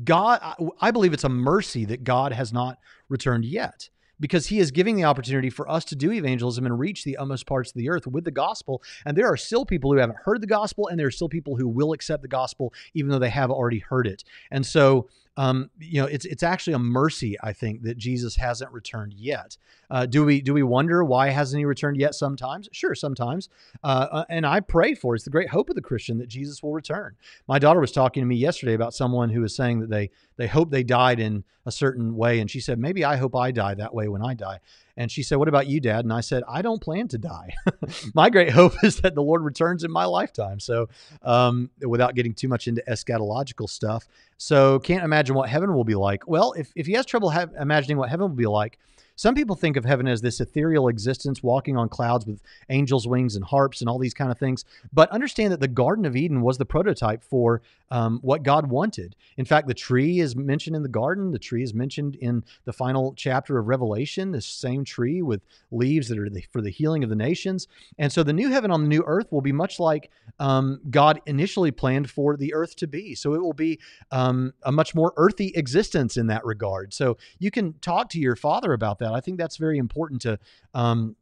God, 0.03 0.39
I 0.79 0.91
believe 0.91 1.13
it's 1.13 1.23
a 1.23 1.29
mercy 1.29 1.85
that 1.85 2.03
God 2.03 2.31
has 2.31 2.53
not 2.53 2.77
returned 3.09 3.45
yet 3.45 3.89
because 4.19 4.47
he 4.47 4.59
is 4.59 4.71
giving 4.71 4.95
the 4.95 5.05
opportunity 5.05 5.49
for 5.49 5.69
us 5.69 5.85
to 5.85 5.95
do 5.95 6.11
evangelism 6.11 6.65
and 6.65 6.77
reach 6.77 7.03
the 7.03 7.17
utmost 7.17 7.47
parts 7.47 7.71
of 7.71 7.75
the 7.75 7.89
earth 7.89 8.05
with 8.05 8.23
the 8.23 8.31
gospel. 8.31 8.83
And 9.05 9.17
there 9.17 9.27
are 9.27 9.37
still 9.37 9.65
people 9.65 9.91
who 9.91 9.99
haven't 9.99 10.19
heard 10.23 10.41
the 10.41 10.47
gospel, 10.47 10.87
and 10.87 10.99
there 10.99 11.07
are 11.07 11.11
still 11.11 11.29
people 11.29 11.55
who 11.55 11.67
will 11.67 11.93
accept 11.93 12.21
the 12.21 12.27
gospel 12.27 12.73
even 12.93 13.09
though 13.09 13.19
they 13.19 13.29
have 13.29 13.49
already 13.49 13.79
heard 13.79 14.07
it. 14.07 14.23
And 14.51 14.65
so 14.65 15.07
um, 15.39 15.69
you 15.79 16.01
know, 16.01 16.05
it's 16.05 16.25
it's 16.25 16.43
actually 16.43 16.73
a 16.73 16.79
mercy, 16.79 17.37
I 17.41 17.53
think, 17.53 17.83
that 17.83 17.97
Jesus 17.97 18.35
hasn't 18.35 18.73
returned 18.73 19.13
yet. 19.13 19.55
Uh, 19.89 20.05
do 20.05 20.25
we 20.25 20.41
do 20.41 20.53
we 20.53 20.63
wonder 20.63 21.01
why 21.01 21.29
hasn't 21.29 21.57
he 21.57 21.63
returned 21.63 21.95
yet? 21.95 22.13
Sometimes, 22.13 22.67
sure, 22.73 22.93
sometimes, 22.93 23.47
uh, 23.81 24.07
uh, 24.11 24.25
and 24.27 24.45
I 24.45 24.59
pray 24.59 24.95
for 24.95 25.15
it's 25.15 25.23
the 25.23 25.29
great 25.29 25.47
hope 25.47 25.69
of 25.69 25.77
the 25.77 25.81
Christian 25.81 26.17
that 26.17 26.27
Jesus 26.27 26.61
will 26.61 26.73
return. 26.73 27.15
My 27.47 27.57
daughter 27.57 27.79
was 27.79 27.93
talking 27.93 28.21
to 28.21 28.27
me 28.27 28.35
yesterday 28.35 28.73
about 28.73 28.93
someone 28.93 29.29
who 29.29 29.39
was 29.39 29.55
saying 29.55 29.79
that 29.79 29.89
they 29.89 30.09
they 30.35 30.47
hope 30.47 30.71
they 30.71 30.83
died 30.83 31.21
in 31.21 31.45
a 31.65 31.71
certain 31.71 32.17
way, 32.17 32.41
and 32.41 32.51
she 32.51 32.59
said 32.59 32.77
maybe 32.77 33.05
I 33.05 33.15
hope 33.15 33.33
I 33.33 33.51
die 33.51 33.75
that 33.75 33.93
way 33.93 34.09
when 34.09 34.21
I 34.21 34.33
die. 34.33 34.59
And 34.99 35.09
she 35.09 35.23
said, 35.23 35.37
What 35.37 35.47
about 35.47 35.67
you, 35.67 35.79
Dad? 35.79 36.03
And 36.03 36.11
I 36.11 36.19
said, 36.19 36.43
I 36.47 36.61
don't 36.61 36.81
plan 36.81 37.07
to 37.07 37.17
die. 37.17 37.55
my 38.13 38.29
great 38.29 38.51
hope 38.51 38.73
is 38.83 38.97
that 38.97 39.15
the 39.15 39.23
Lord 39.23 39.41
returns 39.41 39.85
in 39.85 39.91
my 39.91 40.03
lifetime. 40.03 40.59
So, 40.59 40.89
um, 41.23 41.69
without 41.81 42.15
getting 42.15 42.33
too 42.33 42.49
much 42.49 42.67
into 42.67 42.83
eschatological 42.85 43.69
stuff. 43.69 44.09
So, 44.37 44.77
can't 44.79 45.05
imagine 45.05 45.35
what 45.35 45.47
heaven 45.47 45.73
will 45.73 45.85
be 45.85 45.95
like. 45.95 46.27
Well, 46.27 46.51
if, 46.51 46.73
if 46.75 46.85
he 46.85 46.93
has 46.93 47.05
trouble 47.05 47.29
ha- 47.29 47.47
imagining 47.57 47.97
what 47.97 48.09
heaven 48.09 48.29
will 48.29 48.35
be 48.35 48.45
like, 48.45 48.77
some 49.19 49.35
people 49.35 49.57
think 49.57 49.75
of 49.75 49.83
heaven 49.83 50.07
as 50.07 50.21
this 50.21 50.39
ethereal 50.39 50.87
existence 50.87 51.43
walking 51.43 51.75
on 51.75 51.89
clouds 51.89 52.25
with 52.25 52.41
angels' 52.69 53.05
wings 53.05 53.35
and 53.35 53.43
harps 53.43 53.81
and 53.81 53.89
all 53.89 53.99
these 53.99 54.13
kind 54.13 54.31
of 54.31 54.39
things. 54.39 54.63
But 54.93 55.11
understand 55.11 55.51
that 55.51 55.59
the 55.59 55.67
Garden 55.67 56.05
of 56.05 56.15
Eden 56.15 56.39
was 56.39 56.57
the 56.57 56.63
prototype 56.63 57.21
for 57.21 57.61
um, 57.91 58.19
what 58.21 58.43
God 58.43 58.67
wanted. 58.67 59.17
In 59.35 59.43
fact, 59.43 59.67
the 59.67 59.73
tree 59.73 60.21
is 60.21 60.37
mentioned 60.37 60.77
in 60.77 60.83
the 60.83 60.87
garden. 60.89 61.31
The 61.31 61.39
tree 61.39 61.63
is 61.63 61.73
mentioned 61.73 62.15
in 62.15 62.45
the 62.63 62.71
final 62.71 63.13
chapter 63.13 63.57
of 63.57 63.67
Revelation, 63.67 64.31
this 64.31 64.45
same 64.45 64.85
tree 64.85 65.21
with 65.21 65.41
leaves 65.69 66.07
that 66.07 66.17
are 66.17 66.29
the, 66.29 66.45
for 66.49 66.61
the 66.61 66.69
healing 66.69 67.03
of 67.03 67.09
the 67.09 67.15
nations. 67.17 67.67
And 67.97 68.13
so 68.13 68.23
the 68.23 68.31
new 68.31 68.49
heaven 68.49 68.71
on 68.71 68.83
the 68.83 68.87
new 68.87 69.03
earth 69.05 69.33
will 69.33 69.41
be 69.41 69.51
much 69.51 69.81
like 69.81 70.11
um, 70.39 70.79
God 70.89 71.19
initially 71.25 71.71
planned 71.71 72.09
for 72.09 72.37
the 72.37 72.53
earth 72.53 72.77
to 72.77 72.87
be. 72.87 73.15
So 73.15 73.33
it 73.33 73.41
will 73.41 73.51
be 73.51 73.79
um, 74.11 74.53
a 74.63 74.71
much 74.71 74.95
more 74.95 75.11
earthy 75.17 75.51
existence 75.55 76.15
in 76.15 76.27
that 76.27 76.45
regard. 76.45 76.93
So 76.93 77.17
you 77.39 77.51
can 77.51 77.73
talk 77.79 78.07
to 78.11 78.19
your 78.19 78.37
father 78.37 78.71
about 78.71 78.99
that. 78.99 79.08
I 79.13 79.21
think 79.21 79.37
that's 79.37 79.57
very 79.57 79.77
important 79.77 80.21
to. 80.23 80.39
Um, 80.73 81.15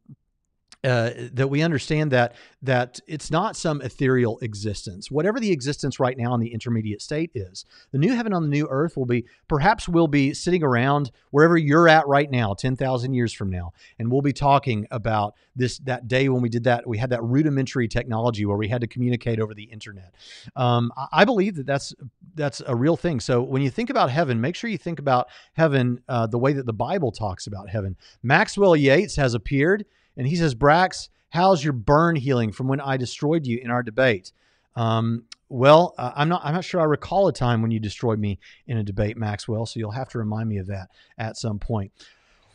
uh, 0.84 1.10
that 1.32 1.48
we 1.48 1.62
understand 1.62 2.12
that 2.12 2.34
that 2.62 3.00
it's 3.06 3.30
not 3.30 3.56
some 3.56 3.80
ethereal 3.82 4.38
existence. 4.40 5.10
Whatever 5.10 5.40
the 5.40 5.50
existence 5.50 5.98
right 5.98 6.16
now 6.16 6.34
in 6.34 6.40
the 6.40 6.52
intermediate 6.52 7.02
state 7.02 7.30
is, 7.34 7.64
the 7.90 7.98
new 7.98 8.14
heaven 8.14 8.32
on 8.32 8.42
the 8.42 8.48
new 8.48 8.66
earth 8.70 8.96
will 8.96 9.06
be 9.06 9.24
perhaps 9.48 9.88
we'll 9.88 10.06
be 10.06 10.32
sitting 10.34 10.62
around 10.62 11.10
wherever 11.30 11.56
you're 11.56 11.88
at 11.88 12.06
right 12.06 12.30
now, 12.30 12.54
ten 12.54 12.76
thousand 12.76 13.14
years 13.14 13.32
from 13.32 13.50
now, 13.50 13.72
and 13.98 14.10
we'll 14.10 14.22
be 14.22 14.32
talking 14.32 14.86
about 14.92 15.34
this 15.56 15.78
that 15.78 16.06
day 16.06 16.28
when 16.28 16.42
we 16.42 16.48
did 16.48 16.64
that. 16.64 16.86
We 16.86 16.98
had 16.98 17.10
that 17.10 17.24
rudimentary 17.24 17.88
technology 17.88 18.46
where 18.46 18.56
we 18.56 18.68
had 18.68 18.80
to 18.82 18.86
communicate 18.86 19.40
over 19.40 19.54
the 19.54 19.64
internet. 19.64 20.14
Um, 20.54 20.92
I 21.12 21.24
believe 21.24 21.56
that 21.56 21.66
that's 21.66 21.92
that's 22.34 22.62
a 22.66 22.76
real 22.76 22.96
thing. 22.96 23.18
So 23.18 23.42
when 23.42 23.62
you 23.62 23.70
think 23.70 23.90
about 23.90 24.10
heaven, 24.10 24.40
make 24.40 24.54
sure 24.54 24.70
you 24.70 24.78
think 24.78 25.00
about 25.00 25.26
heaven 25.54 26.00
uh, 26.08 26.28
the 26.28 26.38
way 26.38 26.52
that 26.52 26.66
the 26.66 26.72
Bible 26.72 27.10
talks 27.10 27.48
about 27.48 27.68
heaven. 27.68 27.96
Maxwell 28.22 28.76
Yates 28.76 29.16
has 29.16 29.34
appeared 29.34 29.84
and 30.18 30.26
he 30.26 30.36
says, 30.36 30.54
Brax, 30.54 31.08
how's 31.30 31.64
your 31.64 31.72
burn 31.72 32.16
healing 32.16 32.52
from 32.52 32.68
when 32.68 32.80
I 32.80 32.98
destroyed 32.98 33.46
you 33.46 33.58
in 33.58 33.70
our 33.70 33.82
debate? 33.82 34.32
Um, 34.76 35.24
well, 35.48 35.94
uh, 35.96 36.12
I'm 36.14 36.28
not. 36.28 36.42
I'm 36.44 36.52
not 36.52 36.64
sure 36.64 36.80
I 36.80 36.84
recall 36.84 37.26
a 37.28 37.32
time 37.32 37.62
when 37.62 37.70
you 37.70 37.80
destroyed 37.80 38.18
me 38.18 38.38
in 38.66 38.76
a 38.76 38.84
debate, 38.84 39.16
Maxwell. 39.16 39.64
So 39.64 39.80
you'll 39.80 39.92
have 39.92 40.10
to 40.10 40.18
remind 40.18 40.48
me 40.48 40.58
of 40.58 40.66
that 40.66 40.90
at 41.16 41.38
some 41.38 41.58
point. 41.58 41.90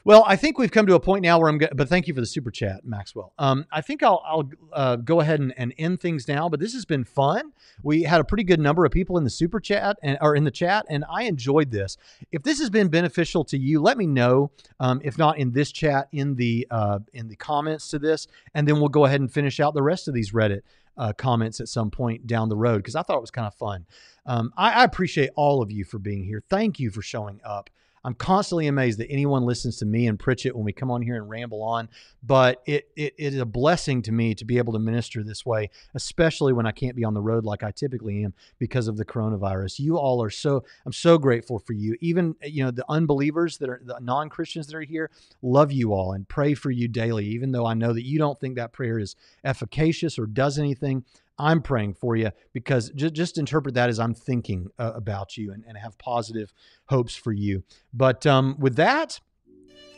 Well, 0.06 0.26
I 0.28 0.36
think 0.36 0.58
we've 0.58 0.72
come 0.72 0.86
to 0.88 0.96
a 0.96 1.00
point 1.00 1.24
now 1.24 1.40
where 1.40 1.48
I'm. 1.48 1.58
Go- 1.58 1.70
but 1.74 1.88
thank 1.88 2.08
you 2.08 2.14
for 2.14 2.20
the 2.20 2.28
super 2.28 2.52
chat, 2.52 2.84
Maxwell. 2.84 3.34
Um, 3.40 3.66
I 3.72 3.80
think 3.80 4.04
I'll, 4.04 4.22
I'll 4.26 4.50
uh, 4.74 4.96
go 4.98 5.22
ahead 5.22 5.40
and, 5.40 5.54
and, 5.56 5.74
end 5.78 6.02
things 6.02 6.28
now. 6.28 6.50
But 6.50 6.60
this 6.60 6.74
has 6.74 6.84
been 6.84 7.06
fun. 7.06 7.54
We 7.84 8.04
had 8.04 8.20
a 8.20 8.26
pretty 8.26 8.44
good 8.44 8.60
number 8.60 8.84
of 8.84 8.92
people 8.92 9.18
in 9.18 9.24
the 9.24 9.30
super 9.30 9.62
chat 9.62 9.98
and 10.04 10.18
or 10.20 10.36
in 10.36 10.44
the 10.44 10.52
chat, 10.52 10.86
and 10.90 11.06
I 11.10 11.24
enjoyed 11.24 11.72
this. 11.72 11.96
If 12.34 12.44
this 12.44 12.60
has 12.60 12.70
been 12.70 12.90
beneficial 12.90 13.46
to 13.46 13.58
you, 13.58 13.82
let 13.82 13.98
me 13.98 14.06
know. 14.06 14.52
Um, 14.82 15.00
if 15.06 15.18
not 15.18 15.38
in 15.38 15.52
this 15.52 15.72
chat, 15.72 16.10
in 16.12 16.36
the 16.36 16.68
uh, 16.70 17.00
in 17.14 17.30
the 17.30 17.38
comments 17.38 17.88
to 17.90 18.00
this, 18.00 18.28
and 18.54 18.68
then 18.68 18.80
we'll 18.80 18.90
go 18.90 19.06
ahead 19.06 19.22
and 19.22 19.32
finish 19.32 19.62
out 19.62 19.74
the 19.74 19.84
rest 19.84 20.10
of 20.10 20.14
these 20.14 20.34
Reddit 20.34 20.64
uh, 20.98 21.14
comments 21.14 21.62
at 21.62 21.70
some 21.70 21.90
point 21.90 22.28
down 22.28 22.50
the 22.50 22.58
road 22.58 22.78
because 22.78 22.96
I 22.96 23.04
thought 23.04 23.18
it 23.18 23.22
was 23.22 23.32
kind 23.32 23.48
of 23.48 23.56
fun. 23.56 23.86
Um, 24.26 24.52
I, 24.58 24.82
I 24.82 24.84
appreciate 24.84 25.30
all 25.36 25.62
of 25.62 25.72
you 25.72 25.86
for 25.86 25.98
being 25.98 26.26
here. 26.26 26.44
Thank 26.50 26.80
you 26.80 26.92
for 26.92 27.02
showing 27.02 27.40
up. 27.46 27.70
I'm 28.06 28.14
constantly 28.16 28.68
amazed 28.68 29.00
that 29.00 29.10
anyone 29.10 29.44
listens 29.44 29.78
to 29.78 29.86
me 29.86 30.08
and 30.08 30.20
Pritchett 30.20 30.56
when 30.56 30.66
we 30.66 30.74
come 30.74 30.92
on 30.92 31.02
here 31.02 31.16
and 31.16 31.30
ramble 31.30 31.64
on. 31.64 31.88
But 32.22 32.62
it, 32.66 32.90
it, 32.96 33.14
it 33.18 33.34
is 33.34 33.40
a 33.40 33.46
blessing 33.46 34.02
to 34.04 34.12
me 34.12 34.36
to 34.36 34.46
be 34.46 34.58
able 34.58 34.74
to 34.74 34.80
minister 34.80 35.24
this 35.24 35.46
way, 35.46 35.70
especially 35.94 36.54
when 36.54 36.66
I 36.66 36.72
can't 36.72 36.96
be 36.96 37.06
on 37.06 37.14
the 37.14 37.22
road 37.22 37.46
like 37.46 37.64
I 37.64 37.72
typically 37.72 38.24
am 38.24 38.34
because 38.60 38.88
of 38.88 38.98
the 38.98 39.06
coronavirus. 39.06 39.80
You 39.80 39.98
all 39.98 40.22
are 40.22 40.30
so 40.30 40.64
I'm 40.86 40.94
so 40.94 41.18
grateful 41.18 41.60
for 41.60 41.74
you. 41.74 41.96
Even 42.02 42.36
you 42.44 42.64
know 42.64 42.72
the 42.72 42.86
unbelievers 42.90 43.58
that 43.60 43.70
are 43.70 43.82
the 43.84 44.00
non-Christians 44.02 44.68
that 44.68 44.76
are 44.76 44.82
here, 44.82 45.10
love 45.42 45.72
you 45.72 45.94
all 45.94 46.14
and 46.14 46.28
pray 46.28 46.54
for 46.54 46.72
you 46.72 46.88
daily, 46.88 47.26
even 47.28 47.52
though 47.52 47.66
I 47.66 47.74
know 47.74 47.94
that 47.94 48.06
you 48.06 48.20
don't 48.20 48.40
think 48.40 48.56
that 48.56 48.74
prayer 48.74 49.00
is 49.00 49.16
efficacious 49.44 50.20
or 50.20 50.26
does 50.26 50.60
anything. 50.60 51.06
I'm 51.38 51.62
praying 51.62 51.96
for 51.96 52.16
you 52.16 52.32
because 52.54 52.90
just, 52.92 53.38
interpret 53.38 53.76
that 53.76 53.90
as 53.90 54.00
I'm 54.00 54.14
thinking 54.14 54.70
uh, 54.78 54.92
about 54.94 55.38
you 55.38 55.52
and, 55.52 55.64
and 55.68 55.78
have 55.78 55.98
positive 55.98 56.54
hopes 56.86 57.16
for 57.16 57.32
you. 57.32 57.64
But 57.94 58.26
um, 58.26 58.56
with 58.60 58.76
that, 58.76 59.20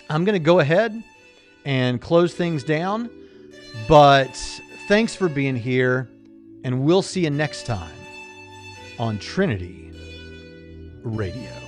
I'm 0.10 0.24
going 0.24 0.34
to 0.34 0.46
go 0.46 0.60
ahead 0.60 1.04
and 1.66 2.00
close 2.00 2.34
things 2.34 2.64
down. 2.64 3.10
But 3.88 4.36
thanks 4.88 5.16
for 5.16 5.28
being 5.28 5.56
here, 5.56 6.10
and 6.64 6.84
we'll 6.84 7.02
see 7.02 7.24
you 7.24 7.30
next 7.30 7.66
time 7.66 7.92
on 8.98 9.20
Trinity 9.20 9.92
Radio. 11.04 11.65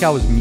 Like 0.00 0.06
I 0.06 0.10
was 0.10 0.37